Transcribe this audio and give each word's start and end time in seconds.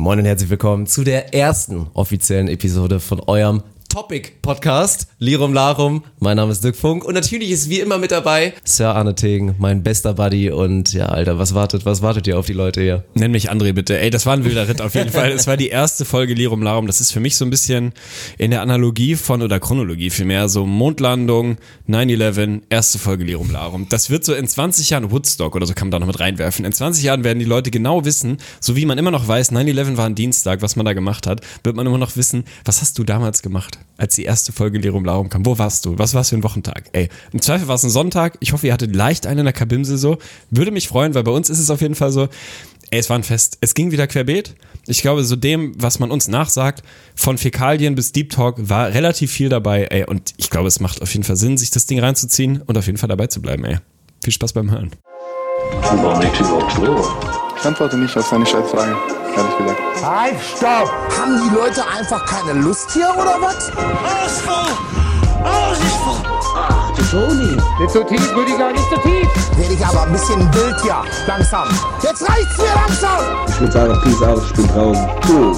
Moin 0.00 0.18
und 0.18 0.24
herzlich 0.24 0.48
willkommen 0.48 0.86
zu 0.86 1.04
der 1.04 1.34
ersten 1.34 1.88
offiziellen 1.92 2.48
Episode 2.48 3.00
von 3.00 3.20
eurem 3.20 3.62
Topic 3.90 4.30
Podcast. 4.40 5.08
Lirum 5.18 5.52
Larum. 5.52 6.04
Mein 6.20 6.36
Name 6.36 6.52
ist 6.52 6.62
Dirk 6.62 6.76
Funk 6.76 7.04
und 7.04 7.14
natürlich 7.14 7.50
ist 7.50 7.68
wie 7.68 7.80
immer 7.80 7.98
mit 7.98 8.12
dabei 8.12 8.54
Sir 8.62 8.94
Arne 8.94 9.16
Tegen, 9.16 9.56
mein 9.58 9.82
bester 9.82 10.14
Buddy. 10.14 10.52
Und 10.52 10.92
ja, 10.92 11.06
Alter, 11.06 11.40
was 11.40 11.56
wartet, 11.56 11.84
was 11.84 12.00
wartet 12.00 12.28
ihr 12.28 12.38
auf 12.38 12.46
die 12.46 12.52
Leute 12.52 12.80
hier? 12.80 13.04
Nenn 13.14 13.32
mich 13.32 13.50
André 13.50 13.72
bitte. 13.72 13.98
Ey, 13.98 14.10
das 14.10 14.26
war 14.26 14.34
ein 14.34 14.44
wilder 14.44 14.68
Ritt 14.68 14.80
auf 14.80 14.94
jeden 14.94 15.10
Fall. 15.10 15.32
Es 15.32 15.48
war 15.48 15.56
die 15.56 15.70
erste 15.70 16.04
Folge 16.04 16.34
Lirum 16.34 16.62
Larum. 16.62 16.86
Das 16.86 17.00
ist 17.00 17.10
für 17.10 17.18
mich 17.18 17.36
so 17.36 17.44
ein 17.44 17.50
bisschen 17.50 17.92
in 18.38 18.52
der 18.52 18.62
Analogie 18.62 19.16
von 19.16 19.42
oder 19.42 19.58
Chronologie 19.58 20.10
vielmehr 20.10 20.48
so 20.48 20.66
Mondlandung, 20.66 21.56
9-11, 21.88 22.62
erste 22.70 23.00
Folge 23.00 23.24
Lirum 23.24 23.50
Larum. 23.50 23.88
Das 23.88 24.08
wird 24.08 24.24
so 24.24 24.34
in 24.34 24.46
20 24.46 24.90
Jahren 24.90 25.10
Woodstock 25.10 25.56
oder 25.56 25.66
so 25.66 25.74
kann 25.74 25.88
man 25.88 25.90
da 25.90 25.98
noch 25.98 26.06
mit 26.06 26.20
reinwerfen. 26.20 26.64
In 26.64 26.72
20 26.72 27.02
Jahren 27.02 27.24
werden 27.24 27.40
die 27.40 27.44
Leute 27.44 27.72
genau 27.72 28.04
wissen, 28.04 28.38
so 28.60 28.76
wie 28.76 28.86
man 28.86 28.98
immer 28.98 29.10
noch 29.10 29.26
weiß, 29.26 29.50
9-11 29.50 29.96
war 29.96 30.06
ein 30.06 30.14
Dienstag, 30.14 30.62
was 30.62 30.76
man 30.76 30.86
da 30.86 30.92
gemacht 30.92 31.26
hat, 31.26 31.40
wird 31.64 31.74
man 31.74 31.88
immer 31.88 31.98
noch 31.98 32.16
wissen, 32.16 32.44
was 32.64 32.80
hast 32.82 32.96
du 32.96 33.02
damals 33.02 33.42
gemacht? 33.42 33.79
Als 33.96 34.14
die 34.14 34.24
erste 34.24 34.52
Folge 34.52 34.78
Lirum 34.78 35.04
Larum 35.04 35.28
kam. 35.28 35.44
Wo 35.44 35.58
warst 35.58 35.84
du? 35.84 35.98
Was 35.98 36.14
war 36.14 36.22
es 36.22 36.30
für 36.30 36.36
ein 36.36 36.42
Wochentag? 36.42 36.84
Ey, 36.92 37.08
im 37.32 37.42
Zweifel 37.42 37.68
war 37.68 37.74
es 37.74 37.82
ein 37.82 37.90
Sonntag. 37.90 38.38
Ich 38.40 38.52
hoffe, 38.52 38.66
ihr 38.66 38.72
hattet 38.72 38.94
leicht 38.96 39.26
einen 39.26 39.40
in 39.40 39.44
der 39.44 39.52
Kabimse 39.52 39.98
so. 39.98 40.18
Würde 40.50 40.70
mich 40.70 40.88
freuen, 40.88 41.14
weil 41.14 41.22
bei 41.22 41.30
uns 41.30 41.50
ist 41.50 41.58
es 41.58 41.70
auf 41.70 41.80
jeden 41.80 41.94
Fall 41.94 42.10
so. 42.10 42.28
Ey, 42.90 42.98
es 42.98 43.08
war 43.08 43.16
ein 43.16 43.22
Fest. 43.22 43.58
Es 43.60 43.74
ging 43.74 43.92
wieder 43.92 44.06
querbeet. 44.06 44.54
Ich 44.86 45.02
glaube, 45.02 45.22
so 45.22 45.36
dem, 45.36 45.74
was 45.76 45.98
man 45.98 46.10
uns 46.10 46.26
nachsagt, 46.26 46.82
von 47.14 47.38
Fäkalien 47.38 47.94
bis 47.94 48.12
Deep 48.12 48.30
Talk, 48.30 48.56
war 48.58 48.88
relativ 48.88 49.30
viel 49.30 49.48
dabei. 49.48 49.84
Ey, 49.84 50.04
und 50.04 50.34
ich 50.38 50.50
glaube, 50.50 50.66
es 50.66 50.80
macht 50.80 51.00
auf 51.02 51.12
jeden 51.12 51.24
Fall 51.24 51.36
Sinn, 51.36 51.56
sich 51.58 51.70
das 51.70 51.86
Ding 51.86 52.00
reinzuziehen 52.00 52.62
und 52.62 52.76
auf 52.76 52.86
jeden 52.86 52.98
Fall 52.98 53.08
dabei 53.08 53.28
zu 53.28 53.40
bleiben. 53.40 53.64
Ey, 53.64 53.78
viel 54.24 54.32
Spaß 54.32 54.54
beim 54.54 54.70
Hören. 54.70 54.90
Ich 57.60 57.66
antworte 57.66 57.98
nicht 57.98 58.16
auf 58.16 58.26
seine 58.26 58.46
Scheißfragen, 58.46 58.96
ehrlich 59.36 59.58
gesagt. 59.58 59.80
Halt, 60.04 60.36
stopp! 60.56 60.92
Haben 61.18 61.40
die 61.42 61.54
Leute 61.54 61.82
einfach 61.86 62.24
keine 62.26 62.60
Lust 62.60 62.90
hier 62.92 63.12
oder 63.16 63.36
was? 63.40 63.70
Ausfall! 63.70 64.72
Ausfall! 65.44 66.30
Ach, 66.56 66.92
du 66.96 67.02
Toni. 67.04 67.56
Nicht 67.78 67.90
so 67.90 68.02
tief, 68.04 68.34
Rüdiger, 68.34 68.72
nicht 68.72 68.88
so 68.90 68.96
tief. 68.96 69.28
Werde 69.56 69.74
ich 69.74 69.86
aber 69.86 70.02
ein 70.02 70.12
bisschen 70.12 70.40
wild 70.54 70.84
ja. 70.84 71.04
Langsam. 71.26 71.68
Jetzt 72.02 72.28
reicht's 72.28 72.58
mir 72.58 72.74
langsam! 72.74 73.20
Ich 73.48 73.60
würde 73.60 73.72
sagen, 73.72 74.00
Peace 74.02 74.22
out, 74.22 74.42
ich 74.44 74.52
bin 74.54 74.66
draußen. 74.68 75.08
Cool. 75.28 75.56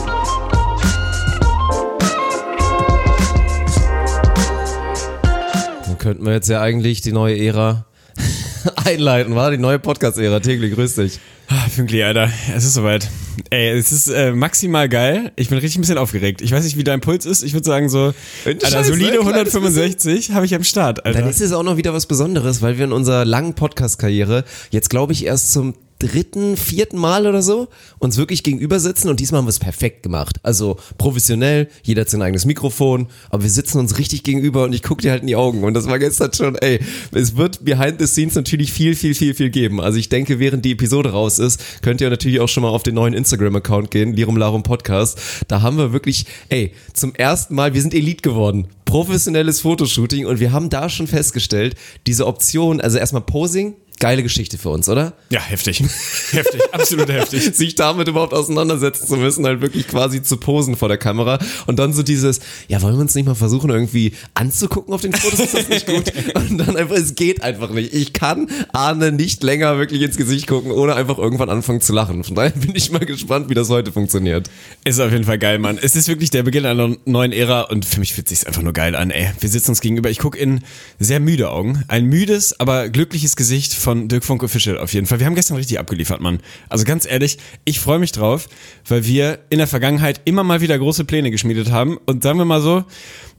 Dann 5.86 5.98
könnten 5.98 6.24
wir 6.24 6.32
jetzt 6.32 6.48
ja 6.48 6.60
eigentlich 6.60 7.00
die 7.00 7.12
neue 7.12 7.38
Ära 7.38 7.84
einleiten, 8.84 9.34
war 9.34 9.50
die 9.50 9.58
neue 9.58 9.78
Podcast-Ära. 9.78 10.40
Tegli, 10.40 10.70
grüß 10.70 10.96
dich. 10.96 11.20
Ah, 11.48 11.68
Fünkli, 11.68 12.02
Alter, 12.02 12.30
es 12.56 12.64
ist 12.64 12.74
soweit. 12.74 13.10
Ey, 13.50 13.70
es 13.70 13.92
ist 13.92 14.08
äh, 14.08 14.32
maximal 14.32 14.88
geil. 14.88 15.32
Ich 15.36 15.48
bin 15.48 15.58
richtig 15.58 15.78
ein 15.78 15.82
bisschen 15.82 15.98
aufgeregt. 15.98 16.40
Ich 16.40 16.52
weiß 16.52 16.64
nicht, 16.64 16.76
wie 16.76 16.84
dein 16.84 17.00
Puls 17.00 17.26
ist. 17.26 17.42
Ich 17.42 17.52
würde 17.52 17.66
sagen 17.66 17.88
so, 17.88 18.14
Alter, 18.46 18.68
Scheiße, 18.68 18.90
solide 18.90 19.20
ein 19.20 19.26
kleines 19.26 19.54
165 19.54 20.30
habe 20.32 20.46
ich 20.46 20.54
am 20.54 20.64
Start, 20.64 21.04
Alter. 21.04 21.20
Dann 21.20 21.28
ist 21.28 21.40
es 21.40 21.52
auch 21.52 21.62
noch 21.62 21.76
wieder 21.76 21.92
was 21.92 22.06
Besonderes, 22.06 22.62
weil 22.62 22.78
wir 22.78 22.84
in 22.84 22.92
unserer 22.92 23.24
langen 23.24 23.54
Podcast-Karriere 23.54 24.44
jetzt, 24.70 24.88
glaube 24.88 25.12
ich, 25.12 25.26
erst 25.26 25.52
zum 25.52 25.74
dritten, 26.02 26.56
vierten 26.56 26.98
Mal 26.98 27.26
oder 27.26 27.42
so 27.42 27.68
uns 27.98 28.16
wirklich 28.16 28.42
gegenüber 28.42 28.80
sitzen 28.80 29.08
und 29.08 29.20
diesmal 29.20 29.38
haben 29.38 29.46
wir 29.46 29.50
es 29.50 29.58
perfekt 29.58 30.02
gemacht. 30.02 30.40
Also 30.42 30.76
professionell, 30.98 31.68
jeder 31.82 32.02
hat 32.02 32.10
sein 32.10 32.22
eigenes 32.22 32.44
Mikrofon, 32.44 33.06
aber 33.30 33.44
wir 33.44 33.50
sitzen 33.50 33.78
uns 33.78 33.98
richtig 33.98 34.22
gegenüber 34.24 34.64
und 34.64 34.72
ich 34.72 34.82
gucke 34.82 35.02
dir 35.02 35.12
halt 35.12 35.22
in 35.22 35.28
die 35.28 35.36
Augen 35.36 35.64
und 35.64 35.74
das 35.74 35.86
war 35.86 35.98
gestern 35.98 36.32
schon, 36.32 36.56
ey, 36.56 36.80
es 37.12 37.36
wird 37.36 37.64
behind 37.64 38.00
the 38.00 38.06
scenes 38.06 38.34
natürlich 38.34 38.72
viel, 38.72 38.96
viel, 38.96 39.14
viel, 39.14 39.34
viel 39.34 39.50
geben. 39.50 39.80
Also 39.80 39.98
ich 39.98 40.08
denke, 40.08 40.38
während 40.38 40.64
die 40.64 40.72
Episode 40.72 41.10
raus 41.10 41.38
ist, 41.38 41.82
könnt 41.82 42.00
ihr 42.00 42.10
natürlich 42.10 42.40
auch 42.40 42.48
schon 42.48 42.62
mal 42.62 42.70
auf 42.70 42.82
den 42.82 42.94
neuen 42.94 43.14
Instagram-Account 43.14 43.90
gehen, 43.90 44.14
Lirum 44.14 44.36
Larum 44.36 44.62
Podcast. 44.62 45.20
Da 45.48 45.62
haben 45.62 45.76
wir 45.78 45.92
wirklich, 45.92 46.26
ey, 46.48 46.72
zum 46.92 47.14
ersten 47.14 47.54
Mal, 47.54 47.74
wir 47.74 47.80
sind 47.80 47.94
Elite 47.94 48.22
geworden. 48.22 48.68
Professionelles 48.84 49.60
Fotoshooting 49.60 50.26
und 50.26 50.40
wir 50.40 50.52
haben 50.52 50.68
da 50.68 50.88
schon 50.88 51.06
festgestellt, 51.06 51.76
diese 52.06 52.26
Option, 52.26 52.80
also 52.80 52.98
erstmal 52.98 53.22
Posing, 53.22 53.74
geile 54.02 54.24
Geschichte 54.24 54.58
für 54.58 54.70
uns, 54.70 54.88
oder? 54.88 55.12
ja, 55.30 55.38
heftig. 55.40 55.80
heftig, 56.32 56.60
absolut 56.72 57.08
heftig. 57.08 57.42
sich 57.54 57.76
damit 57.76 58.08
überhaupt 58.08 58.34
auseinandersetzen 58.34 59.06
zu 59.06 59.16
müssen, 59.16 59.46
halt 59.46 59.60
wirklich 59.60 59.86
quasi 59.86 60.24
zu 60.24 60.38
posen 60.38 60.74
vor 60.74 60.88
der 60.88 60.98
Kamera 60.98 61.38
und 61.68 61.78
dann 61.78 61.92
so 61.92 62.02
dieses, 62.02 62.40
ja, 62.66 62.82
wollen 62.82 62.96
wir 62.96 63.00
uns 63.00 63.14
nicht 63.14 63.26
mal 63.26 63.36
versuchen, 63.36 63.70
irgendwie 63.70 64.14
anzugucken 64.34 64.92
auf 64.92 65.02
den 65.02 65.12
Fotos, 65.12 65.38
ist 65.38 65.54
das 65.54 65.68
nicht 65.68 65.86
gut? 65.86 66.12
Und 66.34 66.58
dann 66.58 66.76
einfach, 66.76 66.96
es 66.96 67.14
geht 67.14 67.42
einfach 67.42 67.70
nicht. 67.70 67.94
Ich 67.94 68.12
kann 68.12 68.48
Arne 68.72 69.12
nicht 69.12 69.42
länger 69.44 69.78
wirklich 69.78 70.02
ins 70.02 70.16
Gesicht 70.16 70.48
gucken, 70.48 70.72
ohne 70.72 70.94
einfach 70.94 71.18
irgendwann 71.18 71.48
anfangen 71.48 71.80
zu 71.80 71.92
lachen. 71.92 72.24
Von 72.24 72.34
daher 72.34 72.50
bin 72.50 72.74
ich 72.74 72.90
mal 72.90 73.04
gespannt, 73.04 73.50
wie 73.50 73.54
das 73.54 73.68
heute 73.68 73.92
funktioniert. 73.92 74.50
Ist 74.84 75.00
auf 75.00 75.12
jeden 75.12 75.24
Fall 75.24 75.38
geil, 75.38 75.58
Mann. 75.60 75.78
Es 75.80 75.94
ist 75.94 76.08
wirklich 76.08 76.30
der 76.30 76.42
Beginn 76.42 76.66
einer 76.66 76.96
neuen 77.04 77.32
Ära 77.32 77.62
und 77.62 77.84
für 77.84 78.00
mich 78.00 78.14
fühlt 78.14 78.28
sich's 78.28 78.44
einfach 78.44 78.62
nur 78.62 78.72
geil 78.72 78.96
an, 78.96 79.10
ey. 79.10 79.30
Wir 79.38 79.48
sitzen 79.48 79.70
uns 79.70 79.80
gegenüber. 79.80 80.10
Ich 80.10 80.18
gucke 80.18 80.38
in 80.38 80.64
sehr 80.98 81.20
müde 81.20 81.50
Augen. 81.50 81.84
Ein 81.86 82.06
müdes, 82.06 82.58
aber 82.58 82.88
glückliches 82.88 83.36
Gesicht 83.36 83.74
von 83.74 83.91
Dirk 83.94 84.24
Funk 84.24 84.42
Official 84.42 84.78
auf 84.78 84.92
jeden 84.92 85.06
Fall. 85.06 85.18
Wir 85.20 85.26
haben 85.26 85.34
gestern 85.34 85.56
richtig 85.56 85.78
abgeliefert, 85.78 86.20
Mann. 86.20 86.40
Also 86.68 86.84
ganz 86.84 87.06
ehrlich, 87.06 87.38
ich 87.64 87.80
freue 87.80 87.98
mich 87.98 88.12
drauf, 88.12 88.48
weil 88.86 89.06
wir 89.06 89.40
in 89.50 89.58
der 89.58 89.66
Vergangenheit 89.66 90.20
immer 90.24 90.44
mal 90.44 90.60
wieder 90.60 90.78
große 90.78 91.04
Pläne 91.04 91.30
geschmiedet 91.30 91.70
haben 91.70 91.98
und 92.06 92.22
sagen 92.22 92.38
wir 92.38 92.44
mal 92.44 92.60
so, 92.60 92.84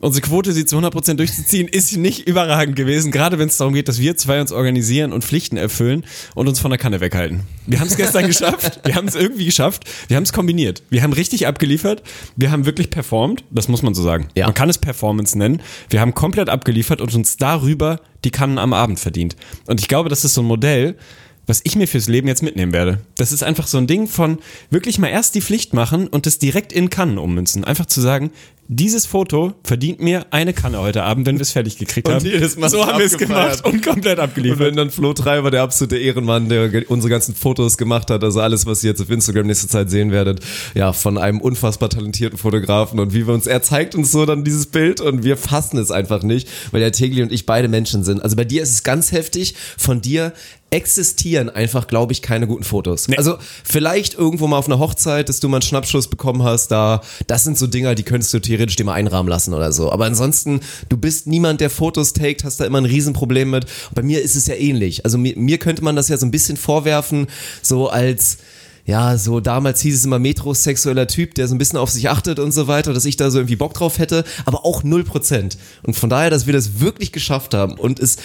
unsere 0.03 0.28
Quote, 0.28 0.52
sie 0.52 0.66
zu 0.66 0.78
100% 0.78 1.16
durchzuziehen, 1.16 1.68
ist 1.68 1.96
nicht 1.96 2.28
überragend 2.28 2.75
gewesen, 2.75 3.12
gerade 3.12 3.40
wenn 3.40 3.47
es 3.47 3.58
darum 3.58 3.74
geht, 3.74 3.88
dass 3.88 4.00
wir 4.00 4.18
zwei 4.18 4.41
uns 4.41 4.52
organisieren 4.52 5.14
und 5.14 5.24
Pflichten 5.24 5.56
erfüllen 5.56 6.06
und 6.36 6.47
uns 6.47 6.59
von 6.59 6.72
der 6.72 6.78
Kanne 6.78 7.00
weghalten. 7.00 7.41
Wir 7.68 7.80
haben 7.80 7.88
es 7.88 7.96
gestern 7.96 8.28
geschafft, 8.28 8.81
wir 8.84 8.96
haben 8.96 9.08
es 9.08 9.16
irgendwie 9.16 9.46
geschafft, 9.46 9.86
wir 10.09 10.18
haben 10.18 10.24
es 10.24 10.34
kombiniert. 10.34 10.84
Wir 10.90 11.03
haben 11.03 11.13
richtig 11.13 11.47
abgeliefert, 11.47 12.03
wir 12.36 12.52
haben 12.52 12.66
wirklich 12.66 12.90
performt, 12.90 13.46
das 13.50 13.69
muss 13.69 13.81
man 13.81 13.94
so 13.94 14.03
sagen. 14.03 14.28
Ja. 14.36 14.46
Man 14.46 14.53
kann 14.53 14.69
es 14.69 14.78
Performance 14.78 15.38
nennen. 15.38 15.62
Wir 15.90 16.02
haben 16.02 16.13
komplett 16.13 16.50
abgeliefert 16.50 17.00
und 17.00 17.13
uns 17.13 17.38
darüber 17.38 18.02
die 18.25 18.31
Kannen 18.31 18.58
am 18.58 18.74
Abend 18.74 19.00
verdient. 19.00 19.38
Und 19.68 19.80
ich 19.80 19.88
glaube, 19.88 20.09
das 20.09 20.25
ist 20.25 20.34
so 20.34 20.42
ein 20.42 20.47
Modell, 20.47 20.97
was 21.46 21.62
ich 21.63 21.75
mir 21.75 21.88
fürs 21.88 22.08
Leben 22.08 22.28
jetzt 22.28 22.44
mitnehmen 22.44 22.72
werde. 22.72 23.00
Das 23.18 23.31
ist 23.31 23.44
einfach 23.44 23.68
so 23.68 23.78
ein 23.78 23.88
Ding 23.88 24.08
von 24.08 24.40
wirklich 24.69 24.97
mal 24.97 25.09
erst 25.09 25.36
die 25.36 25.42
Pflicht 25.42 25.74
machen 25.74 26.08
und 26.08 26.25
das 26.25 26.40
direkt 26.40 26.72
in 26.72 26.90
Kannen 26.90 27.18
ummünzen. 27.18 27.63
Einfach 27.63 27.86
zu 27.86 28.02
sagen, 28.02 28.31
dieses 28.68 29.06
Foto 29.06 29.53
verdient 29.63 30.00
mir 30.00 30.25
eine 30.31 30.53
Kanne 30.53 30.79
heute 30.79 31.03
Abend, 31.03 31.25
wenn 31.25 31.35
wir 31.35 31.41
es 31.41 31.51
fertig 31.51 31.78
gekriegt 31.78 32.07
Und 32.07 32.16
haben. 32.16 32.25
jedes 32.25 32.56
Mal 32.57 32.69
so 32.69 32.85
haben 32.85 32.97
wir 32.97 33.06
es 33.06 33.18
gemacht 33.18 33.66
und 33.66 33.84
komplett 33.84 34.18
Und 34.18 34.24
abgeliefert. 34.24 34.59
wenn 34.59 34.75
dann 34.75 34.90
Flo 34.90 35.13
Treiber, 35.13 35.51
der 35.51 35.62
absolute 35.63 35.97
Ehrenmann, 35.97 36.50
der 36.50 36.90
unsere 36.90 37.09
ganzen 37.09 37.35
Fotos 37.35 37.78
gemacht 37.78 38.09
hat, 38.09 38.24
also 38.24 38.40
alles, 38.40 38.66
was 38.66 38.84
ihr 38.84 38.91
jetzt 38.91 39.01
auf 39.01 39.09
Instagram 39.09 39.47
nächste 39.47 39.68
Zeit 39.68 39.90
sehen 39.90 40.12
werdet, 40.12 40.40
ja, 40.75 40.94
von 40.94 41.18
einem 41.18 41.41
unfassbar 41.41 41.90
talentierten 41.90 42.38
Fotografen 42.38 43.00
und 43.00 43.13
wie 43.13 43.28
wir 43.28 43.34
uns, 43.34 43.47
er 43.47 43.62
zeigt 43.62 43.96
uns 43.96 44.12
so 44.12 44.25
dann 44.25 44.44
dieses 44.44 44.68
Bild 44.68 45.01
und 45.01 45.24
wir 45.24 45.38
fassen 45.38 45.78
es 45.78 45.91
einfach 45.91 46.24
nicht, 46.24 46.47
weil 46.72 46.81
der 46.81 46.91
Tegli 46.91 47.22
und 47.22 47.31
ich 47.31 47.45
beide 47.45 47.68
Menschen 47.68 48.03
sind. 48.03 48.24
Also 48.24 48.35
bei 48.35 48.45
dir 48.45 48.63
ist 48.63 48.72
es 48.72 48.84
ganz 48.84 49.12
heftig, 49.12 49.56
von 49.78 50.01
dir 50.01 50.34
existieren 50.74 51.51
einfach, 51.51 51.85
glaube 51.85 52.13
ich, 52.13 52.24
keine 52.24 52.47
guten 52.47 52.63
Fotos. 52.63 53.07
Also 53.16 53.38
vielleicht 53.63 54.16
irgendwo 54.16 54.47
mal 54.47 54.57
auf 54.57 54.66
einer 54.66 54.80
Hochzeit, 54.80 55.30
dass 55.30 55.40
du 55.40 55.47
mal 55.47 55.57
einen 55.57 55.62
Schnappschuss 55.62 56.07
bekommen 56.07 56.41
hast, 56.41 56.69
da, 56.69 57.01
das 57.28 57.44
sind 57.44 57.59
so 57.59 57.68
Dinger, 57.68 57.94
die 57.94 58.01
könntest 58.01 58.34
du 58.34 58.40
theoretisch 58.40 58.53
dir 58.58 58.84
mal 58.86 58.94
einrahmen 58.94 59.30
lassen 59.30 59.53
oder 59.53 59.72
so. 59.72 59.91
Aber 59.91 60.06
ansonsten, 60.06 60.62
du 60.90 60.97
bist 60.97 61.28
niemand, 61.28 61.62
der 61.62 61.69
Fotos 61.69 62.14
taked, 62.14 62.44
hast 62.44 62.59
da 62.59 62.66
immer 62.66 62.80
ein 62.80 62.86
Riesenproblem 62.86 63.50
mit. 63.50 63.66
Bei 63.94 64.02
mir 64.02 64.22
ist 64.22 64.36
es 64.36 64.47
ja 64.47 64.56
ähnlich. 64.56 65.06
Also 65.06 65.18
mir, 65.18 65.38
mir 65.38 65.58
könnte 65.58 65.84
man 65.84 65.96
das 65.96 66.09
ja 66.09 66.18
so 66.18 66.25
ein 66.25 66.31
bisschen 66.31 66.58
vorwerfen, 66.58 67.28
so 67.62 67.90
als 67.90 68.38
ja, 68.86 69.18
so 69.18 69.40
damals 69.40 69.80
hieß 69.81 69.96
es 69.96 70.06
immer 70.06 70.19
metrosexueller 70.19 71.08
Typ, 71.08 71.36
der 71.36 71.47
so 71.47 71.56
ein 71.56 71.58
bisschen 71.58 71.80
auf 71.80 71.90
sich 71.90 72.09
achtet 72.09 72.40
und 72.40 72.52
so 72.52 72.68
weiter, 72.68 72.94
dass 72.94 73.06
ich 73.06 73.16
da 73.16 73.31
so 73.31 73.40
irgendwie 73.40 73.56
Bock 73.56 73.74
drauf 73.74 73.97
hätte, 73.97 74.25
aber 74.46 74.66
auch 74.66 74.84
0%. 74.84 75.58
Und 75.84 75.96
von 75.96 76.09
daher, 76.09 76.30
dass 76.30 76.47
wir 76.47 76.53
das 76.53 76.81
wirklich 76.81 77.13
geschafft 77.13 77.53
haben 77.53 77.75
und 77.75 78.00
es 78.00 78.18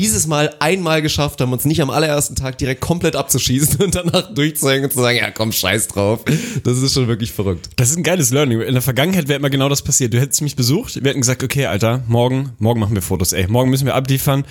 dieses 0.00 0.26
Mal 0.26 0.54
einmal 0.60 1.02
geschafft 1.02 1.42
haben, 1.42 1.52
uns 1.52 1.66
nicht 1.66 1.82
am 1.82 1.90
allerersten 1.90 2.34
Tag 2.34 2.56
direkt 2.56 2.80
komplett 2.80 3.16
abzuschießen 3.16 3.80
und 3.84 3.94
danach 3.94 4.32
durchzuhängen 4.32 4.84
und 4.84 4.92
zu 4.92 5.00
sagen, 5.00 5.18
ja 5.18 5.30
komm, 5.30 5.52
scheiß 5.52 5.88
drauf. 5.88 6.20
Das 6.64 6.78
ist 6.78 6.94
schon 6.94 7.06
wirklich 7.06 7.32
verrückt. 7.32 7.68
Das 7.76 7.90
ist 7.90 7.98
ein 7.98 8.02
geiles 8.02 8.30
Learning. 8.30 8.62
In 8.62 8.72
der 8.72 8.82
Vergangenheit 8.82 9.28
wäre 9.28 9.38
immer 9.38 9.50
genau 9.50 9.68
das 9.68 9.82
passiert. 9.82 10.14
Du 10.14 10.20
hättest 10.20 10.40
mich 10.40 10.56
besucht, 10.56 11.02
wir 11.02 11.10
hätten 11.10 11.20
gesagt, 11.20 11.42
okay, 11.42 11.66
Alter, 11.66 12.02
morgen, 12.08 12.52
morgen 12.58 12.80
machen 12.80 12.94
wir 12.94 13.02
Fotos, 13.02 13.34
ey. 13.34 13.46
Morgen 13.46 13.68
müssen 13.68 13.84
wir 13.84 13.94
abliefern. 13.94 14.44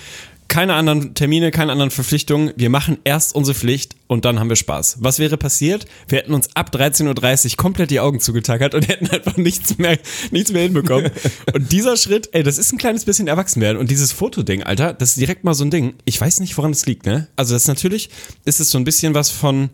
Keine 0.50 0.74
anderen 0.74 1.14
Termine, 1.14 1.52
keine 1.52 1.70
anderen 1.70 1.92
Verpflichtungen. 1.92 2.52
Wir 2.56 2.70
machen 2.70 2.98
erst 3.04 3.36
unsere 3.36 3.54
Pflicht 3.54 3.94
und 4.08 4.24
dann 4.24 4.40
haben 4.40 4.48
wir 4.48 4.56
Spaß. 4.56 4.96
Was 4.98 5.20
wäre 5.20 5.36
passiert? 5.36 5.86
Wir 6.08 6.18
hätten 6.18 6.34
uns 6.34 6.48
ab 6.56 6.74
13.30 6.74 7.50
Uhr 7.52 7.56
komplett 7.56 7.92
die 7.92 8.00
Augen 8.00 8.18
zugetackert 8.18 8.74
und 8.74 8.88
hätten 8.88 9.08
einfach 9.10 9.36
nichts 9.36 9.78
mehr, 9.78 9.96
nichts 10.32 10.50
mehr 10.50 10.62
hinbekommen. 10.62 11.12
Und 11.54 11.70
dieser 11.70 11.96
Schritt, 11.96 12.30
ey, 12.32 12.42
das 12.42 12.58
ist 12.58 12.72
ein 12.72 12.78
kleines 12.78 13.04
bisschen 13.04 13.28
erwachsen 13.28 13.60
werden. 13.62 13.78
Und 13.78 13.92
dieses 13.92 14.10
Fotoding, 14.10 14.64
Alter, 14.64 14.92
das 14.92 15.10
ist 15.10 15.20
direkt 15.20 15.44
mal 15.44 15.54
so 15.54 15.64
ein 15.64 15.70
Ding. 15.70 15.94
Ich 16.04 16.20
weiß 16.20 16.40
nicht, 16.40 16.58
woran 16.58 16.72
es 16.72 16.84
liegt, 16.84 17.06
ne? 17.06 17.28
Also 17.36 17.54
das 17.54 17.62
ist 17.62 17.68
natürlich, 17.68 18.10
ist 18.44 18.58
es 18.58 18.70
so 18.70 18.78
ein 18.78 18.84
bisschen 18.84 19.14
was 19.14 19.30
von, 19.30 19.70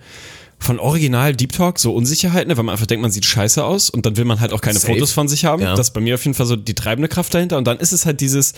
von 0.58 0.78
Original 0.78 1.34
Deep 1.34 1.52
Talk, 1.52 1.78
so 1.78 1.94
Unsicherheit, 1.94 2.48
ne, 2.48 2.56
weil 2.56 2.64
man 2.64 2.74
einfach 2.74 2.86
denkt, 2.86 3.00
man 3.00 3.10
sieht 3.10 3.24
scheiße 3.24 3.64
aus 3.64 3.88
und 3.88 4.04
dann 4.04 4.18
will 4.18 4.26
man 4.26 4.40
halt 4.40 4.52
auch 4.52 4.60
keine 4.60 4.78
Safe. 4.78 4.92
Fotos 4.92 5.12
von 5.12 5.26
sich 5.26 5.46
haben. 5.46 5.62
Ja. 5.62 5.74
Das 5.74 5.88
ist 5.88 5.94
bei 5.94 6.02
mir 6.02 6.16
auf 6.16 6.24
jeden 6.24 6.34
Fall 6.34 6.46
so 6.46 6.56
die 6.56 6.74
treibende 6.74 7.08
Kraft 7.08 7.32
dahinter. 7.32 7.56
Und 7.56 7.66
dann 7.66 7.78
ist 7.78 7.92
es 7.92 8.04
halt 8.04 8.20
dieses, 8.20 8.52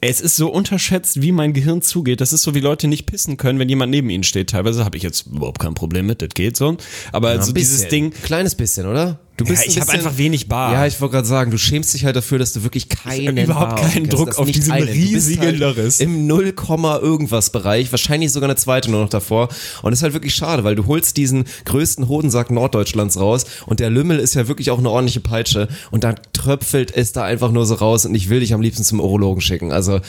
es 0.00 0.20
ist 0.20 0.36
so 0.36 0.50
unterschätzt, 0.50 1.20
wie 1.20 1.32
mein 1.32 1.52
Gehirn 1.52 1.82
zugeht. 1.82 2.20
Das 2.20 2.32
ist 2.32 2.42
so, 2.42 2.54
wie 2.54 2.60
Leute 2.60 2.88
nicht 2.88 3.06
pissen 3.06 3.36
können, 3.36 3.58
wenn 3.58 3.68
jemand 3.68 3.90
neben 3.90 4.08
ihnen 4.08 4.22
steht. 4.24 4.50
Teilweise 4.50 4.84
habe 4.84 4.96
ich 4.96 5.02
jetzt 5.02 5.26
überhaupt 5.26 5.60
kein 5.60 5.74
Problem 5.74 6.06
mit, 6.06 6.22
das 6.22 6.30
geht 6.30 6.56
so. 6.56 6.76
Aber 7.12 7.34
Ja, 7.34 7.42
so 7.42 7.50
ein 7.52 7.54
dieses. 7.54 7.88
Ding, 7.88 8.12
Kleines 8.22 8.54
bisschen, 8.54 8.86
oder? 8.86 9.18
Du 9.40 9.46
ja, 9.52 9.58
ein 9.58 9.64
ich 9.66 9.76
habe 9.80 9.86
bisschen- 9.86 10.06
einfach 10.06 10.18
wenig 10.18 10.48
Bar. 10.48 10.72
Ja, 10.72 10.86
ich 10.86 11.00
wollte 11.00 11.14
gerade 11.14 11.26
sagen, 11.28 11.50
du 11.50 11.56
schämst 11.58 11.94
dich 11.94 12.04
halt 12.04 12.14
dafür, 12.16 12.38
dass 12.38 12.52
du 12.52 12.62
wirklich 12.62 12.88
keinen 12.88 13.36
überhaupt 13.36 13.76
Bar 13.76 13.90
keinen 13.90 14.08
Druck 14.08 14.38
auf 14.38 14.50
diesem 14.50 14.72
einen. 14.72 14.86
Bist 14.86 14.96
riesigen 14.98 15.42
halt 15.42 15.58
Lörres. 15.58 16.00
Im 16.00 16.26
0, 16.26 16.54
irgendwas 17.02 17.50
Bereich, 17.50 17.90
wahrscheinlich 17.90 18.32
sogar 18.32 18.48
eine 18.50 18.56
zweite 18.56 18.90
nur 18.90 19.00
noch 19.00 19.08
davor. 19.08 19.48
Und 19.82 19.90
das 19.92 20.00
ist 20.00 20.02
halt 20.02 20.12
wirklich 20.12 20.34
schade, 20.34 20.64
weil 20.64 20.74
du 20.74 20.86
holst 20.86 21.16
diesen 21.16 21.44
größten 21.64 22.08
Hodensack 22.08 22.50
Norddeutschlands 22.50 23.18
raus 23.18 23.44
und 23.66 23.80
der 23.80 23.90
Lümmel 23.90 24.18
ist 24.18 24.34
ja 24.34 24.46
wirklich 24.48 24.70
auch 24.70 24.78
eine 24.78 24.90
ordentliche 24.90 25.20
Peitsche 25.20 25.68
und 25.90 26.04
dann 26.04 26.16
tröpfelt 26.32 26.94
es 26.94 27.12
da 27.12 27.24
einfach 27.24 27.50
nur 27.52 27.66
so 27.66 27.74
raus 27.74 28.04
und 28.06 28.14
ich 28.14 28.28
will 28.28 28.40
dich 28.40 28.52
am 28.54 28.60
liebsten 28.60 28.84
zum 28.84 29.00
Urologen 29.00 29.40
schicken. 29.40 29.72
Also 29.72 30.00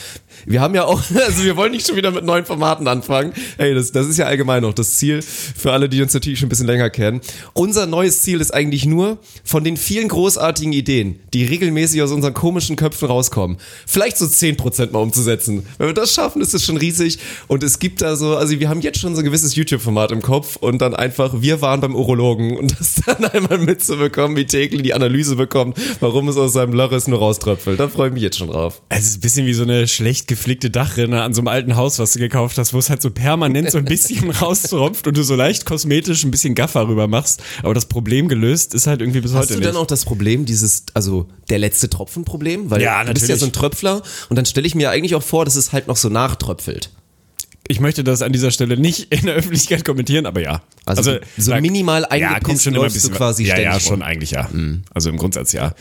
wir 0.45 0.61
haben 0.61 0.75
ja 0.75 0.85
auch, 0.85 1.01
also 1.27 1.43
wir 1.43 1.57
wollen 1.57 1.71
nicht 1.71 1.87
schon 1.87 1.95
wieder 1.95 2.11
mit 2.11 2.23
neuen 2.23 2.45
Formaten 2.45 2.87
anfangen. 2.87 3.33
Hey, 3.57 3.73
das, 3.73 3.91
das 3.91 4.07
ist 4.07 4.17
ja 4.17 4.25
allgemein 4.25 4.61
noch 4.61 4.73
das 4.73 4.97
Ziel 4.97 5.21
für 5.21 5.71
alle, 5.71 5.89
die 5.89 6.01
uns 6.01 6.13
natürlich 6.13 6.39
schon 6.39 6.47
ein 6.47 6.49
bisschen 6.49 6.67
länger 6.67 6.89
kennen. 6.89 7.21
Unser 7.53 7.87
neues 7.87 8.21
Ziel 8.23 8.41
ist 8.41 8.53
eigentlich 8.53 8.85
nur, 8.85 9.17
von 9.43 9.63
den 9.63 9.77
vielen 9.77 10.07
großartigen 10.07 10.73
Ideen, 10.73 11.19
die 11.33 11.45
regelmäßig 11.45 12.01
aus 12.01 12.11
unseren 12.11 12.33
komischen 12.33 12.75
Köpfen 12.75 13.07
rauskommen, 13.07 13.57
vielleicht 13.85 14.17
so 14.17 14.25
10% 14.25 14.91
mal 14.91 14.99
umzusetzen. 14.99 15.65
Wenn 15.77 15.87
wir 15.87 15.93
das 15.93 16.13
schaffen, 16.13 16.41
ist 16.41 16.53
das 16.53 16.63
schon 16.63 16.77
riesig. 16.77 17.19
Und 17.47 17.63
es 17.63 17.79
gibt 17.79 18.01
da 18.01 18.15
so, 18.15 18.35
also 18.35 18.59
wir 18.59 18.69
haben 18.69 18.81
jetzt 18.81 18.99
schon 18.99 19.15
so 19.15 19.21
ein 19.21 19.25
gewisses 19.25 19.55
YouTube-Format 19.55 20.11
im 20.11 20.21
Kopf 20.21 20.55
und 20.57 20.81
dann 20.81 20.95
einfach, 20.95 21.41
wir 21.41 21.61
waren 21.61 21.81
beim 21.81 21.95
Urologen 21.95 22.57
und 22.57 22.79
das 22.79 22.95
dann 23.05 23.25
einmal 23.25 23.57
mitzubekommen, 23.57 24.37
wie 24.37 24.45
Tegel 24.45 24.81
die 24.81 24.93
Analyse 24.93 25.35
bekommt, 25.35 25.77
warum 25.99 26.27
es 26.27 26.37
aus 26.37 26.53
seinem 26.53 26.73
Lörres 26.73 27.07
nur 27.07 27.19
rauströpfelt. 27.19 27.79
Da 27.79 27.87
freue 27.87 28.09
ich 28.09 28.13
mich 28.13 28.23
jetzt 28.23 28.37
schon 28.37 28.49
drauf. 28.49 28.81
Es 28.89 29.05
ist 29.07 29.17
ein 29.17 29.21
bisschen 29.21 29.45
wie 29.45 29.53
so 29.53 29.63
eine 29.63 29.87
schlecht 30.21 30.27
gepflegte 30.27 30.69
Dachrinne 30.69 31.21
an 31.23 31.33
so 31.33 31.41
einem 31.41 31.47
alten 31.47 31.75
Haus, 31.75 31.99
was 31.99 32.13
du 32.13 32.19
gekauft 32.19 32.57
hast, 32.57 32.73
wo 32.73 32.79
es 32.79 32.89
halt 32.89 33.01
so 33.01 33.09
permanent 33.09 33.71
so 33.71 33.77
ein 33.77 33.85
bisschen 33.85 34.29
raustropft 34.41 35.07
und 35.07 35.17
du 35.17 35.23
so 35.23 35.35
leicht 35.35 35.65
kosmetisch 35.65 36.23
ein 36.23 36.31
bisschen 36.31 36.55
Gaffer 36.55 36.87
rüber 36.87 37.07
machst. 37.07 37.41
Aber 37.63 37.73
das 37.73 37.85
Problem 37.85 38.27
gelöst 38.27 38.73
ist 38.73 38.87
halt 38.87 39.01
irgendwie 39.01 39.21
bis 39.21 39.33
Hast 39.33 39.43
heute 39.43 39.53
du 39.53 39.59
nicht. 39.59 39.69
dann 39.69 39.75
auch 39.77 39.87
das 39.87 40.05
Problem, 40.05 40.45
dieses, 40.45 40.85
also 40.93 41.27
der 41.49 41.59
letzte 41.59 41.89
Tropfen-Problem? 41.89 42.69
Weil 42.69 42.81
Ja, 42.81 43.03
du 43.03 43.13
bist 43.13 43.27
ja 43.27 43.35
natürlich. 43.35 43.39
so 43.39 43.45
ein 43.47 43.53
Tröpfler 43.53 44.01
und 44.29 44.35
dann 44.35 44.45
stelle 44.45 44.67
ich 44.67 44.75
mir 44.75 44.89
eigentlich 44.89 45.15
auch 45.15 45.23
vor, 45.23 45.45
dass 45.45 45.55
es 45.55 45.73
halt 45.73 45.87
noch 45.87 45.97
so 45.97 46.09
nachtröpfelt. 46.09 46.89
Ich 47.71 47.79
möchte 47.79 48.03
das 48.03 48.21
an 48.21 48.31
dieser 48.31 48.51
Stelle 48.51 48.77
nicht 48.77 49.11
in 49.13 49.25
der 49.25 49.35
Öffentlichkeit 49.35 49.83
kommentieren, 49.83 50.25
aber 50.25 50.41
ja. 50.41 50.61
Also 50.85 51.17
so 51.37 51.55
minimal 51.55 52.03
ja, 52.03 52.33
eingepisst 52.33 52.67
ein 52.67 52.73
läufst 52.73 53.03
du 53.03 53.09
quasi 53.11 53.45
Ja, 53.45 53.57
ja, 53.57 53.71
ständig 53.71 53.83
schon 53.83 53.93
rum. 53.95 54.01
eigentlich 54.03 54.31
ja. 54.31 54.49
Also 54.93 55.09
im 55.09 55.17
Grundsatz 55.17 55.53
ja. 55.53 55.73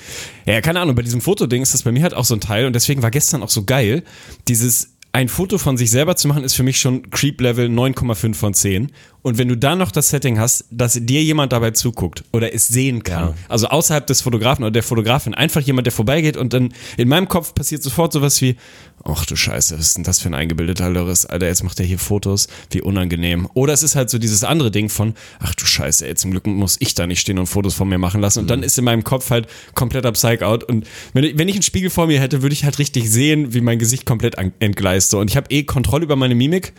Ja, 0.46 0.60
keine 0.60 0.80
Ahnung, 0.80 0.94
bei 0.94 1.02
diesem 1.02 1.20
Fotoding 1.20 1.62
ist 1.62 1.74
das 1.74 1.82
bei 1.82 1.92
mir 1.92 2.02
halt 2.02 2.14
auch 2.14 2.24
so 2.24 2.34
ein 2.34 2.40
Teil 2.40 2.66
und 2.66 2.72
deswegen 2.74 3.02
war 3.02 3.10
gestern 3.10 3.42
auch 3.42 3.50
so 3.50 3.64
geil, 3.64 4.02
dieses 4.48 4.90
ein 5.12 5.28
Foto 5.28 5.58
von 5.58 5.76
sich 5.76 5.90
selber 5.90 6.14
zu 6.14 6.28
machen, 6.28 6.44
ist 6.44 6.54
für 6.54 6.62
mich 6.62 6.78
schon 6.78 7.10
Creep-Level 7.10 7.66
9,5 7.66 8.34
von 8.34 8.54
10. 8.54 8.92
Und 9.22 9.38
wenn 9.38 9.48
du 9.48 9.56
dann 9.56 9.78
noch 9.78 9.90
das 9.90 10.10
Setting 10.10 10.38
hast, 10.38 10.66
dass 10.70 10.94
dir 10.94 11.22
jemand 11.22 11.52
dabei 11.52 11.72
zuguckt 11.72 12.24
oder 12.32 12.54
es 12.54 12.68
sehen 12.68 13.02
kann, 13.02 13.34
also 13.48 13.66
außerhalb 13.66 14.06
des 14.06 14.20
Fotografen 14.20 14.62
oder 14.62 14.70
der 14.70 14.84
Fotografin, 14.84 15.34
einfach 15.34 15.60
jemand, 15.62 15.86
der 15.86 15.92
vorbeigeht 15.92 16.36
und 16.36 16.52
dann 16.52 16.72
in 16.96 17.08
meinem 17.08 17.26
Kopf 17.28 17.54
passiert 17.54 17.82
sofort 17.82 18.12
sowas 18.12 18.40
wie, 18.40 18.56
ach 19.04 19.24
du 19.26 19.36
Scheiße, 19.36 19.78
was 19.78 19.86
ist 19.88 19.96
denn 19.96 20.04
das 20.04 20.20
für 20.20 20.28
ein 20.28 20.34
eingebildeter 20.34 20.90
Lörres, 20.90 21.26
Alter, 21.26 21.46
jetzt 21.46 21.62
macht 21.64 21.80
er 21.80 21.86
hier 21.86 21.98
Fotos, 21.98 22.48
wie 22.70 22.82
unangenehm. 22.82 23.48
Oder 23.54 23.72
es 23.72 23.82
ist 23.82 23.96
halt 23.96 24.10
so 24.10 24.18
dieses 24.18 24.44
andere 24.44 24.70
Ding 24.70 24.88
von, 24.88 25.14
ach 25.38 25.54
du 25.54 25.64
Scheiße, 25.64 26.06
ey, 26.06 26.14
zum 26.14 26.30
Glück 26.30 26.46
muss 26.46 26.76
ich 26.80 26.94
da 26.94 27.06
nicht 27.06 27.20
stehen 27.20 27.38
und 27.38 27.46
Fotos 27.46 27.74
von 27.74 27.88
mir 27.88 27.98
machen 27.98 28.20
lassen. 28.20 28.40
Und 28.40 28.50
dann 28.50 28.62
ist 28.62 28.78
in 28.78 28.84
meinem 28.84 29.04
Kopf 29.04 29.30
halt 29.30 29.48
kompletter 29.74 30.12
Psych-out. 30.12 30.64
Und 30.64 30.86
wenn 31.12 31.24
ich, 31.24 31.38
wenn 31.38 31.48
ich 31.48 31.54
einen 31.54 31.62
Spiegel 31.62 31.90
vor 31.90 32.06
mir 32.06 32.20
hätte, 32.20 32.42
würde 32.42 32.52
ich 32.52 32.64
halt 32.64 32.78
richtig 32.78 33.10
sehen, 33.10 33.54
wie 33.54 33.60
mein 33.60 33.78
Gesicht 33.78 34.06
komplett 34.06 34.38
an- 34.38 34.52
entgleist. 34.58 35.10
So. 35.10 35.18
Und 35.18 35.30
ich 35.30 35.36
habe 35.36 35.50
eh 35.50 35.62
Kontrolle 35.64 36.04
über 36.04 36.16
meine 36.16 36.34
Mimik. 36.34 36.72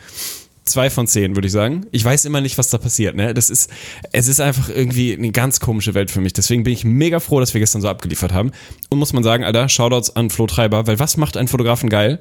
Zwei 0.64 0.92
von 0.92 1.08
zehn, 1.08 1.36
würde 1.36 1.48
ich 1.48 1.52
sagen. 1.52 1.88
Ich 1.92 2.06
weiß 2.06 2.26
immer 2.26 2.40
nicht, 2.40 2.58
was 2.60 2.70
da 2.70 2.78
passiert. 2.78 3.16
Ne? 3.16 3.34
Das 3.34 3.50
ist, 3.50 3.72
es 4.12 4.28
ist 4.28 4.40
einfach 4.40 4.70
irgendwie 4.70 5.14
eine 5.14 5.32
ganz 5.32 5.60
komische 5.60 5.96
Welt 5.96 6.12
für 6.12 6.22
mich. 6.22 6.34
Deswegen 6.34 6.64
bin 6.64 6.74
ich 6.74 6.84
mega 6.86 7.20
froh, 7.20 7.40
dass 7.40 7.56
wir 7.56 7.60
gestern 7.60 7.82
so 7.82 7.90
abgeliefert 7.90 8.32
haben. 8.32 8.52
Und 8.90 9.00
muss 9.00 9.12
man 9.12 9.24
sagen, 9.24 9.44
Alter, 9.44 9.70
Shoutouts 9.70 10.16
an 10.16 10.30
Flo 10.30 10.46
Treiber, 10.46 10.86
weil 10.86 11.00
was 11.00 11.18
macht 11.18 11.36
einen 11.36 11.48
Fotografen 11.48 11.90
geil? 11.90 12.20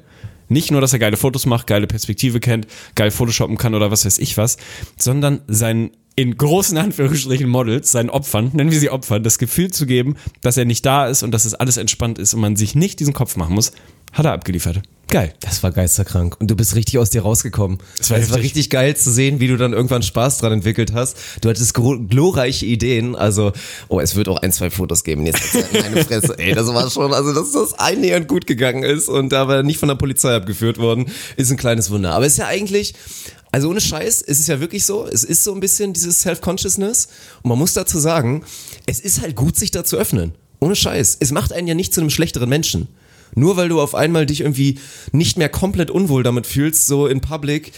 Nicht 0.49 0.71
nur, 0.71 0.81
dass 0.81 0.91
er 0.91 0.99
geile 0.99 1.17
Fotos 1.17 1.45
macht, 1.45 1.67
geile 1.67 1.87
Perspektive 1.87 2.39
kennt, 2.39 2.67
geil 2.95 3.11
Photoshoppen 3.11 3.57
kann 3.57 3.73
oder 3.73 3.89
was 3.89 4.05
weiß 4.05 4.17
ich 4.17 4.37
was, 4.37 4.57
sondern 4.97 5.41
sein 5.47 5.91
in 6.15 6.35
großen 6.35 6.77
Anführungsstrichen 6.79 7.47
Models, 7.47 7.91
seinen 7.91 8.09
Opfern, 8.09 8.51
nennen 8.53 8.71
wir 8.71 8.79
sie 8.79 8.89
Opfern, 8.89 9.23
das 9.23 9.37
Gefühl 9.37 9.71
zu 9.71 9.85
geben, 9.85 10.17
dass 10.41 10.57
er 10.57 10.65
nicht 10.65 10.85
da 10.85 11.07
ist 11.07 11.23
und 11.23 11.31
dass 11.31 11.45
es 11.45 11.53
alles 11.53 11.77
entspannt 11.77 12.19
ist 12.19 12.33
und 12.33 12.41
man 12.41 12.55
sich 12.57 12.75
nicht 12.75 12.99
diesen 12.99 13.13
Kopf 13.13 13.37
machen 13.37 13.55
muss, 13.55 13.71
hat 14.11 14.25
er 14.25 14.33
abgeliefert. 14.33 14.81
Geil. 15.11 15.33
Das 15.41 15.61
war 15.61 15.71
geisterkrank. 15.71 16.37
Und 16.39 16.49
du 16.49 16.55
bist 16.55 16.73
richtig 16.73 16.97
aus 16.97 17.09
dir 17.09 17.23
rausgekommen. 17.23 17.79
Das 17.97 18.09
war 18.09 18.17
es 18.17 18.29
war 18.29 18.37
heftig. 18.37 18.43
richtig 18.45 18.69
geil 18.69 18.95
zu 18.95 19.11
sehen, 19.11 19.41
wie 19.41 19.47
du 19.49 19.57
dann 19.57 19.73
irgendwann 19.73 20.03
Spaß 20.03 20.37
dran 20.37 20.53
entwickelt 20.53 20.93
hast. 20.93 21.17
Du 21.41 21.49
hattest 21.49 21.73
glorreiche 21.73 22.65
Ideen. 22.65 23.17
Also, 23.17 23.51
oh, 23.89 23.99
es 23.99 24.15
wird 24.15 24.29
auch 24.29 24.37
ein, 24.37 24.53
zwei 24.53 24.69
Fotos 24.69 25.03
geben. 25.03 25.25
Jetzt 25.25 25.53
meine 25.73 26.05
Fresse. 26.05 26.39
Ey, 26.39 26.55
das 26.55 26.65
war 26.67 26.89
schon, 26.89 27.13
also, 27.13 27.33
dass 27.33 27.51
das 27.51 27.77
annähernd 27.77 28.29
gut 28.29 28.47
gegangen 28.47 28.83
ist 28.83 29.09
und 29.09 29.33
aber 29.33 29.63
nicht 29.63 29.79
von 29.79 29.89
der 29.89 29.95
Polizei 29.95 30.33
abgeführt 30.33 30.77
worden, 30.77 31.07
ist 31.35 31.51
ein 31.51 31.57
kleines 31.57 31.91
Wunder. 31.91 32.13
Aber 32.13 32.25
es 32.25 32.33
ist 32.33 32.39
ja 32.39 32.47
eigentlich, 32.47 32.93
also 33.51 33.69
ohne 33.69 33.81
Scheiß, 33.81 34.21
es 34.21 34.39
ist 34.39 34.47
ja 34.47 34.61
wirklich 34.61 34.85
so, 34.85 35.05
es 35.05 35.25
ist 35.25 35.43
so 35.43 35.53
ein 35.53 35.59
bisschen 35.59 35.91
dieses 35.91 36.21
Self-Consciousness. 36.21 37.09
Und 37.43 37.49
man 37.49 37.57
muss 37.57 37.73
dazu 37.73 37.99
sagen, 37.99 38.45
es 38.85 39.01
ist 39.01 39.21
halt 39.21 39.35
gut, 39.35 39.57
sich 39.57 39.71
da 39.71 39.83
zu 39.83 39.97
öffnen. 39.97 40.31
Ohne 40.61 40.77
Scheiß. 40.77 41.17
Es 41.19 41.33
macht 41.33 41.51
einen 41.51 41.67
ja 41.67 41.73
nicht 41.73 41.93
zu 41.93 41.99
einem 41.99 42.11
schlechteren 42.11 42.47
Menschen. 42.47 42.87
Nur 43.35 43.57
weil 43.57 43.69
du 43.69 43.81
auf 43.81 43.95
einmal 43.95 44.25
dich 44.25 44.41
irgendwie 44.41 44.79
nicht 45.11 45.37
mehr 45.37 45.49
komplett 45.49 45.89
unwohl 45.91 46.23
damit 46.23 46.47
fühlst, 46.47 46.87
so 46.87 47.07
in 47.07 47.21
Public 47.21 47.71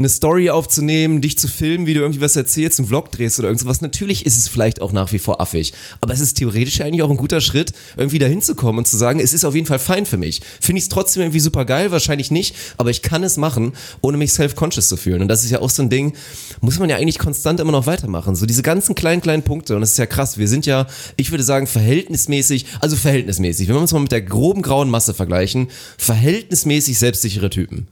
eine 0.00 0.08
Story 0.08 0.48
aufzunehmen, 0.48 1.20
dich 1.20 1.38
zu 1.38 1.46
filmen, 1.46 1.84
wie 1.86 1.92
du 1.92 2.00
irgendwie 2.00 2.22
was 2.22 2.34
erzählst, 2.34 2.78
einen 2.78 2.88
Vlog 2.88 3.12
drehst 3.12 3.38
oder 3.38 3.48
irgendwas. 3.48 3.82
Natürlich 3.82 4.24
ist 4.24 4.38
es 4.38 4.48
vielleicht 4.48 4.80
auch 4.80 4.92
nach 4.92 5.12
wie 5.12 5.18
vor 5.18 5.42
affig. 5.42 5.74
Aber 6.00 6.14
es 6.14 6.20
ist 6.20 6.38
theoretisch 6.38 6.80
eigentlich 6.80 7.02
auch 7.02 7.10
ein 7.10 7.18
guter 7.18 7.42
Schritt, 7.42 7.74
irgendwie 7.98 8.18
dahin 8.18 8.40
zu 8.40 8.54
kommen 8.54 8.78
und 8.78 8.88
zu 8.88 8.96
sagen, 8.96 9.20
es 9.20 9.34
ist 9.34 9.44
auf 9.44 9.54
jeden 9.54 9.66
Fall 9.66 9.78
fein 9.78 10.06
für 10.06 10.16
mich. 10.16 10.40
Finde 10.58 10.78
ich 10.78 10.84
es 10.84 10.88
trotzdem 10.88 11.22
irgendwie 11.22 11.40
super 11.40 11.66
geil? 11.66 11.90
Wahrscheinlich 11.90 12.30
nicht. 12.30 12.56
Aber 12.78 12.88
ich 12.88 13.02
kann 13.02 13.22
es 13.22 13.36
machen, 13.36 13.74
ohne 14.00 14.16
mich 14.16 14.32
self-conscious 14.32 14.88
zu 14.88 14.96
fühlen. 14.96 15.20
Und 15.20 15.28
das 15.28 15.44
ist 15.44 15.50
ja 15.50 15.60
auch 15.60 15.68
so 15.68 15.82
ein 15.82 15.90
Ding, 15.90 16.14
muss 16.62 16.78
man 16.78 16.88
ja 16.88 16.96
eigentlich 16.96 17.18
konstant 17.18 17.60
immer 17.60 17.72
noch 17.72 17.86
weitermachen. 17.86 18.34
So 18.36 18.46
diese 18.46 18.62
ganzen 18.62 18.94
kleinen, 18.94 19.20
kleinen 19.20 19.42
Punkte. 19.42 19.74
Und 19.74 19.82
das 19.82 19.90
ist 19.90 19.98
ja 19.98 20.06
krass. 20.06 20.38
Wir 20.38 20.48
sind 20.48 20.64
ja, 20.64 20.86
ich 21.16 21.30
würde 21.30 21.44
sagen, 21.44 21.66
verhältnismäßig, 21.66 22.64
also 22.80 22.96
verhältnismäßig, 22.96 23.68
wenn 23.68 23.74
wir 23.74 23.82
uns 23.82 23.92
mal 23.92 24.00
mit 24.00 24.12
der 24.12 24.22
groben 24.22 24.62
grauen 24.62 24.88
Masse 24.88 25.12
vergleichen, 25.12 25.68
verhältnismäßig 25.98 26.98
selbstsichere 26.98 27.50
Typen. 27.50 27.86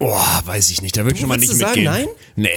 Boah, 0.00 0.42
weiß 0.46 0.70
ich 0.70 0.82
nicht. 0.82 0.96
Da 0.96 1.04
würde 1.04 1.14
ich 1.14 1.20
schon 1.20 1.28
mal 1.28 1.36
nicht 1.38 1.52
du 1.52 1.56
sagen, 1.56 1.84
mitgehen. 1.84 2.08
Nee. 2.34 2.48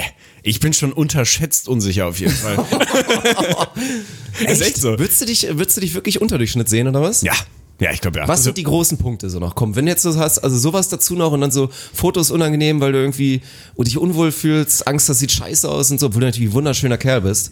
Ich 0.41 0.59
bin 0.59 0.73
schon 0.73 0.91
unterschätzt 0.93 1.67
unsicher 1.67 2.07
auf 2.07 2.17
jeden 2.19 2.33
Fall. 2.33 2.57
ist 4.47 4.61
echt 4.61 4.77
so. 4.77 4.97
Würdest 4.97 5.21
du 5.21 5.25
dich, 5.25 5.47
würdest 5.51 5.77
du 5.77 5.81
dich 5.81 5.93
wirklich 5.93 6.21
Unterdurchschnitt 6.21 6.69
sehen 6.69 6.87
oder 6.87 7.01
was? 7.01 7.21
Ja. 7.21 7.33
Ja, 7.79 7.91
ich 7.91 8.01
glaube 8.01 8.19
ja. 8.19 8.23
Was 8.23 8.31
Also, 8.39 8.43
sind 8.45 8.57
die 8.57 8.63
großen 8.63 8.97
Punkte 8.97 9.29
so 9.29 9.39
noch? 9.39 9.55
Komm, 9.55 9.75
wenn 9.75 9.85
du 9.85 9.91
jetzt 9.91 10.03
so 10.03 10.15
hast, 10.17 10.39
also 10.39 10.57
sowas 10.57 10.89
dazu 10.89 11.15
noch 11.15 11.31
und 11.33 11.41
dann 11.41 11.51
so 11.51 11.69
Fotos 11.93 12.31
unangenehm, 12.31 12.79
weil 12.79 12.91
du 12.93 12.99
irgendwie 12.99 13.41
dich 13.77 13.97
unwohl 13.97 14.31
fühlst, 14.31 14.87
Angst, 14.87 15.09
das 15.09 15.19
sieht 15.19 15.31
scheiße 15.31 15.67
aus 15.69 15.91
und 15.91 15.99
so, 15.99 16.05
obwohl 16.07 16.21
du 16.21 16.27
natürlich 16.27 16.49
ein 16.51 16.53
wunderschöner 16.53 16.97
Kerl 16.97 17.21
bist. 17.21 17.51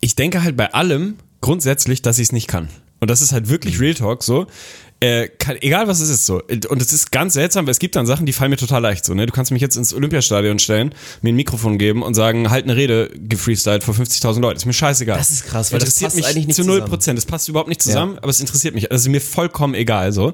ich 0.00 0.14
denke 0.14 0.44
halt 0.44 0.56
bei 0.56 0.72
allem 0.74 1.16
grundsätzlich, 1.40 2.02
dass 2.02 2.18
ich 2.18 2.28
es 2.28 2.32
nicht 2.32 2.46
kann. 2.46 2.68
Und 3.00 3.10
das 3.10 3.20
ist 3.20 3.32
halt 3.32 3.46
Mhm. 3.46 3.50
wirklich 3.50 3.80
Real 3.80 3.94
Talk 3.94 4.22
so. 4.22 4.46
Äh, 4.98 5.28
kann, 5.28 5.56
egal 5.60 5.88
was 5.88 6.00
es 6.00 6.08
ist 6.08 6.24
so. 6.24 6.40
Und 6.68 6.80
es 6.80 6.90
ist 6.90 7.12
ganz 7.12 7.34
seltsam, 7.34 7.66
weil 7.66 7.72
es 7.72 7.78
gibt 7.78 7.96
dann 7.96 8.06
Sachen, 8.06 8.24
die 8.24 8.32
fallen 8.32 8.50
mir 8.50 8.56
total 8.56 8.80
leicht 8.80 9.04
so. 9.04 9.12
Ne? 9.12 9.26
Du 9.26 9.32
kannst 9.32 9.52
mich 9.52 9.60
jetzt 9.60 9.76
ins 9.76 9.92
Olympiastadion 9.92 10.58
stellen, 10.58 10.94
mir 11.20 11.34
ein 11.34 11.36
Mikrofon 11.36 11.76
geben 11.76 12.02
und 12.02 12.14
sagen, 12.14 12.48
halt 12.48 12.64
eine 12.64 12.76
Rede 12.76 13.10
gefreestylt 13.14 13.84
vor 13.84 13.94
50.000 13.94 14.40
Leuten. 14.40 14.56
Ist 14.56 14.64
mir 14.64 14.72
scheißegal. 14.72 15.18
Das 15.18 15.30
ist 15.30 15.44
krass, 15.44 15.70
weil 15.70 15.80
das 15.80 15.88
interessiert 15.88 16.08
passt 16.08 16.16
mich 16.16 16.26
eigentlich 16.26 16.46
nicht 16.46 16.56
zu 16.56 16.64
0 16.64 16.76
zusammen. 16.76 16.90
Prozent. 16.90 17.18
Das 17.18 17.26
passt 17.26 17.48
überhaupt 17.50 17.68
nicht 17.68 17.82
zusammen, 17.82 18.16
aber 18.18 18.30
es 18.30 18.40
interessiert 18.40 18.74
mich. 18.74 18.90
Also 18.90 19.06
ist 19.06 19.12
mir 19.12 19.20
vollkommen 19.20 19.74
egal 19.74 20.12
so. 20.12 20.32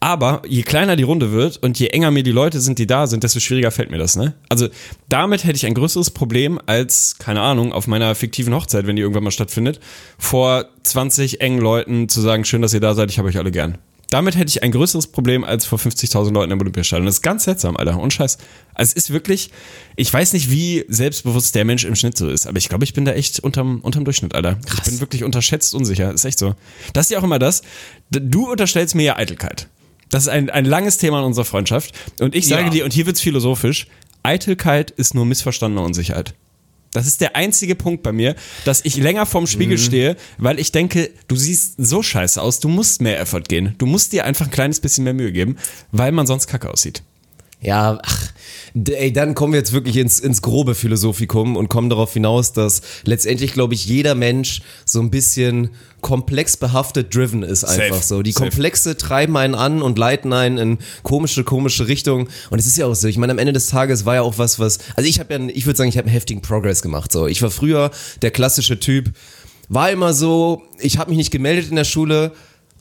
Aber 0.00 0.42
je 0.46 0.62
kleiner 0.62 0.96
die 0.96 1.04
Runde 1.04 1.32
wird 1.32 1.56
und 1.62 1.78
je 1.78 1.86
enger 1.86 2.10
mir 2.10 2.22
die 2.22 2.32
Leute 2.32 2.60
sind, 2.60 2.78
die 2.78 2.86
da 2.86 3.06
sind, 3.06 3.24
desto 3.24 3.40
schwieriger 3.40 3.70
fällt 3.70 3.90
mir 3.90 3.98
das. 3.98 4.16
Ne? 4.16 4.34
Also 4.50 4.68
damit 5.08 5.44
hätte 5.44 5.56
ich 5.56 5.64
ein 5.64 5.74
größeres 5.74 6.10
Problem 6.10 6.60
als, 6.66 7.16
keine 7.18 7.40
Ahnung, 7.40 7.72
auf 7.72 7.86
meiner 7.86 8.14
fiktiven 8.14 8.54
Hochzeit, 8.54 8.86
wenn 8.86 8.96
die 8.96 9.02
irgendwann 9.02 9.24
mal 9.24 9.30
stattfindet, 9.30 9.80
vor 10.18 10.66
20 10.82 11.40
engen 11.40 11.60
Leuten 11.60 12.10
zu 12.10 12.20
sagen, 12.20 12.44
schön, 12.44 12.60
dass 12.60 12.74
ihr 12.74 12.80
da 12.80 12.92
seid, 12.94 13.10
ich 13.10 13.18
habe 13.18 13.28
euch 13.28 13.38
alle 13.38 13.50
gern. 13.50 13.78
Damit 14.12 14.36
hätte 14.36 14.50
ich 14.50 14.62
ein 14.62 14.72
größeres 14.72 15.06
Problem 15.06 15.42
als 15.42 15.64
vor 15.64 15.78
50.000 15.78 16.32
Leuten 16.34 16.52
im 16.52 16.60
Olympiastadion. 16.60 17.06
Das 17.06 17.14
ist 17.16 17.22
ganz 17.22 17.44
seltsam, 17.44 17.78
Alter. 17.78 17.98
Und 17.98 18.12
Scheiß. 18.12 18.36
Also 18.74 18.90
es 18.90 18.92
ist 18.92 19.10
wirklich, 19.10 19.50
ich 19.96 20.12
weiß 20.12 20.34
nicht, 20.34 20.50
wie 20.50 20.84
selbstbewusst 20.88 21.54
der 21.54 21.64
Mensch 21.64 21.84
im 21.86 21.94
Schnitt 21.96 22.18
so 22.18 22.28
ist, 22.28 22.46
aber 22.46 22.58
ich 22.58 22.68
glaube, 22.68 22.84
ich 22.84 22.92
bin 22.92 23.06
da 23.06 23.12
echt 23.12 23.40
unterm, 23.40 23.80
unterm 23.80 24.04
Durchschnitt, 24.04 24.34
Alter. 24.34 24.58
Ich 24.66 24.82
bin 24.82 25.00
wirklich 25.00 25.24
unterschätzt 25.24 25.74
unsicher. 25.74 26.12
Ist 26.12 26.26
echt 26.26 26.38
so. 26.38 26.54
Das 26.92 27.06
ist 27.06 27.10
ja 27.10 27.20
auch 27.20 27.24
immer 27.24 27.38
das. 27.38 27.62
Du 28.10 28.50
unterstellst 28.50 28.94
mir 28.94 29.04
ja 29.04 29.16
Eitelkeit. 29.16 29.68
Das 30.10 30.24
ist 30.24 30.28
ein, 30.28 30.50
ein 30.50 30.66
langes 30.66 30.98
Thema 30.98 31.20
in 31.20 31.24
unserer 31.24 31.46
Freundschaft. 31.46 31.94
Und 32.20 32.34
ich 32.34 32.46
sage 32.46 32.64
Ja. 32.64 32.68
dir, 32.70 32.84
und 32.84 32.92
hier 32.92 33.06
wird's 33.06 33.22
philosophisch, 33.22 33.86
Eitelkeit 34.22 34.90
ist 34.90 35.14
nur 35.14 35.24
missverstandene 35.24 35.82
Unsicherheit. 35.82 36.34
Das 36.92 37.06
ist 37.06 37.20
der 37.20 37.36
einzige 37.36 37.74
Punkt 37.74 38.02
bei 38.02 38.12
mir, 38.12 38.34
dass 38.64 38.84
ich 38.84 38.96
länger 38.96 39.26
vorm 39.26 39.46
Spiegel 39.46 39.78
Mhm. 39.78 39.82
stehe, 39.82 40.16
weil 40.38 40.58
ich 40.60 40.72
denke, 40.72 41.10
du 41.26 41.36
siehst 41.36 41.74
so 41.78 42.02
scheiße 42.02 42.40
aus, 42.40 42.60
du 42.60 42.68
musst 42.68 43.00
mehr 43.00 43.18
Effort 43.18 43.44
gehen. 43.48 43.74
Du 43.78 43.86
musst 43.86 44.12
dir 44.12 44.24
einfach 44.24 44.46
ein 44.46 44.50
kleines 44.50 44.80
bisschen 44.80 45.04
mehr 45.04 45.14
Mühe 45.14 45.32
geben, 45.32 45.56
weil 45.90 46.12
man 46.12 46.26
sonst 46.26 46.46
kacke 46.46 46.70
aussieht. 46.70 47.02
Ja, 47.62 48.00
ach, 48.02 48.32
ey, 48.74 49.12
dann 49.12 49.36
kommen 49.36 49.52
wir 49.52 49.60
jetzt 49.60 49.72
wirklich 49.72 49.96
ins, 49.96 50.18
ins 50.18 50.42
grobe 50.42 50.74
Philosophikum 50.74 51.56
und 51.56 51.68
kommen 51.68 51.88
darauf 51.88 52.12
hinaus, 52.12 52.52
dass 52.52 52.82
letztendlich, 53.04 53.52
glaube 53.52 53.74
ich, 53.74 53.86
jeder 53.86 54.16
Mensch 54.16 54.62
so 54.84 55.00
ein 55.00 55.10
bisschen 55.10 55.70
komplex 56.00 56.56
behaftet 56.56 57.14
driven 57.14 57.44
ist 57.44 57.62
einfach 57.62 57.96
Safe. 57.96 58.04
so. 58.04 58.22
Die 58.22 58.32
Safe. 58.32 58.46
Komplexe 58.46 58.96
treiben 58.96 59.36
einen 59.36 59.54
an 59.54 59.80
und 59.80 59.96
leiten 59.96 60.32
einen 60.32 60.58
in 60.58 60.78
komische, 61.04 61.44
komische 61.44 61.86
Richtungen. 61.86 62.28
Und 62.50 62.58
es 62.58 62.66
ist 62.66 62.76
ja 62.76 62.86
auch 62.86 62.94
so, 62.94 63.06
ich 63.06 63.16
meine, 63.16 63.30
am 63.30 63.38
Ende 63.38 63.52
des 63.52 63.68
Tages 63.68 64.04
war 64.04 64.16
ja 64.16 64.22
auch 64.22 64.38
was, 64.38 64.58
was, 64.58 64.80
also 64.96 65.08
ich 65.08 65.20
habe 65.20 65.32
ja, 65.32 65.40
ich 65.54 65.64
würde 65.64 65.76
sagen, 65.76 65.88
ich 65.88 65.96
habe 65.96 66.06
einen 66.06 66.14
heftigen 66.14 66.42
Progress 66.42 66.82
gemacht. 66.82 67.12
So, 67.12 67.28
ich 67.28 67.40
war 67.42 67.50
früher 67.50 67.92
der 68.22 68.32
klassische 68.32 68.80
Typ, 68.80 69.12
war 69.68 69.92
immer 69.92 70.12
so, 70.12 70.62
ich 70.80 70.98
habe 70.98 71.10
mich 71.10 71.18
nicht 71.18 71.30
gemeldet 71.30 71.70
in 71.70 71.76
der 71.76 71.84
Schule. 71.84 72.32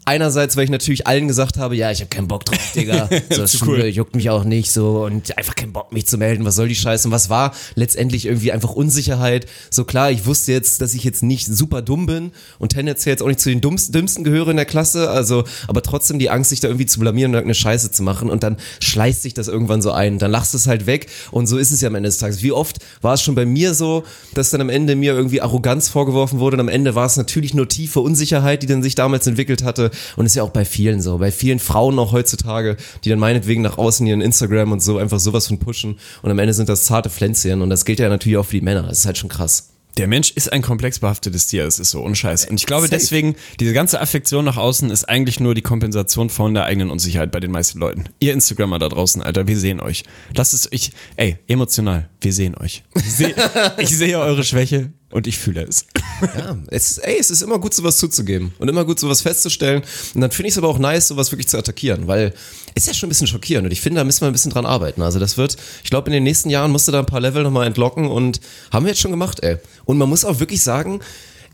Einerseits, 0.03 0.57
weil 0.57 0.63
ich 0.63 0.71
natürlich 0.71 1.05
allen 1.05 1.27
gesagt 1.27 1.57
habe, 1.57 1.75
ja, 1.75 1.91
ich 1.91 1.99
habe 1.99 2.09
keinen 2.09 2.27
Bock 2.27 2.43
drauf, 2.45 2.71
Digga. 2.75 3.07
So, 3.29 3.45
Schule 3.47 3.83
cool. 3.83 3.89
juckt 3.89 4.15
mich 4.15 4.29
auch 4.29 4.43
nicht 4.43 4.71
so 4.71 5.05
und 5.05 5.37
einfach 5.37 5.55
keinen 5.55 5.73
Bock, 5.73 5.93
mich 5.93 6.07
zu 6.07 6.17
melden. 6.17 6.43
Was 6.43 6.55
soll 6.55 6.67
die 6.67 6.75
Scheiße? 6.75 7.07
Und 7.07 7.11
was 7.11 7.29
war 7.29 7.53
letztendlich 7.75 8.25
irgendwie 8.25 8.51
einfach 8.51 8.71
Unsicherheit? 8.71 9.45
So 9.69 9.85
klar, 9.85 10.11
ich 10.11 10.25
wusste 10.25 10.51
jetzt, 10.51 10.81
dass 10.81 10.95
ich 10.95 11.03
jetzt 11.03 11.21
nicht 11.23 11.45
super 11.45 11.81
dumm 11.81 12.07
bin 12.07 12.31
und 12.57 12.69
tendenziell 12.69 13.13
jetzt 13.13 13.21
auch 13.21 13.27
nicht 13.27 13.39
zu 13.39 13.49
den 13.49 13.61
dummsten, 13.61 13.93
dümmsten 13.93 14.23
gehöre 14.23 14.49
in 14.49 14.57
der 14.57 14.65
Klasse. 14.65 15.09
Also, 15.09 15.43
aber 15.67 15.83
trotzdem 15.83 16.19
die 16.19 16.29
Angst, 16.29 16.49
sich 16.49 16.59
da 16.59 16.67
irgendwie 16.67 16.87
zu 16.87 16.99
blamieren 16.99 17.31
und 17.31 17.35
irgendeine 17.35 17.55
Scheiße 17.55 17.91
zu 17.91 18.01
machen. 18.01 18.29
Und 18.29 18.43
dann 18.43 18.57
schleißt 18.81 19.21
sich 19.21 19.33
das 19.33 19.47
irgendwann 19.47 19.81
so 19.81 19.91
ein. 19.91 20.17
Dann 20.17 20.31
lachst 20.31 20.53
du 20.53 20.57
es 20.57 20.67
halt 20.67 20.87
weg. 20.87 21.07
Und 21.29 21.47
so 21.47 21.57
ist 21.57 21.71
es 21.71 21.79
ja 21.81 21.87
am 21.87 21.95
Ende 21.95 22.09
des 22.09 22.17
Tages. 22.17 22.41
Wie 22.41 22.51
oft 22.51 22.79
war 23.01 23.13
es 23.13 23.21
schon 23.21 23.35
bei 23.35 23.45
mir 23.45 23.73
so, 23.73 24.03
dass 24.33 24.49
dann 24.49 24.61
am 24.61 24.69
Ende 24.69 24.95
mir 24.95 25.13
irgendwie 25.13 25.41
Arroganz 25.41 25.89
vorgeworfen 25.89 26.39
wurde 26.39 26.55
und 26.55 26.61
am 26.61 26.69
Ende 26.69 26.95
war 26.95 27.05
es 27.05 27.17
natürlich 27.17 27.53
nur 27.53 27.67
tiefe 27.67 27.99
Unsicherheit, 27.99 28.63
die 28.63 28.67
dann 28.67 28.81
sich 28.81 28.95
damals 28.95 29.27
entwickelt 29.27 29.63
hatte. 29.63 29.90
Und 30.15 30.25
ist 30.25 30.35
ja 30.35 30.43
auch 30.43 30.49
bei 30.49 30.65
vielen 30.65 31.01
so. 31.01 31.17
Bei 31.17 31.31
vielen 31.31 31.59
Frauen 31.59 31.97
auch 31.99 32.11
heutzutage, 32.11 32.77
die 33.03 33.09
dann 33.09 33.19
meinetwegen 33.19 33.61
nach 33.61 33.77
außen 33.77 34.05
ihren 34.07 34.21
Instagram 34.21 34.71
und 34.71 34.81
so 34.83 34.97
einfach 34.97 35.19
sowas 35.19 35.47
von 35.47 35.59
pushen. 35.59 35.97
Und 36.21 36.31
am 36.31 36.39
Ende 36.39 36.53
sind 36.53 36.69
das 36.69 36.85
zarte 36.85 37.09
Pflänzchen. 37.09 37.61
Und 37.61 37.69
das 37.69 37.85
gilt 37.85 37.99
ja 37.99 38.09
natürlich 38.09 38.37
auch 38.37 38.45
für 38.45 38.57
die 38.57 38.65
Männer. 38.65 38.83
Das 38.83 38.99
ist 38.99 39.05
halt 39.05 39.17
schon 39.17 39.29
krass. 39.29 39.71
Der 39.97 40.07
Mensch 40.07 40.31
ist 40.31 40.51
ein 40.51 40.61
komplex 40.61 40.99
behaftetes 40.99 41.47
Tier, 41.47 41.65
es 41.65 41.77
ist 41.77 41.91
so 41.91 42.01
unscheiß. 42.01 42.45
Und 42.45 42.59
ich 42.59 42.65
glaube 42.65 42.87
Safe. 42.87 42.97
deswegen, 42.97 43.35
diese 43.59 43.73
ganze 43.73 43.99
Affektion 43.99 44.45
nach 44.45 44.57
außen 44.57 44.89
ist 44.89 45.09
eigentlich 45.09 45.39
nur 45.39 45.53
die 45.53 45.61
Kompensation 45.61 46.29
von 46.29 46.53
der 46.53 46.63
eigenen 46.65 46.89
Unsicherheit 46.89 47.31
bei 47.31 47.39
den 47.39 47.51
meisten 47.51 47.79
Leuten. 47.79 48.05
Ihr 48.19 48.33
Instagrammer 48.33 48.79
da 48.79 48.87
draußen, 48.87 49.21
Alter, 49.21 49.47
wir 49.47 49.57
sehen 49.57 49.81
euch. 49.81 50.03
Lasst 50.33 50.53
es 50.53 50.71
euch, 50.71 50.91
ey, 51.17 51.37
emotional, 51.47 52.09
wir 52.21 52.31
sehen 52.31 52.55
euch. 52.55 52.83
Ich 52.95 53.13
sehe, 53.13 53.35
ich 53.79 53.89
sehe 53.89 54.17
eure 54.17 54.43
Schwäche 54.43 54.93
und 55.11 55.27
ich 55.27 55.37
fühle 55.37 55.63
es. 55.63 55.85
Ja, 56.37 56.55
es, 56.67 56.99
ey, 56.99 57.17
es 57.19 57.31
ist 57.31 57.41
immer 57.41 57.57
gut, 57.57 57.73
sowas 57.73 57.97
zuzugeben 57.97 58.53
und 58.59 58.69
immer 58.69 58.85
gut, 58.85 58.99
sowas 58.99 59.21
festzustellen. 59.21 59.81
Und 60.13 60.21
dann 60.21 60.29
finde 60.29 60.49
ich 60.49 60.53
es 60.53 60.57
aber 60.59 60.67
auch 60.67 60.77
nice, 60.77 61.07
sowas 61.07 61.31
wirklich 61.31 61.47
zu 61.47 61.57
attackieren, 61.57 62.07
weil 62.07 62.35
es 62.75 62.83
ist 62.83 62.87
ja 62.87 62.93
schon 62.93 63.07
ein 63.07 63.09
bisschen 63.09 63.25
schockierend 63.25 63.65
und 63.65 63.71
ich 63.71 63.81
finde, 63.81 63.99
da 63.99 64.03
müssen 64.03 64.21
wir 64.21 64.27
ein 64.27 64.33
bisschen 64.33 64.51
dran 64.51 64.67
arbeiten. 64.67 65.01
Also 65.01 65.17
das 65.17 65.37
wird, 65.37 65.57
ich 65.83 65.89
glaube, 65.89 66.07
in 66.07 66.13
den 66.13 66.23
nächsten 66.23 66.51
Jahren 66.51 66.71
musst 66.71 66.87
du 66.87 66.91
da 66.91 66.99
ein 66.99 67.07
paar 67.07 67.21
Level 67.21 67.41
nochmal 67.41 67.65
entlocken 67.65 68.05
und 68.05 68.39
haben 68.71 68.85
wir 68.85 68.91
jetzt 68.91 69.01
schon 69.01 69.09
gemacht, 69.09 69.39
ey. 69.41 69.57
Und 69.85 69.97
man 69.97 70.09
muss 70.09 70.23
auch 70.23 70.39
wirklich 70.39 70.61
sagen, 70.61 70.99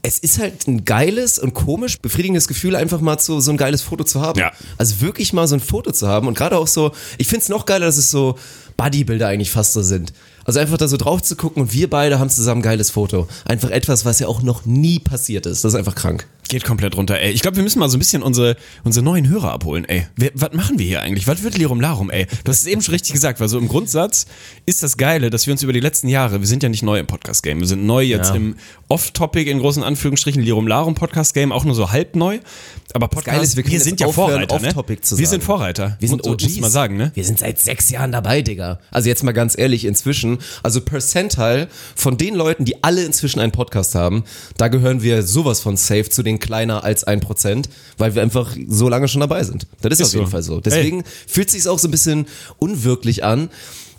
es 0.02 0.20
ist 0.20 0.40
halt 0.40 0.68
ein 0.68 0.86
geiles 0.86 1.40
und 1.40 1.54
komisch 1.54 2.00
befriedigendes 2.00 2.48
Gefühl, 2.48 2.76
einfach 2.76 3.02
mal 3.02 3.20
so, 3.20 3.40
so 3.40 3.52
ein 3.52 3.58
geiles 3.58 3.82
Foto 3.82 4.04
zu 4.04 4.22
haben. 4.22 4.40
Ja. 4.40 4.52
Also 4.78 5.02
wirklich 5.02 5.34
mal 5.34 5.48
so 5.48 5.56
ein 5.56 5.60
Foto 5.60 5.92
zu 5.92 6.08
haben 6.08 6.28
und 6.28 6.38
gerade 6.38 6.58
auch 6.58 6.68
so, 6.68 6.92
ich 7.18 7.28
finde 7.28 7.44
es 7.44 7.50
noch 7.50 7.66
geiler, 7.66 7.86
dass 7.86 7.98
es 7.98 8.12
so 8.12 8.38
Bodybuilder 8.78 9.28
eigentlich 9.28 9.52
fast 9.52 9.74
so 9.74 9.82
sind. 9.82 10.14
Also 10.48 10.62
einfach 10.62 10.77
da 10.77 10.88
so 10.88 10.96
drauf 10.96 11.22
zu 11.22 11.36
gucken 11.36 11.62
und 11.62 11.74
wir 11.74 11.89
beide 11.89 12.20
haben 12.20 12.30
zusammen 12.30 12.62
ein 12.62 12.63
geiles 12.63 12.89
Foto. 12.89 13.27
Einfach 13.44 13.70
etwas, 13.70 14.06
was 14.06 14.20
ja 14.20 14.27
auch 14.27 14.42
noch 14.42 14.66
nie 14.66 14.98
passiert 14.98 15.46
ist. 15.46 15.66
Das 15.66 15.74
ist 15.74 15.77
einfach 15.77 15.94
krank. 15.94 16.25
Geht 16.48 16.63
komplett 16.63 16.96
runter, 16.96 17.20
ey. 17.20 17.32
Ich 17.32 17.42
glaube, 17.42 17.58
wir 17.58 17.63
müssen 17.63 17.80
mal 17.80 17.89
so 17.89 17.98
ein 17.98 18.00
bisschen 18.00 18.24
unsere, 18.24 18.56
unsere 18.84 19.04
neuen 19.04 19.27
Hörer 19.27 19.51
abholen, 19.51 19.84
ey. 19.86 20.08
Was 20.34 20.54
machen 20.54 20.80
wir 20.80 20.86
hier 20.86 21.01
eigentlich? 21.01 21.27
Was 21.27 21.44
wird 21.44 21.58
Lirum 21.58 21.82
Larum, 21.82 22.10
ey? 22.10 22.25
Du 22.44 22.50
hast 22.51 22.62
es 22.62 22.68
eben 22.68 22.82
schon 22.82 22.94
richtig 22.94 23.13
gesagt, 23.13 23.39
weil 23.39 23.50
so 23.50 23.58
im 23.58 23.68
Grundsatz 23.68 24.27
ist 24.66 24.82
das 24.82 24.96
Geile, 24.98 25.30
dass 25.30 25.46
wir 25.46 25.51
uns 25.51 25.63
über 25.63 25.74
die 25.74 25.80
letzten 25.82 26.08
Jahre, 26.08 26.39
wir 26.39 26.48
sind 26.48 26.63
ja 26.63 26.70
nicht 26.70 26.84
neu 26.84 27.00
im 27.00 27.08
Podcast-Game, 27.08 27.60
wir 27.60 27.68
sind 27.68 27.86
neu 27.86 28.01
jetzt 28.04 28.30
Ja. 28.30 28.36
im 28.36 28.56
Off-Topic, 28.88 29.50
in 29.50 29.60
großen 29.60 29.84
Anführungsstrichen, 29.84 30.42
Lirum 30.42 30.68
Larum 30.68 30.96
Podcast-Game, 30.96 31.51
auch 31.51 31.66
nur 31.66 31.75
so 31.75 31.92
halb 31.92 32.16
neu. 32.16 32.39
Aber 32.94 33.10
Podcast, 33.10 33.44
ist, 33.44 33.56
wir 33.58 33.63
können 33.63 33.74
jetzt 33.75 33.84
sind 33.84 34.00
ja 34.00 34.08
Vorreiter, 34.08 34.60
ne? 34.60 34.74
Wir 35.18 35.27
sind 35.27 35.44
Vorreiter. 35.44 35.98
Wir 36.00 36.08
sind 36.08 36.25
OGs. 36.25 36.44
Muss 36.44 36.60
man 36.62 36.72
sagen, 36.72 36.96
ne? 36.96 37.12
Wir 37.13 37.25
sind 37.25 37.39
seit 37.39 37.60
sechs 37.60 37.89
Jahren 37.89 38.12
dabei, 38.13 38.42
Digga. 38.42 38.80
Also 38.92 39.10
jetzt 39.10 39.24
mal 39.24 39.34
ganz 39.34 39.58
ehrlich, 39.58 39.84
inzwischen, 39.84 40.38
also 40.63 40.80
Percentile 40.80 41.68
von 41.96 42.18
den 42.18 42.36
Leuten, 42.36 42.63
die 42.63 42.84
alle 42.84 43.04
inzwischen 43.04 43.39
einen 43.42 43.51
Podcast 43.51 43.96
haben, 43.96 44.24
da 44.58 44.70
gehören 44.70 45.01
wir 45.01 45.24
sowas 45.24 45.60
von 45.60 45.75
safe 45.75 46.10
zu 46.10 46.24
den 46.24 46.37
kleiner 46.39 46.84
als 46.84 47.03
ein 47.03 47.20
Prozent, 47.20 47.70
weil 47.98 48.15
wir 48.15 48.22
einfach 48.22 48.56
so 48.67 48.89
lange 48.89 49.08
schon 49.08 49.22
dabei 49.22 49.44
sind. 49.44 49.67
Das 49.82 49.94
ist, 49.94 50.00
Ist 50.00 50.08
auf 50.08 50.13
jeden 50.13 50.25
so. 50.25 50.32
Fall 50.32 50.44
so. 50.44 50.60
Deswegen 50.60 51.03
fühlt 51.27 51.50
sich 51.50 51.67
auch 51.67 51.79
so 51.79 51.88
ein 51.88 51.91
bisschen 51.91 52.27
unwirklich 52.60 53.24
an. 53.24 53.50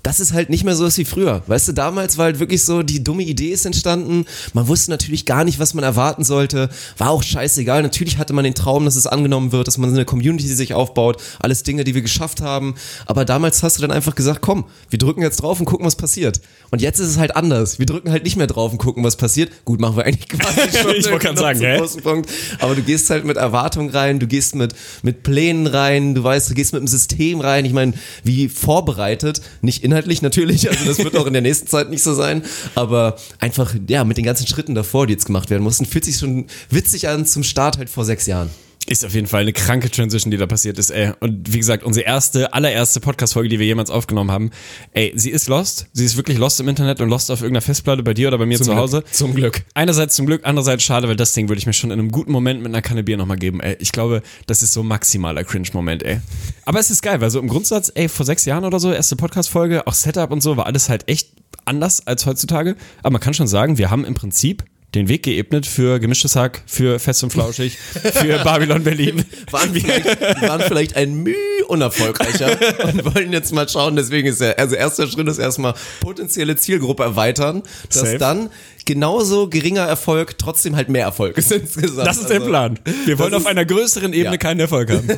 Dass 0.03 0.21
es 0.21 0.33
halt 0.33 0.51
nicht 0.51 0.65
mehr 0.65 0.77
so 0.77 0.87
ist 0.87 0.99
wie 0.99 1.05
früher. 1.05 1.43
Weißt 1.47 1.69
du, 1.69 1.73
damals 1.73 2.19
war 2.19 2.27
halt 2.27 2.41
wirklich 2.41 2.65
so, 2.65 2.83
die 2.83 3.03
dumme 3.03 3.23
Idee 3.23 3.51
ist 3.51 3.67
entstanden. 3.67 4.25
Man 4.53 4.69
wusste 4.69 4.91
natürlich 4.91 5.27
gar 5.27 5.45
nicht, 5.45 5.59
was 5.59 5.75
man 5.75 5.85
erwarten 5.85 6.25
sollte. 6.25 6.69
War 6.97 7.11
auch 7.11 7.23
scheißegal. 7.23 7.83
Natürlich 7.83 8.19
hatte 8.19 8.33
man 8.33 8.45
den 8.45 8.55
Traum, 8.55 8.85
dass 8.85 8.97
es 8.97 9.07
angenommen 9.07 9.53
wird, 9.53 9.67
dass 9.67 9.79
man 9.79 9.91
eine 9.91 10.05
Community 10.05 10.47
sich 10.49 10.75
aufbaut. 10.75 11.21
Alles 11.41 11.63
Dinge, 11.63 11.85
die 11.85 11.95
wir 11.95 12.03
geschafft 12.03 12.41
haben. 12.41 12.75
Aber 13.07 13.25
damals 13.25 13.63
hast 13.63 13.79
du 13.79 13.83
dann 13.83 13.91
einfach 13.91 14.15
gesagt, 14.15 14.41
komm, 14.41 14.65
wir 14.91 14.99
drücken 14.99 15.23
jetzt 15.23 15.43
drauf 15.43 15.61
und 15.61 15.67
gucken, 15.67 15.87
was 15.87 15.97
passiert. 15.97 16.41
Und 16.71 16.83
jetzt 16.83 16.99
ist 16.99 17.09
es 17.09 17.19
halt 17.19 17.37
anders. 17.37 17.79
Wir 17.79 17.87
drücken 17.87 18.11
halt 18.11 18.25
nicht 18.25 18.37
mehr 18.37 18.47
drauf 18.47 18.73
und 18.73 18.79
gucken, 18.79 19.05
was 19.05 19.17
passiert. 19.17 19.51
Gut, 19.65 19.81
machen 19.81 19.97
wir 19.97 20.05
eigentlich 20.05 20.29
quasi 20.29 20.79
schon. 20.79 20.95
Ich 20.97 21.11
wollte 21.11 21.27
gerade 21.27 21.41
sagen, 21.41 21.61
großen 21.61 22.03
Punkt. 22.03 22.31
Aber 22.61 22.75
du 22.75 22.83
gehst 22.83 23.11
halt 23.11 23.25
mit 23.25 23.37
Erwartung 23.37 23.91
rein, 23.91 24.19
du 24.19 24.27
gehst 24.27 24.55
mit, 24.55 24.75
mit 25.03 25.23
Plänen 25.23 25.67
rein, 25.67 26.15
du 26.15 26.23
weißt, 26.23 26.51
du 26.51 26.55
gehst 26.55 26.73
mit 26.73 26.81
dem 26.81 26.89
System 26.89 27.41
rein. 27.41 27.65
Ich 27.65 27.73
meine, 27.73 27.95
wie 28.25 28.49
vorbereitet, 28.49 29.41
nicht 29.63 29.85
inhaltlich 29.89 30.23
natürlich, 30.23 30.69
also 30.69 30.85
das 30.85 30.99
wird 30.99 31.17
auch 31.17 31.27
in 31.27 31.33
der 31.33 31.43
nächsten 31.43 31.67
Zeit 31.67 31.89
nicht 31.91 32.03
so 32.03 32.15
sein, 32.15 32.43
aber 32.75 33.17
einfach, 33.39 33.75
ja, 33.89 34.05
mit 34.05 34.19
den 34.19 34.25
ganzen 34.25 34.47
Schritten 34.47 34.75
davor, 34.75 35.07
die 35.07 35.15
jetzt 35.15 35.25
gemacht 35.25 35.49
werden 35.49 35.63
mussten, 35.63 35.87
fühlt 35.87 36.05
sich 36.05 36.19
schon 36.19 36.47
witzig 36.71 37.09
an 37.09 37.25
zum 37.25 37.43
Start 37.43 37.79
halt 37.79 37.89
vor 37.89 38.05
sechs 38.05 38.27
Jahren. 38.27 38.51
Ist 38.89 39.05
auf 39.05 39.13
jeden 39.13 39.27
Fall 39.27 39.43
eine 39.43 39.53
kranke 39.53 39.91
Transition, 39.91 40.31
die 40.31 40.39
da 40.39 40.47
passiert 40.47 40.79
ist, 40.79 40.89
ey. 40.89 41.13
Und 41.21 41.53
wie 41.53 41.59
gesagt, 41.59 41.85
unsere 41.85 42.07
erste, 42.07 42.55
allererste 42.55 43.01
Podcast-Folge, 43.01 43.51
die 43.51 43.59
wir 43.59 43.67
jemals 43.67 43.91
aufgenommen 43.91 44.31
haben, 44.31 44.51
ey, 44.93 45.13
sie 45.15 45.29
ist 45.29 45.47
lost. 45.47 45.89
Sie 45.93 46.07
ist 46.07 46.17
wirklich 46.17 46.39
lost 46.39 46.59
im 46.61 46.69
Internet 46.69 47.03
und 47.03 47.11
lost 47.11 47.31
auf 47.31 47.43
irgendeiner 47.43 47.61
Festplatte 47.61 48.03
bei 48.03 48.15
dir 48.15 48.29
oder 48.29 48.39
bei 48.39 48.47
mir 48.47 48.59
zu 48.59 48.75
Hause. 48.77 49.05
Zum 49.11 49.35
Glück. 49.35 49.63
Einerseits 49.75 50.15
zum 50.15 50.25
Glück, 50.25 50.41
andererseits 50.45 50.85
schade, 50.85 51.07
weil 51.07 51.17
das 51.17 51.35
Ding 51.35 51.51
würde 51.51 51.59
ich 51.59 51.67
mir 51.67 51.75
schon 51.75 51.91
in 51.91 51.99
einem 51.99 52.11
guten 52.11 52.33
Moment 52.33 52.63
mit 52.63 52.69
einer 52.69 52.81
Kanne 52.81 53.05
Bier 53.05 53.19
nochmal 53.19 53.37
geben, 53.37 53.61
ey. 53.61 53.77
Ich 53.79 53.93
glaube, 53.93 54.23
das 54.47 54.63
ist 54.63 54.73
so 54.73 54.83
maximaler 54.83 55.45
Cringe-Moment, 55.45 56.03
ey. 56.05 56.21
Aber 56.65 56.81
es 56.81 56.89
ist 56.89 57.03
geil, 57.03 57.21
weil 57.21 57.29
so 57.29 57.41
im 57.41 57.49
Grundsatz, 57.49 57.93
ey, 57.95 58.09
vor 58.09 58.25
sechs 58.25 58.47
Jahren 58.47 58.65
oder 58.65 58.81
so, 58.81 58.91
erste 58.91 59.17
Podcast-Folge, 59.17 59.87
auch 59.87 59.93
Setup 59.93 60.31
und 60.31 60.43
so, 60.43 60.57
war 60.57 60.65
alles 60.65 60.89
halt 60.89 61.07
echt 61.09 61.29
anders 61.67 62.07
als 62.07 62.25
heutzutage. 62.25 62.75
Aber 63.01 63.11
man 63.11 63.21
kann 63.21 63.35
schon 63.35 63.49
sagen, 63.49 63.77
wir 63.77 63.91
haben 63.91 64.07
im 64.07 64.15
Prinzip 64.15 64.65
den 64.95 65.09
Weg 65.09 65.23
geebnet 65.23 65.67
für 65.67 66.01
gemischtes 66.01 66.35
Hack, 66.35 66.63
für 66.67 66.99
Fest 66.99 67.23
und 67.23 67.31
Flauschig, 67.31 67.77
für 67.77 68.39
Babylon 68.45 68.85
Berlin. 68.85 69.25
Waren 69.51 69.75
vielleicht, 69.75 70.07
die 70.07 70.49
waren 70.49 70.63
vielleicht 70.63 70.97
ein 70.97 71.23
Mühe 71.23 71.35
unerfolgreicher 71.67 72.59
und 72.85 73.15
wollen 73.15 73.33
jetzt 73.33 73.53
mal 73.53 73.69
schauen. 73.69 73.97
Deswegen 73.97 74.29
ist 74.29 74.41
der, 74.41 74.59
also 74.59 74.75
erster 74.75 75.07
Schritt 75.07 75.29
ist 75.29 75.39
erstmal 75.39 75.75
potenzielle 76.01 76.57
Zielgruppe 76.57 77.03
erweitern, 77.03 77.63
dass 77.91 78.01
Safe. 78.01 78.19
dann 78.19 78.51
genauso 78.89 79.49
geringer 79.49 79.83
Erfolg 79.83 80.37
trotzdem 80.39 80.75
halt 80.75 80.89
mehr 80.89 81.05
Erfolg 81.05 81.37
ist 81.39 81.53
insgesamt. 81.53 82.07
Das 82.09 82.17
ist 82.17 82.29
der 82.31 82.39
Also, 82.39 82.49
Plan. 82.49 82.79
Wir 83.05 83.19
wollen 83.19 83.35
auf 83.35 83.47
einer 83.47 83.65
größeren 83.65 84.13
Ebene 84.13 84.33
Ja. 84.35 84.37
keinen 84.39 84.61
Erfolg 84.61 84.91
haben. 84.91 85.07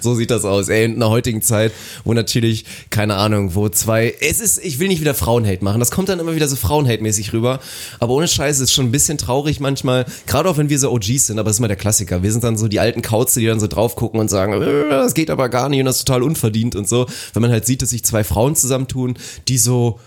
So 0.00 0.14
sieht 0.14 0.30
das 0.30 0.44
aus. 0.44 0.68
Ey, 0.68 0.84
in 0.84 0.94
einer 0.94 1.10
heutigen 1.10 1.42
Zeit, 1.42 1.72
wo 2.04 2.14
natürlich, 2.14 2.64
keine 2.90 3.16
Ahnung, 3.16 3.56
wo 3.56 3.68
zwei, 3.68 4.14
es 4.20 4.38
ist, 4.40 4.64
ich 4.64 4.78
will 4.78 4.86
nicht 4.86 5.00
wieder 5.00 5.14
Frauenhate 5.14 5.64
machen. 5.64 5.80
Das 5.80 5.90
kommt 5.90 6.08
dann 6.08 6.20
immer 6.20 6.36
wieder 6.36 6.46
so 6.46 6.54
Frauenhate-mäßig 6.54 7.32
rüber. 7.32 7.58
Aber 7.98 8.12
ohne 8.14 8.28
Scheiße 8.28 8.62
ist 8.62 8.72
schon 8.72 8.86
ein 8.86 8.92
bisschen 8.92 9.18
traurig 9.18 9.58
manchmal, 9.58 10.06
gerade 10.28 10.48
auch 10.48 10.58
wenn 10.58 10.70
wir 10.70 10.78
so 10.78 10.92
OGs 10.92 11.26
sind, 11.26 11.40
aber 11.40 11.48
das 11.50 11.56
ist 11.56 11.58
immer 11.58 11.66
der 11.66 11.76
Klassiker. 11.76 12.22
Wir 12.22 12.30
sind 12.30 12.44
dann 12.44 12.56
so 12.56 12.68
die 12.68 12.78
alten 12.78 13.02
Kauze, 13.02 13.40
die 13.40 13.46
dann 13.46 13.58
so 13.58 13.66
drauf 13.66 13.96
gucken 13.96 14.20
und 14.20 14.30
sagen, 14.30 14.52
äh, 14.62 14.88
das 14.90 15.12
geht 15.12 15.28
aber 15.28 15.48
gar 15.48 15.68
nicht 15.68 15.80
und 15.80 15.86
das 15.86 15.96
ist 15.96 16.04
total 16.06 16.22
unverdient 16.22 16.76
und 16.76 16.88
so. 16.88 17.06
Wenn 17.32 17.42
man 17.42 17.50
halt 17.50 17.66
sieht, 17.66 17.82
dass 17.82 17.90
sich 17.90 18.04
zwei 18.04 18.22
Frauen 18.22 18.54
zusammentun, 18.54 19.16
die 19.48 19.58
so 19.58 19.98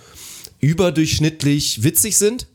überdurchschnittlich 0.60 1.84
witzig 1.84 2.18
sind, 2.18 2.48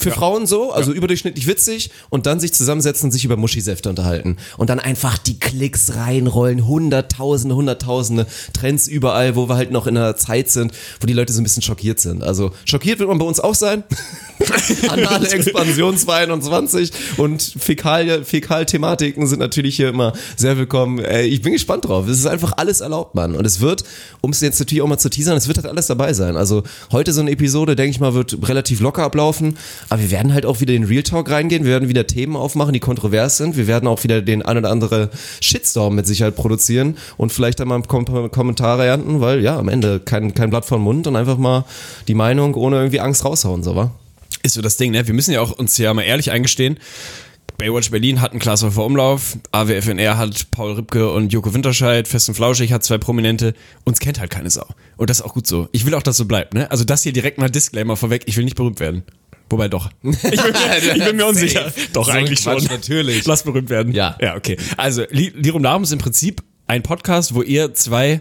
für 0.00 0.10
Frauen 0.10 0.46
so, 0.46 0.72
also 0.72 0.92
überdurchschnittlich 0.92 1.46
witzig 1.46 1.90
und 2.08 2.26
dann 2.26 2.40
sich 2.40 2.52
zusammensetzen 2.52 3.08
und 3.08 3.12
sich 3.12 3.24
über 3.24 3.36
Muschisäfte 3.36 3.88
unterhalten 3.88 4.38
und 4.56 4.70
dann 4.70 4.80
einfach 4.80 5.18
die 5.18 5.38
Klicks 5.38 5.94
reinrollen, 5.94 6.66
hunderttausende, 6.66 7.54
hunderttausende 7.54 8.26
Trends 8.52 8.88
überall, 8.88 9.36
wo 9.36 9.48
wir 9.48 9.56
halt 9.56 9.70
noch 9.70 9.86
in 9.86 9.96
einer 9.96 10.16
Zeit 10.16 10.50
sind, 10.50 10.72
wo 11.00 11.06
die 11.06 11.12
Leute 11.12 11.32
so 11.32 11.40
ein 11.40 11.44
bisschen 11.44 11.62
schockiert 11.62 12.00
sind. 12.00 12.22
Also 12.22 12.52
schockiert 12.64 12.98
wird 12.98 13.08
man 13.08 13.18
bei 13.18 13.26
uns 13.26 13.40
auch 13.40 13.54
sein. 13.54 13.84
Anale 14.88 15.28
Expansion 15.28 15.96
22 15.96 16.92
und 17.18 17.42
Fäkal, 17.42 18.24
Fäkal-Thematiken 18.24 19.26
sind 19.26 19.38
natürlich 19.38 19.76
hier 19.76 19.90
immer 19.90 20.14
sehr 20.36 20.56
willkommen. 20.56 20.98
Äh, 20.98 21.22
ich 21.22 21.42
bin 21.42 21.52
gespannt 21.52 21.84
drauf. 21.84 22.08
Es 22.08 22.18
ist 22.18 22.26
einfach 22.26 22.54
alles 22.56 22.80
erlaubt, 22.80 23.14
Mann. 23.14 23.34
Und 23.36 23.46
es 23.46 23.60
wird, 23.60 23.84
um 24.22 24.30
es 24.30 24.40
jetzt 24.40 24.58
natürlich 24.58 24.82
auch 24.82 24.88
mal 24.88 24.98
zu 24.98 25.10
teasern, 25.10 25.36
es 25.36 25.46
wird 25.46 25.58
halt 25.58 25.66
alles 25.66 25.86
dabei 25.88 26.14
sein. 26.14 26.36
Also 26.36 26.62
heute 26.90 27.12
so 27.12 27.20
eine 27.20 27.30
Episode, 27.30 27.76
denke 27.76 27.90
ich 27.90 28.00
mal, 28.00 28.14
wird 28.14 28.48
relativ 28.48 28.80
locker 28.80 29.02
ablaufen. 29.02 29.58
Aber 29.90 30.02
wir 30.02 30.10
werden 30.12 30.32
halt 30.32 30.46
auch 30.46 30.60
wieder 30.60 30.72
in 30.72 30.84
Real 30.84 31.02
Talk 31.02 31.28
reingehen. 31.30 31.64
Wir 31.64 31.72
werden 31.72 31.88
wieder 31.88 32.06
Themen 32.06 32.36
aufmachen, 32.36 32.72
die 32.72 32.78
kontrovers 32.78 33.36
sind. 33.36 33.56
Wir 33.56 33.66
werden 33.66 33.88
auch 33.88 34.04
wieder 34.04 34.22
den 34.22 34.40
ein 34.40 34.56
oder 34.56 34.70
andere 34.70 35.10
Shitstorm 35.40 35.96
mit 35.96 36.06
Sicherheit 36.06 36.36
produzieren 36.36 36.96
und 37.16 37.32
vielleicht 37.32 37.60
einmal 37.60 37.82
Kom 37.82 38.04
Kommentare 38.30 38.86
ernten, 38.86 39.20
weil 39.20 39.40
ja, 39.40 39.58
am 39.58 39.68
Ende 39.68 39.98
kein, 39.98 40.32
kein 40.32 40.50
Blatt 40.50 40.64
vom 40.64 40.82
Mund 40.82 41.08
und 41.08 41.16
einfach 41.16 41.38
mal 41.38 41.64
die 42.06 42.14
Meinung 42.14 42.54
ohne 42.54 42.76
irgendwie 42.76 43.00
Angst 43.00 43.24
raushauen, 43.24 43.64
so, 43.64 43.74
wa? 43.74 43.90
Ist 44.44 44.54
so 44.54 44.62
das 44.62 44.76
Ding, 44.76 44.92
ne? 44.92 45.06
Wir 45.06 45.12
müssen 45.12 45.32
ja 45.32 45.40
auch 45.40 45.50
uns 45.50 45.76
ja 45.76 45.92
mal 45.92 46.02
ehrlich 46.02 46.30
eingestehen. 46.30 46.78
Baywatch 47.58 47.90
Berlin 47.90 48.20
hat 48.20 48.30
einen 48.30 48.40
Klaashofer 48.40 48.84
Umlauf, 48.84 49.36
AWFNR 49.50 50.16
hat 50.16 50.50
Paul 50.52 50.74
Ripke 50.74 51.10
und 51.10 51.32
Joko 51.32 51.52
Winterscheid, 51.52 52.06
Fest 52.06 52.28
und 52.28 52.36
Flauschig 52.36 52.72
hat 52.72 52.84
zwei 52.84 52.96
Prominente, 52.96 53.54
uns 53.84 53.98
kennt 53.98 54.20
halt 54.20 54.30
keine 54.30 54.50
Sau. 54.50 54.66
Und 54.96 55.10
das 55.10 55.18
ist 55.18 55.26
auch 55.26 55.34
gut 55.34 55.48
so. 55.48 55.68
Ich 55.72 55.84
will 55.84 55.94
auch, 55.94 56.02
dass 56.02 56.16
so 56.16 56.26
bleibt, 56.26 56.54
ne? 56.54 56.70
Also 56.70 56.84
das 56.84 57.02
hier 57.02 57.12
direkt 57.12 57.38
mal 57.38 57.50
Disclaimer 57.50 57.96
vorweg, 57.96 58.22
ich 58.26 58.36
will 58.36 58.44
nicht 58.44 58.56
berühmt 58.56 58.78
werden. 58.78 59.02
Wobei 59.50 59.68
doch. 59.68 59.90
Ich 60.02 60.20
bin 60.20 60.52
mir, 60.52 60.94
ich 60.96 61.04
bin 61.04 61.16
mir 61.16 61.26
unsicher. 61.26 61.72
Doch, 61.92 62.06
So 62.06 62.12
eigentlich 62.12 62.42
Quatsch, 62.42 62.62
schon. 62.62 62.70
natürlich. 62.72 63.26
Lass 63.26 63.42
berühmt 63.42 63.68
werden. 63.68 63.92
Ja. 63.92 64.16
Ja, 64.20 64.36
okay. 64.36 64.56
Also, 64.76 65.04
Li- 65.10 65.32
Lirum 65.36 65.62
Larum 65.62 65.82
ist 65.82 65.92
im 65.92 65.98
Prinzip 65.98 66.42
ein 66.66 66.82
Podcast, 66.82 67.34
wo 67.34 67.42
ihr 67.42 67.74
zwei 67.74 68.20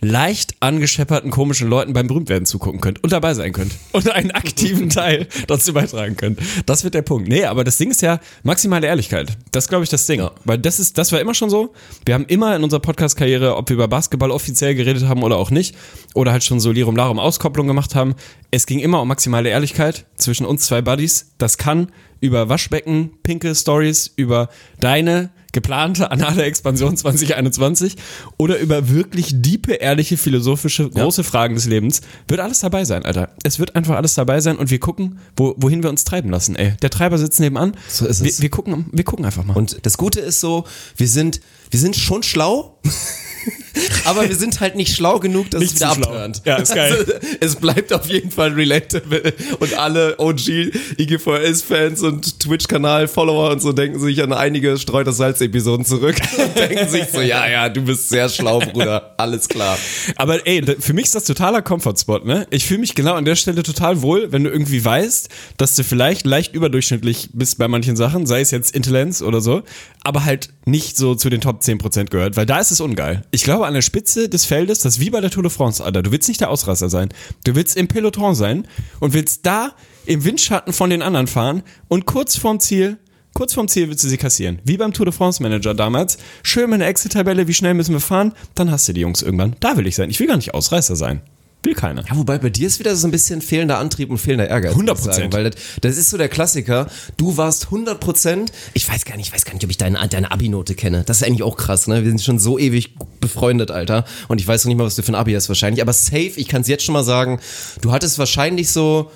leicht 0.00 0.54
angeschepperten 0.60 1.30
komischen 1.30 1.68
Leuten 1.68 1.92
beim 1.92 2.06
Berühmtwerden 2.06 2.46
zugucken 2.46 2.80
könnt 2.80 3.02
und 3.02 3.12
dabei 3.12 3.34
sein 3.34 3.52
könnt 3.52 3.72
und 3.92 4.10
einen 4.10 4.30
aktiven 4.30 4.88
Teil 4.90 5.26
dazu 5.46 5.72
beitragen 5.72 6.16
könnt. 6.16 6.40
Das 6.66 6.84
wird 6.84 6.94
der 6.94 7.02
Punkt. 7.02 7.28
Nee, 7.28 7.44
aber 7.44 7.64
das 7.64 7.78
Ding 7.78 7.90
ist 7.90 8.02
ja 8.02 8.20
maximale 8.42 8.86
Ehrlichkeit. 8.86 9.36
Das 9.52 9.68
glaube 9.68 9.84
ich 9.84 9.90
das 9.90 10.06
Ding. 10.06 10.26
Weil 10.44 10.58
das 10.58 10.80
ist, 10.80 10.98
das 10.98 11.12
war 11.12 11.20
immer 11.20 11.34
schon 11.34 11.50
so. 11.50 11.72
Wir 12.04 12.14
haben 12.14 12.26
immer 12.26 12.56
in 12.56 12.64
unserer 12.64 12.80
Podcast-Karriere, 12.80 13.56
ob 13.56 13.68
wir 13.68 13.74
über 13.74 13.88
Basketball 13.88 14.30
offiziell 14.30 14.74
geredet 14.74 15.06
haben 15.06 15.22
oder 15.22 15.36
auch 15.36 15.50
nicht, 15.50 15.76
oder 16.14 16.32
halt 16.32 16.44
schon 16.44 16.60
so 16.60 16.72
Lirum 16.72 16.96
Larum 16.96 17.18
Auskopplung 17.18 17.66
gemacht 17.66 17.94
haben. 17.94 18.14
Es 18.50 18.66
ging 18.66 18.80
immer 18.80 19.00
um 19.00 19.08
maximale 19.08 19.48
Ehrlichkeit 19.48 20.06
zwischen 20.16 20.46
uns 20.46 20.66
zwei 20.66 20.82
Buddies. 20.82 21.32
Das 21.38 21.58
kann 21.58 21.92
über 22.20 22.48
Waschbecken, 22.48 23.10
pinke 23.22 23.54
Stories, 23.54 24.12
über 24.16 24.48
deine 24.80 25.30
geplante 25.52 26.10
anale 26.10 26.44
Expansion 26.44 26.96
2021 26.96 27.96
oder 28.36 28.58
über 28.58 28.88
wirklich 28.88 29.30
diepe, 29.32 29.74
ehrliche, 29.74 30.16
philosophische, 30.16 30.88
große 30.88 31.24
Fragen 31.24 31.54
des 31.54 31.66
Lebens. 31.66 32.02
Wird 32.28 32.40
alles 32.40 32.60
dabei 32.60 32.84
sein, 32.84 33.04
Alter. 33.04 33.30
Es 33.42 33.58
wird 33.58 33.74
einfach 33.74 33.96
alles 33.96 34.14
dabei 34.14 34.40
sein 34.40 34.56
und 34.56 34.70
wir 34.70 34.78
gucken, 34.78 35.18
wo, 35.36 35.54
wohin 35.56 35.82
wir 35.82 35.90
uns 35.90 36.04
treiben 36.04 36.30
lassen, 36.30 36.56
ey. 36.56 36.74
Der 36.82 36.90
Treiber 36.90 37.18
sitzt 37.18 37.40
nebenan. 37.40 37.72
So 37.88 38.06
ist 38.06 38.22
wir, 38.22 38.30
es. 38.30 38.40
Wir 38.40 38.50
gucken, 38.50 38.86
wir 38.92 39.04
gucken 39.04 39.24
einfach 39.24 39.44
mal. 39.44 39.56
Und 39.56 39.84
das 39.84 39.98
Gute 39.98 40.20
ist 40.20 40.40
so, 40.40 40.64
wir 40.96 41.08
sind, 41.08 41.40
wir 41.70 41.80
sind 41.80 41.96
schon 41.96 42.22
schlau, 42.22 42.80
aber 44.04 44.28
wir 44.28 44.36
sind 44.36 44.60
halt 44.60 44.76
nicht 44.76 44.94
schlau 44.94 45.18
genug, 45.18 45.50
dass 45.50 45.60
Nicht 45.60 45.74
es 45.74 45.80
wieder 45.80 45.90
abturnt. 45.90 46.42
Ja, 46.44 46.56
ist 46.56 46.74
geil. 46.74 46.92
Also, 46.92 47.12
es 47.40 47.56
bleibt 47.56 47.92
auf 47.92 48.06
jeden 48.06 48.30
Fall 48.30 48.52
relatable 48.52 49.32
und 49.58 49.74
alle 49.74 50.18
OG 50.18 50.72
IGVS-Fans 50.98 52.02
und 52.02 52.40
Twitch-Kanal-Follower 52.40 53.50
und 53.50 53.62
so 53.62 53.72
denken 53.72 54.00
sich 54.00 54.22
an 54.22 54.32
einige 54.32 54.78
Streut 54.78 55.06
das 55.06 55.18
Salz-Episoden 55.18 55.84
zurück 55.84 56.16
und 56.38 56.56
denken 56.56 56.88
sich 56.88 57.04
so, 57.12 57.20
ja, 57.20 57.48
ja, 57.48 57.68
du 57.68 57.82
bist 57.82 58.08
sehr 58.08 58.28
schlau, 58.28 58.58
Bruder, 58.60 59.14
alles 59.16 59.48
klar. 59.48 59.78
Aber 60.16 60.46
ey, 60.46 60.62
für 60.80 60.92
mich 60.92 61.06
ist 61.06 61.14
das 61.14 61.24
totaler 61.24 61.62
Comfortspot, 61.62 62.24
ne? 62.24 62.46
Ich 62.50 62.66
fühle 62.66 62.80
mich 62.80 62.94
genau 62.94 63.14
an 63.14 63.24
der 63.24 63.36
Stelle 63.36 63.62
total 63.62 64.02
wohl, 64.02 64.32
wenn 64.32 64.44
du 64.44 64.50
irgendwie 64.50 64.84
weißt, 64.84 65.28
dass 65.56 65.76
du 65.76 65.84
vielleicht 65.84 66.26
leicht 66.26 66.54
überdurchschnittlich 66.54 67.30
bist 67.32 67.58
bei 67.58 67.68
manchen 67.68 67.96
Sachen, 67.96 68.26
sei 68.26 68.40
es 68.40 68.50
jetzt 68.50 68.74
Intelligenz 68.74 69.22
oder 69.22 69.40
so, 69.40 69.62
aber 70.02 70.24
halt 70.24 70.50
nicht 70.64 70.96
so 70.96 71.14
zu 71.14 71.30
den 71.30 71.40
Top 71.40 71.59
10% 71.62 72.06
gehört, 72.06 72.36
weil 72.36 72.46
da 72.46 72.58
ist 72.58 72.70
es 72.70 72.80
ungeil. 72.80 73.22
Ich 73.30 73.44
glaube, 73.44 73.66
an 73.66 73.74
der 73.74 73.82
Spitze 73.82 74.28
des 74.28 74.44
Feldes, 74.44 74.80
das 74.80 74.94
ist 74.96 75.00
wie 75.00 75.10
bei 75.10 75.20
der 75.20 75.30
Tour 75.30 75.42
de 75.42 75.50
France, 75.50 75.82
Alter. 75.82 76.02
Du 76.02 76.12
willst 76.12 76.28
nicht 76.28 76.40
der 76.40 76.50
Ausraster 76.50 76.88
sein. 76.88 77.08
Du 77.44 77.54
willst 77.54 77.76
im 77.76 77.88
Peloton 77.88 78.34
sein 78.34 78.66
und 78.98 79.12
willst 79.12 79.46
da 79.46 79.72
im 80.06 80.24
Windschatten 80.24 80.72
von 80.72 80.90
den 80.90 81.02
anderen 81.02 81.26
fahren 81.26 81.62
und 81.88 82.06
kurz 82.06 82.36
vorm 82.36 82.60
Ziel 82.60 82.98
Kurz 83.32 83.54
vorm 83.54 83.68
Ziel 83.68 83.88
willst 83.88 84.02
du 84.02 84.08
sie 84.08 84.16
kassieren. 84.16 84.58
Wie 84.64 84.76
beim 84.76 84.92
Tour 84.92 85.06
de 85.06 85.14
France 85.14 85.42
Manager 85.42 85.72
damals. 85.72 86.18
Schön 86.42 86.68
mit 86.68 86.80
einer 86.80 86.88
Exit-Tabelle, 86.88 87.46
wie 87.46 87.54
schnell 87.54 87.74
müssen 87.74 87.92
wir 87.92 88.00
fahren? 88.00 88.32
Dann 88.54 88.70
hast 88.70 88.88
du 88.88 88.92
die 88.92 89.02
Jungs 89.02 89.22
irgendwann. 89.22 89.54
Da 89.60 89.76
will 89.76 89.86
ich 89.86 89.94
sein. 89.94 90.10
Ich 90.10 90.18
will 90.18 90.26
gar 90.26 90.36
nicht 90.36 90.52
Ausreißer 90.52 90.96
sein. 90.96 91.22
Will 91.62 91.74
keiner. 91.74 92.02
Ja, 92.08 92.16
wobei 92.16 92.38
bei 92.38 92.48
dir 92.48 92.66
ist 92.66 92.78
wieder 92.78 92.96
so 92.96 93.06
ein 93.06 93.10
bisschen 93.10 93.42
fehlender 93.42 93.78
Antrieb 93.78 94.08
und 94.10 94.16
fehlender 94.16 94.48
Ehrgeiz. 94.48 94.74
muss 94.74 94.82
ich 94.82 94.90
100%. 94.90 95.12
sagen, 95.12 95.32
Weil 95.32 95.50
das, 95.50 95.60
das 95.82 95.96
ist 95.98 96.08
so 96.08 96.16
der 96.16 96.30
Klassiker. 96.30 96.86
Du 97.18 97.36
warst 97.36 97.66
100%, 97.66 98.46
ich 98.72 98.88
weiß 98.88 99.04
gar 99.04 99.16
nicht, 99.16 99.28
ich 99.28 99.34
weiß 99.34 99.44
gar 99.44 99.52
nicht, 99.52 99.64
ob 99.64 99.70
ich 99.70 99.76
deine, 99.76 100.08
deine 100.08 100.30
Abi-Note 100.30 100.74
kenne. 100.74 101.02
Das 101.04 101.18
ist 101.18 101.26
eigentlich 101.26 101.42
auch 101.42 101.58
krass, 101.58 101.86
ne? 101.86 102.02
Wir 102.02 102.10
sind 102.10 102.22
schon 102.22 102.38
so 102.38 102.58
ewig 102.58 102.94
befreundet, 103.20 103.70
Alter. 103.70 104.06
Und 104.28 104.40
ich 104.40 104.48
weiß 104.48 104.64
noch 104.64 104.70
nicht 104.70 104.78
mal, 104.78 104.86
was 104.86 104.96
du 104.96 105.02
für 105.02 105.12
ein 105.12 105.16
Abi 105.16 105.34
hast 105.34 105.48
wahrscheinlich. 105.48 105.82
Aber 105.82 105.92
safe, 105.92 106.32
ich 106.36 106.48
kann 106.48 106.62
es 106.62 106.68
jetzt 106.68 106.84
schon 106.84 106.94
mal 106.94 107.04
sagen, 107.04 107.40
du 107.82 107.92
hattest 107.92 108.18
wahrscheinlich 108.18 108.70
so, 108.70 109.10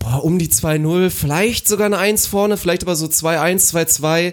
boah, 0.00 0.24
um 0.24 0.40
die 0.40 0.48
2-0, 0.48 1.10
vielleicht 1.10 1.68
sogar 1.68 1.86
eine 1.86 1.98
1 1.98 2.26
vorne, 2.26 2.56
vielleicht 2.56 2.82
aber 2.82 2.96
so 2.96 3.06
2-1, 3.06 3.72
2-2. 3.72 4.32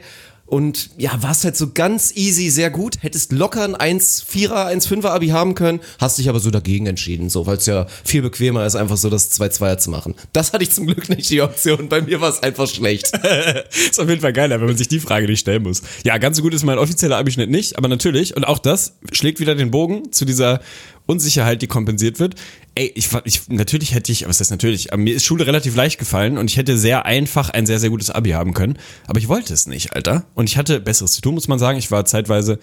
Und 0.53 0.91
ja, 0.99 1.11
warst 1.23 1.45
halt 1.45 1.57
so 1.57 1.71
ganz 1.73 2.15
easy, 2.15 2.51
sehr 2.51 2.69
gut. 2.69 2.97
Hättest 3.01 3.31
locker 3.31 3.63
ein 3.63 3.97
1-4er, 3.99 4.71
1-5er 4.71 5.07
Abi 5.07 5.29
haben 5.29 5.55
können, 5.55 5.79
hast 5.97 6.19
dich 6.19 6.29
aber 6.29 6.39
so 6.39 6.51
dagegen 6.51 6.85
entschieden, 6.85 7.31
so, 7.31 7.47
weil 7.47 7.57
es 7.57 7.65
ja 7.65 7.87
viel 8.03 8.21
bequemer 8.21 8.63
ist, 8.63 8.75
einfach 8.75 8.97
so 8.97 9.09
das 9.09 9.31
2-2er 9.31 9.79
zu 9.79 9.89
machen. 9.89 10.13
Das 10.31 10.53
hatte 10.53 10.63
ich 10.63 10.69
zum 10.69 10.85
Glück 10.85 11.09
nicht 11.09 11.27
die 11.31 11.41
Option. 11.41 11.89
Bei 11.89 12.03
mir 12.03 12.21
war 12.21 12.29
es 12.29 12.43
einfach 12.43 12.67
schlecht. 12.67 13.07
ist 13.89 13.99
auf 13.99 14.07
jeden 14.07 14.21
Fall 14.21 14.31
geiler, 14.31 14.59
wenn 14.59 14.67
man 14.67 14.77
sich 14.77 14.87
die 14.87 14.99
Frage 14.99 15.25
nicht 15.25 15.39
stellen 15.39 15.63
muss. 15.63 15.81
Ja, 16.03 16.19
ganz 16.19 16.37
so 16.37 16.43
gut 16.43 16.53
ist 16.53 16.63
mein 16.63 16.77
offizieller 16.77 17.17
Abischnitt 17.17 17.49
nicht, 17.49 17.79
aber 17.79 17.87
natürlich, 17.87 18.37
und 18.37 18.43
auch 18.43 18.59
das 18.59 18.93
schlägt 19.11 19.39
wieder 19.39 19.55
den 19.55 19.71
Bogen 19.71 20.11
zu 20.11 20.23
dieser 20.23 20.59
Unsicherheit, 21.07 21.63
die 21.63 21.67
kompensiert 21.67 22.19
wird. 22.19 22.35
Ey, 22.75 22.91
ich, 22.95 23.09
ich 23.25 23.49
natürlich 23.49 23.93
hätte 23.93 24.11
ich, 24.11 24.27
was 24.27 24.39
heißt 24.39 24.49
natürlich, 24.49 24.89
mir 24.95 25.15
ist 25.15 25.25
Schule 25.25 25.45
relativ 25.45 25.75
leicht 25.75 25.99
gefallen 25.99 26.37
und 26.39 26.49
ich 26.49 26.57
hätte 26.57 26.77
sehr 26.77 27.05
einfach 27.05 27.49
ein 27.49 27.67
sehr, 27.67 27.79
sehr 27.79 27.91
gutes 27.91 28.09
Abi 28.09 28.31
haben 28.31 28.53
können. 28.53 28.79
Aber 29.05 29.19
ich 29.19 29.27
wollte 29.27 29.53
es 29.53 29.67
nicht, 29.67 29.95
Alter. 29.95 30.25
Und 30.33 30.49
ich 30.49 30.57
hatte 30.57 30.79
Besseres 30.79 31.13
zu 31.13 31.21
tun, 31.21 31.35
muss 31.35 31.47
man 31.47 31.59
sagen. 31.59 31.77
Ich 31.77 31.91
war 31.91 32.05
zeitweise, 32.05 32.57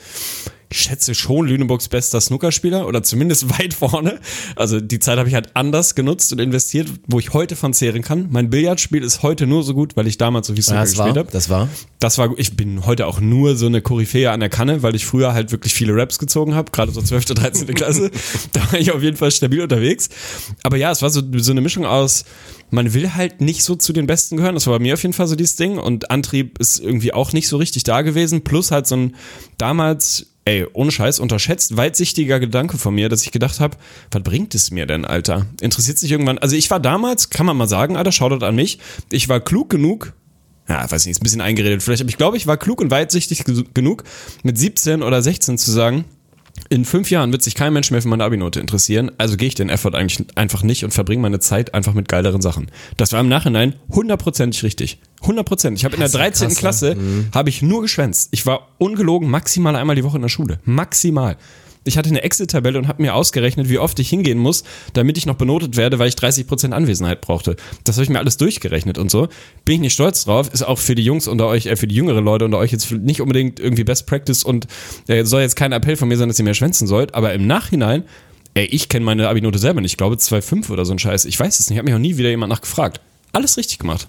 ich 0.73 0.81
schätze 0.81 1.15
schon 1.15 1.47
Lüneburgs 1.47 1.89
bester 1.89 2.21
Snookerspieler 2.21 2.87
oder 2.87 3.03
zumindest 3.03 3.59
weit 3.59 3.75
vorne. 3.75 4.21
Also 4.57 4.81
die 4.81 5.01
Zeit 5.01 5.19
habe 5.19 5.29
ich 5.29 5.35
halt 5.35 5.55
anders 5.55 5.95
genutzt 5.95 6.33
und 6.33 6.39
investiert, 6.39 6.89
wo 7.09 7.19
ich 7.19 7.33
heute 7.33 7.57
von 7.57 7.73
zehren 7.73 8.03
kann. 8.03 8.29
Mein 8.31 8.51
Billardspiel 8.51 9.03
ist 9.03 9.23
heute 9.23 9.47
nur 9.47 9.65
so 9.65 9.75
gut, 9.75 9.97
weil 9.97 10.07
ich 10.07 10.17
damals 10.17 10.47
so 10.47 10.55
viel 10.55 10.63
Snooker 10.63 10.81
das 10.81 10.97
war, 10.97 11.07
gespielt 11.07 11.25
habe. 11.25 11.33
das 11.33 11.49
war. 11.49 11.69
Das 11.99 12.19
war, 12.19 12.31
ich 12.39 12.57
bin 12.57 12.87
heute 12.87 13.07
auch 13.07 13.21
nur 13.21 13.57
so 13.57 13.67
eine 13.67 13.83
Koryphäe 13.83 14.31
an 14.31 14.41
der 14.41 14.49
Kanne, 14.49 14.83
weil 14.83 14.95
ich 14.95 15.05
früher 15.05 15.35
halt 15.35 15.51
wirklich 15.51 15.75
viele 15.75 15.95
Raps 15.95 16.19
gezogen 16.19 16.55
habe, 16.55 16.71
gerade 16.71 16.93
so 16.93 17.03
12., 17.03 17.25
13. 17.27 17.75
Klasse. 17.75 18.11
Da 18.53 18.61
war 18.73 18.81
ich 18.81 18.93
auf 18.93 19.03
jeden 19.03 19.17
Fall 19.17 19.31
stabil 19.31 19.61
unterwegs. 19.61 20.09
Aber 20.63 20.77
ja, 20.77 20.91
es 20.91 21.03
war 21.03 21.11
so, 21.11 21.23
so 21.37 21.53
eine 21.53 21.61
Mischung 21.61 21.85
aus, 21.85 22.25
man 22.71 22.95
will 22.95 23.15
halt 23.15 23.41
nicht 23.41 23.65
so 23.65 23.75
zu 23.75 23.93
den 23.93 24.07
Besten 24.07 24.37
gehören. 24.37 24.55
Das 24.55 24.67
war 24.67 24.79
bei 24.79 24.83
mir 24.83 24.95
auf 24.95 25.03
jeden 25.03 25.13
Fall 25.13 25.27
so 25.27 25.37
dieses 25.37 25.57
Ding. 25.57 25.79
Und 25.79 26.11
Antrieb 26.11 26.59
ist 26.59 26.79
irgendwie 26.79 27.13
auch 27.13 27.33
nicht 27.33 27.49
so 27.49 27.57
richtig 27.57 27.85
da 27.85 28.03
gewesen. 28.03 28.43
Plus 28.43 28.71
halt 28.71 28.87
so 28.87 28.97
ein 28.97 29.17
damals, 29.59 30.27
ey, 30.51 30.67
ohne 30.73 30.91
Scheiß, 30.91 31.21
unterschätzt, 31.21 31.77
weitsichtiger 31.77 32.41
Gedanke 32.41 32.77
von 32.77 32.95
mir, 32.95 33.09
dass 33.09 33.23
ich 33.23 33.31
gedacht 33.31 33.61
habe, 33.61 33.77
was 34.11 34.23
bringt 34.23 34.55
es 34.55 34.71
mir 34.71 34.87
denn, 34.87 35.05
Alter? 35.05 35.47
Interessiert 35.61 35.99
sich 35.99 36.11
irgendwann, 36.11 36.39
also 36.39 36.57
ich 36.57 36.71
war 36.71 36.81
damals, 36.81 37.31
kann 37.31 37.47
man 37.47 37.57
mal 37.57 37.69
sagen, 37.69 37.97
Alter, 37.97 38.13
Shoutout 38.13 38.45
an 38.45 38.57
mich, 38.57 38.79
ich 39.11 39.29
war 39.29 39.41
klug 39.41 39.71
genug, 39.71 40.13
ja, 40.69 40.91
weiß 40.91 41.07
nicht, 41.07 41.13
ist 41.13 41.21
ein 41.21 41.25
bisschen 41.25 41.41
eingeredet 41.41 41.83
vielleicht, 41.83 42.03
aber 42.03 42.11
ich 42.11 42.17
glaube, 42.17 42.37
ich 42.37 42.47
war 42.47 42.57
klug 42.57 42.81
und 42.81 42.91
weitsichtig 42.91 43.45
genug, 43.75 44.05
mit 44.43 44.59
17 44.59 45.03
oder 45.03 45.23
16 45.23 45.59
zu 45.59 45.71
sagen, 45.71 46.05
in 46.69 46.85
fünf 46.85 47.11
Jahren 47.11 47.33
wird 47.33 47.43
sich 47.43 47.55
kein 47.55 47.73
Mensch 47.73 47.91
mehr 47.91 48.03
für 48.03 48.09
meine 48.09 48.25
Abi-Note 48.25 48.61
interessieren, 48.61 49.11
also 49.19 49.37
gehe 49.37 49.49
ich 49.49 49.55
den 49.55 49.69
Effort 49.69 49.95
eigentlich 49.95 50.27
einfach 50.37 50.63
nicht 50.63 50.85
und 50.85 50.93
verbringe 50.93 51.23
meine 51.23 51.41
Zeit 51.41 51.75
einfach 51.75 51.95
mit 51.95 52.09
geileren 52.09 52.43
Sachen. 52.43 52.71
Das 52.97 53.13
war 53.13 53.21
im 53.21 53.29
Nachhinein 53.29 53.75
hundertprozentig 53.91 54.63
richtig. 54.63 54.99
100 55.23 55.75
Ich 55.75 55.85
habe 55.85 55.95
in 55.95 56.01
der 56.01 56.09
13. 56.09 56.49
krass, 56.49 56.59
Klasse, 56.59 56.97
habe 57.35 57.49
ich 57.49 57.63
nur 57.63 57.83
geschwänzt. 57.83 58.29
Ich 58.33 58.47
war 58.47 58.69
ungelogen 58.79 59.29
maximal 59.29 59.77
einmal 59.77 59.97
die 59.97 60.05
Woche 60.05 60.17
in 60.17 60.23
der 60.23 60.29
Schule. 60.29 60.61
Maximal. 60.65 61.37
Ich 61.85 61.97
hatte 61.97 62.11
eine 62.11 62.23
Excel-Tabelle 62.23 62.79
und 62.79 62.89
habe 62.89 63.01
mir 63.01 63.15
ausgerechnet, 63.15 63.71
wie 63.71 63.79
oft 63.79 63.99
ich 63.99 64.11
hingehen 64.11 64.39
muss, 64.39 64.65
damit 64.93 65.17
ich 65.17 65.25
noch 65.25 65.37
benotet 65.37 65.77
werde, 65.77 65.99
weil 65.99 66.09
ich 66.09 66.15
30% 66.15 66.73
Anwesenheit 66.73 67.23
brauchte. 67.23 67.57
Das 67.85 67.97
habe 67.97 68.05
ich 68.05 68.11
mir 68.11 68.19
alles 68.19 68.37
durchgerechnet 68.37 68.99
und 68.99 69.11
so. 69.11 69.29
Bin 69.65 69.77
ich 69.77 69.81
nicht 69.81 69.95
stolz 69.95 70.25
drauf. 70.25 70.53
Ist 70.53 70.63
auch 70.63 70.79
für 70.79 70.95
die 70.95 71.05
Jungs 71.05 71.27
unter 71.27 71.47
euch, 71.47 71.67
äh, 71.67 71.77
für 71.77 71.87
die 71.87 71.95
jüngeren 71.95 72.25
Leute 72.25 72.45
unter 72.45 72.59
euch 72.59 72.71
jetzt 72.71 72.93
nicht 72.93 73.23
unbedingt 73.23 73.61
irgendwie 73.61 73.85
Best 73.85 74.07
Practice 74.07 74.45
und 74.45 74.67
äh, 75.09 75.25
soll 75.25 75.41
jetzt 75.41 75.57
kein 75.57 75.73
Appell 75.73 75.97
von 75.97 76.09
mir 76.09 76.19
sein, 76.19 76.29
dass 76.29 76.39
ihr 76.39 76.45
mehr 76.45 76.55
schwänzen 76.55 76.87
sollt. 76.87 77.15
Aber 77.15 77.33
im 77.33 77.47
Nachhinein, 77.47 78.05
ey, 78.53 78.67
ich 78.67 78.91
kenne 78.91 79.07
meine 79.07 79.27
Abi-Note 79.29 79.59
selber 79.59 79.81
nicht. 79.81 79.93
Ich 79.93 79.97
glaube 79.97 80.17
2,5 80.17 80.71
oder 80.71 80.85
so 80.85 80.93
ein 80.93 80.99
Scheiß. 80.99 81.25
Ich 81.25 81.41
weiß 81.41 81.61
es 81.61 81.71
nicht. 81.71 81.77
Ich 81.77 81.79
habe 81.79 81.87
mich 81.87 81.95
auch 81.95 81.99
nie 81.99 82.19
wieder 82.19 82.29
jemand 82.29 82.51
nachgefragt. 82.51 83.01
Alles 83.33 83.57
richtig 83.57 83.79
gemacht. 83.79 84.07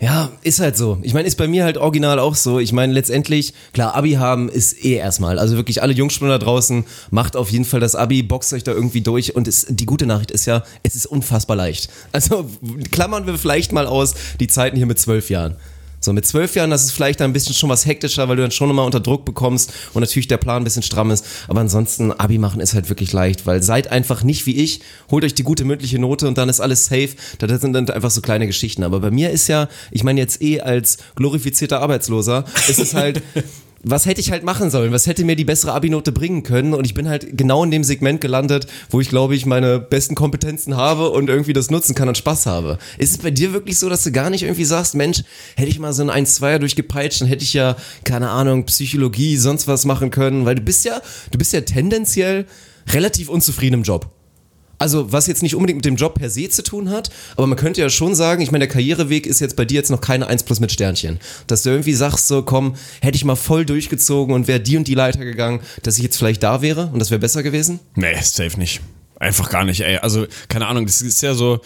Ja, 0.00 0.32
ist 0.42 0.60
halt 0.60 0.76
so. 0.76 0.98
Ich 1.02 1.14
meine, 1.14 1.26
ist 1.26 1.36
bei 1.36 1.46
mir 1.46 1.64
halt 1.64 1.78
original 1.78 2.18
auch 2.18 2.34
so. 2.34 2.58
Ich 2.58 2.72
meine, 2.72 2.92
letztendlich, 2.92 3.54
klar, 3.72 3.94
Abi 3.94 4.12
haben 4.12 4.48
ist 4.48 4.84
eh 4.84 4.94
erstmal. 4.94 5.38
Also 5.38 5.56
wirklich 5.56 5.82
alle 5.82 5.92
Jungspunde 5.92 6.38
da 6.38 6.44
draußen, 6.44 6.84
macht 7.10 7.36
auf 7.36 7.50
jeden 7.50 7.64
Fall 7.64 7.80
das 7.80 7.94
Abi, 7.94 8.22
boxt 8.22 8.52
euch 8.52 8.64
da 8.64 8.72
irgendwie 8.72 9.00
durch. 9.00 9.34
Und 9.36 9.48
es, 9.48 9.66
die 9.68 9.86
gute 9.86 10.06
Nachricht 10.06 10.30
ist 10.30 10.46
ja, 10.46 10.62
es 10.82 10.96
ist 10.96 11.06
unfassbar 11.06 11.56
leicht. 11.56 11.88
Also 12.12 12.50
klammern 12.90 13.26
wir 13.26 13.38
vielleicht 13.38 13.72
mal 13.72 13.86
aus 13.86 14.14
die 14.40 14.48
Zeiten 14.48 14.76
hier 14.76 14.86
mit 14.86 14.98
zwölf 14.98 15.30
Jahren. 15.30 15.56
So, 16.04 16.12
mit 16.12 16.26
zwölf 16.26 16.54
Jahren, 16.54 16.68
das 16.68 16.84
ist 16.84 16.92
vielleicht 16.92 17.22
ein 17.22 17.32
bisschen 17.32 17.54
schon 17.54 17.70
was 17.70 17.86
hektischer, 17.86 18.28
weil 18.28 18.36
du 18.36 18.42
dann 18.42 18.50
schon 18.50 18.68
nochmal 18.68 18.84
unter 18.84 19.00
Druck 19.00 19.24
bekommst 19.24 19.72
und 19.94 20.02
natürlich 20.02 20.28
der 20.28 20.36
Plan 20.36 20.60
ein 20.60 20.64
bisschen 20.64 20.82
stramm 20.82 21.10
ist. 21.10 21.24
Aber 21.48 21.60
ansonsten, 21.60 22.12
Abi 22.12 22.36
machen 22.36 22.60
ist 22.60 22.74
halt 22.74 22.90
wirklich 22.90 23.12
leicht, 23.14 23.46
weil 23.46 23.62
seid 23.62 23.90
einfach 23.90 24.22
nicht 24.22 24.44
wie 24.44 24.56
ich, 24.56 24.80
holt 25.10 25.24
euch 25.24 25.34
die 25.34 25.44
gute 25.44 25.64
mündliche 25.64 25.98
Note 25.98 26.28
und 26.28 26.36
dann 26.36 26.50
ist 26.50 26.60
alles 26.60 26.84
safe. 26.84 27.10
Das 27.38 27.60
sind 27.60 27.72
dann 27.72 27.88
einfach 27.88 28.10
so 28.10 28.20
kleine 28.20 28.46
Geschichten. 28.46 28.82
Aber 28.82 29.00
bei 29.00 29.10
mir 29.10 29.30
ist 29.30 29.48
ja, 29.48 29.68
ich 29.90 30.04
meine 30.04 30.20
jetzt 30.20 30.42
eh 30.42 30.60
als 30.60 30.98
glorifizierter 31.16 31.80
Arbeitsloser, 31.80 32.44
ist 32.68 32.80
es 32.80 32.92
halt, 32.92 33.22
was 33.84 34.06
hätte 34.06 34.20
ich 34.20 34.30
halt 34.30 34.44
machen 34.44 34.70
sollen? 34.70 34.92
Was 34.92 35.06
hätte 35.06 35.24
mir 35.24 35.36
die 35.36 35.44
bessere 35.44 35.72
Abi-Note 35.72 36.12
bringen 36.12 36.42
können? 36.42 36.74
Und 36.74 36.84
ich 36.84 36.94
bin 36.94 37.08
halt 37.08 37.36
genau 37.36 37.62
in 37.64 37.70
dem 37.70 37.84
Segment 37.84 38.20
gelandet, 38.20 38.66
wo 38.90 39.00
ich 39.00 39.08
glaube 39.08 39.34
ich 39.34 39.46
meine 39.46 39.78
besten 39.78 40.14
Kompetenzen 40.14 40.76
habe 40.76 41.10
und 41.10 41.28
irgendwie 41.28 41.52
das 41.52 41.70
nutzen 41.70 41.94
kann 41.94 42.08
und 42.08 42.18
Spaß 42.18 42.46
habe. 42.46 42.78
Ist 42.98 43.12
es 43.12 43.18
bei 43.18 43.30
dir 43.30 43.52
wirklich 43.52 43.78
so, 43.78 43.88
dass 43.88 44.02
du 44.02 44.12
gar 44.12 44.30
nicht 44.30 44.42
irgendwie 44.42 44.64
sagst, 44.64 44.94
Mensch, 44.94 45.22
hätte 45.56 45.68
ich 45.68 45.78
mal 45.78 45.92
so 45.92 46.02
ein 46.08 46.26
1-2er 46.26 46.58
durchgepeitscht, 46.58 47.20
dann 47.20 47.28
hätte 47.28 47.44
ich 47.44 47.52
ja, 47.52 47.76
keine 48.04 48.30
Ahnung, 48.30 48.64
Psychologie, 48.66 49.36
sonst 49.36 49.68
was 49.68 49.84
machen 49.84 50.10
können, 50.10 50.44
weil 50.44 50.54
du 50.54 50.62
bist 50.62 50.84
ja, 50.84 51.00
du 51.30 51.38
bist 51.38 51.52
ja 51.52 51.60
tendenziell 51.60 52.46
relativ 52.88 53.28
unzufrieden 53.28 53.74
im 53.74 53.82
Job. 53.82 54.10
Also, 54.78 55.12
was 55.12 55.26
jetzt 55.26 55.42
nicht 55.42 55.54
unbedingt 55.54 55.78
mit 55.78 55.84
dem 55.84 55.96
Job 55.96 56.14
per 56.14 56.30
se 56.30 56.48
zu 56.48 56.62
tun 56.62 56.90
hat, 56.90 57.10
aber 57.36 57.46
man 57.46 57.56
könnte 57.56 57.80
ja 57.80 57.88
schon 57.88 58.14
sagen, 58.14 58.42
ich 58.42 58.50
meine, 58.50 58.66
der 58.66 58.72
Karriereweg 58.72 59.26
ist 59.26 59.40
jetzt 59.40 59.56
bei 59.56 59.64
dir 59.64 59.76
jetzt 59.76 59.90
noch 59.90 60.00
keine 60.00 60.26
1 60.26 60.42
plus 60.42 60.60
mit 60.60 60.72
Sternchen. 60.72 61.20
Dass 61.46 61.62
du 61.62 61.70
irgendwie 61.70 61.94
sagst, 61.94 62.28
so, 62.28 62.42
komm, 62.42 62.74
hätte 63.00 63.16
ich 63.16 63.24
mal 63.24 63.36
voll 63.36 63.64
durchgezogen 63.64 64.34
und 64.34 64.48
wäre 64.48 64.60
die 64.60 64.76
und 64.76 64.88
die 64.88 64.94
Leiter 64.94 65.24
gegangen, 65.24 65.60
dass 65.82 65.96
ich 65.96 66.02
jetzt 66.02 66.16
vielleicht 66.16 66.42
da 66.42 66.62
wäre 66.62 66.90
und 66.92 66.98
das 66.98 67.10
wäre 67.10 67.20
besser 67.20 67.42
gewesen? 67.42 67.80
Nee, 67.94 68.16
safe 68.20 68.58
nicht. 68.58 68.80
Einfach 69.20 69.48
gar 69.48 69.64
nicht, 69.64 69.80
ey. 69.80 69.98
Also, 69.98 70.26
keine 70.48 70.66
Ahnung, 70.66 70.86
das 70.86 71.00
ist 71.00 71.22
ja 71.22 71.34
so, 71.34 71.60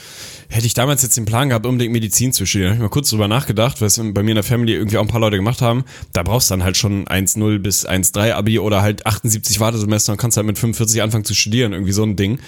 hätte 0.49 0.67
ich 0.67 0.75
damals 0.75 1.03
jetzt 1.03 1.17
den 1.17 1.25
Plan 1.25 1.49
gehabt, 1.49 1.65
unbedingt 1.65 1.93
Medizin 1.93 2.33
zu 2.33 2.45
studieren, 2.45 2.71
habe 2.71 2.77
ich 2.77 2.83
mal 2.83 2.89
kurz 2.91 3.09
drüber 3.09 3.27
nachgedacht, 3.27 3.81
es 3.81 3.97
bei 3.97 4.23
mir 4.23 4.31
in 4.31 4.35
der 4.37 4.45
Family 4.45 4.75
irgendwie 4.75 4.99
auch 4.99 5.03
ein 5.03 5.09
paar 5.09 5.21
Leute 5.21 5.37
gemacht 5.37 5.63
haben. 5.63 5.85
Da 6.13 6.23
brauchst 6.23 6.51
du 6.51 6.53
dann 6.53 6.63
halt 6.63 6.77
schon 6.77 7.07
1,0 7.07 7.59
bis 7.59 7.89
1,3 7.89 8.33
Abi 8.35 8.59
oder 8.59 8.83
halt 8.83 9.07
78 9.07 9.61
Wartesemester 9.61 10.13
und 10.13 10.19
kannst 10.19 10.37
halt 10.37 10.47
mit 10.47 10.59
45 10.59 11.01
anfangen 11.01 11.25
zu 11.25 11.35
studieren, 11.35 11.73
irgendwie 11.73 11.93
so 11.93 12.03
ein 12.03 12.17
Ding. 12.17 12.39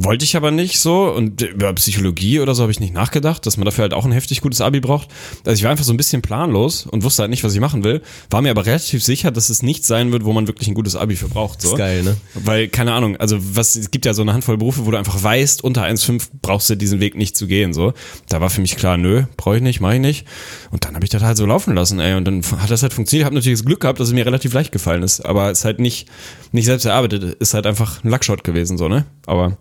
Wollte 0.00 0.24
ich 0.24 0.36
aber 0.36 0.52
nicht 0.52 0.78
so 0.78 1.12
und 1.12 1.42
über 1.42 1.72
Psychologie 1.72 2.38
oder 2.38 2.54
so 2.54 2.62
habe 2.62 2.70
ich 2.70 2.78
nicht 2.78 2.94
nachgedacht, 2.94 3.44
dass 3.44 3.56
man 3.56 3.64
dafür 3.64 3.82
halt 3.82 3.94
auch 3.94 4.04
ein 4.04 4.12
heftig 4.12 4.42
gutes 4.42 4.60
Abi 4.60 4.78
braucht. 4.78 5.08
Also 5.44 5.58
ich 5.58 5.64
war 5.64 5.72
einfach 5.72 5.84
so 5.84 5.92
ein 5.92 5.96
bisschen 5.96 6.22
planlos 6.22 6.86
und 6.86 7.02
wusste 7.02 7.22
halt 7.22 7.30
nicht, 7.30 7.42
was 7.42 7.52
ich 7.52 7.58
machen 7.58 7.82
will, 7.82 8.00
war 8.30 8.40
mir 8.40 8.52
aber 8.52 8.64
relativ 8.64 9.02
sicher, 9.02 9.32
dass 9.32 9.50
es 9.50 9.60
nicht 9.60 9.84
sein 9.84 10.12
wird, 10.12 10.24
wo 10.24 10.32
man 10.32 10.46
wirklich 10.46 10.68
ein 10.68 10.74
gutes 10.74 10.94
Abi 10.94 11.16
für 11.16 11.26
braucht. 11.26 11.60
So. 11.60 11.70
Ist 11.70 11.78
geil, 11.78 12.04
ne? 12.04 12.16
Weil, 12.34 12.68
keine 12.68 12.92
Ahnung, 12.92 13.16
also 13.16 13.38
was, 13.40 13.74
es 13.74 13.90
gibt 13.90 14.06
ja 14.06 14.14
so 14.14 14.22
eine 14.22 14.32
Handvoll 14.32 14.56
Berufe, 14.56 14.86
wo 14.86 14.92
du 14.92 14.96
einfach 14.96 15.20
weißt, 15.20 15.64
unter 15.64 15.82
1,5 15.82 16.28
brauchst 16.42 16.70
du 16.70 16.76
diesen 16.76 17.00
Weg 17.00 17.16
nicht 17.16 17.36
zu 17.36 17.48
gehen. 17.48 17.72
So. 17.72 17.92
Da 18.28 18.40
war 18.40 18.50
für 18.50 18.60
mich 18.60 18.76
klar, 18.76 18.98
nö, 18.98 19.24
brauche 19.36 19.56
ich 19.56 19.62
nicht, 19.62 19.80
mache 19.80 19.96
ich 19.96 20.00
nicht. 20.00 20.26
Und 20.70 20.84
dann 20.84 20.94
habe 20.94 21.04
ich 21.04 21.10
das 21.10 21.22
halt 21.24 21.36
so 21.36 21.44
laufen 21.44 21.74
lassen, 21.74 21.98
ey. 21.98 22.14
Und 22.14 22.24
dann 22.24 22.44
hat 22.58 22.70
das 22.70 22.82
halt 22.82 22.92
funktioniert. 22.92 23.22
Ich 23.22 23.26
habe 23.26 23.34
natürlich 23.34 23.58
das 23.58 23.66
Glück 23.66 23.80
gehabt, 23.80 23.98
dass 23.98 24.06
es 24.06 24.14
mir 24.14 24.24
relativ 24.24 24.52
leicht 24.52 24.70
gefallen 24.70 25.02
ist. 25.02 25.26
Aber 25.26 25.50
es 25.50 25.58
ist 25.58 25.64
halt 25.64 25.80
nicht, 25.80 26.08
nicht 26.52 26.66
selbst 26.66 26.84
erarbeitet, 26.84 27.34
ist 27.40 27.54
halt 27.54 27.66
einfach 27.66 28.04
ein 28.04 28.10
Luckshot 28.10 28.44
gewesen, 28.44 28.78
so, 28.78 28.86
ne? 28.88 29.06
Aber 29.26 29.58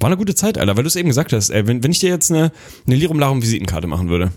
war 0.00 0.08
eine 0.08 0.16
gute 0.16 0.34
Zeit, 0.34 0.58
Alter, 0.58 0.76
weil 0.76 0.84
du 0.84 0.88
es 0.88 0.96
eben 0.96 1.08
gesagt 1.08 1.32
hast. 1.32 1.50
Ey, 1.50 1.66
wenn, 1.66 1.82
wenn 1.82 1.90
ich 1.90 1.98
dir 1.98 2.10
jetzt 2.10 2.30
eine, 2.30 2.52
eine 2.86 2.96
Lirum 2.96 3.18
Larum 3.18 3.42
Visitenkarte 3.42 3.86
machen 3.86 4.08
würde, 4.08 4.32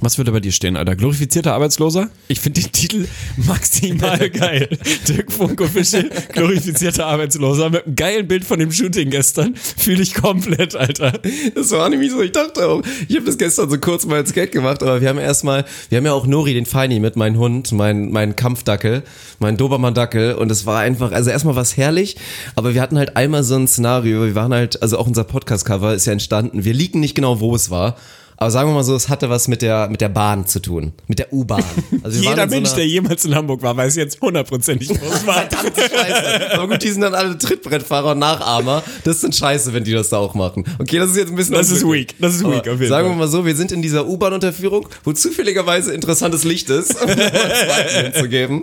was 0.00 0.18
würde 0.18 0.32
bei 0.32 0.40
dir 0.40 0.52
stehen, 0.52 0.76
Alter? 0.76 0.96
Glorifizierter 0.96 1.54
Arbeitsloser? 1.54 2.10
Ich 2.28 2.40
finde 2.40 2.60
den 2.60 2.72
Titel 2.72 3.06
maximal 3.36 4.28
geil. 4.30 4.68
Dirk 5.08 5.32
Funk 5.32 5.60
Official, 5.60 6.10
glorifizierter 6.32 7.06
Arbeitsloser 7.06 7.70
mit 7.70 7.86
einem 7.86 7.96
geilen 7.96 8.28
Bild 8.28 8.44
von 8.44 8.58
dem 8.58 8.72
Shooting 8.72 9.10
gestern. 9.10 9.54
Fühle 9.54 10.02
ich 10.02 10.14
komplett, 10.14 10.74
Alter. 10.74 11.12
Das 11.54 11.70
war 11.70 11.88
nämlich 11.88 12.10
so, 12.10 12.22
ich 12.22 12.32
dachte 12.32 12.66
auch, 12.66 12.82
ich 13.08 13.16
habe 13.16 13.26
das 13.26 13.38
gestern 13.38 13.70
so 13.70 13.78
kurz 13.78 14.04
mal 14.06 14.16
als 14.16 14.32
Gag 14.32 14.52
gemacht, 14.52 14.82
aber 14.82 15.00
wir 15.00 15.08
haben 15.08 15.18
erstmal, 15.18 15.64
wir 15.88 15.98
haben 15.98 16.06
ja 16.06 16.12
auch 16.12 16.26
Nori, 16.26 16.54
den 16.54 16.66
Feini, 16.66 16.98
mit 16.98 17.16
meinem 17.16 17.38
Hund, 17.38 17.72
mein, 17.72 18.10
mein 18.10 18.36
Kampfdackel, 18.36 19.02
mein 19.38 19.56
Dobermann-Dackel 19.56 20.34
und 20.34 20.50
es 20.50 20.66
war 20.66 20.80
einfach, 20.80 21.12
also 21.12 21.30
erstmal 21.30 21.54
war 21.54 21.62
es 21.62 21.76
herrlich, 21.76 22.16
aber 22.56 22.74
wir 22.74 22.82
hatten 22.82 22.98
halt 22.98 23.16
einmal 23.16 23.44
so 23.44 23.54
ein 23.54 23.68
Szenario, 23.68 24.24
wir 24.24 24.34
waren 24.34 24.52
halt, 24.52 24.82
also 24.82 24.98
auch 24.98 25.06
unser 25.06 25.24
Podcast-Cover 25.24 25.94
ist 25.94 26.06
ja 26.06 26.12
entstanden, 26.12 26.64
wir 26.64 26.74
liegen 26.74 27.00
nicht 27.00 27.14
genau, 27.14 27.40
wo 27.40 27.54
es 27.54 27.70
war, 27.70 27.96
aber 28.44 28.50
sagen 28.50 28.68
wir 28.68 28.74
mal 28.74 28.84
so, 28.84 28.94
es 28.94 29.08
hatte 29.08 29.30
was 29.30 29.48
mit 29.48 29.62
der, 29.62 29.88
mit 29.88 30.00
der 30.00 30.10
Bahn 30.10 30.46
zu 30.46 30.60
tun. 30.60 30.92
Mit 31.08 31.18
der 31.18 31.32
U-Bahn. 31.32 31.64
Also 32.02 32.20
Jeder 32.20 32.42
so 32.44 32.54
Mensch, 32.54 32.68
einer- 32.70 32.76
der 32.76 32.86
jemals 32.86 33.24
in 33.24 33.34
Hamburg 33.34 33.62
war, 33.62 33.76
weiß 33.76 33.96
jetzt 33.96 34.20
hundertprozentig, 34.20 34.90
wo 34.90 34.94
es 35.12 35.26
war. 35.26 35.34
Verdammte 35.48 35.80
Scheiße. 35.80 36.52
Aber 36.54 36.68
gut, 36.68 36.82
die 36.82 36.90
sind 36.90 37.00
dann 37.00 37.14
alle 37.14 37.38
Trittbrettfahrer 37.38 38.12
und 38.12 38.18
Nachahmer. 38.18 38.82
Das 39.04 39.22
sind 39.22 39.34
scheiße, 39.34 39.72
wenn 39.72 39.84
die 39.84 39.92
das 39.92 40.10
da 40.10 40.18
auch 40.18 40.34
machen. 40.34 40.64
Okay, 40.78 40.98
das 40.98 41.10
ist 41.10 41.16
jetzt 41.16 41.30
ein 41.30 41.36
bisschen 41.36 41.54
Das 41.54 41.70
ist 41.70 41.84
weak. 41.84 42.14
Das 42.20 42.34
ist 42.34 42.44
weak, 42.44 42.68
auf 42.68 42.78
jeden 42.78 42.88
Sagen 42.88 43.08
Fall. 43.08 43.16
wir 43.16 43.18
mal 43.18 43.28
so, 43.28 43.46
wir 43.46 43.56
sind 43.56 43.72
in 43.72 43.80
dieser 43.82 44.06
U-Bahn-Unterführung, 44.06 44.88
wo 45.04 45.12
zufälligerweise 45.12 45.94
interessantes 45.94 46.44
Licht 46.44 46.68
ist, 46.70 46.90
um 47.02 47.08
zweiten 47.08 48.12
hinzugeben. 48.12 48.62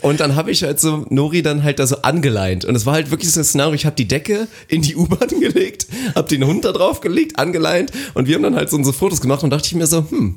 Und 0.00 0.20
dann 0.20 0.34
habe 0.34 0.50
ich 0.50 0.62
halt 0.62 0.80
so 0.80 1.04
Nori 1.10 1.42
dann 1.42 1.62
halt 1.62 1.78
da 1.78 1.86
so 1.86 1.96
angeleint. 2.02 2.64
Und 2.64 2.74
es 2.74 2.86
war 2.86 2.94
halt 2.94 3.10
wirklich 3.10 3.30
so 3.30 3.40
ein 3.40 3.44
Szenario, 3.44 3.74
ich 3.74 3.84
habe 3.84 3.96
die 3.96 4.08
Decke 4.08 4.48
in 4.68 4.82
die 4.82 4.96
U-Bahn 4.96 5.28
gelegt, 5.40 5.86
habe 6.14 6.28
den 6.28 6.46
Hund 6.46 6.64
da 6.64 6.72
drauf 6.72 7.00
gelegt, 7.00 7.38
angeleint 7.38 7.92
und 8.14 8.26
wir 8.28 8.34
haben 8.34 8.42
dann 8.42 8.56
halt 8.56 8.70
so 8.70 8.76
unsere 8.76 8.94
Fotos 8.94 9.20
gemacht 9.20 9.42
und 9.42 9.50
dachte 9.50 9.66
ich 9.66 9.74
mir 9.74 9.86
so, 9.86 10.06
hm, 10.08 10.36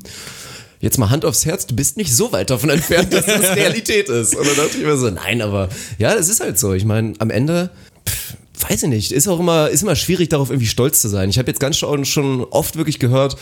jetzt 0.82 0.98
mal 0.98 1.10
Hand 1.10 1.24
aufs 1.24 1.46
Herz, 1.46 1.66
du 1.66 1.76
bist 1.76 1.98
nicht 1.98 2.14
so 2.14 2.32
weit 2.34 2.50
davon 2.50 2.70
entfernt, 2.70 3.14
dass 3.14 3.26
das 3.26 3.42
Realität 3.56 4.10
ist. 4.10 4.36
Und 4.36 4.48
dann 4.48 4.56
dachte 4.56 4.78
ich 4.78 4.84
mir 4.84 4.98
so, 4.98 5.10
nein, 5.10 5.42
aber 5.42 5.70
ja, 5.98 6.14
das 6.14 6.28
ist 6.28 6.42
halt 6.42 6.60
so. 6.60 6.74
Ich 6.74 6.86
meine, 6.86 7.14
am 7.20 7.30
Ende, 7.30 7.72
pff, 8.08 8.36
weiß 8.70 8.84
ich 8.84 8.90
nicht, 8.90 9.12
ist 9.14 9.28
auch 9.28 9.40
immer, 9.40 9.70
ist 9.70 9.84
immer 9.84 9.96
schwierig, 9.96 10.30
darauf 10.30 10.50
irgendwie 10.50 10.68
stolz 10.68 11.02
zu 11.02 11.08
sein. 11.08 11.30
Ich 11.30 11.38
habe 11.38 11.50
jetzt 11.50 11.60
ganz 11.60 11.78
schon, 11.78 12.04
schon 12.06 12.44
oft 12.44 12.76
wirklich 12.76 13.00
gehört, 13.00 13.38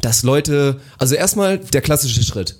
dass 0.00 0.24
Leute, 0.24 0.80
also 0.98 1.14
erstmal 1.14 1.58
der 1.58 1.80
klassische 1.80 2.22
Schritt. 2.24 2.56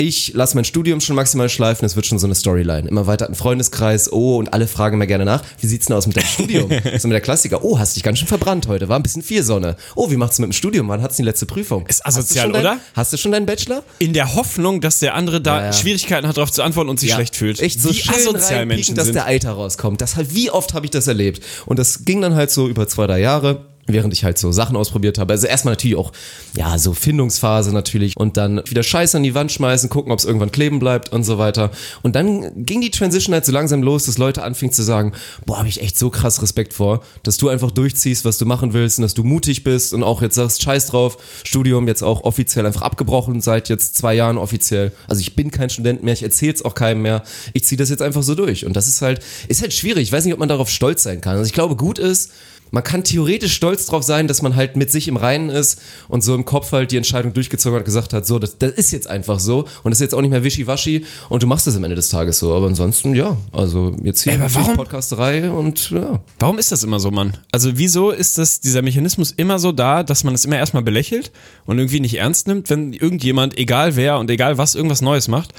Ich 0.00 0.32
lasse 0.32 0.54
mein 0.54 0.64
Studium 0.64 1.00
schon 1.00 1.16
maximal 1.16 1.48
schleifen, 1.48 1.84
es 1.84 1.96
wird 1.96 2.06
schon 2.06 2.20
so 2.20 2.28
eine 2.28 2.36
Storyline. 2.36 2.88
Immer 2.88 3.08
weiter 3.08 3.26
ein 3.28 3.34
Freundeskreis, 3.34 4.12
oh, 4.12 4.36
und 4.36 4.54
alle 4.54 4.68
fragen 4.68 4.96
mir 4.96 5.08
gerne 5.08 5.24
nach, 5.24 5.42
wie 5.60 5.66
sieht's 5.66 5.86
denn 5.86 5.96
aus 5.96 6.06
mit 6.06 6.16
deinem 6.16 6.26
Studium? 6.26 6.70
so 6.98 7.08
mit 7.08 7.14
der 7.14 7.20
Klassiker, 7.20 7.64
oh, 7.64 7.80
hast 7.80 7.96
dich 7.96 8.04
ganz 8.04 8.20
schön 8.20 8.28
verbrannt 8.28 8.68
heute, 8.68 8.88
war 8.88 8.96
ein 8.96 9.02
bisschen 9.02 9.22
viel 9.22 9.42
Sonne. 9.42 9.74
Oh, 9.96 10.08
wie 10.08 10.16
macht's 10.16 10.38
mit 10.38 10.46
dem 10.50 10.52
Studium? 10.52 10.86
Wann 10.86 11.02
hat's 11.02 11.16
die 11.16 11.24
letzte 11.24 11.46
Prüfung? 11.46 11.84
Ist 11.88 12.04
Hast 12.04 12.16
asozial, 12.16 12.44
schon 12.44 12.52
dein, 12.52 12.60
oder? 12.62 12.78
Hast 12.94 13.12
du 13.12 13.16
schon 13.16 13.32
deinen 13.32 13.46
Bachelor? 13.46 13.82
In 13.98 14.12
der 14.12 14.36
Hoffnung, 14.36 14.80
dass 14.80 15.00
der 15.00 15.14
andere 15.16 15.40
da 15.40 15.58
Ja, 15.58 15.66
ja. 15.66 15.72
Schwierigkeiten 15.72 16.28
hat, 16.28 16.36
darauf 16.36 16.52
zu 16.52 16.62
antworten 16.62 16.90
und 16.90 17.00
sich 17.00 17.12
schlecht 17.12 17.34
fühlt. 17.34 17.58
Echt 17.58 17.80
so 17.82 17.90
Wie 17.90 17.94
schön 17.94 18.14
asozial 18.14 18.66
Menschen 18.66 18.94
dass 18.94 19.06
sind. 19.06 19.14
der 19.14 19.26
Alter 19.26 19.50
rauskommt. 19.50 20.00
Das 20.00 20.14
halt, 20.14 20.32
wie 20.32 20.52
oft 20.52 20.74
habe 20.74 20.86
ich 20.86 20.92
das 20.92 21.08
erlebt? 21.08 21.42
Und 21.66 21.80
das 21.80 22.04
ging 22.04 22.20
dann 22.20 22.36
halt 22.36 22.52
so 22.52 22.68
über 22.68 22.86
zwei, 22.86 23.08
drei 23.08 23.18
Jahre. 23.18 23.64
Während 23.88 24.12
ich 24.12 24.22
halt 24.22 24.38
so 24.38 24.52
Sachen 24.52 24.76
ausprobiert 24.76 25.18
habe. 25.18 25.32
Also 25.32 25.46
erstmal 25.46 25.72
natürlich 25.72 25.96
auch, 25.96 26.12
ja, 26.54 26.78
so 26.78 26.92
Findungsphase 26.92 27.72
natürlich. 27.72 28.16
Und 28.16 28.36
dann 28.36 28.62
wieder 28.66 28.82
Scheiße 28.82 29.16
an 29.16 29.22
die 29.22 29.34
Wand 29.34 29.50
schmeißen, 29.50 29.88
gucken, 29.88 30.12
ob 30.12 30.18
es 30.18 30.24
irgendwann 30.24 30.52
kleben 30.52 30.78
bleibt 30.78 31.10
und 31.10 31.24
so 31.24 31.38
weiter. 31.38 31.70
Und 32.02 32.14
dann 32.14 32.64
ging 32.64 32.80
die 32.80 32.90
Transition 32.90 33.32
halt 33.34 33.46
so 33.46 33.52
langsam 33.52 33.82
los, 33.82 34.06
dass 34.06 34.18
Leute 34.18 34.42
anfingen 34.42 34.72
zu 34.72 34.82
sagen, 34.82 35.12
boah, 35.46 35.58
habe 35.58 35.68
ich 35.68 35.82
echt 35.82 35.98
so 35.98 36.10
krass 36.10 36.42
Respekt 36.42 36.74
vor, 36.74 37.02
dass 37.22 37.38
du 37.38 37.48
einfach 37.48 37.70
durchziehst, 37.70 38.24
was 38.24 38.38
du 38.38 38.46
machen 38.46 38.74
willst 38.74 38.98
und 38.98 39.02
dass 39.02 39.14
du 39.14 39.24
mutig 39.24 39.64
bist 39.64 39.94
und 39.94 40.02
auch 40.02 40.22
jetzt 40.22 40.34
sagst, 40.34 40.62
scheiß 40.62 40.86
drauf, 40.86 41.18
Studium 41.44 41.88
jetzt 41.88 42.02
auch 42.02 42.24
offiziell 42.24 42.66
einfach 42.66 42.82
abgebrochen 42.82 43.40
seit 43.40 43.68
jetzt 43.68 43.96
zwei 43.96 44.14
Jahren 44.14 44.38
offiziell. 44.38 44.92
Also 45.08 45.20
ich 45.20 45.34
bin 45.34 45.50
kein 45.50 45.70
Student 45.70 46.02
mehr, 46.02 46.14
ich 46.14 46.22
erzähl's 46.22 46.64
auch 46.64 46.74
keinem 46.74 47.02
mehr. 47.02 47.22
Ich 47.54 47.64
ziehe 47.64 47.78
das 47.78 47.90
jetzt 47.90 48.02
einfach 48.02 48.22
so 48.22 48.34
durch. 48.34 48.66
Und 48.66 48.74
das 48.74 48.88
ist 48.88 49.02
halt, 49.02 49.20
ist 49.48 49.62
halt 49.62 49.72
schwierig. 49.72 50.02
Ich 50.04 50.12
weiß 50.12 50.24
nicht, 50.24 50.34
ob 50.34 50.40
man 50.40 50.48
darauf 50.48 50.68
stolz 50.68 51.02
sein 51.02 51.20
kann. 51.20 51.36
Also 51.36 51.46
ich 51.46 51.52
glaube, 51.52 51.76
gut 51.76 51.98
ist, 51.98 52.32
man 52.70 52.84
kann 52.84 53.04
theoretisch 53.04 53.54
stolz 53.54 53.86
drauf 53.86 54.02
sein, 54.02 54.28
dass 54.28 54.42
man 54.42 54.56
halt 54.56 54.76
mit 54.76 54.90
sich 54.90 55.08
im 55.08 55.16
Reinen 55.16 55.50
ist 55.50 55.80
und 56.08 56.22
so 56.22 56.34
im 56.34 56.44
Kopf 56.44 56.72
halt 56.72 56.92
die 56.92 56.96
Entscheidung 56.96 57.32
durchgezogen 57.32 57.78
hat, 57.78 57.84
gesagt 57.84 58.12
hat, 58.12 58.26
so, 58.26 58.38
das, 58.38 58.58
das 58.58 58.72
ist 58.72 58.90
jetzt 58.92 59.08
einfach 59.08 59.40
so 59.40 59.60
und 59.82 59.90
das 59.90 59.98
ist 59.98 60.00
jetzt 60.00 60.14
auch 60.14 60.20
nicht 60.20 60.30
mehr 60.30 60.44
wischiwaschi 60.44 61.04
und 61.28 61.42
du 61.42 61.46
machst 61.46 61.66
es 61.66 61.76
am 61.76 61.84
Ende 61.84 61.96
des 61.96 62.08
Tages 62.08 62.38
so. 62.38 62.54
Aber 62.54 62.66
ansonsten, 62.66 63.14
ja, 63.14 63.36
also 63.52 63.94
jetzt 64.02 64.22
hier 64.22 64.34
Ey, 64.34 64.74
Podcasterei 64.76 65.50
und 65.50 65.90
ja. 65.90 66.20
Warum 66.38 66.58
ist 66.58 66.72
das 66.72 66.82
immer 66.82 67.00
so, 67.00 67.10
Mann? 67.10 67.36
Also 67.52 67.78
wieso 67.78 68.10
ist 68.10 68.38
das, 68.38 68.60
dieser 68.60 68.82
Mechanismus 68.82 69.32
immer 69.32 69.58
so 69.58 69.72
da, 69.72 70.02
dass 70.02 70.24
man 70.24 70.34
es 70.34 70.44
immer 70.44 70.56
erstmal 70.56 70.82
belächelt 70.82 71.32
und 71.66 71.78
irgendwie 71.78 72.00
nicht 72.00 72.18
ernst 72.18 72.48
nimmt, 72.48 72.70
wenn 72.70 72.92
irgendjemand, 72.92 73.56
egal 73.58 73.96
wer 73.96 74.18
und 74.18 74.30
egal 74.30 74.58
was, 74.58 74.74
irgendwas 74.74 75.02
Neues 75.02 75.28
macht 75.28 75.52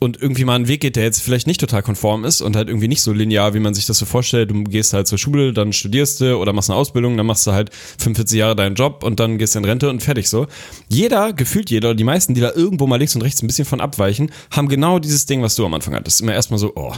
und 0.00 0.20
irgendwie 0.20 0.44
mal 0.44 0.54
einen 0.54 0.68
Weg 0.68 0.80
geht, 0.80 0.96
der 0.96 1.04
jetzt 1.04 1.20
vielleicht 1.20 1.46
nicht 1.46 1.60
total 1.60 1.82
konform 1.82 2.24
ist 2.24 2.40
und 2.40 2.56
halt 2.56 2.68
irgendwie 2.68 2.88
nicht 2.88 3.02
so 3.02 3.12
linear, 3.12 3.54
wie 3.54 3.60
man 3.60 3.74
sich 3.74 3.86
das 3.86 3.98
so 3.98 4.06
vorstellt. 4.06 4.50
Du 4.50 4.64
gehst 4.64 4.92
halt 4.92 5.06
zur 5.06 5.18
Schule, 5.18 5.52
dann 5.52 5.72
studierst 5.72 6.20
du 6.20 6.36
oder 6.36 6.52
dann 6.54 6.56
machst 6.56 6.68
du 6.68 6.72
eine 6.72 6.80
Ausbildung, 6.80 7.16
dann 7.16 7.26
machst 7.26 7.46
du 7.46 7.52
halt 7.52 7.70
45 7.98 8.38
Jahre 8.38 8.56
deinen 8.56 8.74
Job 8.74 9.02
und 9.02 9.20
dann 9.20 9.38
gehst 9.38 9.54
du 9.54 9.58
in 9.58 9.64
Rente 9.64 9.90
und 9.90 10.02
fertig 10.02 10.28
so. 10.28 10.46
Jeder, 10.88 11.32
gefühlt 11.32 11.70
jeder, 11.70 11.94
die 11.94 12.04
meisten, 12.04 12.34
die 12.34 12.40
da 12.40 12.52
irgendwo 12.52 12.86
mal 12.86 12.96
links 12.96 13.14
und 13.14 13.22
rechts 13.22 13.42
ein 13.42 13.46
bisschen 13.46 13.64
von 13.64 13.80
abweichen, 13.80 14.30
haben 14.50 14.68
genau 14.68 14.98
dieses 14.98 15.26
Ding, 15.26 15.42
was 15.42 15.56
du 15.56 15.66
am 15.66 15.74
Anfang 15.74 15.94
hattest. 15.94 16.20
Immer 16.20 16.32
erstmal 16.32 16.58
so, 16.58 16.72
oh, 16.76 16.92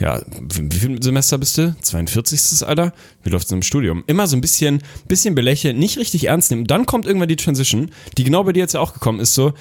ja, 0.00 0.22
wie, 0.40 0.72
wie 0.72 0.76
viel 0.76 1.02
Semester 1.02 1.38
bist 1.38 1.58
du? 1.58 1.74
42. 1.80 2.66
Alter? 2.66 2.92
Wie 3.22 3.30
läuft's 3.30 3.48
denn 3.48 3.58
im 3.58 3.62
Studium? 3.62 4.04
Immer 4.06 4.26
so 4.26 4.36
ein 4.36 4.40
bisschen, 4.40 4.82
bisschen 5.06 5.34
belächeln, 5.34 5.78
nicht 5.78 5.98
richtig 5.98 6.24
ernst 6.24 6.50
nehmen. 6.50 6.66
Dann 6.66 6.86
kommt 6.86 7.06
irgendwann 7.06 7.28
die 7.28 7.36
Transition, 7.36 7.90
die 8.16 8.24
genau 8.24 8.44
bei 8.44 8.52
dir 8.52 8.60
jetzt 8.60 8.74
ja 8.74 8.80
auch 8.80 8.94
gekommen 8.94 9.20
ist, 9.20 9.34
so, 9.34 9.52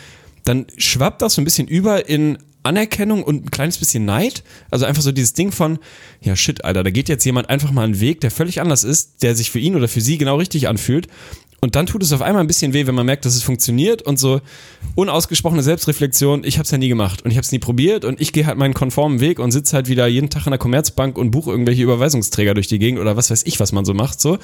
dann 0.45 0.67
schwappt 0.77 1.21
das 1.21 1.35
so 1.35 1.41
ein 1.41 1.45
bisschen 1.45 1.67
über 1.67 2.07
in 2.09 2.37
Anerkennung 2.63 3.23
und 3.23 3.45
ein 3.45 3.51
kleines 3.51 3.77
bisschen 3.77 4.05
Neid. 4.05 4.43
Also 4.71 4.85
einfach 4.85 5.01
so 5.01 5.11
dieses 5.11 5.33
Ding 5.33 5.51
von, 5.51 5.79
ja 6.21 6.35
shit, 6.35 6.63
Alter, 6.63 6.83
da 6.83 6.89
geht 6.89 7.09
jetzt 7.09 7.25
jemand 7.25 7.49
einfach 7.49 7.71
mal 7.71 7.83
einen 7.83 7.99
Weg, 7.99 8.21
der 8.21 8.31
völlig 8.31 8.61
anders 8.61 8.83
ist, 8.83 9.21
der 9.21 9.35
sich 9.35 9.51
für 9.51 9.59
ihn 9.59 9.75
oder 9.75 9.87
für 9.87 10.01
sie 10.01 10.17
genau 10.17 10.37
richtig 10.37 10.67
anfühlt. 10.67 11.07
Und 11.63 11.75
dann 11.75 11.85
tut 11.85 12.03
es 12.03 12.11
auf 12.11 12.21
einmal 12.21 12.43
ein 12.43 12.47
bisschen 12.47 12.73
weh, 12.73 12.87
wenn 12.87 12.95
man 12.95 13.05
merkt, 13.05 13.23
dass 13.23 13.35
es 13.35 13.43
funktioniert 13.43 14.01
und 14.01 14.19
so 14.19 14.41
unausgesprochene 14.95 15.63
Selbstreflexion, 15.63 16.43
ich 16.43 16.57
habe 16.57 16.65
es 16.65 16.71
ja 16.71 16.77
nie 16.77 16.89
gemacht 16.89 17.21
und 17.21 17.31
ich 17.31 17.37
habe 17.37 17.45
es 17.45 17.53
nie 17.53 17.59
probiert 17.59 18.03
und 18.03 18.19
ich 18.19 18.33
gehe 18.33 18.45
halt 18.45 18.57
meinen 18.57 18.73
konformen 18.73 19.21
Weg 19.21 19.39
und 19.39 19.53
sitze 19.53 19.77
halt 19.77 19.87
wieder 19.87 20.05
jeden 20.07 20.29
Tag 20.29 20.45
in 20.45 20.51
der 20.51 20.59
Commerzbank 20.59 21.17
und 21.17 21.31
buche 21.31 21.51
irgendwelche 21.51 21.83
Überweisungsträger 21.83 22.53
durch 22.53 22.67
die 22.67 22.79
Gegend 22.79 22.99
oder 22.99 23.15
was 23.15 23.31
weiß 23.31 23.43
ich, 23.45 23.61
was 23.61 23.71
man 23.71 23.85
so 23.85 23.93
macht 23.93 24.19
so 24.19 24.39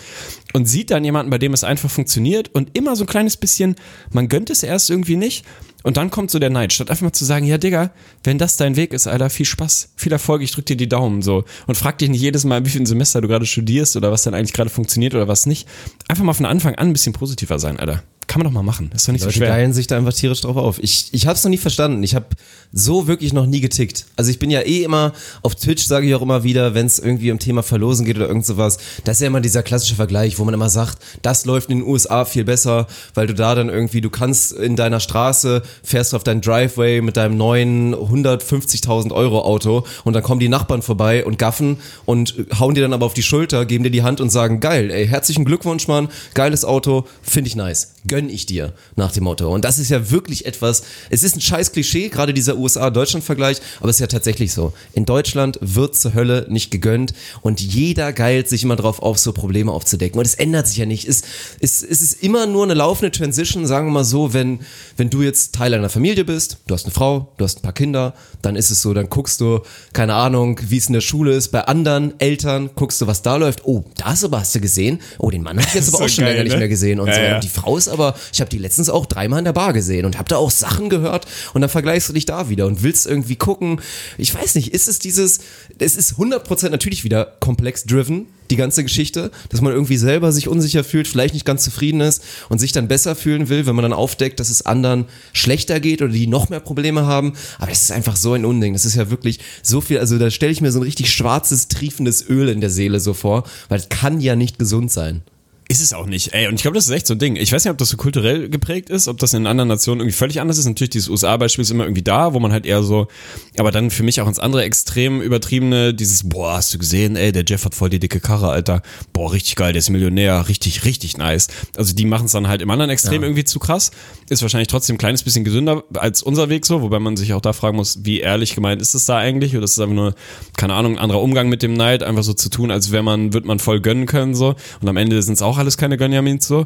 und 0.53 0.65
sieht 0.65 0.91
dann 0.91 1.03
jemanden, 1.03 1.29
bei 1.29 1.37
dem 1.37 1.51
es 1.51 1.65
einfach 1.65 1.89
funktioniert 1.89 2.55
und 2.55 2.69
immer 2.77 2.95
so 2.95 3.03
ein 3.03 3.07
kleines 3.07 3.35
bisschen, 3.35 3.75
man 4.13 4.29
gönnt 4.29 4.49
es 4.49 4.63
erst 4.63 4.89
irgendwie 4.89 5.17
nicht 5.17 5.43
und 5.83 5.97
dann 5.97 6.09
kommt 6.09 6.31
so 6.31 6.39
der 6.39 6.49
Neid, 6.49 6.73
statt 6.73 6.89
einfach 6.89 7.03
mal 7.03 7.11
zu 7.11 7.25
sagen, 7.25 7.45
ja 7.45 7.57
Digga, 7.57 7.91
wenn 8.23 8.37
das 8.37 8.57
dein 8.57 8.75
Weg 8.75 8.93
ist, 8.93 9.07
Alter, 9.07 9.29
viel 9.29 9.45
Spaß, 9.45 9.93
viel 9.95 10.11
Erfolg, 10.11 10.41
ich 10.41 10.51
drück 10.51 10.65
dir 10.65 10.77
die 10.77 10.89
Daumen 10.89 11.21
so 11.21 11.45
und 11.67 11.75
frag 11.75 11.97
dich 11.97 12.09
nicht 12.09 12.21
jedes 12.21 12.43
Mal, 12.43 12.65
wie 12.65 12.69
viel 12.69 12.85
Semester 12.85 13.21
du 13.21 13.27
gerade 13.27 13.45
studierst 13.45 13.95
oder 13.95 14.11
was 14.11 14.23
dann 14.23 14.33
eigentlich 14.33 14.53
gerade 14.53 14.69
funktioniert 14.69 15.15
oder 15.15 15.27
was 15.27 15.45
nicht. 15.45 15.67
Einfach 16.07 16.23
mal 16.23 16.33
von 16.33 16.45
Anfang 16.45 16.75
an 16.75 16.89
ein 16.89 16.93
bisschen 16.93 17.13
positiver 17.13 17.59
sein, 17.59 17.79
Alter. 17.79 18.03
Kann 18.29 18.41
man 18.41 18.45
doch 18.45 18.53
mal 18.53 18.61
machen. 18.61 18.91
Ist 18.93 19.07
doch 19.07 19.11
nicht 19.11 19.23
Leute 19.23 19.33
so 19.33 19.37
schwer. 19.39 19.49
geilen 19.49 19.73
sich 19.73 19.87
da 19.87 19.97
einfach 19.97 20.13
tierisch 20.13 20.41
drauf 20.41 20.55
auf. 20.55 20.77
Ich, 20.83 21.07
ich 21.13 21.25
habe 21.25 21.35
es 21.35 21.43
noch 21.43 21.49
nie 21.49 21.57
verstanden. 21.57 22.03
Ich 22.03 22.13
habe 22.13 22.27
so 22.71 23.07
wirklich 23.07 23.33
noch 23.33 23.47
nie 23.47 23.59
getickt. 23.59 24.05
Also 24.17 24.29
ich 24.29 24.37
bin 24.37 24.51
ja 24.51 24.61
eh 24.61 24.83
immer 24.83 25.13
auf 25.41 25.55
Twitch, 25.55 25.83
sage 25.87 26.05
ich 26.05 26.13
auch 26.13 26.21
immer 26.21 26.43
wieder, 26.43 26.75
wenn 26.75 26.85
es 26.85 26.99
irgendwie 26.99 27.31
um 27.31 27.39
Thema 27.39 27.63
Verlosen 27.63 28.05
geht 28.05 28.17
oder 28.17 28.27
irgend 28.27 28.45
sowas. 28.45 28.77
Das 29.03 29.17
ist 29.17 29.21
ja 29.21 29.27
immer 29.27 29.41
dieser 29.41 29.63
klassische 29.63 29.95
Vergleich, 29.95 30.37
wo 30.37 30.45
man 30.45 30.53
immer 30.53 30.69
sagt, 30.69 30.99
das 31.23 31.45
läuft 31.45 31.71
in 31.71 31.79
den 31.79 31.87
USA 31.87 32.23
viel 32.23 32.43
besser, 32.43 32.85
weil 33.15 33.25
du 33.25 33.33
da 33.33 33.55
dann 33.55 33.67
irgendwie, 33.67 33.99
du 33.99 34.11
kannst 34.11 34.51
in 34.51 34.75
deiner 34.75 34.99
Straße, 34.99 35.63
fährst 35.81 36.13
du 36.13 36.17
auf 36.17 36.23
deinen 36.23 36.41
Driveway 36.41 37.01
mit 37.01 37.17
deinem 37.17 37.35
neuen 37.35 37.95
150.000 37.95 39.11
Euro 39.11 39.41
Auto 39.41 39.87
und 40.03 40.13
dann 40.13 40.21
kommen 40.21 40.39
die 40.39 40.49
Nachbarn 40.49 40.83
vorbei 40.83 41.25
und 41.25 41.39
gaffen 41.39 41.77
und 42.05 42.35
hauen 42.59 42.75
dir 42.75 42.81
dann 42.81 42.93
aber 42.93 43.07
auf 43.07 43.15
die 43.15 43.23
Schulter, 43.23 43.65
geben 43.65 43.83
dir 43.83 43.89
die 43.89 44.03
Hand 44.03 44.21
und 44.21 44.29
sagen, 44.29 44.59
geil, 44.59 44.91
ey, 44.91 45.07
herzlichen 45.07 45.45
Glückwunsch, 45.45 45.87
Mann, 45.87 46.09
geiles 46.35 46.63
Auto, 46.63 47.07
finde 47.23 47.47
ich 47.47 47.55
nice 47.55 47.93
gönn 48.09 48.18
ich 48.27 48.45
dir, 48.45 48.73
nach 48.95 49.11
dem 49.11 49.23
Motto. 49.23 49.53
Und 49.53 49.63
das 49.63 49.77
ist 49.79 49.89
ja 49.89 50.11
wirklich 50.11 50.45
etwas, 50.45 50.83
es 51.09 51.23
ist 51.23 51.37
ein 51.37 51.41
scheiß 51.41 51.71
Klischee, 51.71 52.09
gerade 52.09 52.33
dieser 52.33 52.57
USA-Deutschland-Vergleich, 52.57 53.57
aber 53.79 53.89
es 53.89 53.97
ist 53.97 54.01
ja 54.01 54.07
tatsächlich 54.07 54.51
so. 54.51 54.73
In 54.93 55.05
Deutschland 55.05 55.57
wird 55.61 55.95
zur 55.95 56.13
Hölle 56.13 56.45
nicht 56.49 56.71
gegönnt 56.71 57.13
und 57.41 57.61
jeder 57.61 58.11
geilt 58.13 58.49
sich 58.49 58.63
immer 58.63 58.75
drauf 58.75 59.01
auf, 59.01 59.17
so 59.19 59.31
Probleme 59.31 59.71
aufzudecken. 59.71 60.19
Und 60.19 60.25
es 60.25 60.33
ändert 60.33 60.67
sich 60.67 60.77
ja 60.77 60.85
nicht. 60.85 61.07
Es, 61.07 61.21
es, 61.59 61.83
es 61.83 62.01
ist 62.01 62.23
immer 62.23 62.45
nur 62.47 62.63
eine 62.63 62.73
laufende 62.73 63.11
Transition, 63.11 63.65
sagen 63.67 63.87
wir 63.87 63.91
mal 63.91 64.03
so, 64.03 64.33
wenn, 64.33 64.59
wenn 64.97 65.09
du 65.09 65.21
jetzt 65.21 65.55
Teil 65.55 65.73
einer 65.73 65.89
Familie 65.89 66.25
bist, 66.25 66.57
du 66.67 66.73
hast 66.73 66.85
eine 66.85 66.93
Frau, 66.93 67.31
du 67.37 67.45
hast 67.45 67.59
ein 67.59 67.61
paar 67.61 67.73
Kinder, 67.73 68.13
dann 68.41 68.55
ist 68.55 68.71
es 68.71 68.81
so, 68.81 68.93
dann 68.93 69.09
guckst 69.09 69.39
du, 69.41 69.59
keine 69.93 70.15
Ahnung, 70.15 70.59
wie 70.67 70.77
es 70.77 70.87
in 70.87 70.93
der 70.93 71.01
Schule 71.01 71.33
ist, 71.33 71.49
bei 71.49 71.61
anderen 71.65 72.19
Eltern, 72.19 72.71
guckst 72.75 72.99
du, 73.01 73.07
was 73.07 73.21
da 73.21 73.35
läuft. 73.35 73.65
Oh, 73.65 73.83
das 73.97 74.23
aber 74.23 74.39
hast 74.39 74.55
du 74.55 74.59
gesehen? 74.59 74.99
Oh, 75.17 75.29
den 75.29 75.43
Mann 75.43 75.57
habe 75.57 75.67
ich 75.67 75.73
jetzt 75.75 75.93
aber 75.93 76.05
auch 76.05 76.09
schon 76.09 76.23
geil, 76.23 76.33
länger 76.33 76.43
nicht 76.45 76.53
ne? 76.53 76.59
mehr 76.59 76.69
gesehen 76.69 76.99
und 76.99 77.07
Ja, 77.07 77.13
so. 77.13 77.21
ja. 77.21 77.35
Und 77.35 77.43
die 77.43 77.49
Frau 77.49 77.77
ist 77.77 77.87
aber, 77.89 78.08
ich 78.33 78.41
habe 78.41 78.49
die 78.49 78.57
letztens 78.57 78.89
auch 78.89 79.05
dreimal 79.05 79.39
in 79.39 79.45
der 79.45 79.53
Bar 79.53 79.73
gesehen 79.73 80.05
und 80.05 80.17
habe 80.17 80.29
da 80.29 80.37
auch 80.37 80.51
Sachen 80.51 80.89
gehört 80.89 81.25
und 81.53 81.61
dann 81.61 81.69
vergleichst 81.69 82.09
du 82.09 82.13
dich 82.13 82.25
da 82.25 82.49
wieder 82.49 82.67
und 82.67 82.83
willst 82.83 83.07
irgendwie 83.07 83.35
gucken. 83.35 83.81
Ich 84.17 84.33
weiß 84.33 84.55
nicht, 84.55 84.73
ist 84.73 84.87
es 84.87 84.99
dieses, 84.99 85.39
es 85.77 85.95
ist 85.95 86.13
100% 86.13 86.69
natürlich 86.69 87.03
wieder 87.03 87.25
komplex 87.39 87.83
driven, 87.83 88.27
die 88.49 88.55
ganze 88.55 88.83
Geschichte, 88.83 89.31
dass 89.49 89.61
man 89.61 89.73
irgendwie 89.73 89.97
selber 89.97 90.31
sich 90.31 90.47
unsicher 90.47 90.83
fühlt, 90.83 91.07
vielleicht 91.07 91.33
nicht 91.33 91.45
ganz 91.45 91.63
zufrieden 91.63 92.01
ist 92.01 92.23
und 92.49 92.59
sich 92.59 92.71
dann 92.71 92.87
besser 92.87 93.15
fühlen 93.15 93.49
will, 93.49 93.65
wenn 93.65 93.75
man 93.75 93.83
dann 93.83 93.93
aufdeckt, 93.93 94.39
dass 94.39 94.49
es 94.49 94.65
anderen 94.65 95.05
schlechter 95.33 95.79
geht 95.79 96.01
oder 96.01 96.11
die 96.11 96.27
noch 96.27 96.49
mehr 96.49 96.59
Probleme 96.59 97.05
haben. 97.05 97.33
Aber 97.59 97.71
es 97.71 97.83
ist 97.83 97.91
einfach 97.91 98.15
so 98.15 98.33
ein 98.33 98.45
Unding. 98.45 98.73
Das 98.73 98.85
ist 98.85 98.95
ja 98.95 99.09
wirklich 99.09 99.39
so 99.61 99.81
viel, 99.81 99.99
also 99.99 100.17
da 100.17 100.31
stelle 100.31 100.51
ich 100.51 100.61
mir 100.61 100.71
so 100.71 100.79
ein 100.79 100.83
richtig 100.83 101.13
schwarzes, 101.13 101.67
triefendes 101.67 102.27
Öl 102.27 102.49
in 102.49 102.61
der 102.61 102.69
Seele 102.69 102.99
so 102.99 103.13
vor, 103.13 103.43
weil 103.67 103.79
es 103.79 103.89
kann 103.89 104.19
ja 104.19 104.35
nicht 104.35 104.57
gesund 104.57 104.91
sein. 104.91 105.21
Ist 105.71 105.81
es 105.81 105.93
auch 105.93 106.07
nicht, 106.07 106.33
ey. 106.33 106.47
Und 106.47 106.55
ich 106.55 106.63
glaube, 106.63 106.73
das 106.73 106.85
ist 106.85 106.91
echt 106.91 107.05
so 107.05 107.13
ein 107.13 107.19
Ding. 107.19 107.35
Ich 107.35 107.51
weiß 107.51 107.63
nicht, 107.63 107.71
ob 107.71 107.77
das 107.77 107.89
so 107.89 107.97
kulturell 107.97 108.49
geprägt 108.49 108.89
ist, 108.89 109.07
ob 109.07 109.19
das 109.19 109.35
in 109.35 109.45
anderen 109.45 109.67
Nationen 109.67 110.01
irgendwie 110.01 110.17
völlig 110.17 110.41
anders 110.41 110.57
ist. 110.57 110.65
Natürlich, 110.65 110.89
dieses 110.89 111.09
USA-Beispiel 111.09 111.61
ist 111.61 111.69
immer 111.69 111.83
irgendwie 111.83 112.01
da, 112.01 112.33
wo 112.33 112.39
man 112.39 112.51
halt 112.51 112.65
eher 112.65 112.81
so, 112.81 113.07
aber 113.55 113.69
dann 113.69 113.91
für 113.91 114.01
mich 114.01 114.19
auch 114.19 114.27
ins 114.27 114.39
andere 114.39 114.63
Extrem 114.63 115.21
übertriebene, 115.21 115.93
dieses, 115.93 116.27
boah, 116.27 116.53
hast 116.53 116.73
du 116.73 116.79
gesehen, 116.79 117.15
ey, 117.15 117.31
der 117.31 117.43
Jeff 117.45 117.65
hat 117.65 117.75
voll 117.75 117.91
die 117.91 117.99
dicke 117.99 118.19
Karre, 118.19 118.49
Alter. 118.49 118.81
Boah, 119.13 119.31
richtig 119.31 119.57
geil, 119.57 119.71
der 119.71 119.77
ist 119.77 119.91
Millionär, 119.91 120.49
richtig, 120.49 120.85
richtig 120.85 121.17
nice. 121.17 121.49
Also 121.77 121.93
die 121.93 122.05
machen 122.05 122.25
es 122.25 122.31
dann 122.31 122.47
halt 122.47 122.63
im 122.63 122.71
anderen 122.71 122.89
Extrem 122.89 123.21
irgendwie 123.21 123.43
zu 123.43 123.59
krass. 123.59 123.91
Ist 124.27 124.41
wahrscheinlich 124.41 124.69
trotzdem 124.69 124.95
ein 124.95 124.99
kleines 124.99 125.21
bisschen 125.21 125.43
gesünder 125.43 125.83
als 125.93 126.23
unser 126.23 126.49
Weg 126.49 126.65
so, 126.65 126.81
wobei 126.81 126.97
man 126.97 127.15
sich 127.15 127.33
auch 127.33 127.41
da 127.41 127.53
fragen 127.53 127.77
muss, 127.77 127.99
wie 128.01 128.21
ehrlich 128.21 128.55
gemeint 128.55 128.81
ist 128.81 128.95
es 128.95 129.05
da 129.05 129.17
eigentlich? 129.17 129.55
Oder 129.55 129.65
ist 129.65 129.73
es 129.73 129.79
einfach 129.79 129.93
nur, 129.93 130.15
keine 130.57 130.73
Ahnung, 130.73 130.93
ein 130.93 130.99
anderer 130.99 131.21
Umgang 131.21 131.47
mit 131.47 131.61
dem 131.61 131.75
Neid, 131.75 132.01
einfach 132.01 132.23
so 132.23 132.33
zu 132.33 132.49
tun, 132.49 132.71
als 132.71 132.91
wäre 132.91 133.03
man, 133.03 133.33
wird 133.33 133.45
man 133.45 133.59
voll 133.59 133.81
gönnen 133.81 134.07
können 134.07 134.33
so. 134.33 134.55
Und 134.81 134.89
am 134.89 134.97
Ende 134.97 135.21
sind 135.21 135.33
es 135.33 135.43
auch 135.43 135.58
alles 135.59 135.77
keine 135.77 135.97
Gönjamins 135.97 136.47
so. 136.47 136.65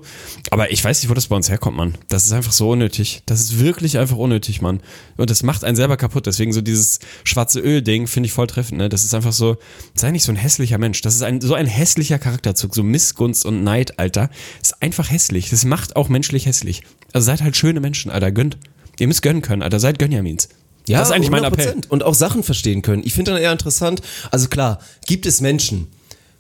Aber 0.52 0.72
ich 0.72 0.84
weiß 0.84 1.02
nicht, 1.02 1.10
wo 1.10 1.14
das 1.14 1.28
bei 1.28 1.36
uns 1.36 1.50
herkommt, 1.50 1.78
Mann. 1.78 1.96
Das 2.10 2.26
ist 2.26 2.32
einfach 2.32 2.52
so 2.52 2.70
unnötig. 2.70 3.24
Das 3.26 3.42
ist 3.42 3.60
wirklich 3.60 3.98
einfach 3.98 4.18
unnötig, 4.18 4.62
Mann. 4.62 4.82
Und 5.18 5.30
das 5.30 5.44
macht 5.44 5.64
einen 5.64 5.76
selber 5.76 5.98
kaputt. 5.98 6.26
Deswegen 6.26 6.54
so 6.54 6.62
dieses 6.62 7.00
schwarze 7.24 7.60
Öl-Ding 7.60 8.08
finde 8.08 8.28
ich 8.28 8.34
voll 8.34 8.48
treffend, 8.48 8.78
ne? 8.78 8.90
Das 8.90 9.04
ist 9.04 9.14
einfach 9.14 9.34
so, 9.34 9.58
sei 9.96 10.12
nicht 10.12 10.24
so 10.24 10.32
ein 10.32 10.36
hässlicher 10.36 10.78
Mensch. 10.78 11.02
Das 11.02 11.16
ist 11.16 11.24
ein, 11.24 11.42
so 11.42 11.54
ein 11.54 11.68
hässlicher 11.68 12.20
Charakterzug. 12.20 12.76
So 12.76 12.84
Missgunst 12.84 13.46
und 13.46 13.64
Neid, 13.64 14.00
Alter. 14.00 14.30
Das 14.60 14.72
ist 14.72 14.82
einfach 14.82 15.12
hässlich. 15.12 15.50
Das 15.50 15.66
macht 15.66 15.96
auch 15.96 16.10
menschlich 16.10 16.46
hässlich. 16.46 16.84
Also 17.12 17.26
seid 17.26 17.42
halt 17.42 17.58
schöne 17.58 17.80
Menschen, 17.80 18.12
Alter. 18.12 18.32
Gönnt. 18.32 18.58
Ihr 19.00 19.08
müsst 19.08 19.22
gönnen 19.22 19.42
können, 19.42 19.62
Alter. 19.62 19.80
Seid 19.80 20.00
Gönjamins. 20.00 20.50
Ja, 20.88 21.00
das 21.00 21.10
ist 21.10 21.16
eigentlich 21.16 21.32
mein 21.32 21.44
Appell. 21.44 21.70
100%. 21.70 21.88
Und 21.90 22.04
auch 22.04 22.14
Sachen 22.14 22.44
verstehen 22.44 22.82
können. 22.82 23.04
Ich 23.06 23.14
finde 23.14 23.32
dann 23.32 23.42
eher 23.42 23.52
interessant, 23.52 24.02
also 24.32 24.48
klar, 24.50 24.80
gibt 25.06 25.26
es 25.26 25.40
Menschen, 25.40 25.88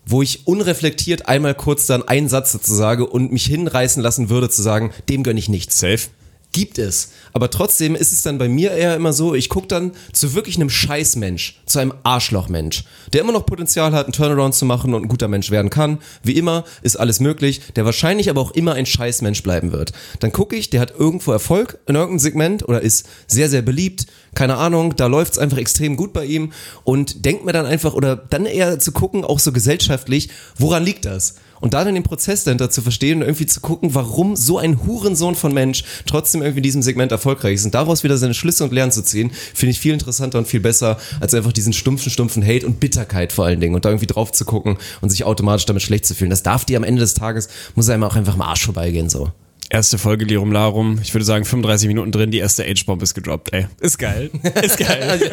wo 0.06 0.22
ich 0.22 0.48
unreflektiert 0.48 1.28
einmal 1.28 1.56
kurz 1.56 1.86
dann 1.86 2.08
einen 2.08 2.30
Satz 2.30 2.52
dazu 2.52 2.74
sage 2.74 3.06
und 3.06 3.32
mich 3.32 3.46
hinreißen 3.46 4.02
lassen 4.02 4.30
würde 4.30 4.50
zu 4.50 4.62
sagen, 4.62 4.92
dem 5.10 5.24
gönne 5.24 5.39
ich 5.39 5.50
nichts. 5.50 5.80
Safe. 5.80 6.08
Gibt 6.54 6.78
es. 6.78 7.10
Aber 7.34 7.50
trotzdem 7.50 7.96
ist 7.96 8.13
es 8.13 8.22
dann 8.22 8.38
bei 8.38 8.48
mir 8.48 8.72
eher 8.72 8.96
immer 8.96 9.12
so, 9.12 9.34
ich 9.34 9.50
gucke 9.50 9.68
dann 9.68 9.92
zu 10.13 10.36
wirklich 10.36 10.56
einem 10.56 10.70
Scheißmensch, 10.70 11.60
zu 11.66 11.80
einem 11.80 11.96
Arschlochmensch, 12.04 12.86
der 13.12 13.22
immer 13.22 13.32
noch 13.34 13.48
Potenzial 13.48 13.92
hat, 13.92 14.06
einen 14.06 14.13
Turnaround 14.13 14.54
zu 14.54 14.66
machen 14.66 14.94
und 14.94 15.04
ein 15.04 15.08
guter 15.08 15.28
Mensch 15.28 15.50
werden 15.50 15.72
kann. 15.72 15.98
Wie 16.22 16.38
immer 16.38 16.63
ist 16.84 16.96
alles 16.96 17.20
möglich, 17.20 17.62
der 17.76 17.86
wahrscheinlich 17.86 18.30
aber 18.30 18.39
auch 18.39 18.52
immer 18.52 18.74
ein 18.74 18.86
Scheißmensch 18.86 19.42
bleiben 19.42 19.72
wird. 19.72 19.94
Dann 20.20 20.32
gucke 20.32 20.56
ich, 20.56 20.70
der 20.70 20.80
hat 20.80 20.94
irgendwo 20.98 21.32
Erfolg 21.32 21.80
in 21.88 21.96
irgendeinem 21.96 22.20
Segment 22.20 22.70
oder 22.70 22.82
ist 22.82 23.10
sehr, 23.26 23.50
sehr 23.50 23.63
beliebt. 23.63 24.06
Keine 24.36 24.58
Ahnung, 24.58 24.96
da 24.96 25.08
läuft 25.08 25.34
es 25.34 25.39
einfach 25.39 25.58
extrem 25.58 25.98
gut 25.98 26.13
bei 26.13 26.26
ihm 26.26 26.54
und 26.84 27.26
denkt 27.26 27.46
mir 27.46 27.54
dann 27.54 27.66
einfach, 27.66 27.96
oder 27.96 28.16
dann 28.16 28.46
eher 28.46 28.78
zu 28.78 28.92
gucken, 28.92 29.26
auch 29.26 29.39
so 29.39 29.52
gesellschaftlich, 29.52 30.30
woran 30.58 30.86
liegt 30.86 31.06
das? 31.06 31.36
Und 31.63 31.73
da 31.73 31.86
dann 31.86 31.93
den 31.93 32.04
Prozess 32.04 32.43
dahinter 32.43 32.69
zu 32.69 32.82
verstehen 32.82 33.19
und 33.19 33.21
irgendwie 33.21 33.45
zu 33.45 33.62
gucken, 33.62 33.95
warum 33.95 34.36
so 34.36 34.58
ein 34.58 34.86
Hurensohn 34.86 35.34
von 35.34 35.54
Mensch 35.54 35.86
trotzdem 36.06 36.41
irgendwie 36.41 36.60
in 36.60 36.63
diesem 36.63 36.82
Segment 36.82 37.10
erfolgreich 37.13 37.54
ist 37.54 37.63
und 37.63 37.73
daraus 37.73 38.04
wieder 38.04 38.17
seine 38.17 38.34
Schlüsse 38.34 38.65
und 38.65 38.73
Lernen 38.73 38.91
zu 38.91 39.02
ziehen, 39.02 39.32
finde 39.54 39.71
ich 39.71 39.80
viel 39.80 39.93
interessanter 39.93 40.39
und 40.39 40.45
viel 40.45 40.60
besser, 40.60 40.97
als 41.21 41.34
einfach 41.34 41.54
diesen 41.54 41.71
stumpfen, 41.71 42.12
stumpfen 42.12 42.45
Hate 42.45 42.65
und 42.65 42.82
Bitterkeit 42.82 43.32
vor 43.32 43.45
allen 43.45 43.62
Dingen 43.62 43.76
und 43.76 43.86
da 43.86 43.89
irgendwie 43.91 44.08
drauf 44.08 44.34
zu 44.34 44.43
gucken 44.43 44.78
und 44.99 45.10
sich 45.10 45.23
automatisch 45.23 45.65
damit 45.65 45.84
schlecht 45.84 46.06
zu 46.06 46.15
fühlen. 46.15 46.32
Das 46.32 46.43
darf 46.43 46.65
dir 46.65 46.76
am 46.76 46.84
Ende 46.84 46.99
des 46.99 47.13
Tages, 47.13 47.47
muss 47.76 47.88
einem 47.88 48.04
auch 48.04 48.17
einfach 48.17 48.34
am 48.34 48.41
Arsch 48.41 48.65
vorbeigehen, 48.65 49.10
so. 49.10 49.32
Erste 49.69 49.97
Folge 49.97 50.26
Lirum 50.26 50.52
Larum. 50.52 50.99
Ich 51.02 51.13
würde 51.13 51.23
sagen, 51.23 51.45
35 51.45 51.88
Minuten 51.88 52.12
drin, 52.12 52.30
die 52.30 52.39
erste 52.39 52.65
Age-Bomb 52.65 53.02
ist 53.02 53.13
gedroppt, 53.13 53.54
ey. 53.54 53.67
Ist 53.80 53.97
geil. 53.97 54.30
Ist 54.62 54.78
geil. 54.78 55.32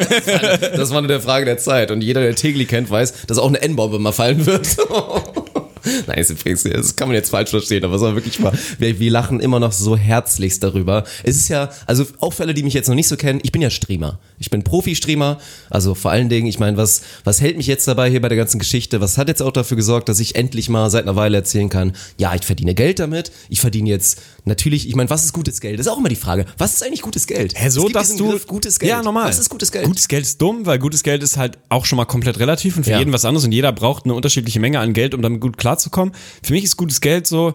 Das 0.77 0.91
war 0.91 1.01
nur 1.01 1.09
der 1.09 1.19
Frage 1.19 1.43
der 1.43 1.57
Zeit 1.57 1.91
und 1.91 2.01
jeder, 2.01 2.21
der 2.21 2.35
Tegli 2.35 2.65
kennt, 2.65 2.89
weiß, 2.89 3.27
dass 3.27 3.37
auch 3.37 3.49
eine 3.49 3.61
N-Bombe 3.61 3.99
mal 3.99 4.13
fallen 4.13 4.45
wird. 4.45 4.77
Nein, 6.07 6.25
das 6.73 6.95
kann 6.95 7.07
man 7.07 7.15
jetzt 7.15 7.29
falsch 7.29 7.49
verstehen, 7.49 7.83
aber 7.83 7.95
es 7.95 8.01
war 8.01 8.15
wirklich 8.15 8.39
mal, 8.39 8.53
wir, 8.79 8.99
wir 8.99 9.11
lachen 9.11 9.39
immer 9.39 9.59
noch 9.59 9.71
so 9.71 9.97
herzlichst 9.97 10.63
darüber. 10.63 11.03
Es 11.23 11.35
ist 11.35 11.49
ja, 11.49 11.69
also 11.87 12.05
auch 12.19 12.33
für 12.33 12.43
alle, 12.43 12.53
die 12.53 12.63
mich 12.63 12.73
jetzt 12.73 12.87
noch 12.87 12.95
nicht 12.95 13.07
so 13.07 13.15
kennen, 13.15 13.39
ich 13.43 13.51
bin 13.51 13.61
ja 13.61 13.69
Streamer. 13.69 14.19
Ich 14.39 14.49
bin 14.49 14.63
Profi-Streamer, 14.63 15.39
also 15.69 15.95
vor 15.95 16.11
allen 16.11 16.29
Dingen, 16.29 16.47
ich 16.47 16.59
meine, 16.59 16.77
was, 16.77 17.01
was 17.23 17.41
hält 17.41 17.57
mich 17.57 17.67
jetzt 17.67 17.87
dabei 17.87 18.09
hier 18.09 18.21
bei 18.21 18.29
der 18.29 18.37
ganzen 18.37 18.59
Geschichte? 18.59 19.01
Was 19.01 19.17
hat 19.17 19.27
jetzt 19.27 19.41
auch 19.41 19.51
dafür 19.51 19.77
gesorgt, 19.77 20.09
dass 20.09 20.19
ich 20.19 20.35
endlich 20.35 20.69
mal 20.69 20.89
seit 20.89 21.03
einer 21.03 21.15
Weile 21.15 21.37
erzählen 21.37 21.69
kann, 21.69 21.93
ja, 22.17 22.33
ich 22.35 22.45
verdiene 22.45 22.75
Geld 22.75 22.99
damit, 22.99 23.31
ich 23.49 23.61
verdiene 23.61 23.89
jetzt 23.89 24.21
Natürlich, 24.45 24.87
ich 24.87 24.95
meine, 24.95 25.09
was 25.09 25.23
ist 25.25 25.33
gutes 25.33 25.61
Geld? 25.61 25.77
Das 25.79 25.85
ist 25.85 25.91
auch 25.91 25.97
immer 25.99 26.09
die 26.09 26.15
Frage. 26.15 26.45
Was 26.57 26.73
ist 26.73 26.83
eigentlich 26.83 27.01
gutes 27.01 27.27
Geld? 27.27 27.53
Hä, 27.55 27.69
so, 27.69 27.87
dass 27.89 28.15
du. 28.15 28.25
Begriff 28.25 28.47
gutes 28.47 28.79
Geld. 28.79 28.89
Ja, 28.89 29.03
normal. 29.03 29.27
Was 29.27 29.37
ist 29.39 29.49
gutes 29.49 29.71
Geld? 29.71 29.85
Gutes 29.85 30.07
Geld 30.07 30.23
ist 30.23 30.41
dumm, 30.41 30.65
weil 30.65 30.79
gutes 30.79 31.03
Geld 31.03 31.21
ist 31.21 31.37
halt 31.37 31.59
auch 31.69 31.85
schon 31.85 31.97
mal 31.97 32.05
komplett 32.05 32.39
relativ 32.39 32.75
und 32.77 32.83
für 32.83 32.91
Ja. 32.91 32.99
jeden 32.99 33.13
was 33.13 33.23
anderes 33.25 33.45
und 33.45 33.51
jeder 33.51 33.71
braucht 33.71 34.05
eine 34.05 34.13
unterschiedliche 34.15 34.59
Menge 34.59 34.79
an 34.79 34.93
Geld, 34.93 35.13
um 35.13 35.21
damit 35.21 35.41
gut 35.41 35.57
klarzukommen. 35.57 36.13
Für 36.43 36.53
mich 36.53 36.63
ist 36.63 36.75
gutes 36.77 37.01
Geld 37.01 37.27
so, 37.27 37.53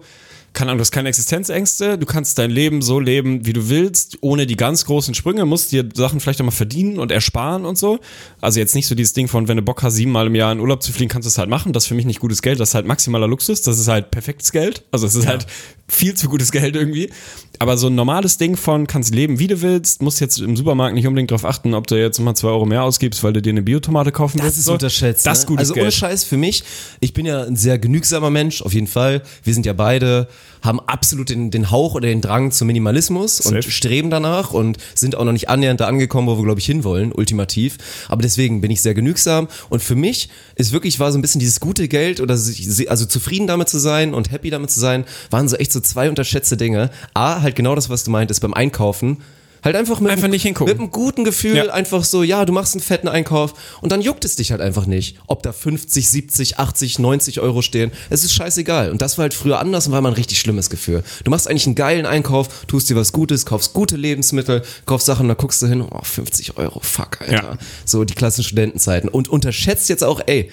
keine 0.53 0.70
Ahnung, 0.70 0.79
du 0.79 0.83
hast 0.83 0.92
keine 0.92 1.11
Existenzängste, 1.11 1.99
du 1.99 2.07
kannst 2.07 2.38
dein 2.38 2.51
Leben 2.51 2.81
so 2.81 2.99
leben, 2.99 3.44
wie 3.44 3.53
du 3.53 3.68
willst, 3.68 4.16
ohne 4.22 4.46
die 4.46 4.57
ganz 4.57 4.87
großen 4.87 5.12
Sprünge, 5.12 5.44
musst 5.44 5.70
dir 5.70 5.87
Sachen 5.92 6.18
vielleicht 6.18 6.40
auch 6.40 6.46
mal 6.46 6.51
verdienen 6.51 6.99
und 6.99 7.12
ersparen 7.12 7.66
und 7.66 7.77
so. 7.77 7.99
Also 8.40 8.59
jetzt 8.59 8.75
nicht 8.75 8.87
so 8.87 8.94
dieses 8.94 9.12
Ding 9.12 9.29
von, 9.29 9.49
wenn 9.49 9.59
du 9.59 9.62
Bock 9.62 9.83
hast, 9.83 9.96
siebenmal 9.96 10.29
im 10.29 10.35
Jahr 10.35 10.53
in 10.53 10.61
Urlaub 10.61 10.83
zu 10.83 10.92
fliegen, 10.92 11.11
kannst 11.11 11.27
du 11.27 11.29
es 11.29 11.37
halt 11.37 11.51
machen. 11.51 11.75
Das 11.75 11.85
ist 11.85 11.88
für 11.88 11.94
mich 11.94 12.07
nicht 12.07 12.20
gutes 12.20 12.40
Geld, 12.40 12.59
das 12.59 12.70
ist 12.70 12.75
halt 12.75 12.87
maximaler 12.87 13.29
Luxus, 13.29 13.61
das 13.61 13.79
ist 13.79 13.88
halt 13.88 14.11
perfektes 14.11 14.51
Geld. 14.51 14.85
Also 14.92 15.07
es 15.07 15.14
ist 15.14 15.27
halt 15.27 15.46
viel 15.88 16.14
zu 16.14 16.29
gutes 16.29 16.53
Geld 16.53 16.77
irgendwie. 16.77 17.11
Aber 17.59 17.77
so 17.77 17.87
ein 17.87 17.94
normales 17.94 18.37
Ding 18.38 18.57
von, 18.57 18.87
kannst 18.87 19.14
leben, 19.14 19.38
wie 19.38 19.46
du 19.46 19.62
willst, 19.62 20.03
musst 20.03 20.20
jetzt 20.20 20.38
im 20.38 20.57
Supermarkt 20.57 20.94
nicht 20.94 21.07
unbedingt 21.07 21.31
darauf 21.31 21.44
achten, 21.44 21.75
ob 21.75 21.87
du 21.87 21.99
jetzt 21.99 22.18
mal 22.18 22.35
zwei 22.35 22.49
Euro 22.49 22.66
mehr 22.66 22.83
ausgibst, 22.83 23.22
weil 23.22 23.33
du 23.33 23.40
dir 23.40 23.51
eine 23.51 23.62
Biotomate 23.62 24.12
kaufen 24.12 24.40
willst. 24.40 24.51
Das 24.51 24.59
ist 24.59 24.64
so. 24.64 24.75
unterschätzt. 24.75 25.27
Das 25.27 25.38
ist 25.38 25.44
ne? 25.44 25.49
gutes 25.49 25.70
Also 25.70 25.75
ohne 25.75 25.83
Geld. 25.85 25.94
Scheiß 25.94 26.25
für 26.25 26.37
mich. 26.37 26.64
Ich 27.01 27.14
bin 27.14 27.25
ja 27.25 27.44
ein 27.44 27.57
sehr 27.57 27.79
genügsamer 27.79 28.31
Mensch, 28.31 28.62
auf 28.62 28.75
jeden 28.75 28.87
Fall. 28.87 29.22
Wir 29.42 29.55
sind 29.55 29.64
ja 29.64 29.72
beide, 29.72 30.29
haben 30.62 30.81
absolut 30.81 31.31
den, 31.31 31.51
den 31.51 31.70
Hauch 31.70 31.94
oder 31.94 32.09
den 32.09 32.20
Drang 32.20 32.51
zum 32.51 32.66
Minimalismus 32.66 33.40
und 33.40 33.55
Safe. 33.55 33.70
streben 33.70 34.11
danach 34.11 34.53
und 34.53 34.77
sind 34.94 35.14
auch 35.14 35.25
noch 35.25 35.33
nicht 35.33 35.49
annähernd 35.49 35.81
da 35.81 35.87
angekommen, 35.87 36.29
wo 36.29 36.37
wir, 36.37 36.44
glaube 36.44 36.61
ich, 36.61 36.66
hinwollen, 36.66 37.12
ultimativ. 37.12 37.79
Aber 38.09 38.22
deswegen 38.22 38.61
bin 38.61 38.70
ich 38.70 38.83
sehr 38.83 38.94
genügsam. 38.94 39.49
Und 39.70 39.83
für 39.83 39.94
mich 39.94 40.29
ist 40.57 40.72
wirklich, 40.72 41.01
war 41.01 41.11
so 41.11 41.18
ein 41.18 41.22
bisschen 41.22 41.38
dieses 41.38 41.61
gute 41.61 41.88
Geld 41.88 42.20
oder 42.20 42.37
sich, 42.37 42.90
also 42.90 43.07
zufrieden 43.07 43.46
damit 43.46 43.68
zu 43.68 43.79
sein 43.79 44.12
und 44.12 44.31
happy 44.31 44.51
damit 44.51 44.70
zu 44.70 44.81
sein, 44.81 45.05
waren 45.31 45.49
so 45.49 45.57
echt 45.57 45.72
so 45.72 45.75
zwei 45.80 46.08
unterschätzte 46.08 46.56
Dinge. 46.56 46.90
A, 47.14 47.40
halt 47.42 47.56
genau 47.56 47.74
das, 47.74 47.88
was 47.90 48.04
du 48.04 48.10
meintest 48.10 48.40
beim 48.40 48.54
Einkaufen. 48.54 49.18
Halt 49.64 49.74
einfach 49.74 49.98
mit, 49.98 50.12
Einfach 50.12 50.24
einem- 50.24 50.32
nicht 50.32 50.42
hingucken. 50.42 50.72
mit 50.72 50.78
einem 50.80 50.92
guten 50.92 51.24
Gefühl, 51.24 51.56
Ja. 51.56 51.64
einfach 51.72 52.04
so, 52.04 52.22
ja, 52.22 52.44
du 52.44 52.52
machst 52.52 52.74
einen 52.74 52.82
fetten 52.82 53.08
Einkauf 53.08 53.54
und 53.80 53.90
dann 53.90 54.00
juckt 54.00 54.24
es 54.24 54.36
dich 54.36 54.52
halt 54.52 54.60
einfach 54.60 54.86
nicht, 54.86 55.16
ob 55.26 55.42
da 55.42 55.52
50, 55.52 56.08
70, 56.08 56.58
80, 56.60 57.00
90 57.00 57.40
Euro 57.40 57.62
stehen. 57.62 57.90
Es 58.08 58.22
ist 58.22 58.32
scheißegal. 58.32 58.92
Und 58.92 59.02
das 59.02 59.18
war 59.18 59.22
halt 59.22 59.34
früher 59.34 59.58
anders 59.58 59.86
und 59.88 59.92
war 59.92 60.00
mal 60.02 60.10
ein 60.10 60.14
richtig 60.14 60.38
schlimmes 60.38 60.70
Gefühl. 60.70 61.02
Du 61.24 61.32
machst 61.32 61.48
eigentlich 61.48 61.66
einen 61.66 61.74
geilen 61.74 62.06
Einkauf, 62.06 62.48
tust 62.68 62.90
dir 62.90 62.94
was 62.96 63.10
Gutes, 63.12 63.44
kaufst 63.44 63.72
gute 63.72 63.96
Lebensmittel, 63.96 64.62
kaufst 64.84 65.06
Sachen, 65.06 65.26
dann 65.26 65.36
guckst 65.36 65.60
du 65.62 65.66
hin, 65.66 65.80
oh, 65.82 66.00
50 66.00 66.58
Euro, 66.58 66.78
fuck, 66.80 67.20
Alter. 67.22 67.32
Ja. 67.32 67.58
So 67.84 68.04
die 68.04 68.14
klassischen 68.14 68.46
Studentenzeiten. 68.50 69.08
Und 69.08 69.28
unterschätzt 69.28 69.88
jetzt 69.88 70.04
auch, 70.04 70.20
ey, 70.26 70.48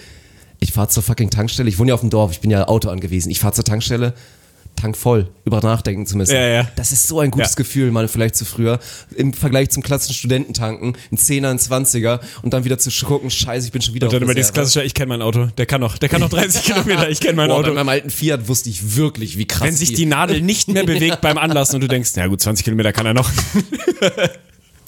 ich 0.59 0.71
fahr 0.71 0.89
zur 0.89 1.03
fucking 1.03 1.29
Tankstelle, 1.29 1.69
ich 1.69 1.77
wohne 1.77 1.89
ja 1.89 1.93
auf 1.93 1.99
dem 2.01 2.09
Dorf, 2.09 2.31
ich 2.31 2.39
bin 2.39 2.49
ja 2.49 2.67
Auto 2.67 2.89
angewiesen, 2.89 3.29
ich 3.29 3.39
fahr 3.41 3.53
zur 3.53 3.65
Tankstelle, 3.65 4.13
Tank 4.75 4.97
voll, 4.97 5.29
über 5.45 5.61
nachdenken 5.61 6.05
zu 6.05 6.17
müssen. 6.17 6.33
Ja, 6.35 6.45
ja. 6.47 6.67
Das 6.75 6.91
ist 6.91 7.07
so 7.07 7.19
ein 7.19 7.31
gutes 7.31 7.51
Ja. 7.51 7.55
Gefühl, 7.55 7.91
mal 7.91 8.07
vielleicht 8.07 8.35
zu 8.35 8.43
früher. 8.45 8.79
Im 9.15 9.33
Vergleich 9.33 9.69
zum 9.69 9.81
klassischen 9.83 10.13
Studententanken, 10.15 10.97
ein 11.11 11.17
Zehner, 11.17 11.49
ein 11.49 11.59
Zwanziger 11.59 12.19
und 12.41 12.53
dann 12.53 12.65
wieder 12.65 12.77
zu 12.77 12.89
gucken, 13.05 13.29
scheiße, 13.29 13.67
ich 13.67 13.71
bin 13.71 13.81
schon 13.81 13.93
wieder 13.93 14.07
Und 14.07 14.13
dann 14.13 14.23
immer 14.23 14.33
dieses 14.33 14.49
Reserve. 14.49 14.61
klassische, 14.61 14.83
ich 14.83 14.93
kenne 14.93 15.07
mein 15.09 15.21
Auto, 15.21 15.45
der 15.57 15.65
kann 15.65 15.79
noch, 15.81 15.97
der 15.97 16.09
kann 16.09 16.21
noch 16.21 16.29
30 16.29 16.63
Kilometer, 16.65 17.09
ich 17.09 17.19
kenne 17.19 17.35
mein 17.35 17.49
Boah, 17.49 17.57
Auto. 17.59 17.69
bei 17.69 17.75
meinem 17.75 17.89
alten 17.89 18.09
Fiat 18.09 18.47
wusste 18.47 18.69
ich 18.69 18.95
wirklich, 18.97 19.37
wie 19.37 19.45
krass 19.45 19.67
Wenn 19.67 19.75
sich 19.75 19.93
die 19.93 20.05
Nadel 20.05 20.41
nicht 20.41 20.67
mehr 20.67 20.83
bewegt 20.85 21.21
beim 21.21 21.37
Anlassen 21.37 21.75
und 21.75 21.81
du 21.81 21.87
denkst, 21.87 22.11
na 22.15 22.27
gut, 22.27 22.41
20 22.41 22.63
Kilometer 22.65 22.91
kann 22.91 23.05
er 23.05 23.13
noch. 23.13 23.29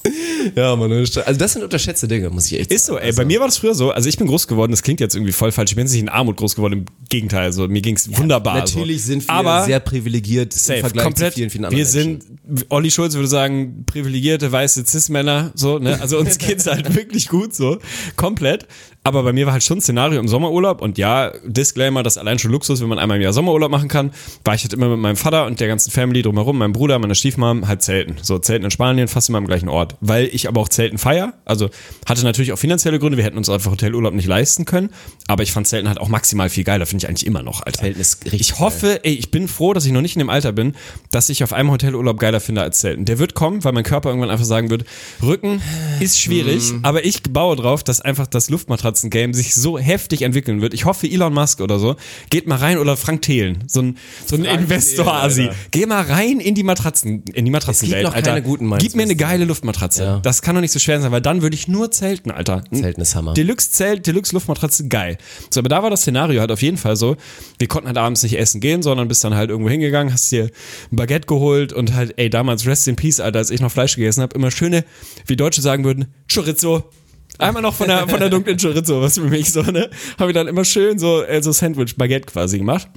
Ja, 0.56 0.76
man, 0.76 0.91
also 0.91 1.22
das 1.34 1.54
sind 1.54 1.63
unterschätzte 1.63 2.08
Dinge, 2.08 2.30
muss 2.30 2.52
ich 2.52 2.60
echt 2.60 2.72
Ist 2.72 2.86
so, 2.86 2.94
sagen. 2.94 3.04
ey. 3.04 3.08
Also, 3.10 3.22
Bei 3.22 3.26
mir 3.26 3.39
war 3.39 3.48
das 3.48 3.58
früher 3.58 3.74
so. 3.74 3.91
Also 3.91 4.08
ich 4.08 4.18
bin 4.18 4.28
groß 4.28 4.48
geworden, 4.48 4.72
das 4.72 4.84
klingt 4.84 5.00
jetzt 5.00 5.15
irgendwie 5.15 5.32
voll 5.32 5.52
falsch. 5.52 5.72
Ich 5.72 5.76
bin 5.76 5.86
jetzt 5.86 5.94
nicht 5.94 6.02
in 6.02 6.10
Armut 6.10 6.38
groß 6.38 6.56
geworden, 6.56 6.74
im 6.74 6.86
Gegenteil. 7.10 7.46
Also 7.46 7.68
mir 7.68 7.82
ging's 7.82 8.15
wunderbar. 8.15 8.58
Natürlich 8.58 9.02
so. 9.02 9.08
sind 9.08 9.28
wir 9.28 9.34
Aber 9.34 9.65
sehr 9.65 9.80
privilegiert 9.80 10.54
safe, 10.54 10.76
im 10.76 10.80
Vergleich 10.82 11.04
komplett. 11.04 11.34
zu 11.34 11.39
vielen, 11.39 11.50
vielen 11.50 11.65
anderen 11.65 11.80
wir 11.80 11.86
sind, 11.86 12.24
Olli 12.70 12.91
Schulz 12.91 13.15
würde 13.15 13.28
sagen, 13.28 13.84
privilegierte 13.86 14.52
weiße 14.52 14.86
Cis-Männer, 14.86 15.52
so, 15.56 15.80
ne? 15.80 16.00
Also 16.00 16.20
uns 16.20 16.38
geht's 16.38 16.68
halt 16.68 16.96
wirklich 16.96 17.28
gut, 17.28 17.56
so. 17.56 17.80
Komplett. 18.15 18.68
Aber 19.06 19.22
bei 19.22 19.34
mir 19.34 19.46
war 19.46 19.54
halt 19.54 19.63
schon 19.63 19.78
ein 19.78 19.82
Szenario 19.82 20.20
im 20.20 20.28
Sommerurlaub 20.28 20.82
und 20.82 20.98
ja, 20.98 21.32
Disclaimer, 21.46 22.02
das 22.02 22.13
ist 22.15 22.18
allein 22.18 22.39
schon 22.39 22.52
Luxus, 22.52 22.82
wenn 22.82 22.89
man 22.89 22.98
einmal 22.98 23.18
im 23.18 23.24
Jahr 23.24 23.34
Sommerurlaub 23.34 23.70
machen 23.70 23.88
kann, 23.88 24.10
war 24.44 24.56
ich 24.56 24.63
halt 24.63 24.74
immer 24.74 24.89
mit 24.89 24.98
meinem 24.98 25.15
Vater 25.15 25.46
und 25.46 25.60
der 25.60 25.68
ganzen 25.68 25.91
Family 25.91 26.24
drumherum, 26.24 26.58
meinem 26.58 26.74
Bruder, 26.74 26.98
meiner 26.98 27.13
Stiefmom, 27.13 27.68
halt 27.68 27.84
zelten. 27.84 28.15
So, 28.24 28.39
zelten 28.39 28.65
in 28.65 28.72
Spanien, 28.72 29.08
fast 29.08 29.30
immer 29.30 29.38
am 29.38 29.46
gleichen 29.46 29.70
Ort. 29.70 29.96
Weil 30.02 30.26
ich 30.34 30.48
aber 30.48 30.60
auch 30.60 30.70
zelten 30.70 30.98
feier, 30.98 31.34
also 31.46 31.70
hatte 32.08 32.24
natürlich 32.24 32.52
auch 32.52 32.58
finanzielle 32.58 32.98
Gründe, 32.98 33.18
wir 33.18 33.24
hätten 33.24 33.38
uns 33.38 33.48
einfach 33.48 33.70
Hotelurlaub 33.72 34.15
nicht 34.15 34.26
leisten 34.28 34.65
können, 34.65 34.89
aber 35.28 35.44
ich 35.44 35.52
fand 35.52 35.68
zelten 35.68 35.88
halt 35.88 36.00
auch 36.00 36.10
maximal 36.10 36.50
viel 36.50 36.63
geiler, 36.63 36.88
finde 36.88 37.04
ich 37.06 37.08
eigentlich 37.10 37.28
immer 37.28 37.44
noch, 37.44 37.62
Alter. 37.62 37.82
Zelten 37.82 38.02
ist 38.02 38.26
richtig 38.26 38.41
Ich 38.41 38.60
hoffe, 38.60 39.02
ey, 39.04 39.13
ich 39.13 39.30
bin 39.30 39.48
froh, 39.48 39.74
dass 39.74 39.86
ich 39.86 39.91
noch 39.91 40.02
nicht 40.02 40.15
in 40.15 40.20
dem 40.20 40.32
Alter 40.32 40.52
bin, 40.52 40.74
dass 41.12 41.30
ich 41.30 41.44
auf 41.44 41.54
einem 41.54 41.70
Hotelurlaub 41.70 42.20
geiler 42.20 42.39
finde 42.39 42.63
als 42.63 42.80
Zelten. 42.80 43.06
Der 43.06 43.20
wird 43.20 43.36
kommen, 43.36 43.63
weil 43.63 43.72
mein 43.74 43.84
Körper 43.84 44.10
irgendwann 44.10 44.32
einfach 44.32 44.46
sagen 44.46 44.72
wird, 44.72 44.84
Rücken 45.22 45.62
ist 46.00 46.20
schwierig, 46.20 46.72
Mhm. 46.72 46.80
aber 46.84 47.06
ich 47.06 47.22
baue 47.22 47.56
drauf, 47.56 47.84
dass 47.84 48.02
einfach 48.02 48.26
das 48.26 48.50
Luftmatratzen-Game 48.96 49.34
sich 49.34 49.54
so 49.56 49.78
heftig 49.78 50.22
entwickeln 50.22 50.62
wird. 50.62 50.74
Ich 50.74 50.86
hoffe, 50.86 51.08
Elon 51.08 51.34
Musk 51.34 51.62
oder 51.62 51.80
so, 51.80 51.96
geht 52.30 52.48
mal 52.48 52.58
rein 52.58 52.78
oder 52.78 52.98
Frank 52.98 53.22
Thelen, 53.22 53.64
so 53.68 53.82
ein, 53.82 53.98
so 54.26 54.36
ein 54.36 54.46
Investor-Asi. 54.46 55.50
Geh 55.72 55.86
mal 55.86 56.04
rein 56.04 56.40
in 56.40 56.56
die 56.56 56.64
Matratzen, 56.64 57.24
in 57.34 57.46
die 57.46 57.52
Matratzenwelt, 57.52 58.04
noch 58.04 58.16
Alter. 58.16 58.32
keine 58.32 58.42
guten, 58.42 58.76
Gib 58.78 58.96
mir 58.96 59.04
eine 59.04 59.16
geile 59.16 59.46
Luftmatratze. 59.46 60.04
Ja. 60.04 60.20
Das 60.20 60.42
kann 60.42 60.56
doch 60.56 60.62
nicht 60.62 60.72
so 60.72 60.80
schwer 60.80 61.00
sein, 61.02 61.12
weil 61.12 61.22
dann 61.22 61.42
würde 61.42 61.56
ich 61.56 61.68
nur 61.68 61.92
zelten, 61.92 62.32
Alter. 62.32 62.64
Zelten 62.72 63.02
ist 63.02 63.16
Hammer. 63.16 63.34
Deluxe-Zelt, 63.34 64.08
Deluxe-Luftmatratze, 64.08 64.88
geil. 64.88 65.18
So, 65.50 65.60
aber 65.60 65.70
da 65.70 65.84
war 65.84 65.90
das 65.90 66.02
Szenario 66.02 66.40
halt 66.40 66.52
auf 66.52 66.62
jeden 66.62 66.78
Fall 66.78 66.96
so. 66.96 67.18
Wir 67.60 67.68
konnten 67.68 67.88
halt 67.88 67.98
abends 67.98 68.24
nicht 68.24 68.38
essen 68.38 68.62
gehen, 68.62 68.82
sondern 68.82 69.08
bist 69.08 69.24
dann 69.24 69.36
halt 69.36 69.50
irgendwo 69.50 69.70
hingegangen, 69.70 70.14
hast 70.14 70.32
dir 70.32 70.50
ein 70.92 70.96
Baguette 70.96 71.28
geholt 71.28 71.74
und 71.74 71.94
halt, 71.94 72.14
ey, 72.18 72.30
damals 72.30 72.66
Rest 72.66 72.88
in 72.88 72.96
Peace, 72.96 73.20
Alter, 73.20 73.40
als 73.40 73.50
ich 73.50 73.62
noch 73.62 73.72
Fleisch 73.72 73.96
gegessen 73.96 74.22
habe, 74.22 74.36
immer 74.36 74.52
schöne, 74.52 74.86
wie 75.26 75.36
Deutsche 75.36 75.62
sagen 75.62 75.84
würden, 75.84 76.06
Chorizo. 76.32 76.90
Einmal 77.38 77.62
noch 77.62 77.74
von 77.74 77.88
der, 77.88 78.08
von 78.08 78.19
der 78.19 78.30
dunklen 78.30 78.58
Chorizo, 78.58 79.02
was 79.02 79.15
für 79.15 79.26
mich 79.26 79.52
so, 79.52 79.62
ne? 79.62 79.89
Habe 80.19 80.32
ich 80.32 80.36
dann 80.36 80.48
immer 80.48 80.65
schön 80.65 81.00
so, 81.00 81.24
äh, 81.24 81.41
so 81.41 81.52
Sandwich-Baguette 81.52 82.26
quasi 82.26 82.58
gemacht. 82.58 82.88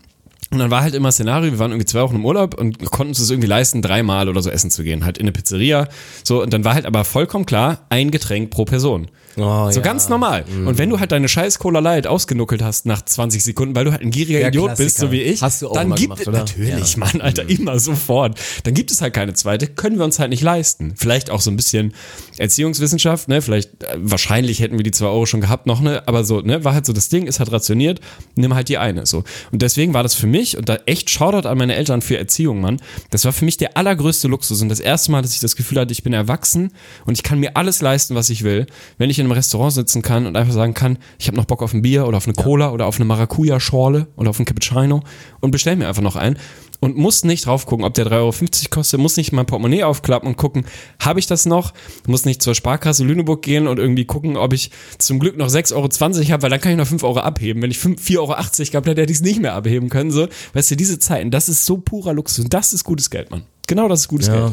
Und 0.51 0.61
dann 0.61 0.71
war 0.71 0.81
halt 0.81 0.95
immer 0.95 1.13
Szenario, 1.13 1.53
wir 1.53 1.59
waren 1.59 1.73
irgendwie 1.73 1.87
zwei 1.87 2.01
Wochen 2.01 2.17
im 2.17 2.25
Urlaub 2.25 2.55
und 2.55 2.79
konnten 2.91 3.11
uns 3.11 3.19
das 3.19 3.29
irgendwie 3.29 3.49
leisten, 3.49 3.83
dreimal 3.83 4.31
oder 4.31 4.41
so 4.41 4.49
essen 4.49 4.71
zu 4.71 4.83
gehen, 4.83 5.05
halt 5.05 5.19
in 5.19 5.25
eine 5.25 5.33
Pizzeria. 5.33 5.89
So, 6.25 6.43
und 6.43 6.53
dann 6.55 6.65
war 6.65 6.75
halt 6.75 6.87
aber 6.87 7.05
vollkommen 7.05 7.45
klar, 7.45 7.85
ein 7.91 8.11
Getränk 8.11 8.51
pro 8.51 8.65
Person. 8.65 9.09
Oh, 9.41 9.71
so 9.71 9.79
ja. 9.81 9.85
ganz 9.85 10.09
normal. 10.09 10.45
Und 10.67 10.79
wenn 10.79 10.91
du 10.91 10.99
halt 11.01 11.13
deine 11.13 11.29
scheiß 11.29 11.59
Cola 11.59 11.81
Light 11.81 12.07
ausgenuckelt 12.07 12.63
hast 12.63 12.87
nach 12.87 13.03
20 13.03 13.43
Sekunden, 13.45 13.75
weil 13.77 13.85
du 13.85 13.93
halt 13.93 14.03
ein 14.03 14.11
gieriger 14.11 14.39
Der 14.41 14.49
Idiot 14.49 14.71
bist, 14.77 14.99
Klassiker. 14.99 15.07
so 15.07 15.13
wie 15.13 15.23
ich, 15.23 15.43
Hast 15.43 15.63
du 15.63 15.69
auch 15.69 15.75
dann 15.75 15.91
gibt 15.95 16.01
gemacht, 16.03 16.27
oder? 16.29 16.39
natürlich, 16.39 16.69
Ja. 16.71 16.79
Mhm. 16.79 17.01
Mann, 17.01 17.21
Alter, 17.21 17.49
immer 17.49 17.79
sofort. 17.79 18.39
Dann 18.65 18.75
gibt 18.75 18.91
es 18.91 19.01
halt 19.01 19.15
keine 19.15 19.35
zweite, 19.35 19.67
können 19.67 19.99
wir 19.99 20.05
uns 20.05 20.19
halt 20.19 20.31
nicht 20.31 20.43
leisten. 20.43 20.95
Vielleicht 20.97 21.31
auch 21.31 21.41
so 21.41 21.51
ein 21.51 21.57
bisschen 21.57 21.93
Erziehungswissenschaft, 22.39 23.29
ne? 23.29 23.43
Vielleicht, 23.43 23.83
äh, 23.85 23.97
wahrscheinlich 23.97 24.61
hätten 24.61 24.77
wir 24.79 24.85
die 24.85 24.91
zwei 24.91 25.07
Euro 25.07 25.27
schon 25.27 25.41
gehabt 25.41 25.67
noch, 25.67 25.81
ne? 25.81 26.03
Aber 26.07 26.25
so, 26.25 26.41
ne, 26.41 26.65
war 26.65 26.75
halt 26.75 26.87
so 26.87 26.93
das 26.93 27.09
Ding, 27.09 27.27
ist 27.27 27.39
halt 27.41 27.53
rationiert, 27.53 28.01
nimm 28.37 28.55
halt 28.55 28.69
die 28.69 28.79
eine. 28.79 29.07
So. 29.07 29.25
Und 29.53 29.63
deswegen 29.63 29.95
war 29.95 30.03
das 30.03 30.15
für 30.15 30.27
mich, 30.27 30.57
und 30.57 30.69
da 30.69 30.79
echt 30.87 31.11
Shoutout 31.11 31.49
an 31.49 31.59
meine 31.59 31.75
Eltern 31.75 32.01
für 32.03 32.17
Erziehung, 32.17 32.61
Mann. 32.61 32.81
Das 33.11 33.25
war 33.25 33.33
für 33.33 33.45
mich 33.45 33.57
der 33.57 33.77
allergrößte 33.77 34.29
Luxus 34.29 34.63
und 34.63 34.69
das 34.69 34.81
erste 34.81 35.11
Mal, 35.13 35.23
dass 35.23 35.35
ich 35.35 35.41
das 35.41 35.57
Gefühl 35.57 35.81
hatte, 35.81 35.93
ich 35.93 36.03
bin 36.03 36.13
erwachsen 36.13 36.73
und 37.07 37.15
ich 37.15 37.23
kann 37.23 37.39
mir 37.41 37.57
alles 37.57 37.81
leisten, 37.83 38.15
was 38.15 38.31
ich 38.31 38.43
will, 38.45 38.67
wenn 38.99 39.11
ich 39.11 39.19
in 39.19 39.27
einem 39.29 39.37
Restaurant 39.37 39.73
sitzen 39.73 40.03
kann 40.03 40.27
und 40.27 40.37
einfach 40.37 40.53
sagen 40.55 40.75
kann, 40.75 40.99
ich 41.19 41.27
habe 41.29 41.37
noch 41.37 41.45
Bock 41.45 41.63
auf 41.63 41.75
ein 41.75 41.83
Bier 41.83 42.07
oder 42.07 42.17
auf 42.17 42.27
eine 42.27 42.35
Cola 42.35 42.73
oder 42.73 42.87
auf 42.87 42.97
eine 42.97 43.05
Maracuja-Schorle 43.05 44.09
oder 44.17 44.31
auf 44.31 44.39
ein 44.39 44.45
Cappuccino 44.45 45.03
und 45.41 45.51
bestell 45.51 45.77
mir 45.77 45.89
einfach 45.89 46.03
noch 46.03 46.17
ein 46.17 46.39
und 46.81 46.97
muss 46.97 47.25
nicht 47.25 47.47
drauf 47.47 47.67
gucken, 47.67 47.85
ob 47.85 47.95
der 47.95 48.07
3,50 48.07 48.13
Euro 48.13 48.33
kostet, 48.71 49.01
muss 49.01 49.17
nicht 49.17 49.33
mein 49.33 49.47
Portemonnaie 49.47 49.83
aufklappen 49.83 50.29
und 50.29 50.37
gucken, 50.37 50.65
habe 51.01 51.19
ich 51.19 51.27
das 51.27 51.47
noch, 51.47 51.75
muss 52.07 52.25
nicht 52.25 52.43
zur 52.43 52.55
Sparkasse 52.55 53.05
Lüneburg 53.05 53.43
gehen 53.43 53.67
und 53.67 53.79
irgendwie 53.79 54.05
gucken, 54.05 54.37
ob 54.37 54.53
ich 54.53 54.71
zum 54.99 55.19
Glück 55.19 55.37
noch 55.37 55.49
6,20 55.49 55.75
Euro 55.75 56.29
habe, 56.33 56.43
weil 56.43 56.51
dann 56.51 56.61
kann 56.61 56.73
ich 56.73 56.79
noch 56.79 56.87
5 56.87 57.03
Euro 57.03 57.21
abheben. 57.21 57.63
Wenn 57.63 57.71
ich 57.71 57.79
5 57.79 58.01
4,80 58.01 58.19
Euro 58.19 58.27
gehabt 58.29 58.87
hätte, 58.87 59.03
hätte 59.03 59.13
ich 59.13 59.19
es 59.19 59.23
nicht 59.25 59.41
mehr 59.41 59.55
abheben 59.55 59.89
können. 59.89 60.11
So. 60.11 60.29
Weißt 60.53 60.71
du, 60.71 60.77
diese 60.77 60.99
Zeiten, 60.99 61.31
das 61.31 61.49
ist 61.49 61.67
so 61.67 61.79
purer 61.79 62.13
Luxus 62.13 62.45
und 62.45 62.55
das 62.55 62.73
ist 62.73 62.85
gutes 62.85 63.11
Geld, 63.11 63.31
Mann. 63.31 63.43
Genau 63.67 63.89
das 63.89 64.01
ist 64.01 64.09
gutes 64.09 64.29
Ja. 64.29 64.35
Geld. 64.35 64.53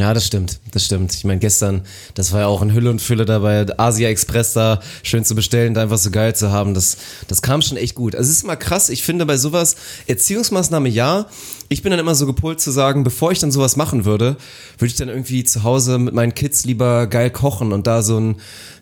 Ja, 0.00 0.14
das 0.14 0.26
stimmt, 0.26 0.60
das 0.70 0.86
stimmt. 0.86 1.12
Ich 1.12 1.24
meine, 1.24 1.40
gestern, 1.40 1.82
das 2.14 2.32
war 2.32 2.40
ja 2.40 2.46
auch 2.46 2.62
in 2.62 2.72
Hülle 2.72 2.88
und 2.88 3.02
Fülle 3.02 3.26
dabei, 3.26 3.66
Asia 3.78 4.08
Express 4.08 4.54
da 4.54 4.80
schön 5.02 5.26
zu 5.26 5.34
bestellen, 5.34 5.74
da 5.74 5.82
einfach 5.82 5.98
so 5.98 6.10
geil 6.10 6.34
zu 6.34 6.50
haben, 6.50 6.72
das, 6.72 6.96
das 7.28 7.42
kam 7.42 7.60
schon 7.60 7.76
echt 7.76 7.96
gut. 7.96 8.14
Also 8.16 8.30
es 8.30 8.38
ist 8.38 8.44
immer 8.44 8.56
krass, 8.56 8.88
ich 8.88 9.02
finde 9.02 9.26
bei 9.26 9.36
sowas, 9.36 9.76
Erziehungsmaßnahme 10.06 10.88
ja, 10.88 11.26
ich 11.68 11.82
bin 11.82 11.90
dann 11.90 12.00
immer 12.00 12.14
so 12.14 12.24
gepolt 12.24 12.62
zu 12.62 12.70
sagen, 12.70 13.04
bevor 13.04 13.30
ich 13.30 13.40
dann 13.40 13.52
sowas 13.52 13.76
machen 13.76 14.06
würde, 14.06 14.38
würde 14.78 14.90
ich 14.90 14.96
dann 14.96 15.10
irgendwie 15.10 15.44
zu 15.44 15.64
Hause 15.64 15.98
mit 15.98 16.14
meinen 16.14 16.34
Kids 16.34 16.64
lieber 16.64 17.06
geil 17.06 17.28
kochen 17.28 17.70
und 17.70 17.86
da 17.86 18.00
so 18.00 18.18
ein, 18.18 18.36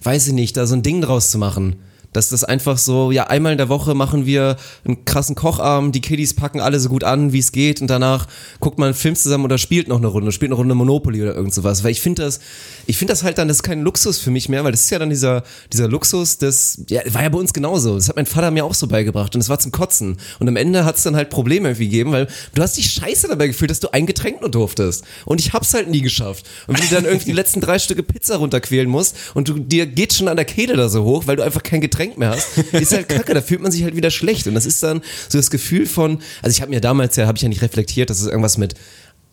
weiß 0.04 0.28
ich 0.28 0.34
nicht, 0.34 0.56
da 0.56 0.68
so 0.68 0.76
ein 0.76 0.84
Ding 0.84 1.00
draus 1.00 1.32
zu 1.32 1.38
machen. 1.38 1.74
Dass 2.12 2.30
das 2.30 2.42
einfach 2.42 2.78
so, 2.78 3.10
ja, 3.10 3.26
einmal 3.26 3.52
in 3.52 3.58
der 3.58 3.68
Woche 3.68 3.94
machen 3.94 4.24
wir 4.24 4.56
einen 4.84 5.04
krassen 5.04 5.34
Kochabend, 5.34 5.94
die 5.94 6.00
Kiddies 6.00 6.34
packen 6.34 6.60
alle 6.60 6.80
so 6.80 6.88
gut 6.88 7.04
an, 7.04 7.32
wie 7.32 7.38
es 7.38 7.52
geht 7.52 7.80
und 7.80 7.88
danach 7.88 8.26
guckt 8.60 8.78
man 8.78 8.86
einen 8.86 8.94
Film 8.94 9.14
zusammen 9.14 9.44
oder 9.44 9.58
spielt 9.58 9.88
noch 9.88 9.98
eine 9.98 10.06
Runde, 10.06 10.32
spielt 10.32 10.50
eine 10.50 10.56
Runde 10.56 10.74
Monopoly 10.74 11.22
oder 11.22 11.34
irgend 11.34 11.52
sowas. 11.52 11.84
Weil 11.84 11.90
ich 11.90 12.00
finde 12.00 12.22
das, 12.22 12.40
ich 12.86 12.96
finde 12.96 13.12
das 13.12 13.22
halt 13.22 13.38
dann, 13.38 13.48
das 13.48 13.58
ist 13.58 13.62
kein 13.62 13.82
Luxus 13.82 14.18
für 14.18 14.30
mich 14.30 14.48
mehr, 14.48 14.64
weil 14.64 14.72
das 14.72 14.84
ist 14.84 14.90
ja 14.90 14.98
dann 14.98 15.10
dieser, 15.10 15.42
dieser 15.72 15.88
Luxus, 15.88 16.38
das, 16.38 16.82
ja, 16.88 17.02
war 17.12 17.22
ja 17.22 17.28
bei 17.28 17.38
uns 17.38 17.52
genauso. 17.52 17.94
Das 17.94 18.08
hat 18.08 18.16
mein 18.16 18.26
Vater 18.26 18.50
mir 18.50 18.64
auch 18.64 18.74
so 18.74 18.86
beigebracht 18.86 19.34
und 19.34 19.40
es 19.40 19.48
war 19.48 19.58
zum 19.58 19.72
Kotzen. 19.72 20.16
Und 20.38 20.48
am 20.48 20.56
Ende 20.56 20.84
hat 20.84 20.96
es 20.96 21.02
dann 21.02 21.14
halt 21.14 21.30
Probleme 21.30 21.68
irgendwie 21.68 21.88
gegeben, 21.88 22.12
weil 22.12 22.28
du 22.54 22.62
hast 22.62 22.76
dich 22.76 22.90
scheiße 22.90 23.28
dabei 23.28 23.48
gefühlt, 23.48 23.70
dass 23.70 23.80
du 23.80 23.92
ein 23.92 24.06
Getränk 24.06 24.40
nur 24.40 24.50
durftest. 24.50 25.04
Und 25.24 25.40
ich 25.40 25.52
hab's 25.52 25.74
halt 25.74 25.88
nie 25.88 26.00
geschafft. 26.00 26.46
Und 26.66 26.78
wenn 26.78 26.88
du 26.88 26.94
dann 26.94 27.04
irgendwie 27.04 27.26
die 27.26 27.32
letzten 27.38 27.60
drei 27.60 27.78
Stücke 27.78 28.02
Pizza 28.02 28.36
runterquälen 28.36 28.88
musst 28.88 29.16
und 29.34 29.48
du, 29.48 29.58
dir 29.58 29.86
geht 29.86 30.14
schon 30.14 30.28
an 30.28 30.36
der 30.36 30.46
Kehle 30.46 30.76
da 30.76 30.88
so 30.88 31.04
hoch, 31.04 31.26
weil 31.26 31.36
du 31.36 31.42
einfach 31.42 31.62
kein 31.62 31.80
Getränk 31.80 31.97
mehr 32.16 32.30
hast, 32.30 32.58
ist 32.72 32.92
halt 32.92 33.08
kacke, 33.08 33.34
da 33.34 33.42
fühlt 33.42 33.60
man 33.60 33.72
sich 33.72 33.82
halt 33.84 33.96
wieder 33.96 34.10
schlecht. 34.10 34.46
Und 34.46 34.54
das 34.54 34.66
ist 34.66 34.82
dann 34.82 35.02
so 35.28 35.38
das 35.38 35.50
Gefühl 35.50 35.86
von, 35.86 36.20
also 36.42 36.54
ich 36.54 36.60
habe 36.60 36.70
mir 36.70 36.80
damals 36.80 37.16
ja, 37.16 37.26
habe 37.26 37.36
ich 37.36 37.42
ja 37.42 37.48
nicht 37.48 37.62
reflektiert, 37.62 38.10
dass 38.10 38.20
es 38.20 38.26
irgendwas 38.26 38.58
mit 38.58 38.74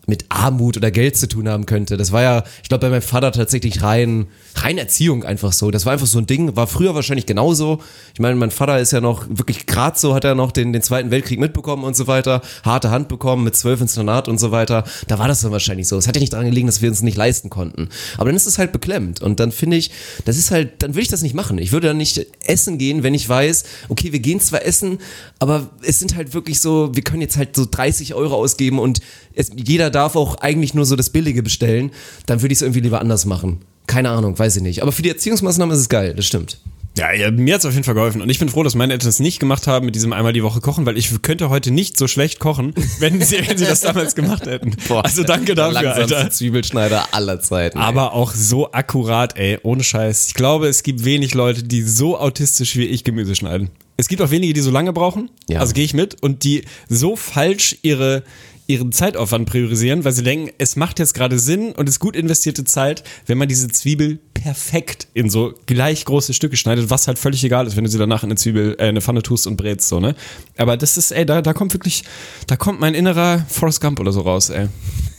mit 0.06 0.26
Armut 0.28 0.76
oder 0.76 0.90
Geld 0.90 1.16
zu 1.16 1.28
tun 1.28 1.48
haben 1.48 1.66
könnte. 1.66 1.96
Das 1.96 2.12
war 2.12 2.22
ja, 2.22 2.44
ich 2.62 2.68
glaube, 2.68 2.82
bei 2.82 2.90
meinem 2.90 3.02
Vater 3.02 3.32
tatsächlich 3.32 3.82
rein, 3.82 4.26
rein 4.54 4.78
Erziehung 4.78 5.24
einfach 5.24 5.52
so. 5.52 5.70
Das 5.70 5.84
war 5.84 5.92
einfach 5.92 6.06
so 6.06 6.18
ein 6.18 6.26
Ding, 6.26 6.56
war 6.56 6.66
früher 6.66 6.94
wahrscheinlich 6.94 7.26
genauso. 7.26 7.80
Ich 8.14 8.20
meine, 8.20 8.36
mein 8.36 8.52
Vater 8.52 8.78
ist 8.78 8.92
ja 8.92 9.00
noch 9.00 9.26
wirklich 9.28 9.66
gerade 9.66 9.98
so, 9.98 10.14
hat 10.14 10.24
er 10.24 10.34
noch 10.34 10.52
den, 10.52 10.72
den 10.72 10.82
Zweiten 10.82 11.10
Weltkrieg 11.10 11.40
mitbekommen 11.40 11.84
und 11.84 11.96
so 11.96 12.06
weiter, 12.06 12.40
harte 12.62 12.90
Hand 12.90 13.08
bekommen 13.08 13.44
mit 13.44 13.56
zwölf 13.56 13.80
ins 13.80 13.96
Internat 13.96 14.28
und 14.28 14.38
so 14.38 14.52
weiter. 14.52 14.84
Da 15.08 15.18
war 15.18 15.26
das 15.26 15.40
dann 15.40 15.50
wahrscheinlich 15.50 15.88
so. 15.88 15.98
Es 15.98 16.06
hat 16.06 16.14
ja 16.14 16.20
nicht 16.20 16.32
daran 16.32 16.46
gelegen, 16.46 16.68
dass 16.68 16.82
wir 16.82 16.88
uns 16.88 17.02
nicht 17.02 17.16
leisten 17.16 17.50
konnten. 17.50 17.88
Aber 18.16 18.26
dann 18.26 18.36
ist 18.36 18.46
es 18.46 18.58
halt 18.58 18.72
beklemmt. 18.72 19.20
Und 19.20 19.40
dann 19.40 19.50
finde 19.50 19.76
ich, 19.76 19.90
das 20.24 20.36
ist 20.36 20.50
halt, 20.52 20.82
dann 20.82 20.92
würde 20.92 21.02
ich 21.02 21.08
das 21.08 21.22
nicht 21.22 21.34
machen. 21.34 21.58
Ich 21.58 21.72
würde 21.72 21.88
dann 21.88 21.96
nicht 21.96 22.24
essen 22.44 22.78
gehen, 22.78 23.02
wenn 23.02 23.14
ich 23.14 23.28
weiß, 23.28 23.64
okay, 23.88 24.12
wir 24.12 24.20
gehen 24.20 24.40
zwar 24.40 24.64
essen, 24.64 24.98
aber 25.40 25.70
es 25.82 25.98
sind 25.98 26.14
halt 26.14 26.32
wirklich 26.32 26.60
so, 26.60 26.94
wir 26.94 27.02
können 27.02 27.22
jetzt 27.22 27.36
halt 27.36 27.56
so 27.56 27.66
30 27.68 28.14
Euro 28.14 28.36
ausgeben 28.36 28.78
und 28.78 29.00
es, 29.34 29.50
jeder 29.54 29.90
darf 29.96 30.14
auch 30.14 30.36
eigentlich 30.36 30.74
nur 30.74 30.84
so 30.84 30.94
das 30.94 31.10
Billige 31.10 31.42
bestellen, 31.42 31.90
dann 32.26 32.42
würde 32.42 32.52
ich 32.52 32.58
es 32.58 32.62
irgendwie 32.62 32.80
lieber 32.80 33.00
anders 33.00 33.24
machen. 33.24 33.62
Keine 33.86 34.10
Ahnung, 34.10 34.38
weiß 34.38 34.56
ich 34.56 34.62
nicht. 34.62 34.82
Aber 34.82 34.92
für 34.92 35.02
die 35.02 35.08
Erziehungsmaßnahmen 35.08 35.74
ist 35.74 35.80
es 35.80 35.88
geil, 35.88 36.14
das 36.14 36.26
stimmt. 36.26 36.58
Ja, 36.98 37.12
ja 37.12 37.30
mir 37.30 37.54
hat's 37.54 37.64
auf 37.64 37.72
jeden 37.72 37.84
Fall 37.84 37.94
geholfen. 37.94 38.22
Und 38.22 38.30
ich 38.30 38.38
bin 38.38 38.48
froh, 38.48 38.62
dass 38.62 38.74
meine 38.74 38.92
Eltern 38.92 39.08
es 39.08 39.20
nicht 39.20 39.38
gemacht 39.38 39.66
haben 39.66 39.86
mit 39.86 39.94
diesem 39.94 40.12
einmal 40.12 40.32
die 40.32 40.42
Woche 40.42 40.60
kochen, 40.60 40.86
weil 40.86 40.96
ich 40.96 41.22
könnte 41.22 41.50
heute 41.50 41.70
nicht 41.70 41.98
so 41.98 42.08
schlecht 42.08 42.40
kochen, 42.40 42.74
wenn 42.98 43.20
sie, 43.22 43.46
wenn 43.46 43.58
sie 43.58 43.64
das 43.66 43.82
damals 43.82 44.14
gemacht 44.14 44.46
hätten. 44.46 44.74
Boah, 44.88 45.04
also 45.04 45.22
danke 45.22 45.54
dafür, 45.54 45.94
Alter. 45.94 46.30
Zwiebelschneider 46.30 47.14
aller 47.14 47.40
Zeiten. 47.40 47.78
ey. 47.78 47.84
Aber 47.84 48.12
auch 48.12 48.32
so 48.32 48.72
akkurat, 48.72 49.36
ey, 49.38 49.58
ohne 49.62 49.84
Scheiß. 49.84 50.28
Ich 50.28 50.34
glaube, 50.34 50.68
es 50.68 50.82
gibt 50.82 51.04
wenig 51.04 51.34
Leute, 51.34 51.62
die 51.62 51.82
so 51.82 52.18
autistisch 52.18 52.76
wie 52.76 52.84
ich 52.86 53.04
Gemüse 53.04 53.34
schneiden. 53.34 53.70
Es 53.98 54.08
gibt 54.08 54.20
auch 54.20 54.30
wenige, 54.30 54.52
die 54.52 54.60
so 54.60 54.70
lange 54.70 54.92
brauchen. 54.92 55.30
Ja. 55.48 55.60
Also 55.60 55.74
gehe 55.74 55.84
ich 55.84 55.94
mit. 55.94 56.22
Und 56.22 56.44
die 56.44 56.64
so 56.88 57.16
falsch 57.16 57.78
ihre 57.82 58.24
ihren 58.66 58.92
Zeitaufwand 58.92 59.48
priorisieren, 59.48 60.04
weil 60.04 60.12
sie 60.12 60.22
denken, 60.22 60.50
es 60.58 60.76
macht 60.76 60.98
jetzt 60.98 61.14
gerade 61.14 61.38
Sinn 61.38 61.72
und 61.72 61.88
ist 61.88 62.00
gut 62.00 62.16
investierte 62.16 62.64
Zeit, 62.64 63.04
wenn 63.26 63.38
man 63.38 63.48
diese 63.48 63.68
Zwiebel 63.68 64.18
perfekt 64.34 65.08
in 65.14 65.30
so 65.30 65.54
gleich 65.66 66.04
große 66.04 66.34
Stücke 66.34 66.56
schneidet, 66.56 66.90
was 66.90 67.06
halt 67.06 67.18
völlig 67.18 67.42
egal 67.44 67.66
ist, 67.66 67.76
wenn 67.76 67.84
du 67.84 67.90
sie 67.90 67.98
danach 67.98 68.22
in 68.22 68.30
eine 68.30 68.36
Zwiebel, 68.36 68.76
äh, 68.78 68.84
eine 68.84 69.00
Pfanne 69.00 69.22
tust 69.22 69.46
und 69.46 69.56
brätst, 69.56 69.88
so, 69.88 70.00
ne? 70.00 70.14
Aber 70.56 70.76
das 70.76 70.96
ist, 70.96 71.12
ey, 71.12 71.24
da, 71.24 71.42
da 71.42 71.52
kommt 71.52 71.72
wirklich, 71.74 72.04
da 72.46 72.56
kommt 72.56 72.80
mein 72.80 72.94
innerer 72.94 73.44
Forrest 73.48 73.80
Gump 73.80 74.00
oder 74.00 74.12
so 74.12 74.20
raus, 74.22 74.50
ey. 74.50 74.68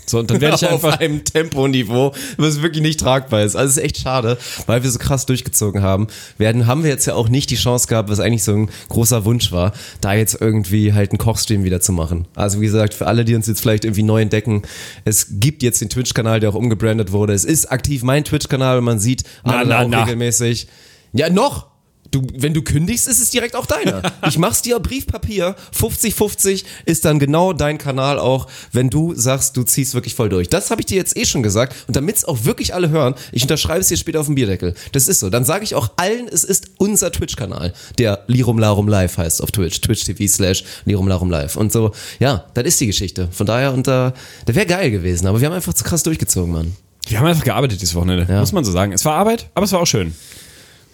So, 0.09 0.19
und 0.19 0.31
dann 0.31 0.41
werde 0.41 0.55
ich 0.55 0.65
auf 0.67 0.83
einfach, 0.83 0.99
einem 0.99 1.23
Temponiveau, 1.23 2.13
was 2.37 2.61
wirklich 2.61 2.81
nicht 2.81 2.99
tragbar 2.99 3.43
ist. 3.43 3.55
Also 3.55 3.71
es 3.71 3.77
ist 3.77 3.83
echt 3.83 3.97
schade, 3.97 4.37
weil 4.65 4.83
wir 4.83 4.89
so 4.89 4.99
krass 4.99 5.25
durchgezogen 5.25 5.81
haben. 5.81 6.07
Werden 6.37 6.65
haben 6.65 6.83
wir 6.83 6.89
jetzt 6.89 7.05
ja 7.05 7.13
auch 7.13 7.29
nicht 7.29 7.49
die 7.49 7.55
Chance 7.55 7.87
gehabt, 7.87 8.09
was 8.09 8.19
eigentlich 8.19 8.43
so 8.43 8.53
ein 8.53 8.69
großer 8.89 9.25
Wunsch 9.25 9.51
war, 9.51 9.73
da 10.01 10.13
jetzt 10.13 10.39
irgendwie 10.39 10.93
halt 10.93 11.11
einen 11.11 11.17
Kochstream 11.17 11.63
wieder 11.63 11.81
zu 11.81 11.91
machen. 11.91 12.27
Also 12.35 12.61
wie 12.61 12.65
gesagt, 12.65 12.93
für 12.93 13.07
alle, 13.07 13.25
die 13.25 13.35
uns 13.35 13.47
jetzt 13.47 13.61
vielleicht 13.61 13.85
irgendwie 13.85 14.03
neu 14.03 14.21
entdecken, 14.21 14.63
es 15.05 15.27
gibt 15.39 15.61
jetzt 15.63 15.81
den 15.81 15.89
Twitch-Kanal, 15.89 16.39
der 16.39 16.49
auch 16.49 16.55
umgebrandet 16.55 17.11
wurde. 17.11 17.33
Es 17.33 17.43
ist 17.43 17.71
aktiv 17.71 18.03
mein 18.03 18.23
Twitch-Kanal 18.23 18.77
und 18.79 18.85
man 18.85 18.99
sieht 18.99 19.23
Na, 19.43 19.63
na, 19.65 19.83
auch 19.83 19.87
na. 19.87 20.03
regelmäßig. 20.03 20.67
Ja, 21.13 21.29
noch! 21.29 21.76
Du, 22.11 22.25
wenn 22.35 22.53
du 22.53 22.61
kündigst, 22.61 23.07
ist 23.07 23.21
es 23.21 23.29
direkt 23.29 23.55
auch 23.55 23.65
deiner. 23.65 24.01
Ich 24.27 24.37
mach's 24.37 24.61
dir 24.61 24.79
Briefpapier. 24.79 25.55
50-50 25.79 26.63
ist 26.85 27.05
dann 27.05 27.19
genau 27.19 27.53
dein 27.53 27.77
Kanal 27.77 28.19
auch, 28.19 28.47
wenn 28.71 28.89
du 28.89 29.13
sagst, 29.15 29.55
du 29.57 29.63
ziehst 29.63 29.93
wirklich 29.93 30.15
voll 30.15 30.29
durch. 30.29 30.49
Das 30.49 30.69
habe 30.71 30.81
ich 30.81 30.85
dir 30.85 30.95
jetzt 30.97 31.15
eh 31.17 31.25
schon 31.25 31.43
gesagt. 31.43 31.75
Und 31.87 31.95
damit's 31.95 32.25
auch 32.25 32.45
wirklich 32.45 32.73
alle 32.73 32.89
hören, 32.89 33.15
ich 33.31 33.43
unterschreibe 33.43 33.79
es 33.81 33.87
dir 33.87 33.97
später 33.97 34.19
auf 34.19 34.25
dem 34.27 34.35
Bierdeckel. 34.35 34.73
Das 34.91 35.07
ist 35.07 35.19
so. 35.19 35.29
Dann 35.29 35.45
sage 35.45 35.63
ich 35.63 35.75
auch 35.75 35.91
allen, 35.97 36.27
es 36.27 36.43
ist 36.43 36.71
unser 36.77 37.11
Twitch-Kanal, 37.11 37.73
der 37.97 38.23
Lirum 38.27 38.59
Larum 38.59 38.87
Live 38.87 39.17
heißt 39.17 39.41
auf 39.41 39.51
Twitch. 39.51 39.81
Twitch 39.81 40.03
TV 40.05 40.27
slash 40.27 40.63
Lirum 40.85 41.07
Larum 41.07 41.29
Live. 41.29 41.55
Und 41.55 41.71
so, 41.71 41.91
ja, 42.19 42.45
das 42.53 42.65
ist 42.65 42.79
die 42.81 42.87
Geschichte. 42.87 43.27
Von 43.31 43.45
daher, 43.45 43.73
und 43.73 43.87
da, 43.87 44.13
das 44.45 44.55
wäre 44.55 44.65
geil 44.65 44.91
gewesen. 44.91 45.27
Aber 45.27 45.39
wir 45.41 45.47
haben 45.47 45.55
einfach 45.55 45.73
zu 45.73 45.83
krass 45.83 46.03
durchgezogen, 46.03 46.51
Mann. 46.51 46.75
wir 47.07 47.19
haben 47.19 47.27
einfach 47.27 47.43
gearbeitet 47.43 47.81
dieses 47.81 47.95
Wochenende, 47.95 48.25
Ja. 48.31 48.39
muss 48.39 48.51
man 48.51 48.63
so 48.65 48.71
sagen. 48.71 48.91
Es 48.91 49.05
war 49.05 49.15
Arbeit, 49.15 49.49
aber 49.55 49.65
es 49.65 49.71
war 49.71 49.81
auch 49.81 49.87
schön. 49.87 50.13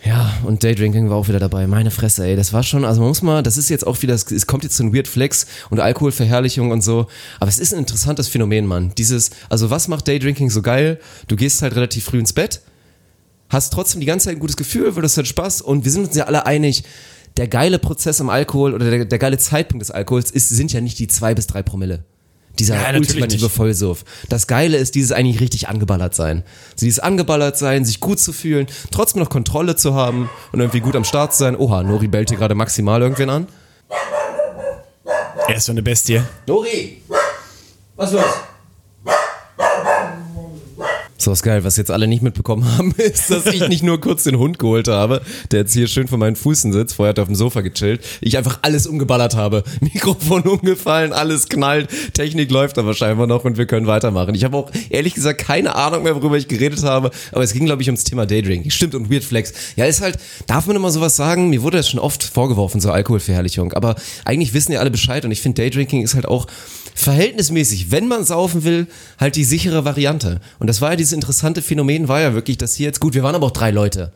Ja, 0.06 0.34
und 0.43 0.66
Daydrinking 0.66 1.10
war 1.10 1.16
auch 1.16 1.30
wieder 1.30 1.39
dabei. 1.39 1.66
Meine 1.66 1.89
Fresse, 1.89 2.26
ey. 2.26 2.36
Das 2.36 2.51
war 2.51 2.62
schon, 2.64 2.84
also 2.84 2.99
man 2.99 3.08
muss 3.08 3.22
mal, 3.22 3.41
das 3.41 3.58
ist 3.58 3.70
jetzt 3.70 3.88
auch 3.88 4.01
wieder, 4.01 4.14
es 4.14 4.47
kommt 4.47 4.64
jetzt 4.64 4.76
so 4.76 4.84
ein 4.84 4.93
Weird 4.93 5.08
Flex 5.08 5.47
und 5.70 5.80
Alkoholverherrlichung 5.80 6.72
und 6.72 6.82
so. 6.82 7.08
Aber 7.39 7.47
es 7.47 7.58
ist 7.58 7.74
ein 7.74 7.80
interessantes 7.80 8.28
Phänomen, 8.28 8.66
Mann. 8.66 8.91
Dieses, 8.97 9.32
also 9.49 9.70
was 9.70 9.88
macht 9.88 10.08
Daydrinking 10.10 10.49
so 10.49 10.62
geil? 10.62 10.99
Du 11.30 11.38
gehst 11.38 11.62
halt 11.62 11.76
relativ 11.76 12.04
früh 12.04 12.20
ins 12.20 12.34
Bett, 12.34 12.62
hast 13.47 13.72
trotzdem 13.72 14.01
die 14.01 14.08
ganze 14.08 14.26
Zeit 14.26 14.36
ein 14.36 14.39
gutes 14.39 14.58
Gefühl, 14.58 14.93
weil 14.93 15.04
das 15.04 15.16
hat 15.16 15.28
Spaß 15.28 15.62
und 15.62 15.86
wir 15.86 15.91
sind 15.91 16.08
uns 16.08 16.16
ja 16.18 16.26
alle 16.26 16.45
einig, 16.45 16.84
der 17.38 17.47
geile 17.47 17.80
Prozess 17.80 18.20
am 18.20 18.30
Alkohol 18.30 18.74
oder 18.74 18.89
der, 18.89 19.06
der 19.06 19.20
geile 19.20 19.38
Zeitpunkt 19.38 19.82
des 19.82 19.91
Alkohols 19.91 20.32
ist, 20.32 20.49
sind 20.49 20.74
ja 20.74 20.82
nicht 20.82 20.99
die 20.99 21.08
zwei 21.08 21.34
bis 21.34 21.47
drei 21.47 21.64
Promille. 21.64 22.04
Dieser 22.60 22.76
Ja, 22.76 22.95
ultimative 22.97 23.43
nicht. 23.45 23.56
Vollsuff. 23.56 24.06
Das 24.30 24.47
Geile 24.47 24.78
ist 24.78 24.95
dieses 24.95 25.12
eigentlich 25.12 25.41
richtig 25.41 25.68
angeballert 25.70 26.14
sein. 26.14 26.43
So 26.76 26.86
dieses 26.86 26.99
angeballert 26.99 27.58
sein, 27.58 27.84
sich 27.84 27.99
gut 27.99 28.20
zu 28.20 28.32
fühlen, 28.32 28.68
trotzdem 28.91 29.22
noch 29.22 29.30
Kontrolle 29.30 29.76
zu 29.76 29.95
haben 29.95 30.30
und 30.51 30.60
irgendwie 30.60 30.80
gut 30.80 30.95
am 30.95 31.04
Start 31.04 31.34
zu 31.34 31.39
sein. 31.39 31.56
Oha, 31.58 31.82
Nori 31.84 32.08
bellt 32.08 32.30
hier 32.30 32.38
gerade 32.38 32.54
maximal 32.56 33.01
irgendwen 33.01 33.30
an. 33.30 33.47
Er 35.47 35.56
ist 35.56 35.66
so 35.66 35.72
eine 35.72 35.82
Bestie. 35.82 36.22
Nori! 36.47 37.01
Was 37.95 38.12
los? 38.12 38.24
So 41.24 41.32
was 41.32 41.41
geil, 41.41 41.63
was 41.63 41.78
jetzt 41.78 41.89
alle 41.89 42.05
nicht 42.05 42.21
mitbekommen 42.21 42.78
haben, 42.78 42.91
ist, 42.97 43.32
dass 43.32 43.45
ich 43.45 43.69
nicht 43.69 43.82
nur 43.82 44.01
kurz 44.01 44.24
den 44.24 44.38
Hund 44.38 44.59
geholt 44.59 44.89
habe, 44.89 45.21
der 45.51 45.61
jetzt 45.61 45.71
hier 45.71 45.88
schön 45.88 46.09
vor 46.09 46.17
meinen 46.17 46.36
Füßen 46.36 46.74
sitzt, 46.74 46.95
vorher 46.95 47.11
hat 47.11 47.17
er 47.17 47.21
auf 47.21 47.30
dem 47.30 47.36
Sofa 47.36 47.61
gechillt, 47.61 48.01
ich 48.19 48.38
einfach 48.38 48.59
alles 48.61 48.88
umgeballert 48.88 49.34
habe. 49.34 49.63
Mikrofon 49.80 50.41
umgefallen, 50.41 51.13
alles 51.13 51.47
knallt, 51.47 51.88
Technik 52.13 52.51
läuft 52.51 52.78
aber 52.78 52.93
scheinbar 52.93 53.26
noch 53.26 53.45
und 53.45 53.57
wir 53.57 53.65
können 53.67 53.88
weitermachen. 53.88 54.36
Ich 54.36 54.43
habe 54.43 54.57
auch 54.57 54.69
ehrlich 54.89 55.13
gesagt 55.13 55.39
keine 55.39 55.76
Ahnung 55.76 56.03
mehr, 56.03 56.13
worüber 56.13 56.36
ich 56.36 56.49
geredet 56.49 56.84
habe, 56.84 57.09
aber 57.32 57.43
es 57.43 57.53
ging 57.53 57.63
glaube 57.63 57.82
ich 57.82 57.88
ums 57.88 58.03
Thema 58.03 58.26
Daydrinking. 58.26 58.69
Stimmt 58.69 58.93
und 58.93 59.09
Weird 59.09 59.24
Flex. 59.24 59.53
Ja, 59.78 59.86
ist 59.86 60.01
halt, 60.01 60.19
darf 60.47 60.67
man 60.67 60.76
immer 60.76 60.91
sowas 60.91 61.15
sagen? 61.15 61.49
Mir 61.49 61.63
wurde 61.63 61.78
das 61.78 61.89
schon 61.89 62.01
oft 62.01 62.21
vorgeworfen, 62.21 62.82
so 62.82 62.91
Alkoholverherrlichung, 62.91 63.71
aber 63.71 63.95
eigentlich 64.26 64.53
wissen 64.53 64.74
ja 64.74 64.82
alle 64.82 64.91
Bescheid 64.91 65.24
und 65.24 65.32
ich 65.32 65.39
finde 65.39 65.61
Daydrinking 65.61 66.01
ist 66.01 66.15
halt 66.15 66.28
auch 66.28 66.47
verhältnismäßig, 66.95 67.91
wenn 67.91 68.07
man 68.07 68.23
saufen 68.23 68.63
will, 68.63 68.87
halt 69.19 69.35
die 69.35 69.43
sichere 69.43 69.85
Variante. 69.85 70.39
Und 70.59 70.67
das 70.67 70.81
war 70.81 70.91
ja 70.91 70.95
dieses 70.95 71.13
interessante 71.13 71.61
Phänomen, 71.61 72.07
war 72.07 72.21
ja 72.21 72.33
wirklich, 72.33 72.57
dass 72.57 72.75
hier 72.75 72.87
jetzt, 72.87 72.99
gut, 72.99 73.13
wir 73.13 73.23
waren 73.23 73.35
aber 73.35 73.47
auch 73.47 73.51
drei 73.51 73.71
Leute. 73.71 74.11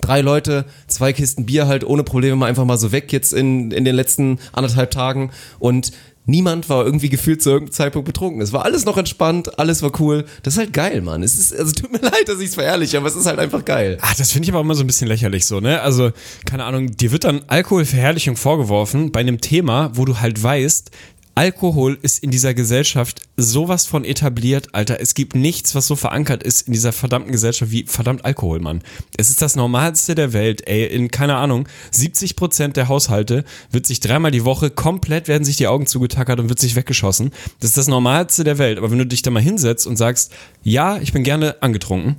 Drei 0.00 0.20
Leute, 0.20 0.66
zwei 0.88 1.12
Kisten 1.12 1.46
Bier 1.46 1.66
halt 1.66 1.82
ohne 1.82 2.04
Probleme 2.04 2.36
mal 2.36 2.46
einfach 2.46 2.66
mal 2.66 2.76
so 2.76 2.92
weg 2.92 3.12
jetzt 3.12 3.32
in, 3.32 3.70
in 3.70 3.84
den 3.84 3.94
letzten 3.94 4.38
anderthalb 4.52 4.90
Tagen 4.90 5.30
und 5.58 5.92
niemand 6.26 6.68
war 6.68 6.84
irgendwie 6.84 7.08
gefühlt 7.08 7.42
zu 7.42 7.50
irgendeinem 7.50 7.72
Zeitpunkt 7.72 8.06
betrunken. 8.06 8.40
Es 8.42 8.52
war 8.52 8.64
alles 8.64 8.84
noch 8.84 8.98
entspannt, 8.98 9.58
alles 9.58 9.82
war 9.82 9.98
cool. 10.00 10.24
Das 10.42 10.54
ist 10.54 10.58
halt 10.58 10.72
geil, 10.72 11.00
Mann. 11.00 11.22
Es 11.22 11.38
ist, 11.38 11.56
also 11.56 11.72
tut 11.72 11.92
mir 11.92 11.98
leid, 12.02 12.28
dass 12.28 12.40
ich 12.40 12.48
es 12.48 12.54
verherrliche, 12.54 12.98
aber 12.98 13.06
es 13.06 13.16
ist 13.16 13.26
halt 13.26 13.38
einfach 13.38 13.64
geil. 13.64 13.98
Ach, 14.02 14.14
das 14.14 14.32
finde 14.32 14.46
ich 14.46 14.52
aber 14.52 14.60
immer 14.60 14.74
so 14.74 14.82
ein 14.82 14.86
bisschen 14.86 15.08
lächerlich 15.08 15.46
so, 15.46 15.60
ne? 15.60 15.80
Also, 15.80 16.10
keine 16.44 16.64
Ahnung, 16.64 16.96
dir 16.96 17.12
wird 17.12 17.24
dann 17.24 17.42
Alkoholverherrlichung 17.46 18.36
vorgeworfen 18.36 19.12
bei 19.12 19.20
einem 19.20 19.40
Thema, 19.40 19.90
wo 19.94 20.04
du 20.04 20.20
halt 20.20 20.42
weißt, 20.42 20.90
Alkohol 21.36 21.98
ist 22.00 22.22
in 22.24 22.30
dieser 22.30 22.54
Gesellschaft 22.54 23.20
sowas 23.36 23.84
von 23.84 24.06
etabliert, 24.06 24.74
Alter. 24.74 25.02
Es 25.02 25.12
gibt 25.12 25.34
nichts, 25.34 25.74
was 25.74 25.86
so 25.86 25.94
verankert 25.94 26.42
ist 26.42 26.66
in 26.66 26.72
dieser 26.72 26.92
verdammten 26.92 27.30
Gesellschaft 27.30 27.70
wie 27.70 27.84
verdammt 27.86 28.24
Alkohol, 28.24 28.58
Mann. 28.60 28.80
Es 29.18 29.28
ist 29.28 29.42
das 29.42 29.54
Normalste 29.54 30.14
der 30.14 30.32
Welt, 30.32 30.66
ey. 30.66 30.86
In, 30.86 31.10
keine 31.10 31.36
Ahnung, 31.36 31.68
70 31.90 32.36
Prozent 32.36 32.78
der 32.78 32.88
Haushalte 32.88 33.44
wird 33.70 33.84
sich 33.84 34.00
dreimal 34.00 34.30
die 34.30 34.46
Woche 34.46 34.70
komplett 34.70 35.28
werden 35.28 35.44
sich 35.44 35.58
die 35.58 35.66
Augen 35.66 35.86
zugetackert 35.86 36.40
und 36.40 36.48
wird 36.48 36.58
sich 36.58 36.74
weggeschossen. 36.74 37.32
Das 37.60 37.68
ist 37.68 37.76
das 37.76 37.88
Normalste 37.88 38.42
der 38.42 38.56
Welt. 38.56 38.78
Aber 38.78 38.90
wenn 38.90 38.98
du 38.98 39.06
dich 39.06 39.20
da 39.20 39.30
mal 39.30 39.42
hinsetzt 39.42 39.86
und 39.86 39.98
sagst, 39.98 40.32
ja, 40.62 40.96
ich 40.96 41.12
bin 41.12 41.22
gerne 41.22 41.56
angetrunken, 41.60 42.16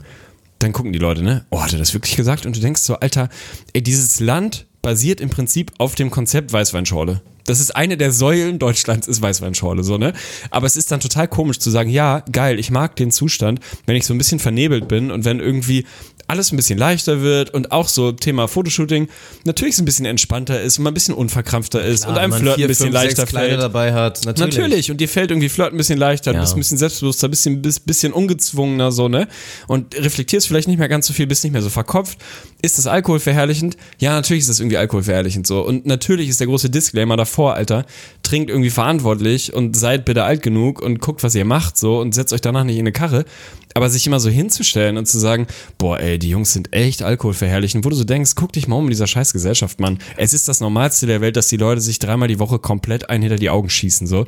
dann 0.60 0.74
gucken 0.74 0.94
die 0.94 1.00
Leute, 1.00 1.24
ne? 1.24 1.44
Oh, 1.50 1.60
hat 1.60 1.74
er 1.74 1.80
das 1.80 1.96
wirklich 1.96 2.16
gesagt? 2.16 2.46
Und 2.46 2.56
du 2.56 2.60
denkst 2.60 2.84
so, 2.84 2.98
Alter, 2.98 3.30
ey, 3.74 3.82
dieses 3.82 4.20
Land 4.20 4.67
basiert 4.88 5.20
im 5.20 5.30
Prinzip 5.30 5.74
auf 5.80 5.96
dem 5.96 6.10
Konzept 6.10 6.54
Weißweinschorle. 6.54 7.20
Das 7.44 7.60
ist 7.60 7.76
eine 7.76 7.98
der 7.98 8.14
Säulen 8.14 8.58
Deutschlands, 8.58 9.10
ist 9.10 9.22
Weißweinschorle, 9.22 9.84
so, 9.84 9.98
ne? 9.98 10.14
Aber 10.50 10.66
es 10.66 10.78
ist 10.78 10.94
dann 10.94 11.02
total 11.02 11.28
komisch 11.28 11.60
zu 11.60 11.70
sagen, 11.70 11.90
ja, 11.90 12.24
geil, 12.32 12.58
ich 12.58 12.72
mag 12.72 12.96
den 12.96 13.12
Zustand, 13.12 13.60
wenn 13.86 13.98
ich 13.98 14.06
so 14.06 14.14
ein 14.14 14.18
bisschen 14.18 14.40
vernebelt 14.40 14.88
bin 14.88 15.12
und 15.12 15.26
wenn 15.26 15.42
irgendwie 15.42 15.86
alles 16.28 16.52
ein 16.52 16.58
bisschen 16.58 16.78
leichter 16.78 17.22
wird 17.22 17.54
und 17.54 17.72
auch 17.72 17.88
so 17.88 18.12
Thema 18.12 18.48
Fotoshooting 18.48 19.08
natürlich 19.46 19.76
so 19.78 19.82
ein 19.82 19.86
bisschen 19.86 20.06
entspannter 20.06 20.62
ist 20.62 20.78
und 20.78 20.84
man 20.84 20.92
ein 20.92 20.94
bisschen 20.94 21.16
unverkrampfter 21.16 21.84
ist 21.84 22.06
und 22.06 22.18
einem 22.18 22.34
Flirt 22.34 22.60
ein 22.60 22.68
bisschen 22.68 22.88
fünf, 22.88 22.94
leichter 22.94 23.26
Kleine 23.26 23.48
fällt. 23.50 23.62
dabei 23.62 23.94
hat. 23.94 24.26
Natürlich. 24.26 24.56
Natürlich. 24.58 24.92
Und 24.92 24.98
dir 25.02 25.08
fällt 25.10 25.32
irgendwie 25.32 25.50
Flirt 25.50 25.74
ein 25.74 25.78
bisschen 25.78 25.98
leichter, 25.98 26.32
du 26.32 26.38
Ja. 26.38 26.42
bist 26.42 26.54
ein 26.56 26.60
bisschen 26.60 26.78
selbstbewusster, 26.78 27.30
bisschen, 27.30 27.62
bist, 27.62 27.86
bisschen 27.86 28.12
ungezwungener, 28.14 28.92
so, 28.92 29.08
ne? 29.08 29.28
Und 29.68 29.96
reflektierst 29.96 30.48
vielleicht 30.48 30.68
nicht 30.68 30.78
mehr 30.80 30.90
ganz 30.90 31.08
so 31.08 31.14
viel, 31.14 31.28
bist 31.28 31.44
nicht 31.44 31.54
mehr 31.54 31.62
so 31.62 31.70
verkopft. 31.70 32.18
Ist 32.62 32.78
das 32.78 32.88
Alkohol 32.88 33.20
verherrlichend? 33.20 33.78
Ja, 34.00 34.12
natürlich 34.14 34.42
ist 34.42 34.50
das 34.50 34.60
irgendwie 34.60 34.78
Alkohol 34.78 35.04
verherrlichend, 35.04 35.48
so. 35.48 35.62
Und 35.62 35.86
natürlich 35.86 36.28
ist 36.30 36.40
der 36.40 36.48
große 36.48 36.70
Disclaimer 36.70 37.16
davor, 37.16 37.54
Alter, 37.56 37.86
trinkt 38.24 38.50
irgendwie 38.50 38.70
verantwortlich 38.70 39.54
und 39.54 39.78
seid 39.78 40.04
bitte 40.06 40.24
alt 40.24 40.42
genug 40.42 40.82
und 40.82 41.00
guckt, 41.00 41.24
was 41.24 41.36
ihr 41.36 41.46
macht, 41.46 41.78
so, 41.78 42.00
und 42.00 42.14
setzt 42.14 42.34
euch 42.34 42.42
danach 42.42 42.64
nicht 42.66 42.76
in 42.76 42.82
eine 42.82 42.92
Karre. 42.92 43.24
Aber 43.74 43.90
sich 43.90 44.08
immer 44.08 44.20
so 44.20 44.30
hinzustellen 44.30 44.98
und 44.98 45.08
zu 45.08 45.20
sagen, 45.20 45.48
boah, 45.78 46.00
ey, 46.00 46.18
die 46.18 46.30
Jungs 46.30 46.54
sind 46.54 46.74
echt 46.74 47.04
alkoholverherrlichend, 47.04 47.86
wo 47.86 47.90
du 47.90 47.96
so 47.96 48.04
denkst, 48.04 48.32
guck 48.36 48.54
dich 48.54 48.68
mal 48.68 48.78
um 48.78 48.86
in 48.86 48.90
dieser 48.90 49.08
scheiß 49.08 49.34
Gesellschaft, 49.34 49.80
Mann. 49.80 50.00
Es 50.18 50.34
ist 50.34 50.48
das 50.48 50.62
Normalste 50.62 51.06
der 51.06 51.22
Welt, 51.22 51.36
dass 51.38 51.48
die 51.48 51.58
Leute 51.58 51.82
sich 51.82 52.00
dreimal 52.00 52.28
die 52.28 52.40
Woche 52.40 52.60
komplett 52.60 53.10
ein 53.10 53.22
hinter 53.22 53.38
die 53.38 53.50
Augen 53.50 53.70
schießen, 53.70 54.08
so. 54.08 54.26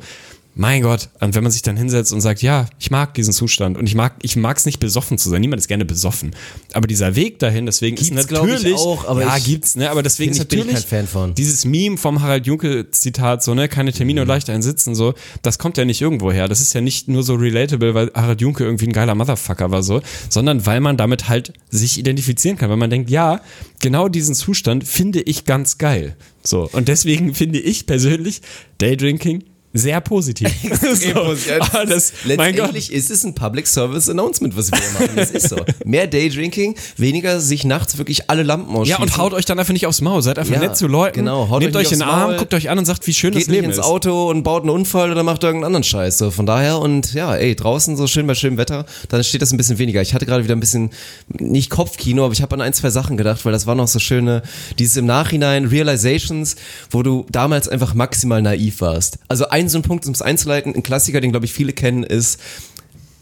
Mein 0.56 0.82
Gott, 0.82 1.08
und 1.20 1.36
wenn 1.36 1.44
man 1.44 1.52
sich 1.52 1.62
dann 1.62 1.76
hinsetzt 1.76 2.12
und 2.12 2.20
sagt, 2.20 2.42
ja, 2.42 2.66
ich 2.80 2.90
mag 2.90 3.14
diesen 3.14 3.32
Zustand 3.32 3.78
und 3.78 3.86
ich 3.86 3.94
mag, 3.94 4.14
ich 4.22 4.34
mag's 4.34 4.66
nicht 4.66 4.80
besoffen 4.80 5.16
zu 5.16 5.30
sein. 5.30 5.40
Niemand 5.40 5.60
ist 5.60 5.68
gerne 5.68 5.84
besoffen. 5.84 6.34
Aber 6.72 6.88
dieser 6.88 7.14
Weg 7.14 7.38
dahin, 7.38 7.66
deswegen 7.66 7.94
Gibt's, 7.94 8.10
ist 8.10 8.28
glaub 8.28 8.46
ich, 8.46 8.54
natürlich, 8.54 8.76
auch, 8.76 9.06
aber 9.06 9.22
ja, 9.22 9.36
ich- 9.36 9.44
gibt's, 9.44 9.76
ne, 9.76 9.88
aber 9.90 10.02
deswegen 10.02 10.32
ist 10.32 10.38
natürlich 10.38 10.66
kein 10.66 10.82
Fan 10.82 11.06
von. 11.06 11.34
dieses 11.36 11.64
Meme 11.64 11.96
vom 11.96 12.20
Harald 12.20 12.46
Junke 12.46 12.90
Zitat, 12.90 13.44
so, 13.44 13.54
ne, 13.54 13.68
keine 13.68 13.92
Termine 13.92 14.22
und 14.22 14.26
Mhm. 14.26 14.30
leicht 14.32 14.50
einsitzen, 14.50 14.96
so, 14.96 15.14
das 15.42 15.58
kommt 15.60 15.76
ja 15.78 15.84
nicht 15.84 16.00
irgendwo 16.02 16.32
her. 16.32 16.48
Das 16.48 16.60
ist 16.60 16.72
ja 16.74 16.80
nicht 16.80 17.06
nur 17.06 17.22
so 17.22 17.36
relatable, 17.36 17.94
weil 17.94 18.10
Harald 18.14 18.40
Junke 18.40 18.64
irgendwie 18.64 18.86
ein 18.88 18.92
geiler 18.92 19.14
Motherfucker 19.14 19.70
war, 19.70 19.84
so, 19.84 20.02
sondern 20.28 20.66
weil 20.66 20.80
man 20.80 20.96
damit 20.96 21.28
halt 21.28 21.52
sich 21.70 21.96
identifizieren 21.96 22.58
kann, 22.58 22.70
weil 22.70 22.76
man 22.76 22.90
denkt, 22.90 23.08
ja, 23.08 23.40
genau 23.80 24.08
diesen 24.08 24.34
Zustand 24.34 24.82
finde 24.86 25.20
ich 25.22 25.44
ganz 25.44 25.78
geil. 25.78 26.16
So, 26.42 26.68
und 26.72 26.88
deswegen 26.88 27.34
finde 27.34 27.60
ich 27.60 27.86
persönlich 27.86 28.40
Daydrinking 28.78 29.44
sehr 29.72 30.00
positiv. 30.00 30.48
so, 30.80 31.20
aber 31.20 31.86
das, 31.86 32.12
Gott. 32.12 32.24
Letztendlich 32.24 32.92
ist 32.92 33.10
es 33.10 33.24
ein 33.24 33.34
Public 33.34 33.66
Service 33.66 34.08
Announcement, 34.08 34.56
was 34.56 34.70
wir 34.72 34.78
hier 34.78 34.90
machen. 35.00 35.16
Das 35.16 35.30
ist 35.30 35.48
so. 35.48 35.56
Mehr 35.84 36.06
Daydrinking, 36.06 36.74
weniger 36.96 37.40
sich 37.40 37.64
nachts 37.64 37.96
wirklich 37.98 38.28
alle 38.30 38.42
Lampen 38.42 38.72
Ja, 38.74 38.80
ausschießen. 38.80 39.02
und 39.02 39.16
haut 39.16 39.32
euch 39.32 39.44
dann 39.44 39.58
einfach 39.58 39.72
nicht 39.72 39.86
aufs 39.86 40.00
Maul. 40.00 40.22
Seid 40.22 40.38
einfach 40.38 40.52
Ja, 40.54 40.60
nett 40.60 40.76
zu 40.76 40.86
Leuten. 40.88 41.20
genau, 41.20 41.48
haut 41.48 41.62
Nehmt 41.62 41.76
euch 41.76 41.86
euch 41.86 41.92
in 41.92 42.00
den 42.00 42.08
Arm, 42.08 42.30
Maul. 42.30 42.38
guckt 42.38 42.52
euch 42.54 42.68
an 42.68 42.78
und 42.78 42.84
sagt, 42.84 43.06
wie 43.06 43.14
schön 43.14 43.32
das 43.32 43.46
Leben 43.46 43.66
ins 43.66 43.76
ist. 43.78 43.84
Auto 43.84 44.28
und 44.28 44.42
baut 44.42 44.62
einen 44.62 44.70
Unfall 44.70 45.10
oder 45.12 45.22
macht 45.22 45.42
irgendeinen 45.44 45.66
anderen 45.66 45.84
Scheiß. 45.84 46.18
So, 46.18 46.30
von 46.30 46.46
daher 46.46 46.78
und 46.80 47.12
ja, 47.14 47.36
ey, 47.36 47.54
draußen 47.54 47.96
so 47.96 48.06
schön 48.08 48.26
bei 48.26 48.34
schönem 48.34 48.58
Wetter, 48.58 48.86
dann 49.08 49.22
steht 49.22 49.40
das 49.42 49.52
ein 49.52 49.56
bisschen 49.56 49.78
weniger. 49.78 50.02
Ich 50.02 50.14
hatte 50.14 50.26
gerade 50.26 50.42
wieder 50.42 50.56
ein 50.56 50.60
bisschen, 50.60 50.90
nicht 51.38 51.70
Kopfkino, 51.70 52.24
aber 52.24 52.32
ich 52.32 52.42
habe 52.42 52.54
an 52.54 52.60
ein, 52.60 52.72
zwei 52.72 52.90
Sachen 52.90 53.16
gedacht, 53.16 53.44
weil 53.44 53.52
das 53.52 53.66
war 53.66 53.74
noch 53.76 53.88
so 53.88 53.98
schöne, 54.00 54.42
dieses 54.78 54.96
im 54.96 55.06
Nachhinein, 55.06 55.66
Realizations, 55.66 56.56
wo 56.90 57.02
du 57.02 57.24
damals 57.30 57.68
einfach 57.68 57.94
maximal 57.94 58.42
naiv 58.42 58.80
warst. 58.80 59.18
Also 59.28 59.48
ein 59.48 59.59
so 59.68 59.78
ein 59.78 59.82
Punkt, 59.82 60.06
um 60.06 60.12
es 60.12 60.22
einzuleiten, 60.22 60.74
ein 60.74 60.82
Klassiker, 60.82 61.20
den 61.20 61.30
glaube 61.32 61.46
ich 61.46 61.52
viele 61.52 61.72
kennen, 61.72 62.02
ist, 62.02 62.40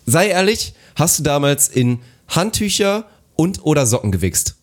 sei 0.07 0.29
ehrlich, 0.29 0.75
hast 0.95 1.19
du 1.19 1.23
damals 1.23 1.69
in 1.69 2.01
Handtücher 2.29 3.07
und 3.37 3.65
oder 3.65 3.87
Socken 3.87 4.13
gewichst? 4.13 4.57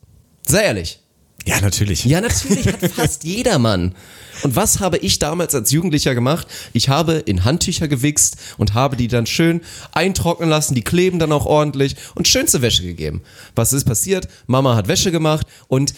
Sei 0.47 0.63
ehrlich. 0.63 0.99
Ja, 1.45 1.61
natürlich. 1.61 2.05
Ja, 2.05 2.21
natürlich 2.21 2.67
hat 2.67 2.91
fast 2.95 3.23
jeder 3.23 3.59
Mann. 3.59 3.93
Und 4.41 4.55
was 4.55 4.79
habe 4.79 4.97
ich 4.97 5.19
damals 5.19 5.53
als 5.53 5.71
Jugendlicher 5.71 6.15
gemacht? 6.15 6.47
Ich 6.73 6.89
habe 6.89 7.13
in 7.13 7.45
Handtücher 7.45 7.87
gewichst 7.87 8.37
und 8.57 8.73
habe 8.73 8.95
die 8.95 9.07
dann 9.07 9.27
schön 9.27 9.61
eintrocknen 9.91 10.49
lassen, 10.49 10.73
die 10.73 10.81
kleben 10.81 11.19
dann 11.19 11.31
auch 11.31 11.45
ordentlich 11.45 11.95
und 12.15 12.27
schön 12.27 12.47
zur 12.47 12.61
Wäsche 12.61 12.83
gegeben. 12.83 13.21
Was 13.55 13.73
ist 13.73 13.85
passiert? 13.85 14.27
Mama 14.47 14.75
hat 14.75 14.87
Wäsche 14.87 15.11
gemacht 15.11 15.45
und 15.67 15.93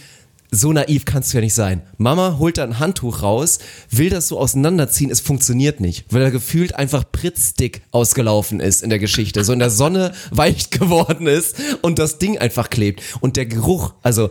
so 0.51 0.71
naiv 0.71 1.05
kannst 1.05 1.33
du 1.33 1.37
ja 1.37 1.41
nicht 1.41 1.53
sein. 1.53 1.81
Mama 1.97 2.37
holt 2.39 2.57
da 2.57 2.63
ein 2.63 2.79
Handtuch 2.79 3.21
raus, 3.21 3.59
will 3.89 4.09
das 4.09 4.29
so 4.29 4.39
auseinanderziehen, 4.39 5.11
es 5.11 5.19
funktioniert 5.19 5.79
nicht, 5.79 6.05
weil 6.09 6.21
er 6.21 6.31
gefühlt 6.31 6.75
einfach 6.75 7.03
pritzdick 7.11 7.81
ausgelaufen 7.91 8.59
ist 8.59 8.83
in 8.83 8.89
der 8.89 8.99
Geschichte, 8.99 9.43
so 9.43 9.53
in 9.53 9.59
der 9.59 9.69
Sonne 9.69 10.13
weich 10.31 10.69
geworden 10.69 11.27
ist 11.27 11.55
und 11.81 11.99
das 11.99 12.17
Ding 12.17 12.37
einfach 12.37 12.69
klebt. 12.69 13.01
Und 13.19 13.35
der 13.35 13.45
Geruch, 13.45 13.93
also 14.03 14.29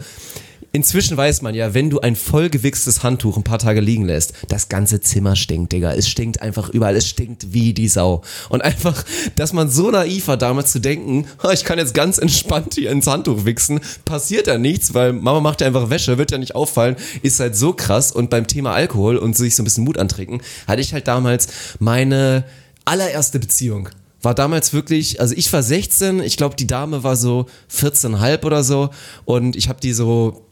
Inzwischen 0.76 1.16
weiß 1.16 1.40
man 1.40 1.54
ja, 1.54 1.72
wenn 1.72 1.88
du 1.88 2.00
ein 2.00 2.14
vollgewichstes 2.14 3.02
Handtuch 3.02 3.38
ein 3.38 3.44
paar 3.44 3.58
Tage 3.58 3.80
liegen 3.80 4.04
lässt, 4.04 4.34
das 4.50 4.68
ganze 4.68 5.00
Zimmer 5.00 5.34
stinkt, 5.34 5.72
Digga. 5.72 5.94
Es 5.94 6.06
stinkt 6.06 6.42
einfach 6.42 6.68
überall. 6.68 6.94
Es 6.96 7.08
stinkt 7.08 7.54
wie 7.54 7.72
die 7.72 7.88
Sau. 7.88 8.20
Und 8.50 8.60
einfach, 8.60 9.02
dass 9.36 9.54
man 9.54 9.70
so 9.70 9.90
naiv 9.90 10.28
war, 10.28 10.36
damals 10.36 10.72
zu 10.72 10.78
denken, 10.78 11.24
"Ha, 11.42 11.50
ich 11.52 11.64
kann 11.64 11.78
jetzt 11.78 11.94
ganz 11.94 12.18
entspannt 12.18 12.74
hier 12.74 12.90
ins 12.90 13.06
Handtuch 13.06 13.46
wichsen, 13.46 13.80
passiert 14.04 14.48
ja 14.48 14.58
nichts, 14.58 14.92
weil 14.92 15.14
Mama 15.14 15.40
macht 15.40 15.62
ja 15.62 15.66
einfach 15.66 15.88
Wäsche, 15.88 16.18
wird 16.18 16.30
ja 16.30 16.36
nicht 16.36 16.54
auffallen, 16.54 16.96
ist 17.22 17.40
halt 17.40 17.56
so 17.56 17.72
krass. 17.72 18.12
Und 18.12 18.28
beim 18.28 18.46
Thema 18.46 18.72
Alkohol 18.74 19.16
und 19.16 19.34
sich 19.34 19.56
so 19.56 19.62
ein 19.62 19.64
bisschen 19.64 19.84
Mut 19.84 19.96
antrinken, 19.96 20.42
hatte 20.66 20.82
ich 20.82 20.92
halt 20.92 21.08
damals 21.08 21.48
meine 21.78 22.44
allererste 22.84 23.38
Beziehung 23.38 23.88
war 24.22 24.34
damals 24.34 24.72
wirklich, 24.72 25.20
also 25.20 25.34
ich 25.36 25.52
war 25.52 25.62
16, 25.62 26.20
ich 26.20 26.36
glaube 26.36 26.56
die 26.56 26.66
Dame 26.66 27.04
war 27.04 27.14
so 27.14 27.46
14,5 27.70 28.44
oder 28.44 28.64
so 28.64 28.90
und 29.24 29.54
ich 29.54 29.68
habe 29.68 29.78
die 29.80 29.92
so 29.92 30.45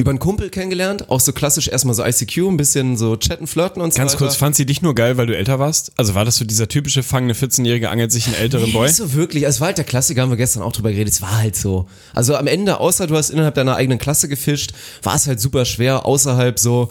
über 0.00 0.10
einen 0.10 0.18
Kumpel 0.18 0.48
kennengelernt, 0.48 1.10
auch 1.10 1.20
so 1.20 1.34
klassisch 1.34 1.68
erstmal 1.68 1.94
so 1.94 2.02
ICQ, 2.02 2.48
ein 2.48 2.56
bisschen 2.56 2.96
so 2.96 3.16
chatten, 3.18 3.46
flirten 3.46 3.82
und 3.82 3.92
so 3.92 3.98
Ganz 3.98 4.12
weiter. 4.12 4.24
kurz, 4.24 4.34
fand 4.36 4.56
sie 4.56 4.64
dich 4.64 4.80
nur 4.80 4.94
geil, 4.94 5.18
weil 5.18 5.26
du 5.26 5.36
älter 5.36 5.58
warst? 5.58 5.92
Also 5.96 6.14
war 6.14 6.24
das 6.24 6.36
so 6.36 6.46
dieser 6.46 6.68
typische 6.68 7.02
fangende 7.02 7.34
14-Jährige 7.34 7.90
angelt 7.90 8.10
sich 8.10 8.26
einen 8.26 8.36
älteren 8.36 8.64
Nee, 8.64 8.72
Boy? 8.72 8.86
Nicht 8.86 8.96
so 8.96 9.12
wirklich. 9.12 9.44
Es 9.44 9.60
war 9.60 9.66
halt 9.66 9.76
der 9.76 9.84
Klassiker, 9.84 10.22
haben 10.22 10.30
wir 10.30 10.38
gestern 10.38 10.62
auch 10.62 10.72
drüber 10.72 10.90
geredet. 10.90 11.12
Es 11.12 11.20
war 11.20 11.36
halt 11.36 11.54
so. 11.54 11.86
Also 12.14 12.34
am 12.34 12.46
Ende, 12.46 12.80
außer 12.80 13.06
du 13.08 13.14
hast 13.14 13.28
innerhalb 13.28 13.54
deiner 13.56 13.76
eigenen 13.76 13.98
Klasse 13.98 14.26
gefischt, 14.26 14.72
war 15.02 15.16
es 15.16 15.26
halt 15.26 15.38
super 15.38 15.66
schwer, 15.66 16.06
außerhalb 16.06 16.58
so 16.58 16.88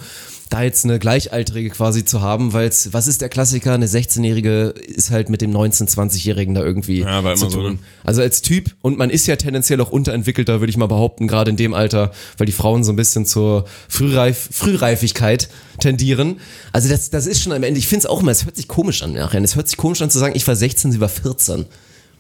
da 0.49 0.63
jetzt 0.63 0.83
eine 0.83 0.97
Gleichaltrige 0.97 1.69
quasi 1.69 2.05
zu 2.05 2.21
haben, 2.21 2.53
weil 2.53 2.67
es, 2.67 2.91
was 2.91 3.07
ist 3.07 3.21
der 3.21 3.29
Klassiker? 3.29 3.73
Eine 3.73 3.85
16-Jährige 3.85 4.69
ist 4.69 5.11
halt 5.11 5.29
mit 5.29 5.41
dem 5.41 5.51
19-, 5.51 5.87
20-Jährigen 5.93 6.55
da 6.55 6.63
irgendwie 6.63 7.01
Ja, 7.01 7.21
zu 7.21 7.27
immer 7.27 7.37
so, 7.37 7.49
tun. 7.49 7.73
ne? 7.73 7.79
Also 8.03 8.21
als 8.21 8.41
Typ, 8.41 8.75
und 8.81 8.97
man 8.97 9.11
ist 9.11 9.27
ja 9.27 9.35
tendenziell 9.35 9.79
auch 9.79 9.91
unterentwickelter, 9.91 10.59
würde 10.59 10.71
ich 10.71 10.77
mal 10.77 10.87
behaupten, 10.87 11.27
gerade 11.27 11.51
in 11.51 11.57
dem 11.57 11.73
Alter, 11.75 12.11
weil 12.37 12.45
die 12.47 12.51
Frauen 12.51 12.83
so 12.83 12.91
ein 12.91 12.95
bisschen 12.95 13.25
zur 13.27 13.65
Frühreif 13.87 14.49
Frühreifigkeit 14.51 15.49
tendieren. 15.79 16.39
Also 16.71 16.89
das, 16.89 17.09
das 17.11 17.27
ist 17.27 17.41
schon 17.43 17.51
am 17.53 17.61
Ende, 17.63 17.79
ich 17.79 17.87
finde 17.87 17.99
es 17.99 18.05
auch 18.07 18.21
immer, 18.21 18.31
es 18.31 18.45
hört 18.45 18.55
sich 18.55 18.67
komisch 18.67 19.03
an 19.03 19.13
nachher. 19.13 19.43
Es 19.43 19.55
hört 19.55 19.67
sich 19.67 19.77
komisch 19.77 20.01
an 20.01 20.09
zu 20.09 20.17
sagen, 20.19 20.35
ich 20.35 20.47
war 20.47 20.55
16, 20.55 20.91
sie 20.91 20.99
war 20.99 21.09
14. 21.09 21.65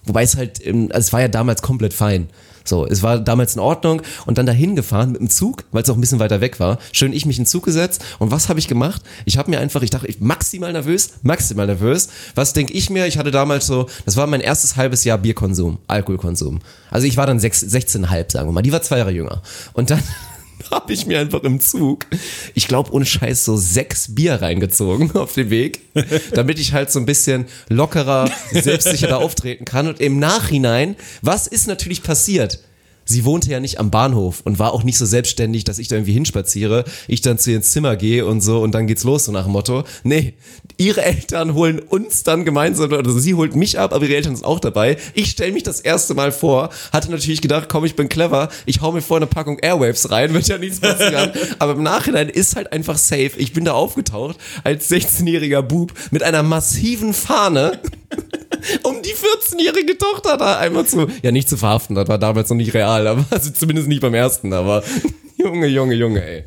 Wobei 0.05 0.23
es 0.23 0.35
halt, 0.37 0.65
ähm, 0.65 0.89
also 0.93 1.07
es 1.07 1.13
war 1.13 1.21
ja 1.21 1.27
damals 1.27 1.61
komplett 1.61 1.93
fein. 1.93 2.29
So, 2.63 2.85
es 2.85 3.01
war 3.03 3.19
damals 3.19 3.55
in 3.55 3.59
Ordnung 3.61 4.01
und 4.25 4.37
dann 4.37 4.45
dahin 4.45 4.75
gefahren 4.75 5.11
mit 5.11 5.21
dem 5.21 5.29
Zug, 5.29 5.63
weil 5.71 5.83
es 5.83 5.89
auch 5.89 5.95
ein 5.95 6.01
bisschen 6.01 6.19
weiter 6.19 6.41
weg 6.41 6.59
war. 6.59 6.77
Schön 6.91 7.13
ich 7.13 7.25
mich 7.25 7.37
in 7.37 7.43
den 7.43 7.47
Zug 7.47 7.63
gesetzt 7.65 8.03
und 8.19 8.31
was 8.31 8.49
habe 8.49 8.59
ich 8.59 8.67
gemacht? 8.67 9.01
Ich 9.25 9.37
habe 9.37 9.49
mir 9.49 9.59
einfach, 9.59 9.81
ich 9.81 9.89
dachte, 9.89 10.07
ich 10.07 10.19
maximal 10.19 10.71
nervös, 10.73 11.11
maximal 11.23 11.65
nervös. 11.65 12.09
Was 12.35 12.53
denke 12.53 12.73
ich 12.73 12.89
mir? 12.89 13.05
Ich 13.07 13.17
hatte 13.17 13.31
damals 13.31 13.67
so, 13.67 13.87
das 14.05 14.17
war 14.17 14.27
mein 14.27 14.41
erstes 14.41 14.75
halbes 14.75 15.03
Jahr 15.03 15.17
Bierkonsum, 15.17 15.79
Alkoholkonsum. 15.87 16.59
Also 16.91 17.07
ich 17.07 17.17
war 17.17 17.25
dann 17.25 17.39
sechs- 17.39 17.63
16,5, 17.63 18.31
sagen 18.31 18.47
wir 18.47 18.51
mal. 18.53 18.61
Die 18.61 18.71
war 18.71 18.81
zwei 18.81 18.97
Jahre 18.99 19.11
jünger. 19.11 19.41
Und 19.73 19.89
dann 19.89 20.01
habe 20.71 20.93
ich 20.93 21.05
mir 21.05 21.19
einfach 21.19 21.43
im 21.43 21.59
Zug, 21.59 22.05
ich 22.53 22.67
glaube 22.67 22.91
ohne 22.91 23.05
Scheiß, 23.05 23.45
so 23.45 23.57
sechs 23.57 24.15
Bier 24.15 24.41
reingezogen 24.41 25.11
auf 25.15 25.33
dem 25.33 25.49
Weg, 25.49 25.81
damit 26.33 26.59
ich 26.59 26.73
halt 26.73 26.91
so 26.91 26.99
ein 26.99 27.05
bisschen 27.05 27.45
lockerer, 27.69 28.29
selbstsicherer 28.51 29.17
auftreten 29.19 29.65
kann. 29.65 29.87
Und 29.87 29.99
im 29.99 30.19
Nachhinein, 30.19 30.95
was 31.21 31.47
ist 31.47 31.67
natürlich 31.67 32.03
passiert? 32.03 32.59
Sie 33.09 33.25
wohnte 33.25 33.49
ja 33.49 33.59
nicht 33.59 33.79
am 33.79 33.89
Bahnhof 33.89 34.41
und 34.43 34.59
war 34.59 34.71
auch 34.71 34.83
nicht 34.83 34.99
so 34.99 35.05
selbstständig, 35.07 35.63
dass 35.63 35.79
ich 35.79 35.87
da 35.87 35.95
irgendwie 35.95 36.13
hinspaziere, 36.13 36.85
ich 37.07 37.21
dann 37.21 37.39
zu 37.39 37.49
ihr 37.49 37.57
ins 37.57 37.71
Zimmer 37.71 37.95
gehe 37.95 38.23
und 38.23 38.41
so 38.41 38.61
und 38.61 38.75
dann 38.75 38.85
geht's 38.85 39.03
los, 39.03 39.25
so 39.25 39.31
nach 39.31 39.45
dem 39.45 39.53
Motto. 39.53 39.83
Nee, 40.03 40.35
ihre 40.77 41.01
Eltern 41.01 41.55
holen 41.55 41.79
uns 41.79 42.21
dann 42.21 42.45
gemeinsam, 42.45 42.93
also 42.93 43.17
sie 43.17 43.33
holt 43.33 43.55
mich 43.55 43.79
ab, 43.79 43.95
aber 43.95 44.05
ihre 44.05 44.15
Eltern 44.15 44.35
sind 44.35 44.45
auch 44.45 44.59
dabei. 44.59 44.97
Ich 45.15 45.31
stelle 45.31 45.53
mich 45.53 45.63
das 45.63 45.79
erste 45.79 46.13
Mal 46.13 46.31
vor, 46.31 46.69
hatte 46.93 47.09
natürlich 47.09 47.41
gedacht, 47.41 47.67
komm, 47.67 47.83
ich 47.83 47.95
bin 47.95 48.09
clever, 48.09 48.49
ich 48.67 48.81
hau 48.81 48.91
mir 48.91 49.01
vor 49.01 49.17
eine 49.17 49.25
Packung 49.25 49.57
Airwaves 49.57 50.11
rein, 50.11 50.31
wird 50.35 50.47
ja 50.47 50.59
nichts 50.59 50.79
passieren. 50.79 51.31
aber 51.57 51.71
im 51.71 51.81
Nachhinein 51.81 52.29
ist 52.29 52.55
halt 52.55 52.71
einfach 52.71 52.99
safe. 52.99 53.31
Ich 53.37 53.53
bin 53.53 53.65
da 53.65 53.73
aufgetaucht 53.73 54.37
als 54.63 54.91
16-jähriger 54.91 55.63
Bub 55.63 55.93
mit 56.11 56.21
einer 56.21 56.43
massiven 56.43 57.15
Fahne 57.15 57.79
um 58.83 59.01
die 59.01 59.13
14-jährige 59.13 59.97
Tochter 59.97 60.37
da 60.37 60.57
einmal 60.57 60.85
zu, 60.85 61.07
ja 61.21 61.31
nicht 61.31 61.49
zu 61.49 61.57
verhaften, 61.57 61.95
das 61.95 62.07
war 62.07 62.17
damals 62.17 62.49
noch 62.49 62.57
nicht 62.57 62.73
real, 62.73 63.07
aber 63.07 63.25
also 63.31 63.51
zumindest 63.51 63.87
nicht 63.87 64.01
beim 64.01 64.13
ersten, 64.13 64.53
aber 64.53 64.83
Junge, 65.37 65.67
Junge, 65.67 65.95
Junge, 65.95 66.23
ey. 66.23 66.43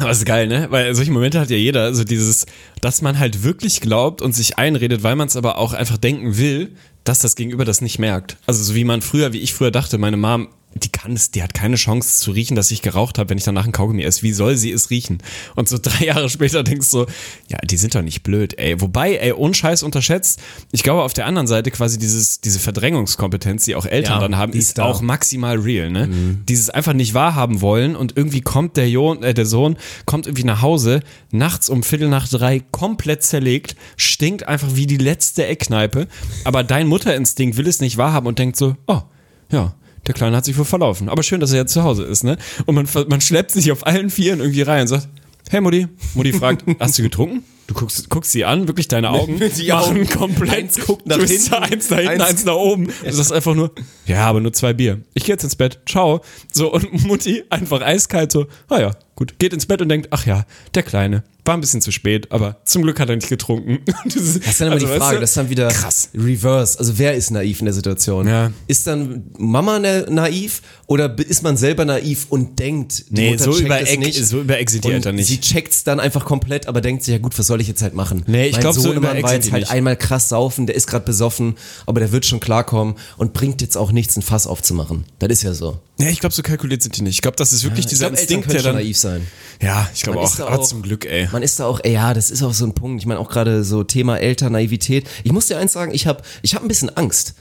Aber 0.00 0.12
ist 0.12 0.24
geil, 0.24 0.46
ne? 0.46 0.68
Weil 0.70 0.94
solche 0.94 1.10
Momente 1.10 1.40
hat 1.40 1.50
ja 1.50 1.56
jeder, 1.56 1.92
so 1.92 2.04
dieses, 2.04 2.46
dass 2.80 3.02
man 3.02 3.18
halt 3.18 3.42
wirklich 3.42 3.80
glaubt 3.80 4.22
und 4.22 4.32
sich 4.32 4.56
einredet, 4.56 5.02
weil 5.02 5.16
man 5.16 5.26
es 5.26 5.34
aber 5.34 5.58
auch 5.58 5.72
einfach 5.72 5.96
denken 5.96 6.38
will, 6.38 6.70
dass 7.02 7.18
das 7.18 7.34
Gegenüber 7.34 7.64
das 7.64 7.80
nicht 7.80 7.98
merkt. 7.98 8.36
Also 8.46 8.62
so 8.62 8.76
wie 8.76 8.84
man 8.84 9.02
früher, 9.02 9.32
wie 9.32 9.40
ich 9.40 9.54
früher 9.54 9.72
dachte, 9.72 9.98
meine 9.98 10.16
Mom 10.16 10.48
die 10.78 10.90
kann 10.90 11.12
es, 11.12 11.30
die 11.30 11.42
hat 11.42 11.52
keine 11.52 11.76
Chance 11.76 12.20
zu 12.20 12.30
riechen, 12.30 12.54
dass 12.54 12.70
ich 12.70 12.82
geraucht 12.82 13.18
habe, 13.18 13.30
wenn 13.30 13.38
ich 13.38 13.44
danach 13.44 13.66
ein 13.66 13.72
Kaugummi 13.72 14.02
esse. 14.02 14.22
Wie 14.22 14.32
soll 14.32 14.56
sie 14.56 14.70
es 14.70 14.90
riechen? 14.90 15.18
Und 15.56 15.68
so 15.68 15.78
drei 15.82 16.06
Jahre 16.06 16.28
später 16.28 16.62
denkst 16.62 16.90
du 16.90 16.98
so, 17.00 17.06
ja, 17.48 17.58
die 17.64 17.76
sind 17.76 17.94
doch 17.94 18.02
nicht 18.02 18.22
blöd, 18.22 18.58
ey. 18.58 18.80
Wobei, 18.80 19.16
ey, 19.16 19.32
ohne 19.32 19.54
Scheiß 19.54 19.82
unterschätzt, 19.82 20.40
ich 20.72 20.82
glaube 20.82 21.02
auf 21.02 21.12
der 21.12 21.26
anderen 21.26 21.46
Seite 21.46 21.70
quasi 21.70 21.98
dieses, 21.98 22.40
diese 22.40 22.60
Verdrängungskompetenz, 22.60 23.64
die 23.64 23.74
auch 23.74 23.86
Eltern 23.86 24.14
Ja, 24.14 24.20
dann 24.20 24.36
haben, 24.36 24.52
ist 24.52 24.68
ist 24.68 24.80
auch 24.80 25.00
maximal 25.00 25.58
real, 25.58 25.90
ne? 25.90 26.08
Dieses 26.48 26.70
einfach 26.70 26.92
nicht 26.92 27.14
wahrhaben 27.14 27.60
wollen 27.60 27.96
und 27.96 28.16
irgendwie 28.16 28.40
kommt 28.40 28.76
der, 28.76 28.88
jo 28.88 29.14
äh, 29.14 29.34
der 29.34 29.46
Sohn, 29.46 29.76
kommt 30.04 30.26
irgendwie 30.26 30.44
nach 30.44 30.62
Hause, 30.62 31.00
nachts 31.30 31.68
um 31.68 31.82
Viertel 31.82 32.08
nach 32.08 32.28
drei, 32.28 32.60
komplett 32.70 33.22
zerlegt, 33.22 33.76
stinkt 33.96 34.46
einfach 34.46 34.68
wie 34.74 34.86
die 34.86 34.96
letzte 34.96 35.46
Eckkneipe, 35.46 36.06
aber 36.44 36.64
dein 36.64 36.86
Mutterinstinkt 36.86 37.56
will 37.56 37.66
es 37.66 37.80
nicht 37.80 37.96
wahrhaben 37.96 38.26
und 38.26 38.38
denkt 38.38 38.56
so, 38.56 38.76
oh, 38.86 39.02
ja, 39.50 39.74
der 40.08 40.14
Kleine 40.14 40.36
hat 40.36 40.44
sich 40.44 40.58
wohl 40.58 40.64
verlaufen. 40.64 41.08
Aber 41.08 41.22
schön, 41.22 41.38
dass 41.38 41.52
er 41.52 41.58
jetzt 41.58 41.72
zu 41.72 41.84
Hause 41.84 42.02
ist, 42.02 42.24
ne? 42.24 42.36
Und 42.66 42.74
man, 42.74 42.88
man 43.08 43.20
schleppt 43.20 43.52
sich 43.52 43.70
auf 43.70 43.86
allen 43.86 44.10
Vieren 44.10 44.40
irgendwie 44.40 44.62
rein 44.62 44.80
und 44.82 44.88
sagt, 44.88 45.08
hey 45.50 45.60
Mutti. 45.60 45.86
Mutti 46.14 46.32
fragt, 46.32 46.64
hast 46.80 46.98
du 46.98 47.02
getrunken? 47.02 47.44
Du 47.68 47.74
guckst, 47.74 48.08
guckst 48.08 48.32
sie 48.32 48.46
an, 48.46 48.66
wirklich 48.66 48.88
deine 48.88 49.10
Augen 49.10 49.38
Die 49.58 49.68
machen 49.68 49.98
Augen. 49.98 50.08
komplett. 50.18 50.54
Eins 50.54 50.80
guckt 50.86 51.06
nach 51.06 51.18
hinten, 51.18 51.32
eins 51.32 51.50
nach 51.50 51.68
hinten, 51.68 51.94
eins- 51.94 52.22
eins 52.24 52.44
nach 52.46 52.54
oben. 52.54 52.86
Du 53.04 53.12
sagst 53.12 53.30
einfach 53.30 53.54
nur, 53.54 53.72
ja, 54.06 54.24
aber 54.26 54.40
nur 54.40 54.54
zwei 54.54 54.72
Bier. 54.72 55.02
Ich 55.12 55.24
gehe 55.24 55.34
jetzt 55.34 55.44
ins 55.44 55.54
Bett. 55.54 55.78
Ciao. 55.86 56.22
So, 56.50 56.72
und 56.72 57.04
Mutti 57.06 57.44
einfach 57.50 57.82
eiskalt 57.82 58.32
so, 58.32 58.46
ah 58.68 58.80
ja, 58.80 58.90
gut. 59.18 59.38
Geht 59.38 59.52
ins 59.52 59.66
Bett 59.66 59.82
und 59.82 59.88
denkt, 59.88 60.08
ach 60.12 60.24
ja, 60.26 60.46
der 60.74 60.82
Kleine. 60.84 61.24
War 61.44 61.56
ein 61.56 61.60
bisschen 61.62 61.80
zu 61.80 61.90
spät, 61.92 62.30
aber 62.30 62.60
zum 62.64 62.82
Glück 62.82 63.00
hat 63.00 63.08
er 63.08 63.16
nicht 63.16 63.28
getrunken. 63.28 63.78
Das 64.04 64.14
ist, 64.16 64.36
Das 64.42 64.46
ist 64.52 64.60
dann 64.60 64.66
immer 64.68 64.74
also, 64.74 64.86
die 64.86 64.92
weißt 64.92 65.02
Frage, 65.02 65.16
du, 65.16 65.20
das 65.22 65.30
ist 65.30 65.36
dann 65.36 65.50
wieder 65.50 65.68
krass. 65.68 66.10
reverse. 66.14 66.78
Also 66.78 66.98
wer 66.98 67.14
ist 67.14 67.30
naiv 67.30 67.60
in 67.60 67.64
der 67.64 67.74
Situation? 67.74 68.28
Ja. 68.28 68.52
Ist 68.66 68.86
dann 68.86 69.24
Mama 69.38 69.78
na 69.78 70.08
naiv 70.10 70.62
oder 70.86 71.16
ist 71.18 71.42
man 71.42 71.56
selber 71.56 71.84
naiv 71.84 72.26
und 72.28 72.58
denkt, 72.58 73.06
die 73.08 73.14
Nee, 73.14 73.30
Mutter 73.30 73.44
so 73.44 73.58
über 73.58 73.80
es 73.80 73.96
nicht 73.96 74.24
so 74.26 74.40
über 74.42 74.58
Eck 74.58 74.68
sind 74.70 74.84
die 74.84 74.88
und 74.88 74.94
Eltern 74.94 75.14
nicht. 75.16 75.26
Sie 75.26 75.40
checkt's 75.40 75.84
dann 75.84 76.00
einfach 76.00 76.24
komplett, 76.24 76.68
aber 76.68 76.80
denkt 76.80 77.02
sich, 77.02 77.12
ja 77.12 77.18
gut, 77.18 77.36
was 77.38 77.46
soll 77.46 77.60
ich 77.60 77.68
jetzt 77.68 77.82
halt 77.82 77.94
machen? 77.94 78.24
Nee, 78.26 78.46
ich 78.46 78.52
mein 78.52 78.60
glaub, 78.60 78.74
so 78.74 78.82
Sohnemann 78.82 79.22
war 79.22 79.32
jetzt 79.34 79.50
halt 79.50 79.62
nicht. 79.62 79.72
einmal 79.72 79.96
krass 79.96 80.28
saufen, 80.28 80.66
der 80.66 80.76
ist 80.76 80.86
gerade 80.86 81.04
besoffen, 81.06 81.56
aber 81.86 82.00
der 82.00 82.12
wird 82.12 82.26
schon 82.26 82.40
klarkommen 82.40 82.94
und 83.16 83.32
bringt 83.32 83.62
jetzt 83.62 83.76
auch 83.76 83.90
nichts, 83.90 84.16
ein 84.16 84.22
Fass 84.22 84.46
aufzumachen. 84.46 85.04
Das 85.18 85.30
ist 85.30 85.42
ja 85.42 85.54
so. 85.54 85.78
Nee, 86.00 86.10
ich 86.10 86.20
glaube, 86.20 86.34
so 86.34 86.42
kalkuliert 86.42 86.80
sind 86.82 86.96
die 86.96 87.02
nicht. 87.02 87.16
Ich 87.16 87.22
glaube, 87.22 87.36
das 87.36 87.52
ist 87.52 87.64
wirklich 87.64 87.80
Ich 87.80 87.86
dieser 87.86 88.06
Eltern 88.06 88.20
Instinkt, 88.20 88.52
der 88.52 88.62
dann. 88.62 88.76
naiv 88.76 88.96
sein. 88.96 89.26
Ja, 89.60 89.88
ich 89.92 90.02
glaube 90.02 90.20
auch. 90.20 90.36
da 90.36 90.46
Aber 90.46 90.60
auch- 90.60 90.64
zum 90.66 90.82
Glück, 90.82 91.04
ey. 91.04 91.28
Man 91.32 91.42
ist 91.42 91.58
da 91.58 91.66
auch, 91.66 91.80
ey, 91.82 91.92
ja, 91.92 92.14
das 92.14 92.30
ist 92.30 92.42
auch 92.44 92.54
so 92.54 92.64
ein 92.64 92.72
Punkt. 92.74 93.00
Ich 93.02 93.06
meine 93.06 93.18
auch 93.18 93.28
gerade 93.28 93.64
so 93.64 93.82
Thema 93.82 94.16
Elternnaivität. 94.18 95.08
Ich 95.24 95.32
muss 95.32 95.46
dir 95.48 95.58
eins 95.58 95.72
sagen, 95.72 95.92
ich 95.92 96.06
habe 96.06 96.22
ich 96.42 96.54
hab 96.54 96.62
ein 96.62 96.68
bisschen 96.68 96.96
Angst. 96.96 97.34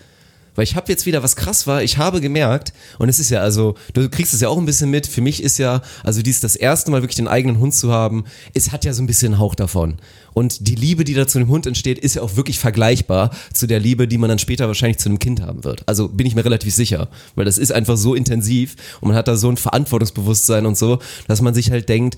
Weil 0.57 0.63
ich 0.63 0.75
habe 0.75 0.91
jetzt 0.91 1.05
wieder, 1.05 1.21
was 1.21 1.35
krass 1.35 1.67
war, 1.67 1.83
ich 1.83 1.99
habe 1.99 2.19
gemerkt, 2.19 2.73
und 2.97 3.09
es 3.09 3.19
ist 3.19 3.29
ja, 3.29 3.41
also, 3.41 3.75
du 3.93 4.09
kriegst 4.09 4.33
es 4.33 4.41
ja 4.41 4.49
auch 4.49 4.57
ein 4.57 4.65
bisschen 4.65 4.89
mit, 4.89 5.05
für 5.05 5.21
mich 5.21 5.43
ist 5.43 5.59
ja, 5.59 5.83
also 6.03 6.23
dies 6.23 6.39
das 6.39 6.55
erste 6.55 6.89
Mal 6.89 7.03
wirklich 7.03 7.15
den 7.15 7.27
eigenen 7.27 7.59
Hund 7.59 7.75
zu 7.75 7.91
haben, 7.91 8.23
es 8.55 8.71
hat 8.71 8.83
ja 8.83 8.91
so 8.91 9.03
ein 9.03 9.05
bisschen 9.05 9.33
einen 9.33 9.39
Hauch 9.39 9.53
davon. 9.53 9.99
Und 10.33 10.67
die 10.67 10.73
Liebe, 10.73 11.03
die 11.03 11.13
da 11.13 11.27
zu 11.27 11.37
dem 11.37 11.49
Hund 11.49 11.67
entsteht, 11.67 11.99
ist 11.99 12.15
ja 12.15 12.23
auch 12.23 12.37
wirklich 12.37 12.57
vergleichbar 12.57 13.29
zu 13.53 13.67
der 13.67 13.79
Liebe, 13.79 14.07
die 14.07 14.17
man 14.17 14.29
dann 14.29 14.39
später 14.39 14.67
wahrscheinlich 14.67 14.97
zu 14.97 15.09
einem 15.09 15.19
Kind 15.19 15.41
haben 15.41 15.63
wird. 15.63 15.83
Also 15.85 16.07
bin 16.07 16.25
ich 16.25 16.33
mir 16.33 16.43
relativ 16.43 16.73
sicher, 16.73 17.07
weil 17.35 17.45
das 17.45 17.59
ist 17.59 17.71
einfach 17.71 17.95
so 17.95 18.15
intensiv 18.15 18.75
und 18.99 19.09
man 19.09 19.17
hat 19.17 19.27
da 19.27 19.35
so 19.35 19.51
ein 19.51 19.57
Verantwortungsbewusstsein 19.57 20.65
und 20.65 20.75
so, 20.75 20.97
dass 21.27 21.39
man 21.39 21.53
sich 21.53 21.69
halt 21.69 21.87
denkt, 21.87 22.17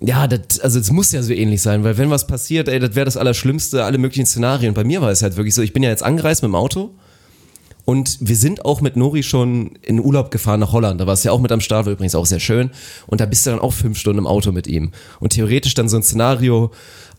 ja, 0.00 0.26
das, 0.26 0.58
also 0.58 0.80
es 0.80 0.90
muss 0.90 1.12
ja 1.12 1.22
so 1.22 1.32
ähnlich 1.32 1.62
sein, 1.62 1.84
weil 1.84 1.96
wenn 1.96 2.10
was 2.10 2.26
passiert, 2.26 2.66
ey, 2.66 2.80
das 2.80 2.96
wäre 2.96 3.04
das 3.04 3.16
Allerschlimmste, 3.16 3.84
alle 3.84 3.98
möglichen 3.98 4.26
Szenarien. 4.26 4.74
Bei 4.74 4.82
mir 4.82 5.00
war 5.00 5.10
es 5.10 5.22
halt 5.22 5.36
wirklich 5.36 5.54
so, 5.54 5.62
ich 5.62 5.72
bin 5.72 5.84
ja 5.84 5.90
jetzt 5.90 6.02
angereist 6.02 6.42
mit 6.42 6.48
dem 6.48 6.56
Auto 6.56 6.90
und 7.88 8.18
wir 8.20 8.36
sind 8.36 8.66
auch 8.66 8.82
mit 8.82 8.96
Nori 8.96 9.22
schon 9.22 9.70
in 9.80 9.98
Urlaub 9.98 10.30
gefahren 10.30 10.60
nach 10.60 10.72
Holland. 10.72 11.00
Da 11.00 11.06
war 11.06 11.14
es 11.14 11.24
ja 11.24 11.32
auch 11.32 11.40
mit 11.40 11.50
am 11.52 11.62
Start, 11.62 11.86
war 11.86 11.94
übrigens 11.94 12.14
auch 12.14 12.26
sehr 12.26 12.38
schön. 12.38 12.68
Und 13.06 13.22
da 13.22 13.24
bist 13.24 13.46
du 13.46 13.50
dann 13.50 13.60
auch 13.60 13.72
fünf 13.72 13.98
Stunden 13.98 14.18
im 14.18 14.26
Auto 14.26 14.52
mit 14.52 14.66
ihm. 14.66 14.90
Und 15.20 15.30
theoretisch 15.30 15.72
dann 15.72 15.88
so 15.88 15.96
ein 15.96 16.02
Szenario, 16.02 16.70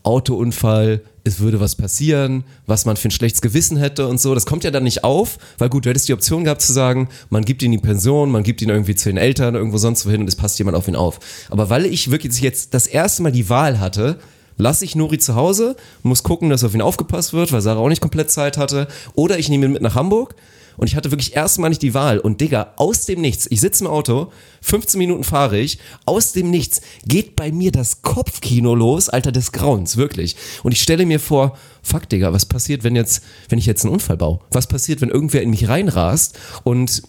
Autounfall, 0.04 1.02
es 1.24 1.40
würde 1.40 1.58
was 1.58 1.74
passieren, 1.74 2.44
was 2.68 2.84
man 2.84 2.96
für 2.96 3.08
ein 3.08 3.10
schlechtes 3.10 3.42
Gewissen 3.42 3.78
hätte 3.78 4.06
und 4.06 4.20
so. 4.20 4.32
Das 4.32 4.46
kommt 4.46 4.62
ja 4.62 4.70
dann 4.70 4.84
nicht 4.84 5.02
auf, 5.02 5.38
weil 5.58 5.70
gut, 5.70 5.86
du 5.86 5.90
hättest 5.90 6.06
die 6.06 6.12
Option 6.12 6.44
gehabt 6.44 6.62
zu 6.62 6.72
sagen, 6.72 7.08
man 7.30 7.44
gibt 7.44 7.64
ihn 7.64 7.72
die 7.72 7.78
Pension, 7.78 8.30
man 8.30 8.44
gibt 8.44 8.62
ihn 8.62 8.68
irgendwie 8.68 8.94
zu 8.94 9.08
den 9.08 9.18
Eltern, 9.18 9.56
irgendwo 9.56 9.78
sonst 9.78 10.06
wohin 10.06 10.20
und 10.20 10.28
es 10.28 10.36
passt 10.36 10.56
jemand 10.60 10.76
auf 10.76 10.86
ihn 10.86 10.94
auf. 10.94 11.18
Aber 11.50 11.68
weil 11.68 11.84
ich 11.84 12.12
wirklich 12.12 12.40
jetzt 12.42 12.74
das 12.74 12.86
erste 12.86 13.24
Mal 13.24 13.32
die 13.32 13.48
Wahl 13.48 13.80
hatte, 13.80 14.20
lasse 14.56 14.84
ich 14.84 14.94
Nori 14.94 15.18
zu 15.18 15.34
Hause, 15.34 15.74
muss 16.04 16.22
gucken, 16.22 16.48
dass 16.48 16.62
auf 16.62 16.74
ihn 16.74 16.82
aufgepasst 16.82 17.32
wird, 17.32 17.50
weil 17.50 17.60
Sarah 17.60 17.80
auch 17.80 17.88
nicht 17.88 18.00
komplett 18.00 18.30
Zeit 18.30 18.56
hatte, 18.56 18.86
oder 19.14 19.36
ich 19.36 19.48
nehme 19.48 19.66
ihn 19.66 19.72
mit 19.72 19.82
nach 19.82 19.96
Hamburg. 19.96 20.36
Und 20.76 20.86
ich 20.86 20.96
hatte 20.96 21.10
wirklich 21.10 21.36
erstmal 21.36 21.70
nicht 21.70 21.82
die 21.82 21.94
Wahl. 21.94 22.18
Und 22.18 22.40
Digga, 22.40 22.74
aus 22.76 23.06
dem 23.06 23.20
Nichts, 23.20 23.46
ich 23.50 23.60
sitze 23.60 23.84
im 23.84 23.90
Auto, 23.90 24.32
15 24.62 24.98
Minuten 24.98 25.24
fahre 25.24 25.58
ich, 25.58 25.78
aus 26.06 26.32
dem 26.32 26.50
Nichts 26.50 26.80
geht 27.06 27.36
bei 27.36 27.52
mir 27.52 27.72
das 27.72 28.02
Kopfkino 28.02 28.74
los, 28.74 29.08
Alter, 29.08 29.32
des 29.32 29.52
Grauens, 29.52 29.96
wirklich. 29.96 30.36
Und 30.62 30.72
ich 30.72 30.82
stelle 30.82 31.06
mir 31.06 31.20
vor, 31.20 31.56
fuck, 31.82 32.08
Digga, 32.08 32.32
was 32.32 32.46
passiert, 32.46 32.84
wenn 32.84 32.96
jetzt, 32.96 33.22
wenn 33.48 33.58
ich 33.58 33.66
jetzt 33.66 33.84
einen 33.84 33.94
Unfall 33.94 34.16
baue? 34.16 34.40
Was 34.50 34.66
passiert, 34.66 35.00
wenn 35.00 35.10
irgendwer 35.10 35.42
in 35.42 35.50
mich 35.50 35.68
reinrast 35.68 36.38
und 36.64 37.02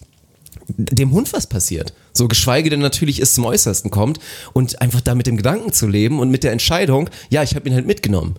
dem 0.76 1.12
Hund 1.12 1.32
was 1.32 1.46
passiert. 1.46 1.92
So 2.12 2.28
geschweige 2.28 2.70
denn 2.70 2.80
natürlich 2.80 3.20
es 3.20 3.34
zum 3.34 3.44
Äußersten 3.44 3.90
kommt 3.90 4.18
und 4.52 4.80
einfach 4.80 5.00
da 5.00 5.14
mit 5.14 5.26
dem 5.26 5.36
Gedanken 5.36 5.72
zu 5.72 5.86
leben 5.86 6.20
und 6.20 6.30
mit 6.30 6.44
der 6.44 6.52
Entscheidung, 6.52 7.10
ja, 7.30 7.42
ich 7.42 7.54
habe 7.54 7.68
ihn 7.68 7.74
halt 7.74 7.86
mitgenommen. 7.86 8.36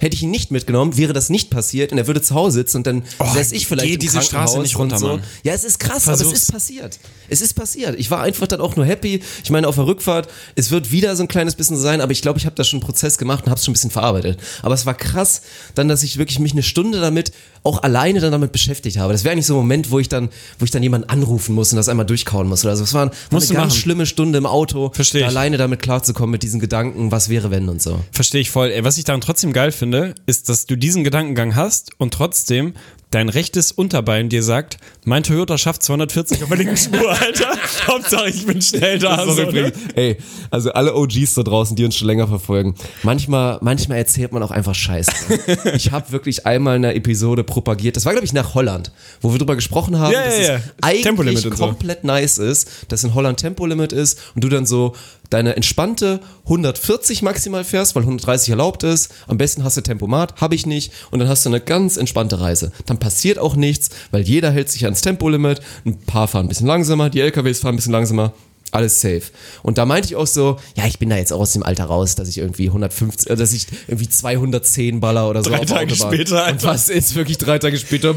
Hätte 0.00 0.16
ich 0.16 0.22
ihn 0.22 0.30
nicht 0.30 0.50
mitgenommen, 0.50 0.96
wäre 0.96 1.12
das 1.12 1.28
nicht 1.28 1.50
passiert 1.50 1.92
und 1.92 1.98
er 1.98 2.06
würde 2.06 2.20
zu 2.22 2.34
Hause 2.34 2.54
sitzen 2.54 2.78
und 2.78 2.86
dann 2.86 3.02
Oh, 3.18 3.26
säß 3.32 3.52
ich 3.52 3.66
vielleicht 3.66 3.86
geh 3.86 3.94
im 3.94 4.00
diese 4.00 4.20
Straße 4.22 4.58
nicht 4.60 4.76
runter, 4.78 4.98
so. 4.98 5.06
Mann. 5.08 5.22
Ja, 5.44 5.52
es 5.52 5.62
ist 5.62 5.78
krass, 5.78 6.08
aber 6.08 6.14
es 6.14 6.22
Versuch's. 6.22 6.42
ist 6.44 6.52
passiert. 6.52 6.98
Es 7.28 7.40
ist 7.40 7.54
passiert. 7.54 7.98
Ich 8.00 8.10
war 8.10 8.22
einfach 8.22 8.46
dann 8.46 8.60
auch 8.60 8.74
nur 8.76 8.84
happy. 8.86 9.22
Ich 9.44 9.50
meine, 9.50 9.68
auf 9.68 9.76
der 9.76 9.86
Rückfahrt, 9.86 10.28
es 10.56 10.70
wird 10.70 10.90
wieder 10.90 11.14
so 11.14 11.22
ein 11.22 11.28
kleines 11.28 11.54
bisschen 11.54 11.76
sein, 11.76 12.00
aber 12.00 12.12
ich 12.12 12.22
glaube, 12.22 12.38
ich 12.38 12.46
habe 12.46 12.56
da 12.56 12.64
schon 12.64 12.78
einen 12.78 12.86
Prozess 12.86 13.18
gemacht 13.18 13.44
und 13.44 13.50
habe 13.50 13.58
es 13.58 13.64
schon 13.64 13.72
ein 13.72 13.74
bisschen 13.74 13.90
verarbeitet. 13.90 14.40
Aber 14.62 14.74
es 14.74 14.86
war 14.86 14.94
krass, 14.94 15.42
dann, 15.74 15.86
dass 15.88 16.02
ich 16.02 16.16
wirklich 16.18 16.38
mich 16.38 16.52
eine 16.52 16.62
Stunde 16.62 17.00
damit 17.00 17.32
auch 17.62 17.82
alleine 17.82 18.20
dann 18.20 18.32
damit 18.32 18.52
beschäftigt 18.52 18.98
habe. 18.98 19.12
Das 19.12 19.24
wäre 19.24 19.36
nicht 19.36 19.46
so 19.46 19.54
ein 19.54 19.58
Moment, 19.58 19.90
wo 19.90 19.98
ich 19.98 20.08
dann, 20.08 20.30
wo 20.58 20.64
ich 20.64 20.70
dann 20.70 20.82
jemanden 20.82 21.08
anrufen 21.08 21.54
muss 21.54 21.72
und 21.72 21.76
das 21.76 21.88
einmal 21.88 22.06
durchkauen 22.06 22.48
muss 22.48 22.64
oder 22.64 22.76
so. 22.76 22.84
Es 22.84 22.94
war, 22.94 23.02
eine 23.02 23.10
ganz 23.30 23.52
machen. 23.52 23.70
schlimme 23.70 24.06
Stunde 24.06 24.38
im 24.38 24.46
Auto, 24.46 24.90
Versteh 24.94 25.20
ich. 25.20 25.26
alleine 25.26 25.56
damit 25.56 25.80
klarzukommen 25.82 26.30
mit 26.30 26.42
diesen 26.42 26.60
Gedanken, 26.60 27.12
was 27.12 27.28
wäre 27.28 27.50
wenn 27.50 27.68
und 27.68 27.82
so. 27.82 28.00
Verstehe 28.12 28.40
ich 28.40 28.50
voll. 28.50 28.70
Ey, 28.70 28.84
was 28.84 28.98
ich 28.98 29.04
daran 29.04 29.20
trotzdem 29.20 29.52
geil 29.52 29.72
finde, 29.72 30.14
ist, 30.26 30.48
dass 30.48 30.66
du 30.66 30.76
diesen 30.76 31.04
Gedankengang 31.04 31.54
hast 31.54 31.90
und 31.98 32.14
trotzdem 32.14 32.74
dein 33.10 33.28
rechtes 33.28 33.72
Unterbein 33.72 34.28
dir 34.28 34.42
sagt, 34.42 34.78
mein 35.04 35.22
Toyota 35.22 35.58
schafft 35.58 35.82
240 35.82 36.42
auf 36.42 36.48
der 36.48 36.58
linken 36.58 36.76
Spur, 36.76 37.10
Alter. 37.20 37.48
Hauptsache, 37.86 38.28
ich 38.28 38.46
bin 38.46 38.62
schnell 38.62 38.98
da. 38.98 39.24
So, 39.26 39.42
übrigens, 39.42 39.72
ey, 39.96 40.16
also 40.50 40.72
alle 40.72 40.94
OGs 40.94 41.34
da 41.34 41.42
draußen, 41.42 41.74
die 41.74 41.84
uns 41.84 41.96
schon 41.96 42.06
länger 42.06 42.28
verfolgen, 42.28 42.74
manchmal, 43.02 43.58
manchmal 43.62 43.98
erzählt 43.98 44.32
man 44.32 44.42
auch 44.42 44.50
einfach 44.52 44.74
Scheiße. 44.74 45.10
ich 45.74 45.90
habe 45.90 46.12
wirklich 46.12 46.46
einmal 46.46 46.76
eine 46.76 46.94
Episode 46.94 47.42
propagiert, 47.42 47.96
das 47.96 48.04
war 48.04 48.12
glaube 48.12 48.26
ich 48.26 48.32
nach 48.32 48.54
Holland, 48.54 48.92
wo 49.20 49.32
wir 49.32 49.38
drüber 49.38 49.56
gesprochen 49.56 49.98
haben, 49.98 50.12
Ja, 50.12 50.24
dass 50.24 50.38
ja, 50.38 50.42
ja. 50.44 50.56
es 50.56 50.62
eigentlich 50.82 51.46
und 51.46 51.56
so. 51.56 51.64
komplett 51.66 52.04
nice 52.04 52.38
ist, 52.38 52.68
dass 52.88 53.02
in 53.02 53.14
Holland 53.14 53.40
Tempolimit 53.40 53.92
ist 53.92 54.20
und 54.34 54.44
du 54.44 54.48
dann 54.48 54.66
so 54.66 54.94
deine 55.30 55.56
entspannte 55.56 56.20
140 56.44 57.22
maximal 57.22 57.64
fährst, 57.64 57.94
weil 57.94 58.02
130 58.02 58.50
erlaubt 58.50 58.82
ist. 58.82 59.10
Am 59.28 59.38
besten 59.38 59.64
hast 59.64 59.76
du 59.76 59.80
Tempomat, 59.80 60.40
habe 60.40 60.54
ich 60.54 60.66
nicht. 60.66 60.92
Und 61.10 61.20
dann 61.20 61.28
hast 61.28 61.44
du 61.44 61.48
eine 61.50 61.60
ganz 61.60 61.96
entspannte 61.96 62.40
Reise. 62.40 62.72
Dann 62.86 62.98
passiert 62.98 63.38
auch 63.38 63.56
nichts, 63.56 63.90
weil 64.10 64.22
jeder 64.22 64.50
hält 64.50 64.70
sich 64.70 64.84
ans 64.84 65.00
Tempolimit. 65.00 65.60
Ein 65.86 65.98
paar 66.00 66.28
fahren 66.28 66.46
ein 66.46 66.48
bisschen 66.48 66.66
langsamer, 66.66 67.10
die 67.10 67.20
LKWs 67.20 67.60
fahren 67.60 67.74
ein 67.74 67.76
bisschen 67.76 67.92
langsamer. 67.92 68.32
Alles 68.72 69.00
safe. 69.00 69.22
Und 69.64 69.78
da 69.78 69.84
meinte 69.84 70.06
ich 70.06 70.14
auch 70.14 70.28
so, 70.28 70.56
ja, 70.76 70.86
ich 70.86 71.00
bin 71.00 71.10
da 71.10 71.16
jetzt 71.16 71.32
auch 71.32 71.40
aus 71.40 71.52
dem 71.54 71.64
Alter 71.64 71.86
raus, 71.86 72.14
dass 72.14 72.28
ich 72.28 72.38
irgendwie 72.38 72.66
150, 72.68 73.28
äh, 73.28 73.34
dass 73.34 73.52
ich 73.52 73.66
irgendwie 73.88 74.08
210 74.08 75.00
baller 75.00 75.28
oder 75.28 75.42
so. 75.42 75.50
Drei 75.50 75.64
Tage 75.64 75.92
Autobahn. 75.92 76.14
später, 76.14 76.34
Und 76.36 76.40
Alter. 76.42 76.68
was 76.68 76.88
ist 76.88 77.16
wirklich 77.16 77.38
drei 77.38 77.58
Tage 77.58 77.76
später? 77.78 78.14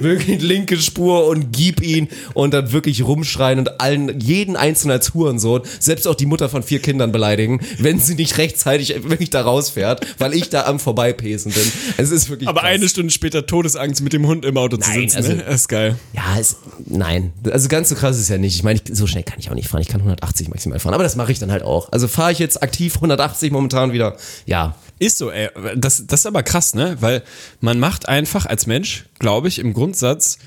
Wirklich 0.00 0.40
linke 0.42 0.76
Spur 0.76 1.26
und 1.26 1.52
gib 1.52 1.82
ihn 1.82 2.08
und 2.34 2.52
dann 2.54 2.72
wirklich 2.72 3.02
rumschreien 3.04 3.58
und 3.58 3.80
allen, 3.80 4.20
jeden 4.20 4.56
einzelnen 4.56 4.92
als 4.92 5.14
Hurensohn, 5.14 5.62
selbst 5.78 6.06
auch 6.08 6.14
die 6.14 6.26
Mutter 6.26 6.48
von 6.48 6.62
vier 6.62 6.80
Kindern 6.80 7.12
beleidigen, 7.12 7.60
wenn 7.78 7.98
sie 7.98 8.14
nicht 8.14 8.38
rechtzeitig 8.38 8.94
wirklich 9.08 9.30
da 9.30 9.42
rausfährt, 9.42 10.06
weil 10.18 10.34
ich 10.34 10.48
da 10.50 10.64
am 10.66 10.78
Vorbeipesen 10.78 11.52
bin. 11.52 11.72
Es 11.96 12.10
ist 12.10 12.28
wirklich 12.30 12.48
Aber 12.48 12.60
krass. 12.60 12.70
eine 12.70 12.88
Stunde 12.88 13.10
später 13.12 13.46
Todesangst 13.46 14.02
mit 14.02 14.12
dem 14.12 14.26
Hund 14.26 14.44
im 14.44 14.56
Auto 14.56 14.76
zu 14.76 14.88
Nein, 14.90 15.00
sitzen. 15.02 15.16
also- 15.16 15.32
ne? 15.32 15.44
Das 15.46 15.54
ist 15.62 15.68
geil. 15.68 15.96
Ja, 16.14 16.22
es, 16.38 16.56
nein, 16.86 17.32
also 17.50 17.68
ganz 17.68 17.88
so 17.88 17.94
krass 17.94 18.16
ist 18.16 18.22
es 18.22 18.28
ja 18.28 18.38
nicht. 18.38 18.54
Ich 18.56 18.62
meine, 18.62 18.80
ich, 18.84 18.96
so 18.96 19.06
schnell 19.06 19.22
kann 19.22 19.38
ich 19.38 19.50
auch 19.50 19.54
nicht 19.54 19.68
fahren. 19.68 19.80
Ich 19.82 19.88
kann 19.88 20.00
180 20.00 20.48
maximal 20.48 20.78
fahren, 20.78 20.94
aber 20.94 21.02
das 21.04 21.16
mache 21.16 21.32
ich 21.32 21.38
dann 21.38 21.50
halt 21.52 21.62
auch. 21.62 21.90
Also 21.92 22.08
fahre 22.08 22.32
ich 22.32 22.38
jetzt 22.38 22.62
aktiv 22.62 22.94
180 22.96 23.50
momentan 23.52 23.92
wieder. 23.92 24.16
Ja, 24.46 24.74
Ist 24.98 25.18
so, 25.18 25.30
ey. 25.30 25.50
Das, 25.76 26.06
das 26.06 26.20
ist 26.20 26.26
aber 26.26 26.42
krass, 26.42 26.74
ne? 26.74 26.96
Weil 27.00 27.22
man 27.60 27.78
macht 27.78 28.08
einfach 28.08 28.46
als 28.46 28.66
Mensch, 28.66 29.06
glaube 29.18 29.48
ich, 29.48 29.58
im 29.58 29.74
Grundsatz 29.74 30.38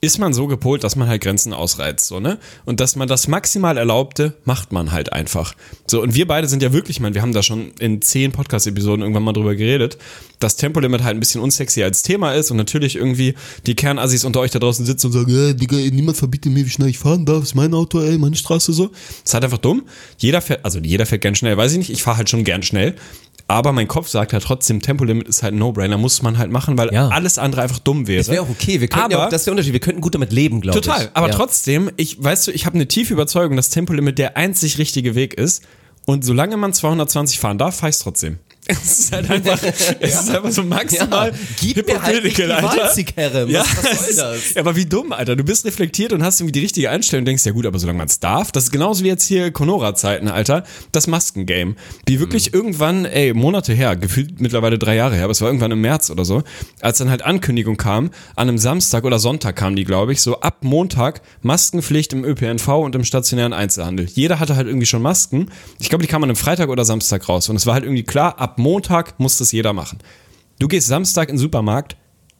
ist 0.00 0.18
man 0.18 0.34
so 0.34 0.46
gepolt, 0.46 0.84
dass 0.84 0.94
man 0.94 1.08
halt 1.08 1.22
Grenzen 1.22 1.52
ausreizt, 1.52 2.06
so, 2.06 2.20
ne? 2.20 2.38
Und 2.64 2.80
dass 2.80 2.96
man 2.96 3.08
das 3.08 3.28
maximal 3.28 3.76
Erlaubte 3.78 4.34
macht 4.44 4.72
man 4.72 4.92
halt 4.92 5.12
einfach. 5.12 5.54
So, 5.86 6.02
und 6.02 6.14
wir 6.14 6.26
beide 6.26 6.48
sind 6.48 6.62
ja 6.62 6.72
wirklich, 6.72 6.98
ich 6.98 7.00
meine, 7.00 7.14
wir 7.14 7.22
haben 7.22 7.32
da 7.32 7.42
schon 7.42 7.72
in 7.78 8.02
zehn 8.02 8.32
Podcast-Episoden 8.32 9.02
irgendwann 9.02 9.24
mal 9.24 9.32
drüber 9.32 9.54
geredet, 9.54 9.96
dass 10.38 10.56
Tempolimit 10.56 11.02
halt 11.02 11.16
ein 11.16 11.20
bisschen 11.20 11.40
unsexy 11.40 11.82
als 11.82 12.02
Thema 12.02 12.32
ist 12.34 12.50
und 12.50 12.56
natürlich 12.56 12.96
irgendwie 12.96 13.34
die 13.66 13.74
Kernassis 13.74 14.24
unter 14.24 14.40
euch 14.40 14.50
da 14.50 14.58
draußen 14.58 14.84
sitzen 14.84 15.06
und 15.06 15.12
sagen, 15.12 15.34
äh, 15.34 15.54
Digga, 15.54 15.76
niemand 15.76 16.16
verbietet 16.16 16.52
mir, 16.52 16.64
wie 16.66 16.70
schnell 16.70 16.88
ich 16.88 16.98
fahren 16.98 17.24
darf, 17.24 17.42
ist 17.42 17.54
mein 17.54 17.72
Auto, 17.74 18.00
ey, 18.00 18.18
meine 18.18 18.36
Straße, 18.36 18.72
so. 18.72 18.88
Das 18.88 18.96
ist 19.24 19.34
halt 19.34 19.44
einfach 19.44 19.58
dumm. 19.58 19.84
Jeder 20.18 20.40
fährt, 20.42 20.64
also 20.64 20.78
jeder 20.78 21.06
fährt 21.06 21.22
gern 21.22 21.34
schnell, 21.34 21.56
weiß 21.56 21.72
ich 21.72 21.78
nicht, 21.78 21.90
ich 21.90 22.02
fahre 22.02 22.18
halt 22.18 22.28
schon 22.28 22.44
gern 22.44 22.62
schnell. 22.62 22.94
Aber 23.48 23.72
mein 23.72 23.86
Kopf 23.86 24.08
sagt 24.08 24.32
halt 24.32 24.42
trotzdem, 24.42 24.82
Tempolimit 24.82 25.28
ist 25.28 25.44
halt 25.44 25.54
ein 25.54 25.58
No-Brainer, 25.58 25.98
muss 25.98 26.20
man 26.20 26.36
halt 26.36 26.50
machen, 26.50 26.76
weil 26.76 26.92
Ja. 26.92 27.08
alles 27.08 27.38
andere 27.38 27.62
einfach 27.62 27.78
dumm 27.78 28.08
wäre. 28.08 28.18
Das 28.18 28.28
wäre 28.28 28.42
auch 28.42 28.50
okay. 28.50 28.80
Wir 28.80 28.88
könnten 28.88 29.12
ja 29.12 29.24
auch, 29.24 29.28
das 29.28 29.42
ist 29.42 29.46
der 29.46 29.52
Unterschied. 29.52 29.72
Wir 29.72 29.80
könnten 29.80 30.00
gut 30.00 30.14
damit 30.16 30.32
leben, 30.32 30.60
glaube 30.60 30.78
ich. 30.80 30.84
Total, 30.84 31.10
aber 31.14 31.28
ja. 31.28 31.34
trotzdem, 31.34 31.90
ich 31.96 32.22
weißt 32.22 32.48
du, 32.48 32.50
ich 32.50 32.66
habe 32.66 32.74
eine 32.74 32.88
tiefe 32.88 33.12
Überzeugung, 33.14 33.56
dass 33.56 33.70
Tempolimit 33.70 34.18
der 34.18 34.36
einzig 34.36 34.78
richtige 34.78 35.14
Weg 35.14 35.34
ist. 35.34 35.62
Und 36.06 36.24
solange 36.24 36.56
man 36.56 36.72
220 36.72 37.38
fahren 37.38 37.58
darf, 37.58 37.76
fahre 37.76 37.90
ich 37.90 37.98
trotzdem. 37.98 38.38
Es 38.68 38.98
ist 38.98 39.12
halt 39.12 39.30
einfach, 39.30 39.58
es 40.00 40.14
ist 40.22 40.30
einfach 40.30 40.50
so 40.50 40.62
maximal 40.64 41.30
Ja, 41.30 41.36
gib 41.60 41.86
mir 41.86 42.02
halt 42.02 42.24
nicht 42.24 42.36
die 42.38 42.44
Alter. 42.44 42.76
Was- 42.76 42.96
Ja, 43.50 43.60
was 43.82 44.16
soll 44.16 44.34
das? 44.34 44.54
Ja, 44.54 44.60
aber 44.62 44.74
wie 44.76 44.86
dumm, 44.86 45.12
Alter. 45.12 45.36
Du 45.36 45.44
bist 45.44 45.64
reflektiert 45.64 46.12
und 46.12 46.22
hast 46.22 46.40
irgendwie 46.40 46.52
die 46.52 46.60
richtige 46.60 46.90
Einstellung 46.90 47.22
und 47.22 47.26
denkst, 47.26 47.44
ja 47.46 47.52
gut, 47.52 47.66
aber 47.66 47.78
solange 47.78 47.98
man 47.98 48.06
es 48.08 48.18
darf, 48.20 48.52
das 48.52 48.64
ist 48.64 48.70
genauso 48.72 49.04
wie 49.04 49.08
jetzt 49.08 49.24
hier 49.24 49.50
Conora-Zeiten, 49.52 50.28
Alter, 50.28 50.64
das 50.92 51.06
Maskengame. 51.06 51.74
Die 52.08 52.18
wirklich 52.20 52.50
Mhm. 52.52 52.58
irgendwann, 52.58 53.04
ey, 53.04 53.32
Monate 53.34 53.72
her, 53.72 53.96
gefühlt 53.96 54.40
mittlerweile 54.40 54.78
drei 54.78 54.96
Jahre 54.96 55.14
her, 55.14 55.24
aber 55.24 55.32
es 55.32 55.40
war 55.40 55.48
irgendwann 55.48 55.70
im 55.70 55.80
März 55.80 56.10
oder 56.10 56.24
so, 56.24 56.42
als 56.80 56.98
dann 56.98 57.10
halt 57.10 57.22
Ankündigung 57.22 57.76
kam, 57.76 58.10
an 58.34 58.48
einem 58.48 58.58
Samstag 58.58 59.04
oder 59.04 59.18
Sonntag 59.18 59.56
kam 59.56 59.76
die, 59.76 59.84
glaube 59.84 60.12
ich, 60.12 60.20
so 60.20 60.40
ab 60.40 60.58
Montag 60.62 61.22
Maskenpflicht 61.42 62.12
im 62.12 62.24
ÖPNV 62.24 62.68
und 62.68 62.94
im 62.94 63.04
stationären 63.04 63.52
Einzelhandel. 63.52 64.06
Jeder 64.12 64.40
hatte 64.40 64.56
halt 64.56 64.66
irgendwie 64.66 64.86
schon 64.86 65.02
Masken. 65.02 65.50
Ich 65.78 65.88
glaube, 65.88 66.02
die 66.02 66.08
kamen 66.08 66.24
an 66.24 66.30
einem 66.30 66.36
Freitag 66.36 66.68
oder 66.68 66.84
Samstag 66.84 67.28
raus 67.28 67.48
und 67.48 67.56
es 67.56 67.66
war 67.66 67.74
halt 67.74 67.84
irgendwie 67.84 68.02
klar, 68.02 68.38
ab 68.38 68.55
Montag 68.58 69.18
muss 69.18 69.38
das 69.38 69.52
jeder 69.52 69.72
machen. 69.72 69.98
Du 70.58 70.68
gehst 70.68 70.88
Samstag 70.88 71.28
in 71.28 71.36
den 71.36 71.40
Supermarkt, 71.40 71.96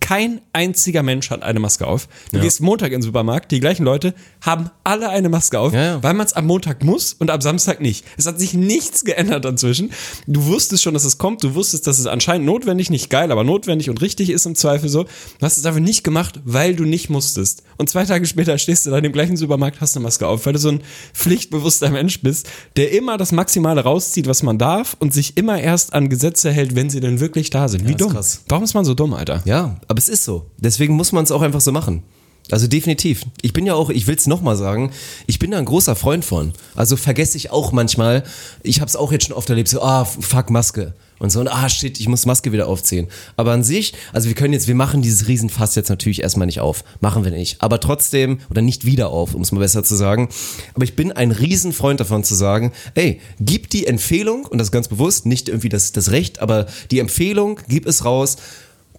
kein 0.07 0.41
einziger 0.53 1.03
Mensch 1.03 1.31
hat 1.31 1.43
eine 1.43 1.59
Maske 1.59 1.85
auf. 1.85 2.07
Du 2.31 2.39
gehst 2.39 2.61
Montag 2.61 2.93
in 2.93 2.99
den 2.99 3.03
Supermarkt, 3.03 3.51
die 3.51 3.59
gleichen 3.59 3.83
Leute 3.85 4.15
haben 4.41 4.71
alle 4.85 5.09
eine 5.09 5.29
Maske 5.29 5.59
auf, 5.59 5.73
Ja, 5.75 5.83
ja. 5.85 6.03
weil 6.05 6.15
man 6.15 6.25
es 6.25 6.33
am 6.35 6.47
Montag 6.47 6.85
muss 6.85 7.13
und 7.13 7.29
am 7.29 7.41
Samstag 7.41 7.81
nicht. 7.81 8.05
Es 8.17 8.25
hat 8.25 8.39
sich 8.39 8.55
nichts 8.55 9.05
geändert 9.05 9.45
dazwischen. 9.45 9.91
Du 10.29 10.45
wusstest 10.47 10.85
schon, 10.85 10.95
dass 10.95 11.03
es 11.03 11.19
kommt, 11.19 11.43
du 11.43 11.57
wusstest, 11.57 11.89
dass 11.89 11.99
es 11.99 12.07
anscheinend 12.07 12.47
notwendig, 12.47 12.89
nicht 12.89 13.11
geil, 13.11 13.33
aber 13.33 13.43
notwendig 13.43 13.91
und 13.91 14.01
richtig 14.01 14.31
ist 14.31 14.47
im 14.47 14.55
Zweifel 14.55 14.89
so. 14.89 15.03
Du 15.05 15.09
hast 15.41 15.57
es 15.59 15.67
einfach 15.67 15.81
nicht 15.81 16.05
gemacht, 16.05 16.39
weil 16.45 16.77
du 16.77 16.85
nicht 16.85 17.11
musstest. 17.11 17.65
Und 17.77 17.91
zwei 17.91 18.05
Tage 18.05 18.27
später 18.27 18.57
stehst 18.59 18.87
du 18.87 18.91
da 18.91 18.99
in 18.99 19.03
dem 19.03 19.13
gleichen 19.13 19.37
Supermarkt, 19.37 19.81
hast 19.81 19.97
eine 19.97 20.05
Maske 20.05 20.29
auf, 20.29 20.47
weil 20.47 20.53
du 20.53 20.61
so 20.61 20.69
ein 20.69 20.83
pflichtbewusster 21.15 21.91
Mensch 21.91 22.21
bist, 22.21 22.49
der 22.77 22.93
immer 22.93 23.17
das 23.17 23.33
Maximale 23.33 23.81
rauszieht, 23.83 24.29
was 24.29 24.45
man 24.45 24.57
darf 24.57 24.97
und 25.01 25.13
sich 25.13 25.37
immer 25.37 25.61
erst 25.61 25.95
an 25.95 26.09
Gesetze 26.09 26.53
hält, 26.53 26.77
wenn 26.77 26.91
sie 26.91 27.01
denn 27.01 27.19
wirklich 27.19 27.51
da 27.51 27.67
sind. 27.67 27.89
Wie 27.89 27.93
ist 27.93 28.01
dumm. 28.01 28.13
krass. 28.13 28.43
Warum 28.49 28.63
ist 28.63 28.75
man 28.75 28.85
so 28.85 28.95
dumm, 28.95 29.13
Alter? 29.13 29.43
Ja, 29.47 29.81
aber 29.89 29.96
es 29.99 30.09
ist 30.09 30.25
so. 30.25 30.47
Deswegen 30.59 30.95
muss 30.95 31.13
man 31.13 31.25
es 31.25 31.33
auch 31.33 31.43
einfach 31.43 31.61
so 31.61 31.73
machen. 31.73 32.03
Also 32.51 32.69
definitiv. 32.69 33.25
Ich 33.43 33.53
bin 33.53 33.67
ja 33.67 33.75
auch, 33.75 33.91
ich 33.91 34.07
will 34.07 34.15
es 34.15 34.27
nochmal 34.27 34.57
sagen, 34.57 34.93
ich 35.27 35.39
bin 35.39 35.51
da 35.51 35.59
ein 35.59 35.65
großer 35.65 35.97
Freund 35.97 36.25
von. 36.25 36.53
Also 36.77 36.97
vergesse 36.97 37.37
ich 37.37 37.51
auch 37.51 37.73
manchmal, 37.73 38.23
ich 38.63 38.81
habe 38.81 38.89
es 38.89 38.95
auch 38.95 39.11
jetzt 39.11 39.27
schon 39.27 39.37
oft 39.37 39.51
erlebt, 39.51 39.69
so, 39.69 39.83
ah, 39.83 40.05
fuck 40.05 40.51
Maske. 40.51 40.95
Und 41.19 41.33
so, 41.33 41.41
und 41.41 41.49
ah, 41.49 41.69
shit, 41.69 41.99
ich 41.99 42.09
muss 42.09 42.27
Maske 42.27 42.53
wieder 42.53 42.69
aufziehen. 42.69 43.09
Aber 43.37 43.53
an 43.53 43.65
sich, 43.65 43.95
also 44.13 44.29
wir 44.29 44.35
können 44.35 44.53
jetzt, 44.53 44.69
wir 44.69 44.75
machen 44.75 45.01
dieses 45.01 45.29
Riesenfass 45.29 45.75
jetzt 45.75 45.89
natürlich 45.89 46.23
erstmal 46.23 46.47
nicht 46.47 46.61
auf. 46.61 46.85
Machen 47.01 47.25
wir 47.25 47.31
nicht. 47.31 47.63
Aber 47.63 47.81
trotzdem, 47.81 48.39
oder 48.51 48.61
nicht 48.61 48.85
wieder 48.85 49.09
auf, 49.09 49.35
um 49.35 49.41
es 49.41 49.51
mal 49.51 49.61
besser 49.61 49.83
zu 49.83 49.97
sagen. 49.97 50.29
Aber 50.75 50.85
ich 50.85 50.95
bin 50.95 51.13
ein 51.13 51.31
Riesenfreund 51.31 52.01
davon 52.01 52.23
zu 52.23 52.35
sagen, 52.35 52.73
ey, 52.95 53.21
gib 53.41 53.71
die 53.71 53.87
Empfehlung, 53.87 54.45
und 54.45 54.59
das 54.59 54.71
ganz 54.71 54.89
bewusst, 54.89 55.25
nicht 55.25 55.49
irgendwie 55.49 55.71
das, 55.71 55.93
das 55.93 56.11
Recht, 56.11 56.41
aber 56.41 56.67
die 56.91 56.99
Empfehlung, 56.99 57.61
gib 57.67 57.87
es 57.87 58.05
raus, 58.05 58.37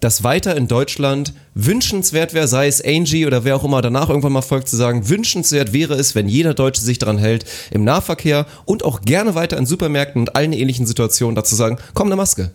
dass 0.00 0.24
weiter 0.24 0.56
in 0.56 0.68
Deutschland 0.68 1.32
wünschenswert 1.54 2.34
wäre, 2.34 2.48
sei 2.48 2.66
es 2.66 2.84
Angie 2.84 3.26
oder 3.26 3.44
wer 3.44 3.56
auch 3.56 3.64
immer 3.64 3.82
danach 3.82 4.08
irgendwann 4.08 4.32
mal 4.32 4.42
folgt, 4.42 4.68
zu 4.68 4.76
sagen, 4.76 5.08
wünschenswert 5.08 5.72
wäre 5.72 5.94
es, 5.94 6.14
wenn 6.14 6.28
jeder 6.28 6.54
Deutsche 6.54 6.82
sich 6.82 6.98
daran 6.98 7.18
hält, 7.18 7.44
im 7.70 7.84
Nahverkehr 7.84 8.46
und 8.64 8.84
auch 8.84 9.02
gerne 9.02 9.34
weiter 9.34 9.56
in 9.56 9.66
Supermärkten 9.66 10.22
und 10.22 10.36
allen 10.36 10.52
ähnlichen 10.52 10.86
Situationen 10.86 11.34
dazu 11.34 11.54
sagen, 11.54 11.78
komm, 11.94 12.08
eine 12.08 12.16
Maske. 12.16 12.50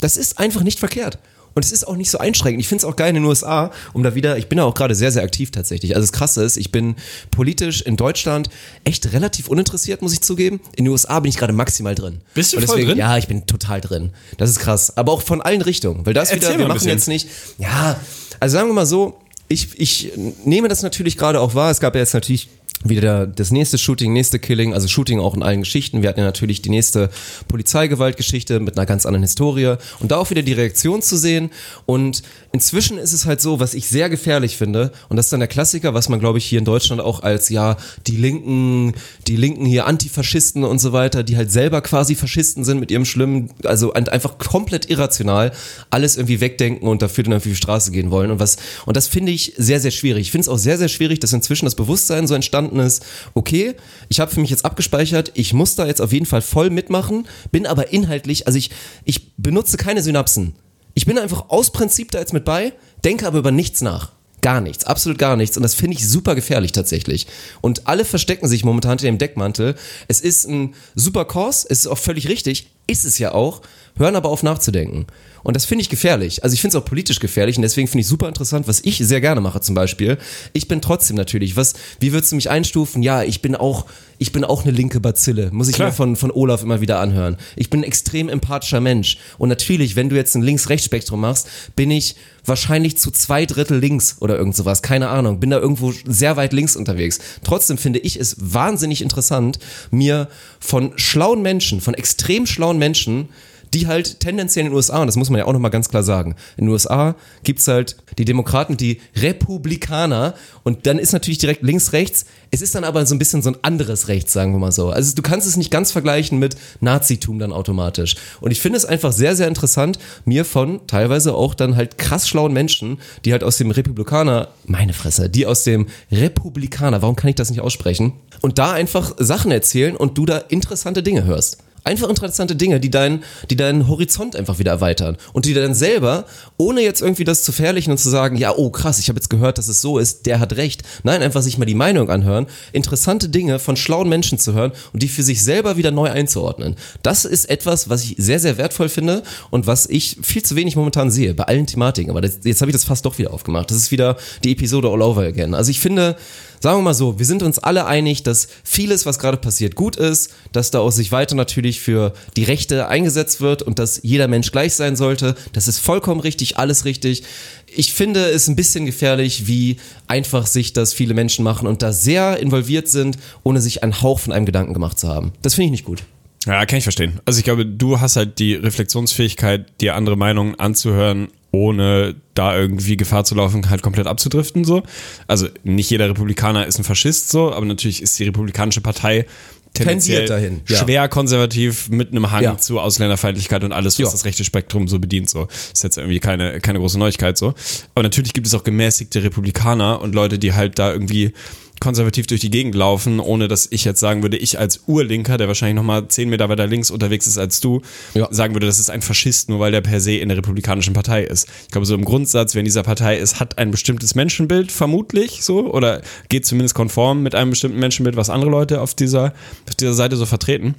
Das 0.00 0.16
ist 0.16 0.38
einfach 0.38 0.62
nicht 0.62 0.78
verkehrt. 0.78 1.18
Und 1.54 1.64
es 1.64 1.72
ist 1.72 1.86
auch 1.86 1.96
nicht 1.96 2.10
so 2.10 2.18
einschränkend. 2.18 2.60
Ich 2.60 2.68
finde 2.68 2.80
es 2.80 2.84
auch 2.84 2.96
geil 2.96 3.10
in 3.10 3.14
den 3.14 3.24
USA, 3.24 3.70
um 3.92 4.02
da 4.02 4.14
wieder, 4.14 4.36
ich 4.38 4.48
bin 4.48 4.58
da 4.58 4.64
auch 4.64 4.74
gerade 4.74 4.94
sehr, 4.94 5.12
sehr 5.12 5.22
aktiv 5.22 5.50
tatsächlich. 5.50 5.94
Also 5.94 6.06
das 6.06 6.12
Krasse 6.12 6.42
ist, 6.42 6.56
ich 6.56 6.72
bin 6.72 6.96
politisch 7.30 7.82
in 7.82 7.96
Deutschland 7.96 8.50
echt 8.82 9.12
relativ 9.12 9.48
uninteressiert, 9.48 10.02
muss 10.02 10.12
ich 10.12 10.20
zugeben. 10.20 10.60
In 10.76 10.84
den 10.84 10.90
USA 10.90 11.20
bin 11.20 11.28
ich 11.28 11.36
gerade 11.36 11.52
maximal 11.52 11.94
drin. 11.94 12.20
Bist 12.34 12.52
du 12.52 12.56
Und 12.56 12.66
voll 12.66 12.84
drin? 12.84 12.98
Ja, 12.98 13.16
ich 13.16 13.28
bin 13.28 13.46
total 13.46 13.80
drin. 13.80 14.10
Das 14.36 14.50
ist 14.50 14.58
krass. 14.58 14.96
Aber 14.96 15.12
auch 15.12 15.22
von 15.22 15.40
allen 15.40 15.62
Richtungen. 15.62 16.04
Weil 16.04 16.14
das 16.14 16.30
Erzähl 16.30 16.50
wieder, 16.50 16.58
wir 16.58 16.68
machen 16.68 16.78
bisschen. 16.78 16.90
jetzt 16.90 17.08
nicht, 17.08 17.28
ja, 17.58 18.00
also 18.40 18.54
sagen 18.54 18.68
wir 18.68 18.74
mal 18.74 18.86
so, 18.86 19.20
ich, 19.48 19.78
ich 19.78 20.12
nehme 20.44 20.68
das 20.68 20.82
natürlich 20.82 21.16
gerade 21.16 21.40
auch 21.40 21.54
wahr. 21.54 21.70
Es 21.70 21.80
gab 21.80 21.94
ja 21.94 22.00
jetzt 22.00 22.14
natürlich 22.14 22.48
wieder 22.84 23.26
das 23.26 23.50
nächste 23.50 23.78
Shooting, 23.78 24.12
nächste 24.12 24.38
Killing, 24.38 24.74
also 24.74 24.86
Shooting 24.88 25.18
auch 25.18 25.34
in 25.34 25.42
allen 25.42 25.60
Geschichten. 25.60 26.02
Wir 26.02 26.08
hatten 26.10 26.20
ja 26.20 26.26
natürlich 26.26 26.60
die 26.62 26.70
nächste 26.70 27.08
Polizeigewaltgeschichte 27.48 28.60
mit 28.60 28.76
einer 28.76 28.86
ganz 28.86 29.06
anderen 29.06 29.22
Historie 29.22 29.76
und 30.00 30.10
da 30.10 30.16
auch 30.18 30.30
wieder 30.30 30.42
die 30.42 30.52
Reaktion 30.52 31.00
zu 31.02 31.16
sehen. 31.16 31.50
Und 31.86 32.22
inzwischen 32.52 32.98
ist 32.98 33.12
es 33.12 33.24
halt 33.26 33.40
so, 33.40 33.58
was 33.58 33.74
ich 33.74 33.88
sehr 33.88 34.10
gefährlich 34.10 34.56
finde, 34.56 34.92
und 35.08 35.16
das 35.16 35.26
ist 35.26 35.32
dann 35.32 35.40
der 35.40 35.48
Klassiker, 35.48 35.94
was 35.94 36.08
man 36.08 36.20
glaube 36.20 36.38
ich 36.38 36.44
hier 36.44 36.58
in 36.58 36.64
Deutschland 36.64 37.00
auch 37.00 37.22
als 37.22 37.48
ja 37.48 37.76
die 38.06 38.16
Linken, 38.16 38.92
die 39.26 39.36
Linken 39.36 39.64
hier 39.64 39.86
Antifaschisten 39.86 40.62
und 40.64 40.78
so 40.78 40.92
weiter, 40.92 41.22
die 41.22 41.36
halt 41.36 41.50
selber 41.50 41.80
quasi 41.80 42.14
Faschisten 42.14 42.64
sind 42.64 42.80
mit 42.80 42.90
ihrem 42.90 43.04
schlimmen, 43.04 43.50
also 43.64 43.92
ein- 43.94 44.08
einfach 44.08 44.38
komplett 44.38 44.90
irrational 44.90 45.52
alles 45.90 46.16
irgendwie 46.16 46.40
wegdenken 46.40 46.86
und 46.86 47.00
dafür 47.02 47.24
dann 47.24 47.32
auf 47.34 47.42
die 47.44 47.54
Straße 47.56 47.90
gehen 47.90 48.10
wollen 48.10 48.30
und 48.30 48.38
was 48.40 48.56
und 48.84 48.96
das 48.96 49.08
finde 49.08 49.32
ich 49.32 49.54
sehr 49.56 49.80
sehr 49.80 49.90
schwierig. 49.90 50.22
Ich 50.22 50.30
finde 50.30 50.42
es 50.42 50.48
auch 50.48 50.58
sehr 50.58 50.76
sehr 50.78 50.88
schwierig, 50.88 51.20
dass 51.20 51.32
inzwischen 51.32 51.64
das 51.64 51.74
Bewusstsein 51.74 52.26
so 52.26 52.34
entstanden 52.34 52.73
ist. 52.80 53.04
Okay, 53.34 53.74
ich 54.08 54.20
habe 54.20 54.30
für 54.30 54.40
mich 54.40 54.50
jetzt 54.50 54.64
abgespeichert, 54.64 55.32
ich 55.34 55.52
muss 55.52 55.76
da 55.76 55.86
jetzt 55.86 56.00
auf 56.00 56.12
jeden 56.12 56.26
Fall 56.26 56.42
voll 56.42 56.70
mitmachen, 56.70 57.26
bin 57.50 57.66
aber 57.66 57.92
inhaltlich, 57.92 58.46
also 58.46 58.58
ich 58.58 58.70
ich 59.04 59.34
benutze 59.36 59.76
keine 59.76 60.02
Synapsen. 60.02 60.54
Ich 60.94 61.06
bin 61.06 61.18
einfach 61.18 61.50
aus 61.50 61.72
Prinzip 61.72 62.10
da 62.12 62.20
jetzt 62.20 62.32
mit 62.32 62.44
bei, 62.44 62.72
denke 63.04 63.26
aber 63.26 63.38
über 63.38 63.50
nichts 63.50 63.80
nach. 63.82 64.12
Gar 64.40 64.60
nichts, 64.60 64.84
absolut 64.84 65.18
gar 65.18 65.36
nichts. 65.36 65.56
Und 65.56 65.62
das 65.62 65.74
finde 65.74 65.96
ich 65.96 66.06
super 66.06 66.34
gefährlich 66.34 66.72
tatsächlich. 66.72 67.26
Und 67.62 67.86
alle 67.88 68.04
verstecken 68.04 68.46
sich 68.46 68.62
momentan 68.62 68.90
hinter 68.90 69.06
dem 69.06 69.18
Deckmantel. 69.18 69.74
Es 70.06 70.20
ist 70.20 70.46
ein 70.46 70.74
super 70.94 71.24
Kurs, 71.24 71.64
es 71.64 71.80
ist 71.80 71.86
auch 71.86 71.98
völlig 71.98 72.28
richtig, 72.28 72.70
ist 72.86 73.04
es 73.04 73.18
ja 73.18 73.32
auch, 73.32 73.62
hören 73.96 74.16
aber 74.16 74.28
auf 74.28 74.42
nachzudenken. 74.42 75.06
Und 75.44 75.54
das 75.54 75.66
finde 75.66 75.82
ich 75.82 75.90
gefährlich. 75.90 76.42
Also 76.42 76.54
ich 76.54 76.60
finde 76.62 76.76
es 76.76 76.82
auch 76.82 76.86
politisch 76.86 77.20
gefährlich 77.20 77.56
und 77.56 77.62
deswegen 77.62 77.86
finde 77.86 78.00
ich 78.00 78.08
super 78.08 78.26
interessant, 78.26 78.66
was 78.66 78.80
ich 78.80 78.96
sehr 78.98 79.20
gerne 79.20 79.42
mache 79.42 79.60
zum 79.60 79.74
Beispiel. 79.74 80.16
Ich 80.54 80.68
bin 80.68 80.80
trotzdem 80.80 81.16
natürlich, 81.16 81.54
was, 81.54 81.74
wie 82.00 82.12
würdest 82.12 82.32
du 82.32 82.36
mich 82.36 82.50
einstufen? 82.50 83.02
Ja, 83.02 83.22
ich 83.22 83.42
bin 83.42 83.54
auch, 83.54 83.84
ich 84.18 84.32
bin 84.32 84.42
auch 84.42 84.62
eine 84.62 84.72
linke 84.72 85.00
Bazille. 85.00 85.50
Muss 85.52 85.68
ich 85.68 85.74
Klar. 85.74 85.88
mir 85.88 85.94
von, 85.94 86.16
von 86.16 86.30
Olaf 86.30 86.62
immer 86.62 86.80
wieder 86.80 86.98
anhören. 86.98 87.36
Ich 87.56 87.68
bin 87.68 87.80
ein 87.80 87.84
extrem 87.84 88.30
empathischer 88.30 88.80
Mensch. 88.80 89.18
Und 89.36 89.50
natürlich, 89.50 89.96
wenn 89.96 90.08
du 90.08 90.16
jetzt 90.16 90.34
ein 90.34 90.42
Links-Rechts-Spektrum 90.42 91.20
machst, 91.20 91.46
bin 91.76 91.90
ich 91.90 92.16
wahrscheinlich 92.46 92.96
zu 92.96 93.10
zwei 93.10 93.44
Drittel 93.44 93.78
links 93.78 94.16
oder 94.20 94.38
irgend 94.38 94.56
sowas. 94.56 94.80
Keine 94.80 95.08
Ahnung. 95.08 95.40
Bin 95.40 95.50
da 95.50 95.58
irgendwo 95.58 95.92
sehr 96.06 96.36
weit 96.36 96.54
links 96.54 96.74
unterwegs. 96.74 97.18
Trotzdem 97.42 97.76
finde 97.76 97.98
ich 97.98 98.18
es 98.18 98.36
wahnsinnig 98.38 99.02
interessant, 99.02 99.58
mir 99.90 100.28
von 100.58 100.92
schlauen 100.96 101.42
Menschen, 101.42 101.82
von 101.82 101.94
extrem 101.94 102.46
schlauen 102.46 102.73
Menschen, 102.78 103.28
die 103.74 103.88
halt 103.88 104.20
tendenziell 104.20 104.64
in 104.64 104.70
den 104.70 104.76
USA, 104.76 105.00
und 105.00 105.08
das 105.08 105.16
muss 105.16 105.30
man 105.30 105.38
ja 105.38 105.46
auch 105.46 105.52
nochmal 105.52 105.70
ganz 105.70 105.88
klar 105.88 106.04
sagen, 106.04 106.36
in 106.56 106.66
den 106.66 106.72
USA 106.72 107.16
gibt's 107.42 107.66
halt 107.66 107.96
die 108.18 108.24
Demokraten, 108.24 108.76
die 108.76 109.00
Republikaner 109.16 110.34
und 110.62 110.86
dann 110.86 110.98
ist 110.98 111.12
natürlich 111.12 111.38
direkt 111.38 111.62
links, 111.62 111.92
rechts. 111.92 112.24
Es 112.52 112.62
ist 112.62 112.76
dann 112.76 112.84
aber 112.84 113.04
so 113.04 113.14
ein 113.14 113.18
bisschen 113.18 113.42
so 113.42 113.50
ein 113.50 113.56
anderes 113.62 114.06
Rechts, 114.06 114.32
sagen 114.32 114.52
wir 114.52 114.60
mal 114.60 114.70
so. 114.70 114.90
Also 114.90 115.14
du 115.16 115.22
kannst 115.22 115.48
es 115.48 115.56
nicht 115.56 115.72
ganz 115.72 115.90
vergleichen 115.90 116.38
mit 116.38 116.56
Nazitum 116.80 117.40
dann 117.40 117.52
automatisch. 117.52 118.14
Und 118.40 118.52
ich 118.52 118.60
finde 118.60 118.76
es 118.76 118.84
einfach 118.84 119.12
sehr, 119.12 119.34
sehr 119.34 119.48
interessant, 119.48 119.98
mir 120.24 120.44
von 120.44 120.86
teilweise 120.86 121.34
auch 121.34 121.54
dann 121.54 121.74
halt 121.74 121.98
krass 121.98 122.28
schlauen 122.28 122.52
Menschen, 122.52 122.98
die 123.24 123.32
halt 123.32 123.42
aus 123.42 123.56
dem 123.56 123.72
Republikaner, 123.72 124.48
meine 124.66 124.92
Fresse, 124.92 125.28
die 125.28 125.46
aus 125.46 125.64
dem 125.64 125.88
Republikaner, 126.12 127.02
warum 127.02 127.16
kann 127.16 127.28
ich 127.28 127.36
das 127.36 127.50
nicht 127.50 127.60
aussprechen? 127.60 128.12
Und 128.40 128.58
da 128.58 128.72
einfach 128.72 129.14
Sachen 129.18 129.50
erzählen 129.50 129.96
und 129.96 130.16
du 130.16 130.26
da 130.26 130.38
interessante 130.38 131.02
Dinge 131.02 131.24
hörst. 131.24 131.58
Einfach 131.84 132.08
interessante 132.08 132.56
Dinge, 132.56 132.80
die 132.80 132.90
deinen, 132.90 133.22
die 133.50 133.56
deinen 133.56 133.88
Horizont 133.88 134.36
einfach 134.36 134.58
wieder 134.58 134.72
erweitern. 134.72 135.18
Und 135.34 135.44
die 135.44 135.52
dann 135.52 135.74
selber, 135.74 136.24
ohne 136.56 136.80
jetzt 136.80 137.02
irgendwie 137.02 137.24
das 137.24 137.42
zu 137.42 137.52
verherrlichen 137.52 137.92
und 137.92 137.98
zu 137.98 138.08
sagen, 138.08 138.36
ja, 138.36 138.56
oh 138.56 138.70
krass, 138.70 138.98
ich 138.98 139.08
habe 139.08 139.18
jetzt 139.18 139.28
gehört, 139.28 139.58
dass 139.58 139.68
es 139.68 139.82
so 139.82 139.98
ist, 139.98 140.24
der 140.24 140.40
hat 140.40 140.56
recht. 140.56 140.82
Nein, 141.02 141.22
einfach 141.22 141.42
sich 141.42 141.58
mal 141.58 141.66
die 141.66 141.74
Meinung 141.74 142.08
anhören, 142.08 142.46
interessante 142.72 143.28
Dinge 143.28 143.58
von 143.58 143.76
schlauen 143.76 144.08
Menschen 144.08 144.38
zu 144.38 144.54
hören 144.54 144.72
und 144.94 145.02
die 145.02 145.08
für 145.08 145.22
sich 145.22 145.42
selber 145.42 145.76
wieder 145.76 145.90
neu 145.90 146.10
einzuordnen. 146.10 146.76
Das 147.02 147.26
ist 147.26 147.50
etwas, 147.50 147.90
was 147.90 148.02
ich 148.02 148.14
sehr, 148.18 148.40
sehr 148.40 148.56
wertvoll 148.56 148.88
finde 148.88 149.22
und 149.50 149.66
was 149.66 149.86
ich 149.86 150.16
viel 150.22 150.42
zu 150.42 150.56
wenig 150.56 150.76
momentan 150.76 151.10
sehe, 151.10 151.34
bei 151.34 151.44
allen 151.44 151.66
Thematiken. 151.66 152.10
Aber 152.10 152.22
das, 152.22 152.38
jetzt 152.44 152.62
habe 152.62 152.70
ich 152.70 152.76
das 152.76 152.84
fast 152.84 153.04
doch 153.04 153.18
wieder 153.18 153.34
aufgemacht. 153.34 153.70
Das 153.70 153.76
ist 153.76 153.90
wieder 153.90 154.16
die 154.42 154.52
Episode 154.52 154.88
all 154.88 155.02
over 155.02 155.22
again. 155.22 155.54
Also 155.54 155.70
ich 155.70 155.80
finde, 155.80 156.16
sagen 156.64 156.78
wir 156.78 156.82
mal 156.82 156.94
so, 156.94 157.18
wir 157.18 157.26
sind 157.26 157.42
uns 157.42 157.58
alle 157.58 157.84
einig, 157.84 158.22
dass 158.22 158.48
vieles, 158.64 159.04
was 159.04 159.18
gerade 159.18 159.36
passiert, 159.36 159.74
gut 159.74 159.96
ist, 159.96 160.30
dass 160.52 160.70
da 160.70 160.78
auch 160.78 160.92
sich 160.92 161.12
weiter 161.12 161.34
natürlich 161.34 161.78
für 161.78 162.14
die 162.36 162.44
Rechte 162.44 162.88
eingesetzt 162.88 163.42
wird 163.42 163.60
und 163.60 163.78
dass 163.78 164.00
jeder 164.02 164.28
Mensch 164.28 164.50
gleich 164.50 164.72
sein 164.72 164.96
sollte. 164.96 165.34
Das 165.52 165.68
ist 165.68 165.78
vollkommen 165.78 166.20
richtig, 166.20 166.56
alles 166.56 166.86
richtig. 166.86 167.22
Ich 167.66 167.92
finde 167.92 168.30
es 168.30 168.48
ein 168.48 168.56
bisschen 168.56 168.86
gefährlich, 168.86 169.46
wie 169.46 169.76
einfach 170.06 170.46
sich 170.46 170.72
das 170.72 170.94
viele 170.94 171.12
Menschen 171.12 171.44
machen 171.44 171.68
und 171.68 171.82
da 171.82 171.92
sehr 171.92 172.38
involviert 172.38 172.88
sind, 172.88 173.18
ohne 173.42 173.60
sich 173.60 173.82
einen 173.82 174.00
Hauch 174.00 174.20
von 174.20 174.32
einem 174.32 174.46
Gedanken 174.46 174.72
gemacht 174.72 174.98
zu 174.98 175.08
haben. 175.08 175.32
Das 175.42 175.56
finde 175.56 175.66
ich 175.66 175.72
nicht 175.72 175.84
gut. 175.84 176.02
Ja, 176.46 176.64
kann 176.66 176.78
ich 176.78 176.84
verstehen. 176.84 177.20
Also 177.24 177.38
ich 177.38 177.44
glaube, 177.44 177.64
du 177.66 178.00
hast 178.00 178.16
halt 178.16 178.38
die 178.38 178.54
Reflexionsfähigkeit, 178.54 179.80
dir 179.80 179.94
andere 179.96 180.16
Meinungen 180.16 180.58
anzuhören, 180.58 181.28
ohne 181.52 182.16
da 182.34 182.58
irgendwie 182.58 182.96
Gefahr 182.96 183.24
zu 183.24 183.34
laufen, 183.34 183.70
halt 183.70 183.82
komplett 183.82 184.06
abzudriften 184.06 184.64
so. 184.64 184.82
Also 185.26 185.48
nicht 185.62 185.90
jeder 185.90 186.08
Republikaner 186.08 186.66
ist 186.66 186.78
ein 186.78 186.84
Faschist 186.84 187.30
so, 187.30 187.52
aber 187.52 187.64
natürlich 187.64 188.02
ist 188.02 188.18
die 188.18 188.24
Republikanische 188.24 188.80
Partei 188.80 189.26
tendenziell 189.72 190.26
dahin, 190.26 190.60
ja. 190.68 190.76
schwer 190.78 191.08
konservativ 191.08 191.88
mit 191.88 192.12
einem 192.12 192.30
Hang 192.30 192.42
Ja. 192.44 192.58
zu 192.58 192.78
Ausländerfeindlichkeit 192.78 193.64
und 193.64 193.72
alles, 193.72 193.98
was 193.98 194.06
Ja. 194.06 194.12
das 194.12 194.24
rechte 194.24 194.44
Spektrum 194.44 194.86
so 194.86 194.98
bedient. 195.00 195.28
So 195.30 195.48
ist 195.72 195.82
jetzt 195.82 195.96
irgendwie 195.98 196.20
keine 196.20 196.60
keine 196.60 196.78
große 196.78 196.98
Neuigkeit 196.98 197.36
so. 197.36 197.54
Aber 197.94 198.02
natürlich 198.04 198.32
gibt 198.34 198.46
es 198.46 198.54
auch 198.54 198.62
gemäßigte 198.62 199.22
Republikaner 199.24 200.00
und 200.00 200.14
Leute, 200.14 200.38
die 200.38 200.52
halt 200.52 200.78
da 200.78 200.92
irgendwie 200.92 201.32
konservativ 201.80 202.26
durch 202.26 202.40
die 202.40 202.50
Gegend 202.50 202.74
laufen, 202.74 203.20
ohne 203.20 203.48
dass 203.48 203.66
ich 203.70 203.84
jetzt 203.84 204.00
sagen 204.00 204.22
würde, 204.22 204.36
ich 204.36 204.58
als 204.58 204.82
Urlinker, 204.86 205.36
der 205.36 205.48
wahrscheinlich 205.48 205.74
nochmal 205.76 206.08
zehn 206.08 206.28
Meter 206.30 206.48
weiter 206.48 206.66
links 206.66 206.90
unterwegs 206.90 207.26
ist 207.26 207.36
als 207.38 207.60
du, 207.60 207.82
Ja. 208.14 208.28
sagen 208.30 208.54
würde, 208.54 208.66
das 208.66 208.78
ist 208.78 208.90
ein 208.90 209.02
Faschist, 209.02 209.48
nur 209.48 209.60
weil 209.60 209.72
der 209.72 209.80
per 209.80 210.00
se 210.00 210.12
in 210.12 210.28
der 210.28 210.38
Republikanischen 210.38 210.94
Partei 210.94 211.24
ist. 211.24 211.48
Ich 211.64 211.72
glaube, 211.72 211.86
so 211.86 211.94
im 211.94 212.04
Grundsatz, 212.04 212.54
wer 212.54 212.60
in 212.60 212.64
dieser 212.64 212.82
Partei 212.82 213.18
ist, 213.18 213.40
hat 213.40 213.58
ein 213.58 213.70
bestimmtes 213.70 214.14
Menschenbild, 214.14 214.72
vermutlich 214.72 215.42
so, 215.42 215.72
oder 215.72 216.00
geht 216.28 216.46
zumindest 216.46 216.74
konform 216.74 217.22
mit 217.22 217.34
einem 217.34 217.50
bestimmten 217.50 217.78
Menschenbild, 217.78 218.16
was 218.16 218.30
andere 218.30 218.50
Leute 218.50 218.80
auf 218.80 218.94
dieser, 218.94 219.34
auf 219.68 219.74
dieser 219.74 219.94
Seite 219.94 220.16
so 220.16 220.26
vertreten. 220.26 220.74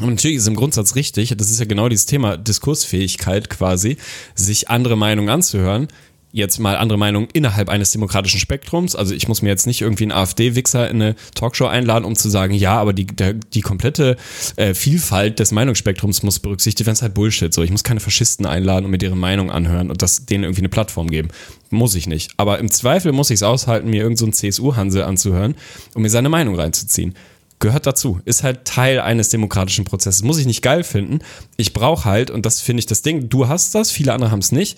Und 0.00 0.10
natürlich 0.10 0.36
ist 0.36 0.42
es 0.42 0.48
im 0.48 0.56
Grundsatz 0.56 0.96
richtig, 0.96 1.34
das 1.36 1.50
ist 1.50 1.60
ja 1.60 1.66
genau 1.66 1.88
dieses 1.88 2.06
Thema 2.06 2.36
Diskursfähigkeit 2.36 3.48
quasi, 3.48 3.96
sich 4.34 4.68
andere 4.68 4.96
Meinungen 4.96 5.28
anzuhören. 5.28 5.88
Jetzt 6.36 6.58
mal 6.58 6.76
andere 6.76 6.98
Meinungen 6.98 7.28
innerhalb 7.32 7.68
eines 7.68 7.92
demokratischen 7.92 8.40
Spektrums. 8.40 8.96
Also 8.96 9.14
ich 9.14 9.28
muss 9.28 9.40
mir 9.40 9.50
jetzt 9.50 9.68
nicht 9.68 9.82
irgendwie 9.82 10.02
einen 10.02 10.10
AfD-Wichser 10.10 10.90
in 10.90 11.00
eine 11.00 11.14
Talkshow 11.36 11.66
einladen, 11.66 12.04
um 12.04 12.16
zu 12.16 12.28
sagen, 12.28 12.54
ja, 12.54 12.76
aber 12.76 12.92
die, 12.92 13.06
der, 13.06 13.34
die 13.34 13.60
komplette 13.60 14.16
äh, 14.56 14.74
Vielfalt 14.74 15.38
des 15.38 15.52
Meinungsspektrums 15.52 16.24
muss 16.24 16.40
berücksichtigt 16.40 16.88
werden. 16.88 16.94
Das 16.94 16.98
ist 16.98 17.02
halt 17.02 17.14
Bullshit. 17.14 17.54
So, 17.54 17.62
ich 17.62 17.70
muss 17.70 17.84
keine 17.84 18.00
Faschisten 18.00 18.46
einladen 18.46 18.84
und 18.84 18.90
mir 18.90 18.98
deren 18.98 19.20
Meinung 19.20 19.52
anhören 19.52 19.92
und 19.92 20.02
das 20.02 20.26
denen 20.26 20.42
irgendwie 20.42 20.62
eine 20.62 20.70
Plattform 20.70 21.06
geben. 21.06 21.28
Muss 21.70 21.94
ich 21.94 22.08
nicht. 22.08 22.32
Aber 22.36 22.58
im 22.58 22.68
Zweifel 22.68 23.12
muss 23.12 23.30
ich 23.30 23.36
es 23.36 23.42
aushalten, 23.44 23.88
mir 23.88 24.02
irgendeinen 24.02 24.32
so 24.32 24.36
CSU-Hansel 24.36 25.04
anzuhören, 25.04 25.54
um 25.94 26.02
mir 26.02 26.10
seine 26.10 26.30
Meinung 26.30 26.56
reinzuziehen 26.56 27.14
gehört 27.60 27.86
dazu, 27.86 28.20
ist 28.26 28.42
halt 28.42 28.66
Teil 28.66 29.00
eines 29.00 29.30
demokratischen 29.30 29.86
Prozesses. 29.86 30.22
Muss 30.22 30.36
ich 30.36 30.44
nicht 30.44 30.60
geil 30.60 30.84
finden. 30.84 31.20
Ich 31.56 31.72
brauche 31.72 32.04
halt, 32.04 32.30
und 32.30 32.44
das 32.44 32.60
finde 32.60 32.80
ich 32.80 32.86
das 32.86 33.00
Ding, 33.00 33.30
du 33.30 33.48
hast 33.48 33.74
das, 33.74 33.90
viele 33.90 34.12
andere 34.12 34.30
haben 34.30 34.40
es 34.40 34.52
nicht, 34.52 34.76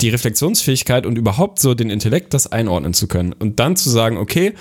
die 0.00 0.10
Reflexionsfähigkeit 0.10 1.06
und 1.06 1.16
überhaupt 1.16 1.58
so 1.58 1.74
den 1.74 1.90
Intellekt, 1.90 2.34
das 2.34 2.46
einordnen 2.46 2.92
zu 2.92 3.08
können. 3.08 3.32
Und 3.32 3.58
dann 3.60 3.76
zu 3.76 3.88
sagen, 3.88 4.18
okay, 4.18 4.52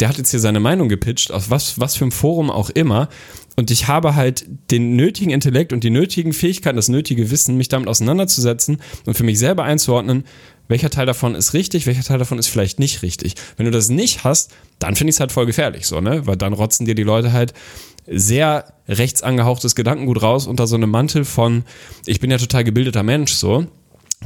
der 0.00 0.08
hat 0.08 0.18
jetzt 0.18 0.30
hier 0.30 0.40
seine 0.40 0.60
Meinung 0.60 0.88
gepitcht, 0.88 1.32
aus 1.32 1.50
was, 1.50 1.80
was 1.80 1.96
für 1.96 2.04
einem 2.04 2.12
Forum 2.12 2.50
auch 2.50 2.70
immer. 2.70 3.08
Und 3.56 3.70
ich 3.70 3.86
habe 3.88 4.14
halt 4.14 4.46
den 4.70 4.96
nötigen 4.96 5.30
Intellekt 5.30 5.72
und 5.72 5.84
die 5.84 5.90
nötigen 5.90 6.32
Fähigkeiten, 6.32 6.76
das 6.76 6.88
nötige 6.88 7.30
Wissen, 7.30 7.56
mich 7.56 7.68
damit 7.68 7.88
auseinanderzusetzen 7.88 8.78
und 9.06 9.16
für 9.16 9.24
mich 9.24 9.38
selber 9.38 9.64
einzuordnen, 9.64 10.24
welcher 10.66 10.90
Teil 10.90 11.06
davon 11.06 11.34
ist 11.34 11.54
richtig, 11.54 11.86
welcher 11.86 12.02
Teil 12.02 12.18
davon 12.18 12.38
ist 12.38 12.48
vielleicht 12.48 12.78
nicht 12.78 13.02
richtig. 13.02 13.34
Wenn 13.56 13.66
du 13.66 13.72
das 13.72 13.90
nicht 13.90 14.24
hast, 14.24 14.52
dann 14.78 14.96
finde 14.96 15.10
ich 15.10 15.16
es 15.16 15.20
halt 15.20 15.30
voll 15.30 15.46
gefährlich, 15.46 15.86
so, 15.86 16.00
ne? 16.00 16.26
Weil 16.26 16.36
dann 16.36 16.52
rotzen 16.52 16.86
dir 16.86 16.94
die 16.94 17.02
Leute 17.02 17.32
halt 17.32 17.52
sehr 18.06 18.72
rechts 18.88 19.22
angehauchtes 19.22 19.74
Gedankengut 19.74 20.22
raus 20.22 20.46
unter 20.46 20.66
so 20.66 20.76
einem 20.76 20.90
Mantel 20.90 21.24
von, 21.24 21.64
ich 22.06 22.20
bin 22.20 22.30
ja 22.30 22.38
total 22.38 22.64
gebildeter 22.64 23.02
Mensch, 23.02 23.32
so. 23.32 23.66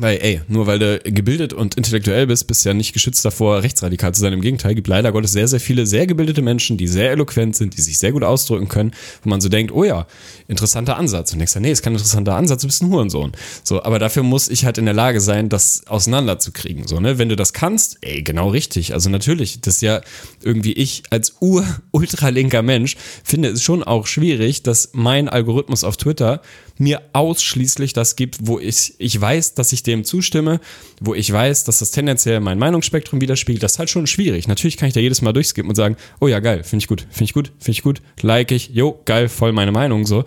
Weil, 0.00 0.18
ey, 0.22 0.40
nur 0.46 0.66
weil 0.66 0.78
du 0.78 1.00
gebildet 1.04 1.52
und 1.52 1.74
intellektuell 1.74 2.26
bist, 2.26 2.46
bist 2.46 2.64
du 2.64 2.68
ja 2.68 2.74
nicht 2.74 2.92
geschützt 2.92 3.24
davor, 3.24 3.62
rechtsradikal 3.62 4.14
zu 4.14 4.20
sein. 4.20 4.32
Im 4.32 4.40
Gegenteil, 4.40 4.74
gibt 4.74 4.86
leider 4.86 5.10
Gottes 5.10 5.32
sehr, 5.32 5.48
sehr 5.48 5.60
viele 5.60 5.86
sehr 5.86 6.06
gebildete 6.06 6.40
Menschen, 6.40 6.76
die 6.76 6.86
sehr 6.86 7.10
eloquent 7.10 7.56
sind, 7.56 7.76
die 7.76 7.82
sich 7.82 7.98
sehr 7.98 8.12
gut 8.12 8.22
ausdrücken 8.22 8.68
können, 8.68 8.92
wo 9.22 9.30
man 9.30 9.40
so 9.40 9.48
denkt, 9.48 9.72
oh 9.72 9.84
ja, 9.84 10.06
interessanter 10.46 10.96
Ansatz. 10.96 11.32
Und 11.32 11.40
denkst 11.40 11.54
du, 11.54 11.60
nee, 11.60 11.72
ist 11.72 11.82
kein 11.82 11.94
interessanter 11.94 12.36
Ansatz, 12.36 12.62
du 12.62 12.68
bist 12.68 12.82
ein 12.82 12.90
Hurensohn. 12.90 13.32
So, 13.64 13.82
aber 13.82 13.98
dafür 13.98 14.22
muss 14.22 14.48
ich 14.48 14.64
halt 14.64 14.78
in 14.78 14.84
der 14.84 14.94
Lage 14.94 15.20
sein, 15.20 15.48
das 15.48 15.82
auseinanderzukriegen. 15.86 16.86
So, 16.86 17.00
ne? 17.00 17.18
Wenn 17.18 17.28
du 17.28 17.36
das 17.36 17.52
kannst, 17.52 17.98
ey, 18.02 18.22
genau 18.22 18.50
richtig. 18.50 18.94
Also 18.94 19.10
natürlich, 19.10 19.60
das 19.60 19.76
ist 19.76 19.82
ja 19.82 20.00
irgendwie 20.42 20.72
ich 20.72 21.02
als 21.10 21.34
ur-ultralinker 21.40 22.62
Mensch 22.62 22.96
finde 23.24 23.48
es 23.48 23.62
schon 23.62 23.82
auch 23.82 24.06
schwierig, 24.06 24.62
dass 24.62 24.90
mein 24.92 25.28
Algorithmus 25.28 25.82
auf 25.84 25.96
Twitter 25.96 26.40
mir 26.78 27.02
ausschließlich 27.12 27.92
das 27.92 28.16
gibt, 28.16 28.38
wo 28.46 28.58
ich, 28.58 28.94
ich 28.98 29.20
weiß, 29.20 29.54
dass 29.54 29.72
ich 29.72 29.82
dem 29.88 30.04
zustimme, 30.04 30.60
wo 31.00 31.14
ich 31.14 31.32
weiß, 31.32 31.64
dass 31.64 31.80
das 31.80 31.90
tendenziell 31.90 32.38
mein 32.40 32.58
Meinungsspektrum 32.58 33.20
widerspiegelt. 33.20 33.62
Das 33.62 33.72
ist 33.72 33.78
halt 33.78 33.90
schon 33.90 34.06
schwierig. 34.06 34.46
Natürlich 34.46 34.76
kann 34.76 34.88
ich 34.88 34.94
da 34.94 35.00
jedes 35.00 35.22
Mal 35.22 35.32
durchskippen 35.32 35.68
und 35.68 35.74
sagen, 35.74 35.96
oh 36.20 36.28
ja, 36.28 36.38
geil, 36.38 36.62
finde 36.62 36.84
ich 36.84 36.88
gut, 36.88 37.06
finde 37.10 37.24
ich 37.24 37.32
gut, 37.32 37.52
finde 37.58 37.72
ich 37.72 37.82
gut, 37.82 38.02
like 38.22 38.52
ich, 38.52 38.70
jo, 38.72 39.00
geil, 39.04 39.28
voll 39.28 39.52
meine 39.52 39.72
Meinung, 39.72 40.06
so. 40.06 40.24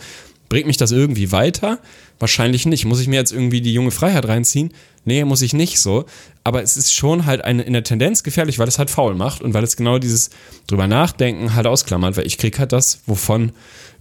Bringt 0.49 0.67
mich 0.67 0.75
das 0.75 0.91
irgendwie 0.91 1.31
weiter? 1.31 1.79
Wahrscheinlich 2.19 2.65
nicht. 2.65 2.83
Muss 2.83 2.99
ich 2.99 3.07
mir 3.07 3.15
jetzt 3.15 3.31
irgendwie 3.31 3.61
die 3.61 3.73
junge 3.73 3.91
Freiheit 3.91 4.27
reinziehen? 4.27 4.73
Nee, 5.05 5.23
muss 5.23 5.41
ich 5.41 5.53
nicht 5.53 5.79
so. 5.79 6.03
Aber 6.43 6.61
es 6.61 6.75
ist 6.75 6.93
schon 6.93 7.25
halt 7.25 7.41
eine, 7.45 7.63
in 7.63 7.71
der 7.71 7.85
Tendenz 7.85 8.21
gefährlich, 8.21 8.59
weil 8.59 8.67
es 8.67 8.77
halt 8.77 8.89
faul 8.89 9.15
macht 9.15 9.41
und 9.41 9.53
weil 9.53 9.63
es 9.63 9.77
genau 9.77 9.97
dieses 9.97 10.29
drüber 10.67 10.87
nachdenken 10.87 11.55
halt 11.55 11.67
ausklammert, 11.67 12.17
weil 12.17 12.27
ich 12.27 12.37
krieg 12.37 12.59
halt 12.59 12.73
das, 12.73 12.99
wovon 13.05 13.53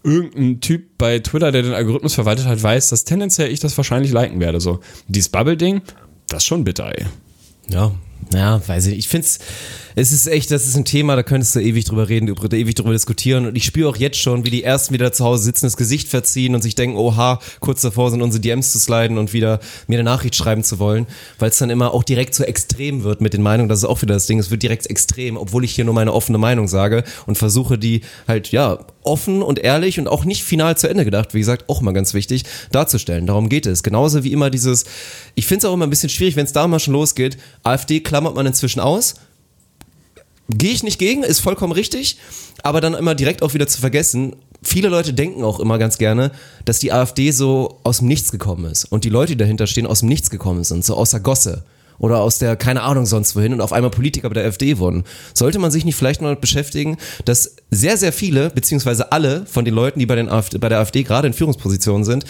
irgendein 0.02 0.60
Typ 0.60 0.98
bei 0.98 1.18
Twitter, 1.18 1.52
der 1.52 1.62
den 1.62 1.74
Algorithmus 1.74 2.14
verwaltet 2.14 2.46
hat, 2.46 2.62
weiß, 2.62 2.88
dass 2.88 3.04
tendenziell 3.04 3.50
ich 3.50 3.60
das 3.60 3.76
wahrscheinlich 3.76 4.12
liken 4.12 4.40
werde. 4.40 4.60
So, 4.60 4.80
dieses 5.08 5.28
Bubble-Ding, 5.28 5.82
das 6.28 6.42
ist 6.42 6.46
schon 6.46 6.64
bitter, 6.64 6.92
ey. 6.98 7.06
Ja, 7.68 7.92
ja, 8.32 8.60
weiß 8.66 8.86
ich 8.86 8.90
nicht. 8.90 8.98
Ich 9.00 9.08
finde 9.08 9.26
es, 9.26 9.38
es 9.96 10.12
ist 10.12 10.26
echt, 10.28 10.50
das 10.52 10.66
ist 10.66 10.76
ein 10.76 10.84
Thema, 10.84 11.16
da 11.16 11.22
könntest 11.24 11.56
du 11.56 11.60
ewig 11.60 11.84
drüber 11.84 12.08
reden, 12.08 12.28
über- 12.28 12.52
ewig 12.56 12.74
drüber 12.76 12.92
diskutieren. 12.92 13.46
Und 13.46 13.56
ich 13.56 13.64
spüre 13.64 13.88
auch 13.88 13.96
jetzt 13.96 14.18
schon, 14.18 14.44
wie 14.44 14.50
die 14.50 14.62
ersten 14.62 14.94
wieder 14.94 15.12
zu 15.12 15.24
Hause 15.24 15.42
sitzen, 15.42 15.66
das 15.66 15.76
Gesicht 15.76 16.08
verziehen 16.08 16.54
und 16.54 16.62
sich 16.62 16.76
denken, 16.76 16.96
oha, 16.96 17.40
kurz 17.58 17.82
davor 17.82 18.10
sind 18.10 18.22
unsere 18.22 18.40
DMs 18.40 18.70
zu 18.70 18.78
sliden 18.78 19.18
und 19.18 19.32
wieder 19.32 19.58
mir 19.88 19.96
eine 19.98 20.04
Nachricht 20.04 20.36
schreiben 20.36 20.62
zu 20.62 20.78
wollen, 20.78 21.06
weil 21.40 21.50
es 21.50 21.58
dann 21.58 21.70
immer 21.70 21.92
auch 21.92 22.04
direkt 22.04 22.34
so 22.34 22.44
extrem 22.44 23.02
wird 23.02 23.20
mit 23.20 23.32
den 23.34 23.42
Meinungen. 23.42 23.68
Das 23.68 23.80
ist 23.80 23.84
auch 23.84 24.00
wieder 24.00 24.14
das 24.14 24.26
Ding, 24.26 24.38
es 24.38 24.50
wird 24.50 24.62
direkt 24.62 24.88
extrem, 24.88 25.36
obwohl 25.36 25.64
ich 25.64 25.74
hier 25.74 25.84
nur 25.84 25.94
meine 25.94 26.12
offene 26.12 26.38
Meinung 26.38 26.68
sage 26.68 27.02
und 27.26 27.36
versuche 27.36 27.76
die 27.78 28.02
halt, 28.28 28.52
ja, 28.52 28.78
offen 29.02 29.42
und 29.42 29.58
ehrlich 29.58 29.98
und 29.98 30.08
auch 30.08 30.24
nicht 30.24 30.44
final 30.44 30.76
zu 30.76 30.88
Ende 30.88 31.04
gedacht, 31.04 31.32
wie 31.34 31.38
gesagt, 31.38 31.64
auch 31.68 31.80
mal 31.80 31.92
ganz 31.92 32.12
wichtig, 32.14 32.44
darzustellen. 32.70 33.26
Darum 33.26 33.48
geht 33.48 33.66
es. 33.66 33.82
Genauso 33.82 34.24
wie 34.24 34.32
immer 34.32 34.50
dieses, 34.50 34.84
ich 35.34 35.46
finde 35.46 35.58
es 35.58 35.64
auch 35.64 35.74
immer 35.74 35.86
ein 35.86 35.90
bisschen 35.90 36.10
schwierig, 36.10 36.36
wenn 36.36 36.44
es 36.44 36.52
da 36.52 36.68
mal 36.68 36.78
schon 36.78 36.92
losgeht, 36.92 37.38
AfD 37.64 38.00
klammert 38.10 38.34
man 38.34 38.44
inzwischen 38.44 38.80
aus, 38.80 39.14
gehe 40.48 40.72
ich 40.72 40.82
nicht 40.82 40.98
gegen, 40.98 41.22
ist 41.22 41.38
vollkommen 41.38 41.72
richtig, 41.72 42.18
aber 42.64 42.80
dann 42.80 42.94
immer 42.94 43.14
direkt 43.14 43.40
auch 43.44 43.54
wieder 43.54 43.68
zu 43.68 43.80
vergessen, 43.80 44.34
viele 44.64 44.88
Leute 44.88 45.14
denken 45.14 45.44
auch 45.44 45.60
immer 45.60 45.78
ganz 45.78 45.96
gerne, 45.96 46.32
dass 46.64 46.80
die 46.80 46.92
AfD 46.92 47.30
so 47.30 47.78
aus 47.84 47.98
dem 47.98 48.08
Nichts 48.08 48.32
gekommen 48.32 48.64
ist 48.64 48.84
und 48.86 49.04
die 49.04 49.10
Leute, 49.10 49.34
die 49.34 49.38
dahinter 49.38 49.68
stehen, 49.68 49.86
aus 49.86 50.00
dem 50.00 50.08
Nichts 50.08 50.28
gekommen 50.28 50.64
sind, 50.64 50.84
so 50.84 50.96
aus 50.96 51.12
der 51.12 51.20
Gosse 51.20 51.62
oder 52.00 52.18
aus 52.18 52.38
der, 52.38 52.56
keine 52.56 52.82
Ahnung, 52.82 53.06
sonst 53.06 53.36
wohin 53.36 53.52
und 53.52 53.60
auf 53.60 53.72
einmal 53.72 53.92
Politiker 53.92 54.28
bei 54.28 54.34
der 54.34 54.46
AfD 54.46 54.78
wurden. 54.78 55.04
Sollte 55.34 55.60
man 55.60 55.70
sich 55.70 55.84
nicht 55.84 55.94
vielleicht 55.94 56.20
mal 56.20 56.34
beschäftigen, 56.34 56.96
dass 57.24 57.54
sehr, 57.70 57.96
sehr 57.96 58.12
viele, 58.12 58.50
beziehungsweise 58.50 59.12
alle 59.12 59.46
von 59.46 59.64
den 59.64 59.74
Leuten, 59.74 60.00
die 60.00 60.06
bei, 60.06 60.16
den 60.16 60.28
AfD, 60.28 60.58
bei 60.58 60.68
der 60.68 60.80
AfD 60.80 61.04
gerade 61.04 61.28
in 61.28 61.32
Führungspositionen 61.32 62.04
sind, 62.04 62.24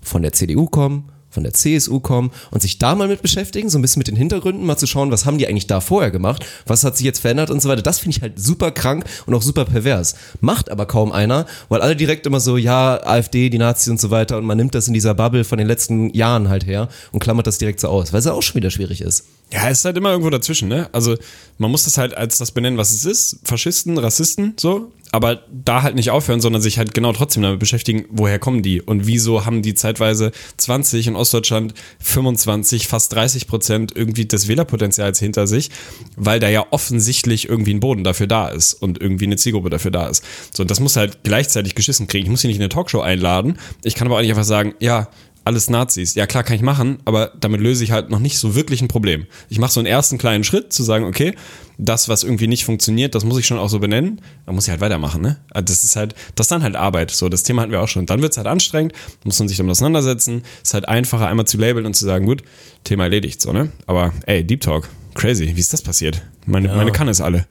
von 0.00 0.22
der 0.22 0.32
CDU 0.32 0.64
kommen, 0.64 1.10
von 1.30 1.42
der 1.42 1.52
CSU 1.52 2.00
kommen 2.00 2.30
und 2.50 2.62
sich 2.62 2.78
da 2.78 2.94
mal 2.94 3.08
mit 3.08 3.22
beschäftigen, 3.22 3.68
so 3.68 3.78
ein 3.78 3.82
bisschen 3.82 4.00
mit 4.00 4.08
den 4.08 4.16
Hintergründen, 4.16 4.64
mal 4.64 4.76
zu 4.76 4.86
schauen, 4.86 5.10
was 5.10 5.26
haben 5.26 5.38
die 5.38 5.46
eigentlich 5.46 5.66
da 5.66 5.80
vorher 5.80 6.10
gemacht, 6.10 6.44
was 6.66 6.84
hat 6.84 6.96
sich 6.96 7.04
jetzt 7.04 7.20
verändert 7.20 7.50
und 7.50 7.60
so 7.62 7.68
weiter. 7.68 7.82
Das 7.82 7.98
finde 7.98 8.16
ich 8.16 8.22
halt 8.22 8.40
super 8.40 8.70
krank 8.70 9.04
und 9.26 9.34
auch 9.34 9.42
super 9.42 9.64
pervers. 9.64 10.14
Macht 10.40 10.70
aber 10.70 10.86
kaum 10.86 11.12
einer, 11.12 11.46
weil 11.68 11.80
alle 11.80 11.96
direkt 11.96 12.26
immer 12.26 12.40
so, 12.40 12.56
ja, 12.56 13.00
AfD, 13.04 13.50
die 13.50 13.58
Nazis 13.58 13.88
und 13.88 14.00
so 14.00 14.10
weiter 14.10 14.38
und 14.38 14.44
man 14.44 14.56
nimmt 14.56 14.74
das 14.74 14.88
in 14.88 14.94
dieser 14.94 15.14
Bubble 15.14 15.44
von 15.44 15.58
den 15.58 15.66
letzten 15.66 16.12
Jahren 16.14 16.48
halt 16.48 16.66
her 16.66 16.88
und 17.12 17.20
klammert 17.20 17.46
das 17.46 17.58
direkt 17.58 17.80
so 17.80 17.88
aus, 17.88 18.12
weil 18.12 18.20
es 18.20 18.26
ja 18.26 18.32
auch 18.32 18.42
schon 18.42 18.56
wieder 18.56 18.70
schwierig 18.70 19.00
ist. 19.00 19.24
Ja, 19.52 19.68
es 19.70 19.78
ist 19.78 19.84
halt 19.86 19.96
immer 19.96 20.10
irgendwo 20.10 20.28
dazwischen, 20.28 20.68
ne? 20.68 20.90
Also 20.92 21.16
man 21.56 21.70
muss 21.70 21.84
das 21.84 21.96
halt 21.96 22.14
als 22.14 22.36
das 22.36 22.50
benennen, 22.50 22.78
was 22.78 22.92
es 22.92 23.06
ist. 23.06 23.38
Faschisten, 23.44 23.96
Rassisten, 23.96 24.54
so. 24.58 24.92
Aber 25.12 25.42
da 25.50 25.82
halt 25.82 25.94
nicht 25.94 26.10
aufhören, 26.10 26.40
sondern 26.40 26.60
sich 26.60 26.78
halt 26.78 26.94
genau 26.94 27.12
trotzdem 27.12 27.42
damit 27.42 27.60
beschäftigen, 27.60 28.04
woher 28.10 28.38
kommen 28.38 28.62
die 28.62 28.82
und 28.82 29.06
wieso 29.06 29.46
haben 29.46 29.62
die 29.62 29.74
zeitweise 29.74 30.32
20 30.56 31.06
in 31.06 31.16
Ostdeutschland 31.16 31.74
25, 32.00 32.88
fast 32.88 33.12
30 33.14 33.46
Prozent 33.46 33.92
irgendwie 33.94 34.26
des 34.26 34.48
Wählerpotenzials 34.48 35.18
hinter 35.18 35.46
sich, 35.46 35.70
weil 36.16 36.40
da 36.40 36.48
ja 36.48 36.66
offensichtlich 36.70 37.48
irgendwie 37.48 37.74
ein 37.74 37.80
Boden 37.80 38.04
dafür 38.04 38.26
da 38.26 38.48
ist 38.48 38.74
und 38.74 39.00
irgendwie 39.00 39.24
eine 39.26 39.36
Zielgruppe 39.36 39.70
dafür 39.70 39.90
da 39.90 40.08
ist. 40.08 40.24
So, 40.54 40.62
und 40.62 40.70
das 40.70 40.80
muss 40.80 40.96
halt 40.96 41.22
gleichzeitig 41.22 41.74
geschissen 41.74 42.06
kriegen. 42.06 42.26
Ich 42.26 42.30
muss 42.30 42.42
sie 42.42 42.48
nicht 42.48 42.56
in 42.56 42.62
eine 42.62 42.68
Talkshow 42.68 43.00
einladen. 43.00 43.58
Ich 43.84 43.94
kann 43.94 44.06
aber 44.06 44.16
auch 44.16 44.20
nicht 44.20 44.30
einfach 44.30 44.44
sagen, 44.44 44.74
ja, 44.80 45.08
alles 45.48 45.70
Nazis. 45.70 46.14
Ja, 46.14 46.26
klar 46.26 46.44
kann 46.44 46.56
ich 46.56 46.62
machen, 46.62 46.98
aber 47.06 47.32
damit 47.40 47.60
löse 47.60 47.82
ich 47.82 47.90
halt 47.90 48.10
noch 48.10 48.18
nicht 48.18 48.38
so 48.38 48.54
wirklich 48.54 48.82
ein 48.82 48.88
Problem. 48.88 49.26
Ich 49.48 49.58
mache 49.58 49.72
so 49.72 49.80
einen 49.80 49.86
ersten 49.86 50.18
kleinen 50.18 50.44
Schritt 50.44 50.72
zu 50.72 50.82
sagen, 50.82 51.06
okay, 51.06 51.34
das, 51.78 52.08
was 52.08 52.22
irgendwie 52.22 52.46
nicht 52.46 52.64
funktioniert, 52.64 53.14
das 53.14 53.24
muss 53.24 53.38
ich 53.38 53.46
schon 53.46 53.58
auch 53.58 53.70
so 53.70 53.78
benennen. 53.78 54.20
Da 54.44 54.52
muss 54.52 54.64
ich 54.64 54.70
halt 54.70 54.82
weitermachen, 54.82 55.22
ne? 55.22 55.38
Also 55.50 55.64
Das 55.64 55.84
ist 55.84 55.96
halt, 55.96 56.14
das 56.34 56.44
ist 56.44 56.50
dann 56.50 56.62
halt 56.62 56.76
Arbeit. 56.76 57.10
So, 57.10 57.28
das 57.28 57.44
Thema 57.44 57.62
hatten 57.62 57.72
wir 57.72 57.80
auch 57.80 57.88
schon. 57.88 58.04
Dann 58.04 58.20
wird 58.20 58.32
es 58.32 58.36
halt 58.36 58.46
anstrengend, 58.46 58.92
muss 59.24 59.38
man 59.38 59.48
sich 59.48 59.56
damit 59.56 59.70
auseinandersetzen. 59.70 60.42
Ist 60.62 60.74
halt 60.74 60.86
einfacher, 60.86 61.26
einmal 61.26 61.46
zu 61.46 61.56
labeln 61.56 61.86
und 61.86 61.94
zu 61.94 62.04
sagen, 62.04 62.26
gut, 62.26 62.42
Thema 62.84 63.04
erledigt, 63.04 63.40
so, 63.40 63.52
ne? 63.52 63.72
Aber 63.86 64.12
ey, 64.26 64.44
Deep 64.44 64.60
Talk, 64.60 64.88
crazy. 65.14 65.56
Wie 65.56 65.60
ist 65.60 65.72
das 65.72 65.82
passiert? 65.82 66.22
Meine, 66.44 66.68
meine 66.68 66.92
Kanne 66.92 67.10
ist 67.10 67.20
alle. 67.22 67.46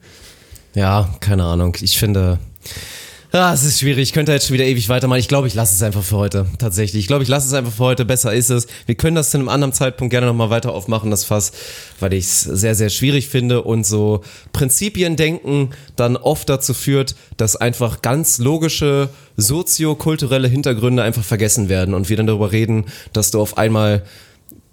Ja, 0.74 1.16
keine 1.20 1.44
Ahnung. 1.44 1.76
Ich 1.80 1.98
finde. 1.98 2.38
Ah, 3.30 3.52
es 3.52 3.62
ist 3.62 3.80
schwierig. 3.80 4.04
Ich 4.04 4.12
könnte 4.14 4.32
jetzt 4.32 4.46
schon 4.46 4.54
wieder 4.54 4.64
ewig 4.64 4.88
weitermachen. 4.88 5.18
Ich 5.18 5.28
glaube, 5.28 5.48
ich 5.48 5.54
lasse 5.54 5.74
es 5.74 5.82
einfach 5.82 6.02
für 6.02 6.16
heute. 6.16 6.46
Tatsächlich. 6.56 7.02
Ich 7.02 7.08
glaube, 7.08 7.24
ich 7.24 7.28
lasse 7.28 7.46
es 7.46 7.52
einfach 7.52 7.74
für 7.74 7.84
heute. 7.84 8.06
Besser 8.06 8.32
ist 8.32 8.48
es. 8.48 8.66
Wir 8.86 8.94
können 8.94 9.16
das 9.16 9.30
zu 9.30 9.36
einem 9.36 9.50
anderen 9.50 9.74
Zeitpunkt 9.74 10.12
gerne 10.12 10.26
nochmal 10.26 10.48
weiter 10.48 10.72
aufmachen, 10.72 11.10
das 11.10 11.24
Fass, 11.24 11.52
weil 12.00 12.14
ich 12.14 12.24
es 12.24 12.40
sehr, 12.40 12.74
sehr 12.74 12.88
schwierig 12.88 13.28
finde 13.28 13.60
und 13.60 13.84
so 13.84 14.22
Prinzipien 14.54 15.16
denken 15.16 15.70
dann 15.94 16.16
oft 16.16 16.48
dazu 16.48 16.72
führt, 16.72 17.16
dass 17.36 17.54
einfach 17.54 18.00
ganz 18.00 18.38
logische 18.38 19.10
soziokulturelle 19.36 20.48
Hintergründe 20.48 21.02
einfach 21.02 21.22
vergessen 21.22 21.68
werden 21.68 21.92
und 21.92 22.08
wir 22.08 22.16
dann 22.16 22.26
darüber 22.26 22.52
reden, 22.52 22.86
dass 23.12 23.30
du 23.30 23.42
auf 23.42 23.58
einmal 23.58 24.04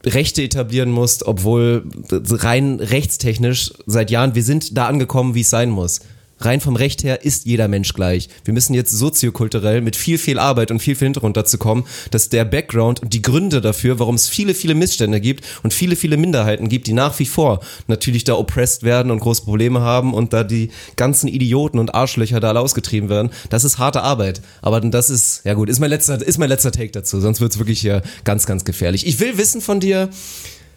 Rechte 0.06 0.42
etablieren 0.42 0.92
musst, 0.92 1.28
obwohl 1.28 1.84
rein 2.10 2.80
rechtstechnisch 2.80 3.74
seit 3.86 4.12
Jahren, 4.12 4.34
wir 4.34 4.44
sind 4.44 4.78
da 4.78 4.88
angekommen, 4.88 5.36
wie 5.36 5.42
es 5.42 5.50
sein 5.50 5.70
muss. 5.70 6.00
Rein 6.40 6.60
vom 6.60 6.76
Recht 6.76 7.04
her 7.04 7.24
ist 7.24 7.46
jeder 7.46 7.68
Mensch 7.70 7.94
gleich. 7.94 8.28
Wir 8.44 8.54
müssen 8.54 8.74
jetzt 8.74 8.92
soziokulturell 8.92 9.80
mit 9.82 9.96
viel, 9.96 10.18
viel 10.18 10.38
Arbeit 10.38 10.70
und 10.70 10.80
viel, 10.80 10.96
viel 10.96 11.06
Hintergrund 11.06 11.38
dazu 11.38 11.58
kommen, 11.58 11.86
dass 12.12 12.28
der 12.28 12.44
Background 12.44 13.02
und 13.02 13.14
die 13.14 13.22
Gründe 13.22 13.62
dafür, 13.62 14.00
warum 14.00 14.16
es 14.16 14.28
viele, 14.28 14.54
viele 14.54 14.76
Missstände 14.76 15.22
gibt 15.22 15.46
und 15.64 15.74
viele, 15.74 15.96
viele 15.96 16.18
Minderheiten 16.18 16.68
gibt, 16.68 16.88
die 16.88 16.94
nach 16.94 17.18
wie 17.20 17.26
vor 17.26 17.62
natürlich 17.88 18.26
da 18.26 18.36
oppressed 18.36 18.84
werden 18.84 19.12
und 19.12 19.20
große 19.20 19.44
Probleme 19.44 19.80
haben 19.80 20.14
und 20.14 20.34
da 20.34 20.44
die 20.44 20.72
ganzen 20.98 21.30
Idioten 21.30 21.80
und 21.80 21.96
Arschlöcher 21.96 22.42
da 22.42 22.50
alle 22.50 22.60
ausgetrieben 22.60 23.10
werden, 23.10 23.30
das 23.50 23.64
ist 23.64 23.78
harte 23.78 24.02
Arbeit. 24.02 24.42
Aber 24.62 24.82
das 24.82 25.10
ist, 25.10 25.46
ja 25.46 25.54
gut, 25.54 25.70
ist 25.70 25.80
mein 25.80 25.90
letzter, 25.90 26.22
ist 26.22 26.38
mein 26.38 26.50
letzter 26.50 26.74
Take 26.74 26.92
dazu, 26.92 27.22
sonst 27.22 27.40
wird's 27.40 27.60
wirklich 27.60 27.80
hier 27.80 28.02
ganz, 28.26 28.46
ganz 28.46 28.66
gefährlich. 28.66 29.08
Ich 29.08 29.22
will 29.22 29.38
wissen 29.38 29.62
von 29.62 29.80
dir, 29.80 30.10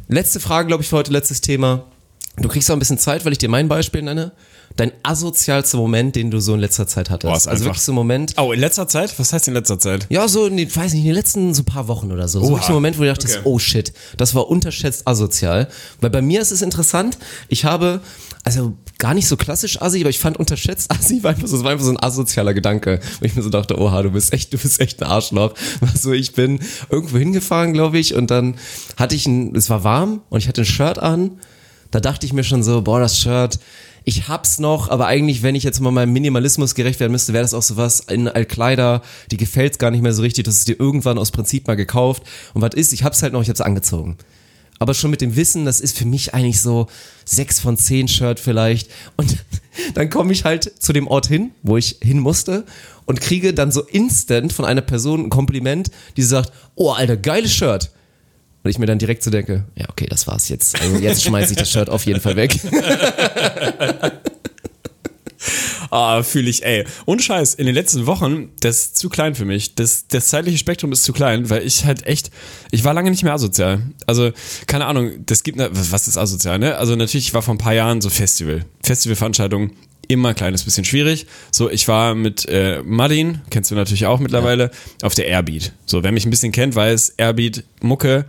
letzte 0.07 0.39
Frage, 0.39 0.69
glaube 0.69 0.85
ich, 0.85 0.89
für 0.89 0.97
heute, 0.97 1.13
letztes 1.13 1.41
Thema. 1.41 1.85
Du 2.37 2.49
kriegst 2.49 2.71
auch 2.71 2.77
ein 2.77 2.79
bisschen 2.79 2.99
Zeit, 2.99 3.25
weil 3.25 3.33
ich 3.33 3.39
dir 3.39 3.49
mein 3.49 3.67
Beispiel 3.67 4.03
nenne. 4.03 4.33
Dein 4.79 4.93
asozialster 5.03 5.77
Moment, 5.77 6.15
den 6.17 6.31
du 6.31 6.39
so 6.41 6.55
in 6.55 6.61
letzter 6.61 6.87
Zeit 6.87 7.11
hattest. 7.11 7.29
Boah, 7.31 7.37
ist 7.37 7.49
also 7.49 7.65
einfach- 7.65 7.75
wirklich 7.75 7.83
so 7.83 7.93
ein 7.93 7.97
Moment. 7.97 8.35
Oh, 8.39 8.53
in 8.53 8.61
letzter 8.61 8.87
Zeit? 8.87 9.19
Was 9.19 9.33
heißt 9.33 9.49
in 9.49 9.55
letzter 9.55 9.79
Zeit? 9.79 10.07
Ja, 10.09 10.29
so 10.29 10.47
in 10.47 10.57
den, 10.57 10.75
weiß 10.75 10.93
nicht, 10.93 11.01
in 11.03 11.09
den 11.09 11.15
letzten 11.17 11.53
so 11.53 11.65
paar 11.65 11.89
Wochen 11.89 12.13
oder 12.13 12.29
so. 12.29 12.39
So 12.39 12.45
Oha. 12.47 12.51
wirklich 12.53 12.67
so 12.67 12.73
ein 12.73 12.75
Moment, 12.75 12.97
wo 12.97 13.03
du 13.03 13.09
dachtest, 13.09 13.39
Okay. 13.39 13.45
oh 13.45 13.59
shit, 13.59 13.93
das 14.17 14.35
war 14.37 14.49
unterschätzt 14.49 15.07
asozial. 15.07 15.67
Weil 16.01 16.11
bei 16.11 16.23
mir 16.23 16.41
ist 16.41 16.53
es 16.53 16.63
interessant, 16.63 17.19
ich 17.49 17.65
habe, 17.65 18.01
also 18.45 18.75
gar 18.99 19.15
nicht 19.15 19.27
so 19.27 19.37
klassisch 19.37 19.83
assi, 19.83 20.01
aber 20.01 20.11
ich 20.11 20.21
fand 20.21 20.37
unterschätzt 20.39 20.91
assi, 20.93 21.25
war 21.25 21.33
einfach 21.33 21.49
so, 21.49 21.57
es 21.57 21.65
war 21.65 21.73
einfach 21.73 21.85
so 21.85 21.91
ein 21.91 22.01
asozialer 22.03 22.55
Gedanke. 22.55 23.01
Wo 23.19 23.25
ich 23.27 23.35
mir 23.35 23.43
so 23.43 23.51
dachte, 23.51 23.81
oha, 23.81 24.01
du 24.03 24.13
bist 24.13 24.33
echt, 24.33 24.53
du 24.53 24.59
bist 24.59 24.81
echt 24.81 25.03
ein 25.03 25.09
Arschloch. 25.09 25.55
So, 26.01 26.13
ich 26.13 26.35
bin 26.35 26.61
irgendwo 26.89 27.19
hingefahren, 27.19 27.73
glaube 27.73 27.99
ich, 27.99 28.15
und 28.15 28.31
dann 28.31 28.55
hatte 28.97 29.17
ich 29.17 29.27
ein, 29.27 29.57
es 29.57 29.69
war 29.71 29.83
warm 29.83 30.21
und 30.31 30.39
ich 30.39 30.47
hatte 30.47 30.61
ein 30.63 30.67
Shirt 30.67 31.01
an. 31.01 31.41
Da 31.91 31.99
dachte 32.01 32.27
ich 32.27 32.33
mir 32.33 32.45
schon 32.45 32.63
so, 32.63 32.83
boah, 32.83 33.01
das 33.01 33.19
Shirt, 33.19 33.59
ich 34.05 34.29
hab's 34.29 34.59
noch, 34.59 34.89
aber 34.89 35.07
eigentlich, 35.07 35.43
wenn 35.43 35.55
ich 35.55 35.65
jetzt 35.65 35.81
mal 35.81 35.91
meinem 35.91 36.13
Minimalismus 36.13 36.75
gerecht 36.75 37.01
werden 37.01 37.13
müsste, 37.13 37.33
wäre 37.33 37.43
das 37.43 37.55
auch 37.55 37.63
sowas 37.63 38.01
in 38.01 38.29
Altkleider, 38.29 39.03
die 39.31 39.37
gefällt's 39.37 39.79
gar 39.79 39.91
nicht 39.91 40.03
mehr 40.03 40.13
so 40.13 40.23
richtig, 40.23 40.45
das 40.45 40.57
ist 40.57 40.69
dir 40.69 40.79
irgendwann 40.79 41.19
aus 41.19 41.31
Prinzip 41.31 41.67
mal 41.67 41.77
gekauft. 41.77 42.23
Und 42.55 42.63
was 42.63 42.75
ist, 42.75 42.93
ich 42.93 43.05
hab's 43.05 43.23
halt 43.23 43.33
noch, 43.33 43.43
ich 43.43 43.49
hab's 43.49 43.61
angezogen. 43.61 44.17
Aber 44.79 44.95
schon 44.95 45.11
mit 45.11 45.21
dem 45.21 45.35
Wissen, 45.37 45.65
das 45.65 45.81
ist 45.81 45.97
für 45.97 46.05
mich 46.05 46.35
eigentlich 46.35 46.61
so 46.61 46.87
sechs 47.25 47.59
von 47.59 47.77
zehn 47.77 48.09
Shirt 48.09 48.39
vielleicht. 48.39 48.91
Und 49.17 49.37
dann 49.95 50.09
komme 50.09 50.33
ich 50.33 50.45
halt 50.45 50.73
zu 50.83 50.93
dem 50.93 51.09
Ort 51.09 51.27
hin, 51.27 51.51
wo 51.63 51.77
ich 51.77 51.99
hin 52.01 52.21
musste 52.21 52.65
und 53.07 53.21
kriege 53.21 53.55
dann 53.55 53.73
so 53.73 53.83
instant 53.83 54.53
von 54.53 54.65
einer 54.65 54.83
Person 54.83 55.25
ein 55.25 55.31
Kompliment, 55.31 55.91
die 56.17 56.23
sagt, 56.23 56.53
oh, 56.75 56.91
Alter, 56.91 57.17
geiles 57.17 57.53
Shirt. 57.53 57.91
Und 58.69 58.73
ich 58.73 58.79
mir 58.79 58.85
dann 58.85 58.99
direkt 58.99 59.23
so 59.23 59.31
denke, 59.31 59.65
ja, 59.77 59.87
okay, 59.89 60.07
das 60.11 60.27
war's 60.27 60.51
jetzt. 60.51 60.79
Also 60.79 60.99
jetzt 60.99 61.25
schmeiß 61.25 61.51
ich 61.51 61.57
das 61.57 61.71
Shirt 61.71 61.89
auf 61.89 62.05
jeden 62.05 62.21
Fall 62.21 62.37
weg. 62.37 62.61
Ah, 65.91 66.23
fühle 66.23 66.51
ich, 66.51 66.67
ey. 66.67 66.85
Und 67.07 67.23
Scheiß, 67.23 67.55
in 67.55 67.65
den 67.65 67.75
letzten 67.75 68.05
Wochen, 68.05 68.51
das 68.61 68.77
ist 68.77 68.99
zu 68.99 69.09
klein 69.09 69.35
für 69.35 69.47
mich. 69.47 69.75
Das, 69.75 70.07
das 70.07 70.27
zeitliche 70.27 70.59
Spektrum 70.59 70.93
ist 70.93 71.05
zu 71.05 71.15
klein, 71.15 71.49
weil 71.49 71.67
ich 71.67 71.87
halt 71.87 72.05
echt, 72.05 72.31
ich 72.71 72.85
war 72.85 72.93
lange 72.93 73.11
nicht 73.11 73.23
mehr 73.23 73.33
asozial. 73.33 73.81
Also, 74.07 74.33
keine 74.67 74.85
Ahnung, 74.85 75.13
das 75.25 75.45
gibt, 75.45 75.57
ne, 75.57 75.71
was 75.73 76.07
ist 76.07 76.19
asozial, 76.19 76.59
ne? 76.59 76.77
Also 76.77 76.95
natürlich 76.95 77.33
war 77.33 77.41
vor 77.41 77.55
ein 77.55 77.59
paar 77.59 77.73
Jahren 77.73 78.03
so 78.03 78.11
Festival. 78.11 78.67
Festivalveranstaltungen 78.83 79.71
immer 80.09 80.31
ein 80.31 80.35
kleines 80.35 80.65
bisschen 80.65 80.85
schwierig. 80.85 81.27
So, 81.51 81.71
ich 81.71 81.87
war 81.87 82.15
mit 82.15 82.47
äh, 82.49 82.83
Madin, 82.85 83.41
kennst 83.51 83.71
du 83.71 83.75
natürlich 83.75 84.07
auch 84.07 84.19
mittlerweile, 84.19 84.71
auf 85.03 85.15
der 85.15 85.27
Airbeat. 85.27 85.73
So, 85.87 86.03
wer 86.03 86.13
mich 86.13 86.27
ein 86.27 86.31
bisschen 86.31 86.53
kennt, 86.53 86.75
weiß, 86.75 87.15
Airbeat, 87.19 87.63
Mucke, 87.81 88.25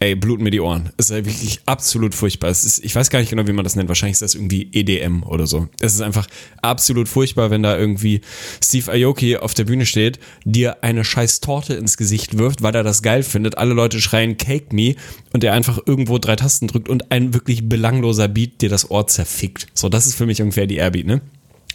ey, 0.00 0.14
bluten 0.14 0.44
mir 0.44 0.50
die 0.50 0.60
Ohren. 0.60 0.90
Es 0.96 1.10
ist 1.10 1.24
wirklich 1.24 1.60
absolut 1.66 2.14
furchtbar. 2.14 2.50
Ist, 2.50 2.84
ich 2.84 2.94
weiß 2.94 3.10
gar 3.10 3.20
nicht 3.20 3.30
genau, 3.30 3.46
wie 3.46 3.52
man 3.52 3.64
das 3.64 3.76
nennt. 3.76 3.88
Wahrscheinlich 3.88 4.14
ist 4.14 4.22
das 4.22 4.34
irgendwie 4.34 4.68
EDM 4.72 5.22
oder 5.22 5.46
so. 5.46 5.68
Es 5.80 5.94
ist 5.94 6.00
einfach 6.00 6.26
absolut 6.60 7.08
furchtbar, 7.08 7.50
wenn 7.50 7.62
da 7.62 7.76
irgendwie 7.78 8.20
Steve 8.62 8.92
Aoki 8.92 9.36
auf 9.36 9.54
der 9.54 9.64
Bühne 9.64 9.86
steht, 9.86 10.18
dir 10.44 10.82
eine 10.82 11.04
scheiß 11.04 11.40
Torte 11.40 11.74
ins 11.74 11.96
Gesicht 11.96 12.38
wirft, 12.38 12.62
weil 12.62 12.74
er 12.74 12.82
das 12.82 13.02
geil 13.02 13.22
findet. 13.22 13.58
Alle 13.58 13.74
Leute 13.74 14.00
schreien 14.00 14.36
Cake 14.36 14.74
Me 14.74 14.96
und 15.32 15.42
er 15.44 15.54
einfach 15.54 15.78
irgendwo 15.86 16.18
drei 16.18 16.36
Tasten 16.36 16.66
drückt 16.66 16.88
und 16.88 17.10
ein 17.10 17.32
wirklich 17.32 17.68
belangloser 17.68 18.28
Beat 18.28 18.60
dir 18.60 18.68
das 18.68 18.90
Ohr 18.90 19.06
zerfickt. 19.06 19.66
So, 19.74 19.88
das 19.88 20.06
ist 20.06 20.14
für 20.14 20.26
mich 20.26 20.42
ungefähr 20.42 20.66
die 20.66 20.76
Airbeat, 20.76 21.06
ne? 21.06 21.20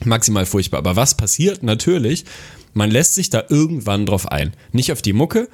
Maximal 0.03 0.45
furchtbar. 0.45 0.79
Aber 0.79 0.95
was 0.95 1.15
passiert? 1.15 1.63
Natürlich, 1.63 2.25
man 2.73 2.89
lässt 2.89 3.15
sich 3.15 3.29
da 3.29 3.43
irgendwann 3.49 4.05
drauf 4.05 4.27
ein. 4.27 4.53
Nicht 4.71 4.91
auf 4.91 5.01
die 5.01 5.13
Mucke, 5.13 5.49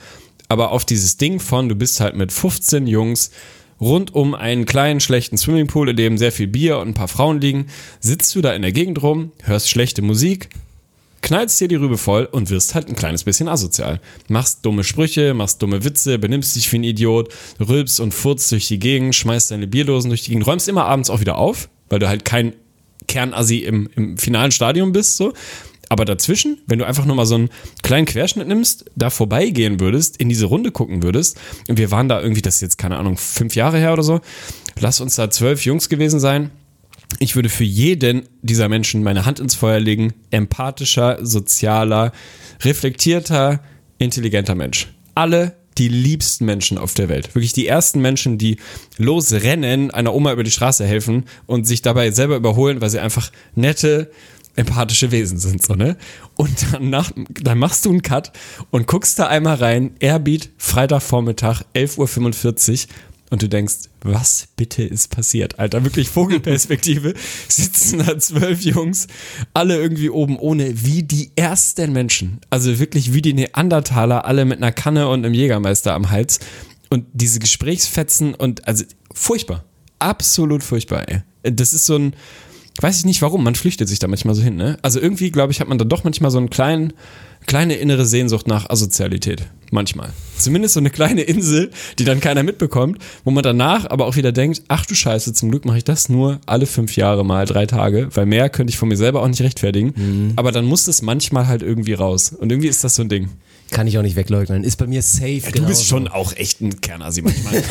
aber 0.48 0.72
auf 0.72 0.86
dieses 0.86 1.18
Ding 1.18 1.40
von, 1.40 1.70
du 1.70 1.76
bist 1.76 2.00
halt 2.00 2.16
mit 2.16 2.32
15 2.32 2.88
Jungs 2.88 3.32
rund 3.80 4.14
um 4.16 4.34
einen 4.34 4.66
kleinen, 4.66 5.00
schlechten 5.00 5.38
Swimmingpool, 5.38 5.90
in 5.90 5.96
dem 5.96 6.18
sehr 6.18 6.32
viel 6.32 6.48
Bier 6.48 6.80
und 6.80 6.90
ein 6.90 6.94
paar 6.94 7.08
Frauen 7.08 7.40
liegen, 7.40 7.68
sitzt 8.00 8.36
du 8.36 8.42
da 8.42 8.54
in 8.54 8.62
der 8.62 8.72
Gegend 8.72 9.02
rum, 9.04 9.32
hörst 9.44 9.70
schlechte 9.70 10.02
Musik, 10.02 10.50
knallst 11.22 11.60
dir 11.60 11.68
die 11.68 11.76
Rübe 11.76 11.98
voll 11.98 12.26
und 12.26 12.50
wirst 12.50 12.74
halt 12.74 12.88
ein 12.88 12.96
kleines 12.96 13.24
bisschen 13.24 13.48
asozial. 13.48 14.00
Machst 14.30 14.66
dumme 14.66 14.84
Sprüche, 14.84 15.34
machst 15.34 15.62
dumme 15.62 15.84
Witze, 15.84 16.18
benimmst 16.20 16.56
dich 16.56 16.72
wie 16.72 16.80
ein 16.80 16.84
Idiot, 16.84 17.34
rülpst 17.60 18.00
und 18.00 18.14
furzt 18.14 18.52
durch 18.52 18.68
die 18.68 18.80
Gegend, 18.80 19.16
schmeißt 19.16 19.52
deine 19.52 19.68
Bierdosen 19.68 20.10
durch 20.10 20.24
die 20.24 20.32
Gegend, 20.32 20.48
räumst 20.48 20.68
immer 20.68 20.86
abends 20.86 21.10
auch 21.10 21.20
wieder 21.20 21.38
auf, 21.38 21.70
weil 21.90 22.00
du 22.00 22.08
halt 22.08 22.26
kein 22.26 22.54
Kernassi 23.08 23.60
im, 23.60 23.90
im 23.96 24.18
finalen 24.18 24.52
Stadium 24.52 24.92
bist, 24.92 25.18
so. 25.18 25.34
Aber 25.90 26.06
dazwischen, 26.06 26.58
wenn 26.68 26.80
du 26.80 26.86
einfach 26.86 27.06
nur 27.06 27.16
mal 27.16 27.26
so 27.26 27.36
einen 27.36 27.50
kleinen 27.82 28.06
Querschnitt 28.06 28.48
nimmst, 28.48 28.86
da 28.96 29.10
vorbeigehen 29.10 29.80
würdest, 29.80 30.18
in 30.18 30.30
diese 30.30 30.46
Runde 30.46 30.72
gucken 30.72 31.04
würdest, 31.04 31.40
und 31.68 31.78
wir 31.78 31.92
waren 31.92 32.10
da 32.10 32.22
irgendwie, 32.22 32.42
das 32.42 32.56
ist 32.56 32.62
jetzt 32.62 32.78
keine 32.78 32.98
Ahnung, 32.98 33.18
fünf 33.18 33.56
Jahre 33.56 33.78
her 33.78 33.94
oder 33.94 34.04
so, 34.04 34.20
lass 34.80 35.02
uns 35.02 35.16
da 35.16 35.30
zwölf 35.30 35.66
Jungs 35.66 35.90
gewesen 35.90 36.20
sein. 36.20 36.52
Ich 37.20 37.36
würde 37.36 37.50
für 37.50 37.64
jeden 37.64 38.24
dieser 38.42 38.68
Menschen 38.68 39.02
meine 39.02 39.26
Hand 39.26 39.40
ins 39.40 39.56
Feuer 39.56 39.80
legen. 39.80 40.14
Empathischer, 40.30 41.26
sozialer, 41.26 42.12
reflektierter, 42.64 43.62
intelligenter 43.98 44.56
Mensch. 44.56 44.94
Alle 45.16 45.56
die 45.78 45.88
liebsten 45.88 46.46
Menschen 46.46 46.78
auf 46.78 46.94
der 46.94 47.10
Welt. 47.10 47.34
Wirklich 47.36 47.54
die 47.54 47.68
ersten 47.68 48.02
Menschen, 48.02 48.38
die 48.38 48.58
losrennen, 48.98 49.92
einer 49.92 50.14
Oma 50.14 50.34
über 50.34 50.44
die 50.44 50.52
Straße 50.52 50.86
helfen 50.86 51.26
und 51.46 51.66
sich 51.68 51.82
dabei 51.82 52.12
selber 52.12 52.36
überholen, 52.36 52.82
weil 52.82 52.90
sie 52.90 53.00
einfach 53.00 53.32
nette, 53.56 54.12
empathische 54.58 55.12
Wesen 55.12 55.38
sind, 55.38 55.64
so, 55.64 55.76
ne? 55.76 55.98
Und 56.36 56.74
dann, 56.74 56.90
nach, 56.90 57.12
dann 57.42 57.58
machst 57.58 57.86
du 57.86 57.90
einen 57.90 58.02
Cut 58.02 58.32
und 58.72 58.88
guckst 58.88 59.18
da 59.20 59.28
einmal 59.28 59.56
rein, 59.56 59.92
Airbeat, 60.00 60.50
Freitagvormittag, 60.58 61.64
11.45 61.74 62.88
Uhr 62.88 62.94
und 63.30 63.42
du 63.42 63.50
denkst, 63.50 63.90
was 64.02 64.48
bitte 64.56 64.84
ist 64.84 65.10
passiert? 65.10 65.60
Alter, 65.60 65.84
wirklich 65.84 66.10
Vogelperspektive, 66.10 67.14
sitzen 67.48 68.00
da 68.00 68.18
zwölf 68.18 68.62
Jungs, 68.62 69.08
alle 69.54 69.78
irgendwie 69.78 70.10
oben 70.10 70.40
ohne, 70.40 70.86
wie 70.86 71.04
die 71.04 71.32
ersten 71.36 71.92
Menschen. 71.92 72.40
Also 72.50 72.80
wirklich 72.80 73.14
wie 73.14 73.22
die 73.22 73.34
Neandertaler, 73.34 74.26
alle 74.26 74.46
mit 74.46 74.58
einer 74.58 74.72
Kanne 74.72 75.10
und 75.10 75.26
einem 75.26 75.34
Jägermeister 75.34 75.94
am 75.94 76.10
Hals. 76.10 76.40
Und 76.90 77.06
diese 77.12 77.40
Gesprächsfetzen 77.40 78.34
und, 78.34 78.66
also 78.66 78.86
furchtbar. 79.14 79.66
absolut 80.00 80.64
furchtbar, 80.64 81.10
ey. 81.10 81.22
Das 81.44 81.74
ist 81.74 81.86
so 81.86 81.98
ein, 81.98 82.14
weiß 82.80 83.00
ich 83.00 83.06
nicht 83.06 83.22
warum, 83.22 83.44
man 83.44 83.56
flüchtet 83.56 83.90
sich 83.90 84.00
da 84.00 84.08
manchmal 84.08 84.36
so 84.36 84.42
hin, 84.42 84.56
ne? 84.56 84.78
Also 84.82 85.00
irgendwie, 85.00 85.32
glaube 85.32 85.52
ich, 85.52 85.60
hat 85.60 85.68
man 85.68 85.78
da 85.78 85.86
doch 85.86 86.04
manchmal 86.04 86.32
so 86.32 86.38
einen 86.38 86.50
kleinen, 86.50 86.94
kleine 87.46 87.76
innere 87.76 88.06
Sehnsucht 88.06 88.48
nach 88.48 88.70
Asozialität. 88.70 89.48
Manchmal. 89.72 90.12
Zumindest 90.38 90.76
so 90.76 90.80
eine 90.80 90.90
kleine 90.90 91.24
Insel, 91.24 91.72
die 92.00 92.06
dann 92.06 92.22
keiner 92.22 92.44
mitbekommt, 92.44 93.00
wo 93.26 93.32
man 93.32 93.44
danach 93.44 93.90
aber 93.90 94.06
auch 94.06 94.16
wieder 94.16 94.32
denkt, 94.32 94.62
ach 94.70 94.86
du 94.86 94.96
Scheiße, 94.96 95.34
zum 95.34 95.50
Glück 95.50 95.66
mache 95.66 95.80
ich 95.80 95.84
das 95.84 96.08
nur 96.08 96.40
alle 96.46 96.66
fünf 96.66 96.96
Jahre 96.96 97.26
mal 97.26 97.46
drei 97.46 97.66
Tage, 97.66 98.10
weil 98.14 98.26
mehr 98.26 98.50
könnte 98.50 98.72
ich 98.72 98.78
von 98.78 98.88
mir 98.88 98.98
selber 98.98 99.22
auch 99.22 99.28
nicht 99.28 99.42
rechtfertigen. 99.42 100.34
Aber 100.38 100.52
dann 100.52 100.66
muss 100.66 100.88
es 100.88 101.02
manchmal 101.02 101.48
halt 101.48 101.64
irgendwie 101.64 101.94
raus. 101.94 102.32
Und 102.32 102.52
irgendwie 102.52 102.70
ist 102.70 102.84
das 102.84 102.96
so 102.96 103.02
ein 103.02 103.10
Ding. 103.10 103.30
Kann 103.72 103.86
ich 103.88 103.98
auch 103.98 104.02
nicht 104.02 104.16
wegleugnen. 104.16 104.64
Ist 104.64 104.78
bei 104.78 104.88
mir 104.88 105.02
safe. 105.02 105.28
Ja, 105.38 105.46
du 105.48 105.52
genauso. 105.52 105.68
bist 105.70 105.86
schon 105.88 106.08
auch 106.08 106.34
echt 106.36 106.62
ein 106.62 106.80
Kernasi 106.82 107.22
manchmal. 107.22 107.62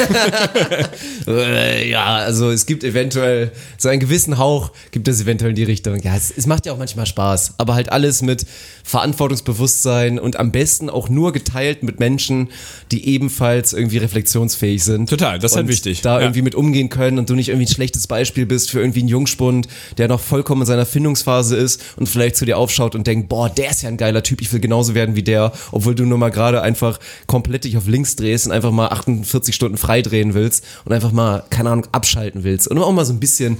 Ja, 1.87 2.17
also 2.17 2.51
es 2.51 2.67
gibt 2.67 2.85
eventuell 2.85 3.51
so 3.79 3.89
einen 3.89 4.01
gewissen 4.01 4.39
Hauch, 4.39 4.73
gibt 4.91 5.09
es 5.09 5.21
eventuell 5.23 5.51
in 5.51 5.57
die 5.57 5.65
Richtung. 5.65 6.01
Ja, 6.03 6.15
es, 6.17 6.33
es 6.37 6.47
macht 6.47 6.67
ja 6.67 6.73
auch 6.73 6.79
manchmal 6.79 7.07
Spaß, 7.07 7.55
aber 7.59 7.75
halt 7.75 7.91
alles 7.91 8.23
mit 8.23 8.47
Verantwortungsbewusstsein 8.85 10.19
und 10.19 10.39
am 10.39 10.53
besten 10.53 10.91
auch 10.91 11.09
nur 11.09 11.33
geteilt 11.33 11.83
mit 11.83 11.99
Menschen, 12.01 12.49
die 12.93 13.07
ebenfalls 13.09 13.73
irgendwie 13.73 13.99
reflexionsfähig 13.99 14.83
sind. 14.85 15.09
Total, 15.11 15.39
das 15.39 15.53
ist 15.53 15.57
halt 15.57 15.69
wichtig. 15.69 16.01
Da 16.03 16.17
Ja. 16.17 16.21
irgendwie 16.23 16.43
mit 16.43 16.55
umgehen 16.55 16.89
können 16.89 17.19
und 17.19 17.29
du 17.31 17.35
nicht 17.35 17.49
irgendwie 17.49 17.67
ein 17.67 17.75
schlechtes 17.75 18.07
Beispiel 18.07 18.47
bist 18.47 18.71
für 18.71 18.81
irgendwie 18.81 19.01
einen 19.01 19.09
Jungspund, 19.09 19.69
der 19.99 20.09
noch 20.09 20.21
vollkommen 20.21 20.63
in 20.63 20.67
seiner 20.67 20.87
Findungsphase 20.87 21.57
ist 21.57 21.83
und 21.97 22.09
vielleicht 22.09 22.37
zu 22.37 22.45
dir 22.45 22.59
aufschaut 22.59 22.95
und 22.95 23.07
denkt, 23.07 23.29
boah, 23.29 23.49
der 23.51 23.71
ist 23.71 23.83
ja 23.83 23.89
ein 23.89 23.97
geiler 23.97 24.23
Typ, 24.23 24.41
ich 24.41 24.53
will 24.53 24.61
genauso 24.61 24.95
werden 24.95 25.17
wie 25.17 25.23
der, 25.23 25.53
obwohl 25.73 25.86
du 25.95 26.05
nur 26.05 26.19
mal 26.19 26.31
gerade 26.31 26.63
einfach 26.63 26.99
komplett 27.27 27.65
dich 27.65 27.77
auf 27.77 27.87
links 27.87 28.17
drehst 28.17 28.47
und 28.47 28.53
einfach 28.53 28.71
mal 28.71 28.89
48 28.89 29.55
Stunden 29.55 29.77
frei 29.77 30.03
drehen 30.03 30.35
willst 30.35 30.65
und 30.85 30.93
einfach 30.93 31.13
mal, 31.13 31.45
keine 31.51 31.71
Ahnung, 31.71 31.87
abschalten 31.93 32.45
willst 32.45 32.69
und 32.69 32.79
auch 32.79 32.93
mal 32.93 33.05
so 33.05 33.13
ein 33.13 33.21
bisschen 33.21 33.59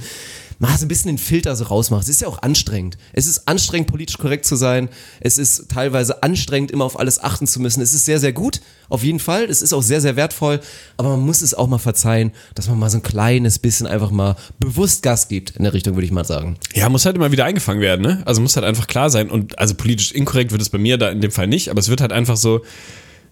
mal 0.59 0.75
so 0.77 0.85
ein 0.85 0.87
bisschen 0.87 1.09
den 1.09 1.17
Filter 1.17 1.55
so 1.55 1.65
rausmachst. 1.65 2.09
Es 2.09 2.15
ist 2.15 2.21
ja 2.21 2.27
auch 2.27 2.41
anstrengend. 2.41 2.97
Es 3.13 3.27
ist 3.27 3.47
anstrengend, 3.47 3.87
politisch 3.87 4.17
korrekt 4.17 4.45
zu 4.45 4.55
sein. 4.55 4.89
Es 5.19 5.37
ist 5.37 5.69
teilweise 5.69 6.23
anstrengend, 6.23 6.71
immer 6.71 6.85
auf 6.85 6.99
alles 6.99 7.23
achten 7.23 7.47
zu 7.47 7.59
müssen. 7.59 7.81
Es 7.81 7.93
ist 7.93 8.05
sehr, 8.05 8.19
sehr 8.19 8.33
gut, 8.33 8.61
auf 8.89 9.03
jeden 9.03 9.19
Fall. 9.19 9.45
Es 9.45 9.61
ist 9.61 9.73
auch 9.73 9.83
sehr, 9.83 10.01
sehr 10.01 10.15
wertvoll. 10.15 10.59
Aber 10.97 11.09
man 11.09 11.25
muss 11.25 11.41
es 11.41 11.53
auch 11.53 11.67
mal 11.67 11.77
verzeihen, 11.77 12.31
dass 12.55 12.67
man 12.67 12.79
mal 12.79 12.89
so 12.89 12.97
ein 12.97 13.03
kleines 13.03 13.59
bisschen 13.59 13.87
einfach 13.87 14.11
mal 14.11 14.35
bewusst 14.59 15.03
Gas 15.03 15.27
gibt 15.27 15.51
in 15.51 15.63
der 15.63 15.73
Richtung, 15.73 15.95
würde 15.95 16.05
ich 16.05 16.11
mal 16.11 16.25
sagen. 16.25 16.57
Ja, 16.73 16.89
muss 16.89 17.05
halt 17.05 17.15
immer 17.15 17.31
wieder 17.31 17.45
eingefangen 17.45 17.81
werden, 17.81 18.01
ne? 18.01 18.23
Also 18.25 18.41
muss 18.41 18.55
halt 18.55 18.65
einfach 18.65 18.87
klar 18.87 19.09
sein. 19.09 19.29
Und 19.29 19.59
also 19.59 19.75
politisch 19.75 20.11
inkorrekt 20.11 20.51
wird 20.51 20.61
es 20.61 20.69
bei 20.69 20.77
mir 20.79 20.97
da 20.97 21.09
in 21.09 21.21
dem 21.21 21.31
Fall 21.31 21.47
nicht, 21.47 21.69
aber 21.69 21.79
es 21.79 21.89
wird 21.89 22.01
halt 22.01 22.11
einfach 22.11 22.37
so, 22.37 22.61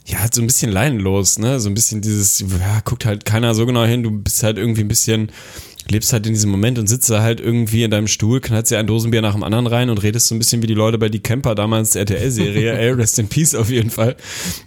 ja, 0.05 0.19
halt 0.19 0.35
so 0.35 0.41
ein 0.41 0.47
bisschen 0.47 0.71
leinenlos, 0.71 1.39
ne? 1.39 1.59
So 1.59 1.69
ein 1.69 1.73
bisschen 1.73 2.01
dieses, 2.01 2.39
ja, 2.39 2.81
guckt 2.83 3.05
halt 3.05 3.25
keiner 3.25 3.55
so 3.55 3.65
genau 3.65 3.83
hin, 3.85 4.03
du 4.03 4.11
bist 4.11 4.43
halt 4.43 4.57
irgendwie 4.57 4.81
ein 4.81 4.87
bisschen, 4.87 5.31
lebst 5.89 6.13
halt 6.13 6.25
in 6.27 6.33
diesem 6.33 6.49
Moment 6.49 6.79
und 6.79 6.87
sitzt 6.87 7.09
da 7.09 7.21
halt 7.21 7.39
irgendwie 7.39 7.83
in 7.83 7.91
deinem 7.91 8.07
Stuhl, 8.07 8.41
knallst 8.41 8.71
dir 8.71 8.79
ein 8.79 8.87
Dosenbier 8.87 9.21
nach 9.21 9.33
dem 9.33 9.43
anderen 9.43 9.67
rein 9.67 9.89
und 9.89 9.99
redest 9.99 10.27
so 10.27 10.35
ein 10.35 10.39
bisschen 10.39 10.61
wie 10.61 10.67
die 10.67 10.73
Leute 10.73 10.97
bei 10.97 11.09
Die 11.09 11.19
Camper 11.19 11.55
damals 11.55 11.95
RTL-Serie, 11.95 12.73
ey, 12.79 12.91
rest 12.91 13.19
in 13.19 13.27
peace 13.27 13.55
auf 13.55 13.69
jeden 13.69 13.89
Fall. 13.89 14.15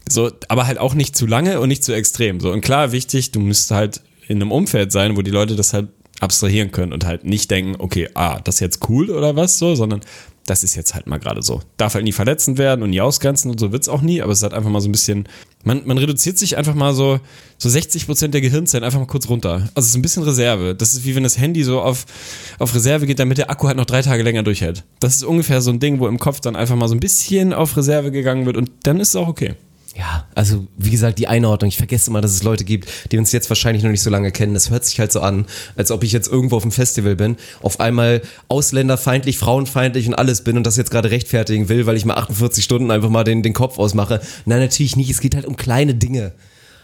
So, 0.09 0.31
aber 0.49 0.67
halt 0.67 0.79
auch 0.79 0.95
nicht 0.95 1.17
zu 1.17 1.27
lange 1.27 1.61
und 1.61 1.69
nicht 1.69 1.85
zu 1.85 1.93
extrem. 1.93 2.41
So, 2.41 2.53
und 2.53 2.61
klar, 2.61 2.93
wichtig, 2.93 3.33
du 3.33 3.41
müsst 3.41 3.71
halt 3.71 4.01
in 4.29 4.37
einem 4.37 4.53
Umfeld 4.53 4.93
sein, 4.93 5.17
wo 5.17 5.23
die 5.23 5.31
Leute 5.31 5.57
das 5.57 5.73
halt 5.73 5.89
abstrahieren 6.21 6.73
können 6.73 6.93
und 6.93 7.07
halt 7.07 7.25
nicht 7.25 7.51
denken, 7.51 7.77
okay, 7.79 8.09
ah, 8.15 8.41
das 8.41 8.57
ist 8.57 8.61
jetzt 8.61 8.89
cool 8.89 9.11
oder 9.11 9.37
was 9.37 9.59
so, 9.59 9.75
sondern 9.75 10.01
das 10.47 10.65
ist 10.65 10.75
jetzt 10.75 10.95
halt 10.95 11.07
mal 11.07 11.19
gerade 11.19 11.43
so. 11.43 11.61
Darf 11.77 11.95
halt 11.95 12.05
nie 12.05 12.13
verletzend 12.13 12.59
werden 12.59 12.83
und 12.83 12.91
nie 12.91 13.01
ausgrenzen 13.01 13.51
und 13.51 13.61
so 13.61 13.73
wird's 13.73 13.89
auch 13.89 14.03
nie, 14.03 14.23
aber 14.23 14.33
es 14.33 14.39
ist 14.39 14.43
halt 14.43 14.55
einfach 14.55 14.71
mal 14.71 14.81
so 14.81 14.89
ein 14.89 14.93
bisschen, 14.93 15.29
man, 15.65 15.83
man 15.85 15.99
reduziert 15.99 16.39
sich 16.39 16.57
einfach 16.57 16.75
mal 16.75 16.95
so, 16.95 17.21
so 17.59 17.69
60 17.69 18.07
Prozent 18.07 18.35
der 18.35 18.41
Gehirnzellen 18.41 18.85
einfach 18.85 19.01
mal 19.01 19.07
kurz 19.07 19.29
runter. 19.29 19.69
Also 19.75 19.87
es 19.87 19.89
ist 19.89 19.97
ein 19.97 20.03
bisschen 20.03 20.23
Reserve. 20.23 20.75
Das 20.75 20.95
ist 20.95 21.05
wie 21.05 21.15
wenn 21.17 21.25
das 21.25 21.39
Handy 21.39 21.65
so 21.65 21.81
auf, 21.81 22.07
auf 22.59 22.75
Reserve 22.75 23.07
geht, 23.07 23.19
damit 23.19 23.39
der 23.39 23.51
Akku 23.51 23.67
halt 23.67 23.77
noch 23.77 23.85
drei 23.85 24.03
Tage 24.03 24.23
länger 24.23 24.43
durchhält. 24.43 24.85
Das 25.01 25.17
ist 25.17 25.25
ungefähr 25.25 25.61
so 25.61 25.71
ein 25.71 25.81
Ding, 25.81 25.99
wo 25.99 26.07
im 26.07 26.19
Kopf 26.19 26.41
dann 26.41 26.57
einfach 26.57 26.77
mal 26.77 26.89
so 26.89 26.95
ein 26.95 27.01
bisschen 27.01 27.53
auf 27.53 27.77
Reserve 27.77 28.11
gegangen 28.11 28.47
wird 28.47 28.57
und 28.57 28.71
dann 28.85 29.01
ist 29.01 29.09
es 29.09 29.17
auch 29.17 29.29
okay. 29.29 29.55
Ja, 29.99 30.29
also 30.37 30.65
wie 30.77 30.91
gesagt, 30.91 31.19
die 31.19 31.27
Einordnung. 31.27 31.69
Ich 31.71 31.77
vergesse 31.77 32.11
immer, 32.11 32.21
dass 32.21 32.31
es 32.31 32.45
Leute 32.45 32.63
gibt, 32.65 32.89
die 33.11 33.19
uns 33.19 33.33
jetzt 33.33 33.51
wahrscheinlich 33.51 33.83
noch 33.83 33.91
nicht 33.91 34.03
so 34.03 34.11
lange 34.11 34.31
kennen. 34.31 34.55
Das 34.55 34.71
hört 34.71 34.85
sich 34.85 35.01
halt 35.01 35.11
so 35.11 35.21
an, 35.21 35.47
als 35.75 35.91
ob 35.91 36.05
ich 36.05 36.13
jetzt 36.13 36.29
irgendwo 36.29 36.55
auf 36.55 36.63
dem 36.63 36.71
Festival 36.71 37.17
bin, 37.17 37.37
auf 37.63 37.81
einmal 37.81 38.23
ausländerfeindlich, 38.47 39.39
frauenfeindlich 39.39 40.07
und 40.07 40.15
alles 40.15 40.45
bin 40.45 40.57
und 40.57 40.65
das 40.65 40.77
jetzt 40.77 40.93
gerade 40.93 41.11
rechtfertigen 41.11 41.69
will, 41.69 41.87
weil 41.87 41.97
ich 41.97 42.05
mal 42.05 42.15
48 42.15 42.63
Stunden 42.63 42.93
einfach 42.93 43.09
mal 43.09 43.25
den, 43.25 43.43
den 43.43 43.55
Kopf 43.55 43.81
ausmache. 43.81 44.21
Nein, 44.45 44.61
natürlich 44.61 44.95
nicht. 44.95 45.11
Es 45.11 45.21
geht 45.21 45.35
halt 45.35 45.47
um 45.47 45.57
kleine 45.57 45.97
Dinge. 45.97 46.33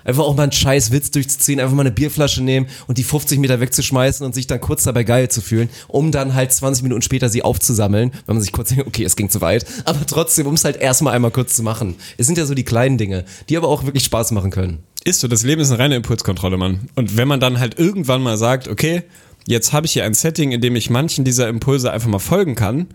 Einfach 0.04 0.24
auch 0.24 0.36
mal 0.36 0.44
einen 0.44 0.52
scheiß 0.52 0.90
Witz 0.92 1.10
durchzuziehen, 1.10 1.60
einfach 1.60 1.74
mal 1.74 1.82
eine 1.82 1.90
Bierflasche 1.90 2.42
nehmen 2.42 2.66
und 2.86 2.98
die 2.98 3.04
50 3.04 3.38
Meter 3.38 3.60
wegzuschmeißen 3.60 4.24
und 4.24 4.34
sich 4.34 4.46
dann 4.46 4.60
kurz 4.60 4.84
dabei 4.84 5.04
geil 5.04 5.30
zu 5.30 5.40
fühlen, 5.40 5.68
um 5.88 6.12
dann 6.12 6.34
halt 6.34 6.52
20 6.52 6.82
Minuten 6.82 7.02
später 7.02 7.28
sie 7.28 7.42
aufzusammeln, 7.42 8.12
wenn 8.26 8.36
man 8.36 8.42
sich 8.42 8.52
kurz 8.52 8.68
denkt, 8.68 8.86
okay, 8.86 9.04
es 9.04 9.16
ging 9.16 9.30
zu 9.30 9.40
weit, 9.40 9.66
aber 9.84 10.06
trotzdem, 10.06 10.46
um 10.46 10.54
es 10.54 10.64
halt 10.64 10.76
erstmal 10.76 11.14
einmal 11.14 11.30
kurz 11.30 11.54
zu 11.56 11.62
machen. 11.62 11.96
Es 12.18 12.26
sind 12.26 12.38
ja 12.38 12.46
so 12.46 12.54
die 12.54 12.64
kleinen 12.64 12.98
Dinge, 12.98 13.24
die 13.48 13.56
aber 13.56 13.68
auch 13.68 13.84
wirklich 13.84 14.04
Spaß 14.04 14.32
machen 14.32 14.50
können. 14.50 14.78
Ist 15.04 15.20
so, 15.20 15.28
das 15.28 15.42
Leben 15.42 15.60
ist 15.60 15.70
eine 15.70 15.78
reine 15.78 15.96
Impulskontrolle, 15.96 16.56
Mann. 16.56 16.88
Und 16.94 17.16
wenn 17.16 17.28
man 17.28 17.40
dann 17.40 17.58
halt 17.58 17.78
irgendwann 17.78 18.22
mal 18.22 18.38
sagt, 18.38 18.68
okay, 18.68 19.02
jetzt 19.46 19.72
habe 19.72 19.86
ich 19.86 19.92
hier 19.92 20.04
ein 20.04 20.14
Setting, 20.14 20.52
in 20.52 20.60
dem 20.60 20.76
ich 20.76 20.88
manchen 20.88 21.24
dieser 21.24 21.48
Impulse 21.48 21.92
einfach 21.92 22.08
mal 22.08 22.18
folgen 22.18 22.54
kann, 22.54 22.86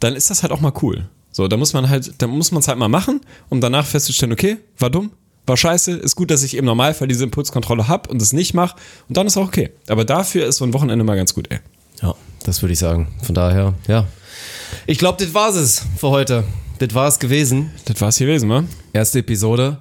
dann 0.00 0.14
ist 0.14 0.28
das 0.28 0.42
halt 0.42 0.52
auch 0.52 0.60
mal 0.60 0.72
cool. 0.82 1.08
So, 1.32 1.48
da 1.48 1.56
muss 1.56 1.72
man 1.72 1.88
halt, 1.88 2.14
da 2.18 2.26
muss 2.26 2.50
man 2.50 2.60
es 2.60 2.68
halt 2.68 2.78
mal 2.78 2.88
machen, 2.88 3.20
um 3.48 3.60
danach 3.60 3.86
festzustellen, 3.86 4.32
okay, 4.32 4.58
war 4.78 4.90
dumm, 4.90 5.10
war 5.46 5.56
scheiße, 5.56 5.92
ist 5.92 6.16
gut, 6.16 6.30
dass 6.30 6.42
ich 6.42 6.56
im 6.56 6.64
Normalfall 6.64 7.08
diese 7.08 7.24
Impulskontrolle 7.24 7.88
hab 7.88 8.08
und 8.08 8.20
es 8.20 8.32
nicht 8.32 8.54
mache 8.54 8.76
und 9.08 9.16
dann 9.16 9.26
ist 9.26 9.36
auch 9.36 9.46
okay. 9.46 9.70
Aber 9.88 10.04
dafür 10.04 10.46
ist 10.46 10.56
so 10.56 10.64
ein 10.64 10.72
Wochenende 10.72 11.04
mal 11.04 11.16
ganz 11.16 11.34
gut, 11.34 11.50
ey. 11.50 11.60
Ja, 12.02 12.14
das 12.44 12.62
würde 12.62 12.72
ich 12.72 12.78
sagen. 12.78 13.08
Von 13.22 13.34
daher, 13.34 13.74
ja. 13.86 14.06
Ich 14.86 14.98
glaube, 14.98 15.22
das 15.22 15.34
war's 15.34 15.54
es 15.56 15.82
für 15.96 16.08
heute. 16.08 16.44
Das 16.78 16.92
war's 16.94 17.18
gewesen. 17.18 17.70
Das 17.86 18.00
war's 18.00 18.18
gewesen, 18.18 18.48
wa? 18.50 18.64
Erste 18.92 19.20
Episode. 19.20 19.78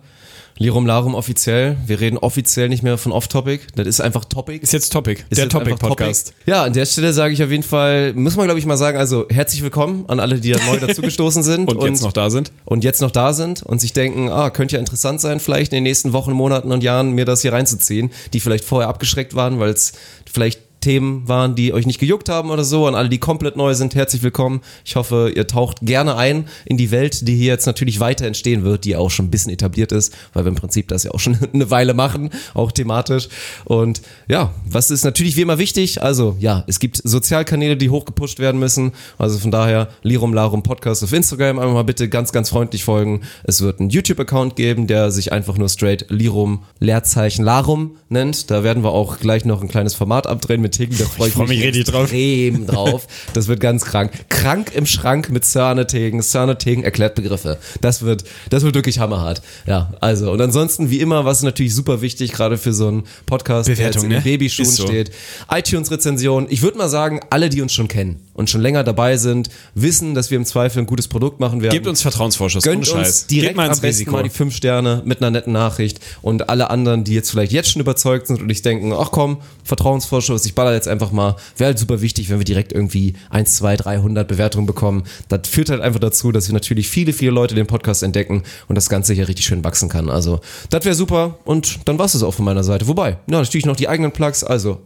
Lirum 0.58 0.86
Larum 0.86 1.16
offiziell. 1.16 1.76
Wir 1.86 2.00
reden 2.00 2.18
offiziell 2.18 2.70
nicht 2.70 2.82
mehr 2.82 2.98
von 2.98 3.12
Off-Topic. 3.12 3.60
Das 3.76 3.88
ist 3.88 4.00
einfach 4.00 4.24
Topic. 4.24 4.60
Ist 4.62 4.72
jetzt 4.72 4.94
Topic, 4.94 5.22
Ist 5.30 5.38
der 5.38 5.50
Topic-Podcast. 5.50 6.28
Topic. 6.28 6.50
Ja, 6.50 6.64
an 6.64 6.72
der 6.72 6.86
Stelle 6.86 7.12
sage 7.12 7.34
ich 7.34 7.44
auf 7.44 7.52
jeden 7.52 7.62
Fall, 7.62 8.14
muss 8.14 8.38
man 8.38 8.46
glaube 8.46 8.60
ich 8.60 8.66
mal 8.66 8.78
sagen, 8.78 8.98
also 8.98 9.26
herzlich 9.30 9.64
willkommen 9.64 10.06
an 10.08 10.22
alle, 10.22 10.40
die 10.40 10.52
da 10.52 10.60
neu 10.66 10.80
dazugestoßen 10.88 11.44
sind. 11.44 11.68
Und, 11.68 11.84
jetzt 11.84 12.04
noch 12.04 12.14
da 12.14 12.30
sind. 12.30 12.54
und 12.64 12.86
jetzt 12.86 13.02
noch 13.02 13.12
da 13.12 13.34
sind 13.34 13.64
und 13.64 13.82
sich 13.82 13.92
denken, 13.92 14.30
ah, 14.30 14.50
könnte 14.50 14.76
ja 14.76 14.80
interessant 14.80 15.20
sein, 15.20 15.42
vielleicht 15.42 15.74
in 15.74 15.78
den 15.78 15.84
nächsten 15.84 16.14
Wochen, 16.14 16.32
Monaten 16.32 16.72
und 16.72 16.84
Jahren 16.84 17.12
mir 17.12 17.26
das 17.26 17.42
hier 17.42 17.52
reinzuziehen, 17.52 18.12
die 18.32 18.40
vielleicht 18.40 18.64
vorher 18.64 18.88
abgeschreckt 18.88 19.36
waren, 19.36 19.60
weil 19.60 19.72
es 19.72 19.92
vielleicht 20.32 20.62
Themen 20.86 21.28
waren, 21.28 21.56
die 21.56 21.74
euch 21.74 21.88
nicht 21.88 22.00
gejuckt 22.00 22.30
haben 22.30 22.52
oder 22.52 22.64
so. 22.64 22.86
An 22.86 22.94
alle, 22.94 23.10
die 23.10 23.18
komplett 23.18 23.56
neu 23.56 23.74
sind, 23.74 23.96
herzlich 23.96 24.22
willkommen. 24.22 24.62
Ich 24.86 24.96
hoffe, 24.96 25.34
ihr 25.36 25.48
taucht 25.48 25.80
gerne 25.82 26.16
ein 26.16 26.48
in 26.64 26.78
die 26.78 26.92
Welt, 26.92 27.28
die 27.28 27.36
hier 27.36 27.48
jetzt 27.48 27.66
natürlich 27.66 28.00
weiter 28.00 28.28
entstehen 28.28 28.64
wird, 28.64 28.86
die 28.86 28.96
auch 28.96 29.10
schon 29.10 29.26
ein 29.26 29.32
bisschen 29.32 29.52
etabliert 29.52 29.92
ist, 29.92 30.14
weil 30.34 30.46
wir 30.46 30.50
im 30.50 30.56
Prinzip 30.56 30.88
das 30.90 31.02
ja 31.02 31.10
auch 31.10 31.20
schon 31.20 31.40
eine 31.54 31.72
Weile 31.72 31.96
machen, 31.96 32.30
auch 32.54 32.72
thematisch. 32.72 33.30
Und 33.64 34.04
ja, 34.28 34.54
was 34.70 34.92
ist 34.92 35.04
natürlich 35.04 35.36
wie 35.36 35.42
immer 35.42 35.58
wichtig? 35.58 36.04
Also 36.04 36.38
ja, 36.40 36.64
es 36.68 36.80
gibt 36.80 37.02
Sozialkanäle, 37.04 37.78
die 37.78 37.90
hochgepusht 37.90 38.38
werden 38.38 38.60
müssen. 38.60 38.92
Also 39.18 39.40
von 39.40 39.50
daher 39.50 39.88
Lirum 40.04 40.36
Larum 40.36 40.62
Podcast 40.62 41.04
auf 41.04 41.14
Instagram 41.14 41.58
einmal 41.58 41.74
mal 41.74 41.84
bitte 41.84 42.10
ganz, 42.10 42.32
ganz 42.32 42.50
freundlich 42.50 42.84
folgen. 42.84 43.22
Es 43.44 43.62
wird 43.62 43.80
einen 43.80 43.90
YouTube-Account 43.90 44.56
geben, 44.56 44.86
der 44.86 45.10
sich 45.10 45.32
einfach 45.32 45.58
nur 45.58 45.70
straight 45.70 46.06
Lirum 46.10 46.62
Leerzeichen 46.80 47.44
Larum 47.44 47.98
nennt. 48.10 48.52
Da 48.52 48.64
werden 48.64 48.84
wir 48.84 48.92
auch 48.92 49.18
gleich 49.18 49.46
noch 49.46 49.64
ein 49.64 49.68
kleines 49.68 49.96
Format 49.96 50.28
abdrehen 50.28 50.62
mit 50.62 50.75
Tegen. 50.78 50.98
Da 50.98 51.06
freue 51.06 51.30
ich, 51.30 51.34
freu 51.34 51.48
mich 51.48 51.58
mich 51.58 51.68
richtig 51.68 51.86
drauf. 51.86 52.04
extrem 52.04 52.68
drauf. 52.68 53.08
Das 53.34 53.48
wird 53.48 53.60
ganz 53.60 53.86
krank. 53.86 54.12
Krank 54.30 54.72
im 54.74 54.86
Schrank 54.86 55.30
mit. 55.30 55.46
Sörne 55.46 55.88
Tegen 55.88 56.84
erklärt 56.84 57.16
Begriffe. 57.16 57.58
Das 57.82 58.02
wird, 58.02 58.24
das 58.50 58.64
wird 58.64 58.76
wirklich 58.76 59.00
hammerhart. 59.00 59.42
Ja, 59.66 59.94
also 60.02 60.32
und 60.32 60.42
ansonsten 60.42 60.90
wie 60.90 61.00
immer, 61.00 61.26
was 61.26 61.44
natürlich 61.44 61.74
super 61.74 62.02
wichtig, 62.02 62.32
gerade 62.32 62.58
für 62.58 62.74
so 62.74 62.88
einen 62.88 63.04
Podcast, 63.26 63.68
der 63.68 63.76
jetzt 63.76 63.96
Bewertung, 63.96 64.04
in 64.04 64.10
den 64.10 64.18
ne? 64.18 64.24
Babyschuhen 64.24 64.70
so. 64.70 64.88
steht. 64.88 65.12
iTunes-Rezension. 65.50 66.48
Ich 66.50 66.62
würde 66.62 66.78
mal 66.78 66.90
sagen, 66.90 67.22
alle, 67.30 67.50
die 67.50 67.62
uns 67.62 67.74
schon 67.74 67.88
kennen 67.88 68.25
und 68.36 68.50
schon 68.50 68.62
länger 68.62 68.84
dabei 68.84 69.18
sind, 69.18 69.50
wissen, 69.74 70.14
dass 70.14 70.30
wir 70.30 70.38
im 70.38 70.46
Zweifel 70.46 70.80
ein 70.80 70.86
gutes 70.86 71.08
Produkt 71.08 71.40
machen 71.40 71.62
werden. 71.62 71.74
Gebt 71.74 71.88
uns 71.88 72.02
Vertrauensvorschuss, 72.02 72.64
Gönnt 72.64 72.88
ohne 72.90 73.00
uns 73.00 73.08
Scheiß. 73.08 73.28
direkt 73.28 73.50
Geht 73.52 73.58
mal 73.58 73.68
ins 73.68 73.78
am 73.78 73.82
besten 73.82 73.86
Risiko. 74.02 74.12
mal 74.12 74.24
die 74.24 74.30
fünf 74.30 74.56
Sterne 74.56 75.02
mit 75.06 75.22
einer 75.22 75.32
netten 75.32 75.54
Nachricht 75.54 76.00
und 76.22 76.50
alle 76.50 76.70
anderen, 76.70 77.04
die 77.04 77.14
jetzt 77.14 77.32
vielleicht 77.32 77.54
jetzt 77.54 77.72
schon 77.72 77.82
überzeugt 77.82 78.28
sind 78.28 78.42
und 78.42 78.48
nicht 78.48 78.64
denken, 78.66 78.94
ach 78.94 79.12
komm, 79.12 79.38
Vertrauensvorschuss, 79.64 80.46
ich 80.46 80.54
baller 80.54 80.74
jetzt 80.74 80.88
einfach 80.88 81.12
mal, 81.12 81.38
wäre 81.58 81.70
halt 81.70 81.80
super 81.80 82.02
wichtig, 82.02 82.30
wenn 82.30 82.38
wir 82.40 82.46
direkt 82.46 82.74
irgendwie 82.74 83.14
1, 83.30 83.56
2, 83.56 83.78
300 83.78 84.28
Bewertungen 84.28 84.66
bekommen. 84.66 85.04
Das 85.30 85.48
führt 85.48 85.70
halt 85.70 85.82
einfach 85.82 86.00
dazu, 86.00 86.32
dass 86.32 86.48
wir 86.50 86.54
natürlich 86.54 86.90
viele, 86.90 87.14
viele 87.14 87.32
Leute 87.32 87.56
den 87.56 87.68
Podcast 87.68 88.04
entdecken 88.04 88.44
und 88.68 88.76
das 88.76 88.90
Ganze 88.90 89.14
hier 89.14 89.28
richtig 89.30 89.46
schön 89.46 89.64
wachsen 89.64 89.88
kann. 89.88 90.10
Also, 90.10 90.42
das 90.70 90.84
wäre 90.84 90.96
super 90.96 91.40
und 91.46 91.80
dann 91.86 91.98
war 91.98 92.06
es 92.06 92.22
auch 92.22 92.34
von 92.34 92.46
meiner 92.46 92.64
Seite. 92.64 92.88
Wobei, 92.88 93.12
ja, 93.12 93.40
natürlich 93.40 93.66
noch 93.66 93.76
die 93.78 93.88
eigenen 93.88 94.12
Plugs, 94.12 94.44
also 94.44 94.82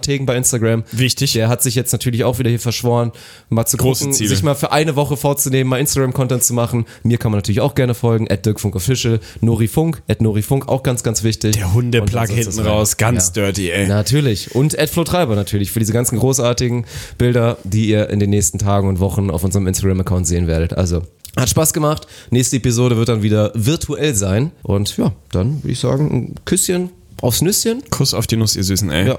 Tegen 0.00 0.26
bei 0.26 0.36
Instagram. 0.36 0.84
Wichtig. 0.92 1.34
Der 1.34 1.48
hat 1.48 1.62
sich 1.62 1.74
jetzt 1.74 1.92
natürlich 1.92 2.24
auch 2.24 2.38
wieder 2.38 2.50
hier 2.50 2.60
verschwunden 2.60 2.85
verschworen, 2.86 3.12
mal 3.48 3.66
zu 3.66 3.76
Große 3.76 4.04
gucken, 4.04 4.14
Ziele. 4.14 4.30
sich 4.30 4.42
mal 4.42 4.54
für 4.54 4.72
eine 4.72 4.96
Woche 4.96 5.16
vorzunehmen, 5.16 5.68
mal 5.70 5.78
Instagram-Content 5.80 6.42
zu 6.42 6.54
machen. 6.54 6.86
Mir 7.02 7.18
kann 7.18 7.32
man 7.32 7.38
natürlich 7.38 7.60
auch 7.60 7.74
gerne 7.74 7.94
folgen, 7.94 8.30
at 8.30 8.46
Dirk 8.46 8.60
Funk 8.60 8.76
Official, 8.76 9.20
Nori 9.40 9.68
Funk, 9.68 10.02
at 10.08 10.20
Nori 10.22 10.42
Funk, 10.42 10.68
auch 10.68 10.82
ganz, 10.82 11.02
ganz 11.02 11.22
wichtig. 11.22 11.56
Der 11.56 11.72
Hundeplug 11.72 12.28
hinten 12.28 12.60
raus, 12.60 12.96
ganz 12.96 13.32
Ja. 13.34 13.42
dirty, 13.44 13.70
ey. 13.70 13.86
Natürlich. 13.88 14.54
Und 14.54 14.74
Ed 14.78 14.90
Flo 14.90 15.04
Treiber 15.04 15.34
natürlich 15.34 15.70
für 15.72 15.78
diese 15.80 15.92
ganzen 15.92 16.18
großartigen 16.18 16.86
Bilder, 17.18 17.58
die 17.64 17.88
ihr 17.88 18.08
in 18.10 18.20
den 18.20 18.30
nächsten 18.30 18.58
Tagen 18.58 18.88
und 18.88 19.00
Wochen 19.00 19.30
auf 19.30 19.44
unserem 19.44 19.66
Instagram-Account 19.66 20.26
sehen 20.26 20.46
werdet. 20.46 20.72
Also, 20.74 21.02
hat 21.36 21.50
Spaß 21.50 21.72
gemacht. 21.72 22.06
Nächste 22.30 22.56
Episode 22.56 22.96
wird 22.96 23.08
dann 23.08 23.22
wieder 23.22 23.50
virtuell 23.54 24.14
sein. 24.14 24.52
Und 24.62 24.96
ja, 24.96 25.12
dann 25.32 25.62
würde 25.62 25.72
ich 25.72 25.78
sagen, 25.80 26.10
ein 26.10 26.34
Küsschen 26.44 26.90
aufs 27.20 27.42
Nüsschen. 27.42 27.82
Kuss 27.90 28.14
auf 28.14 28.26
die 28.26 28.36
Nuss, 28.36 28.56
ihr 28.56 28.64
Süßen, 28.64 28.90
ey. 28.90 29.08
Ja. 29.08 29.18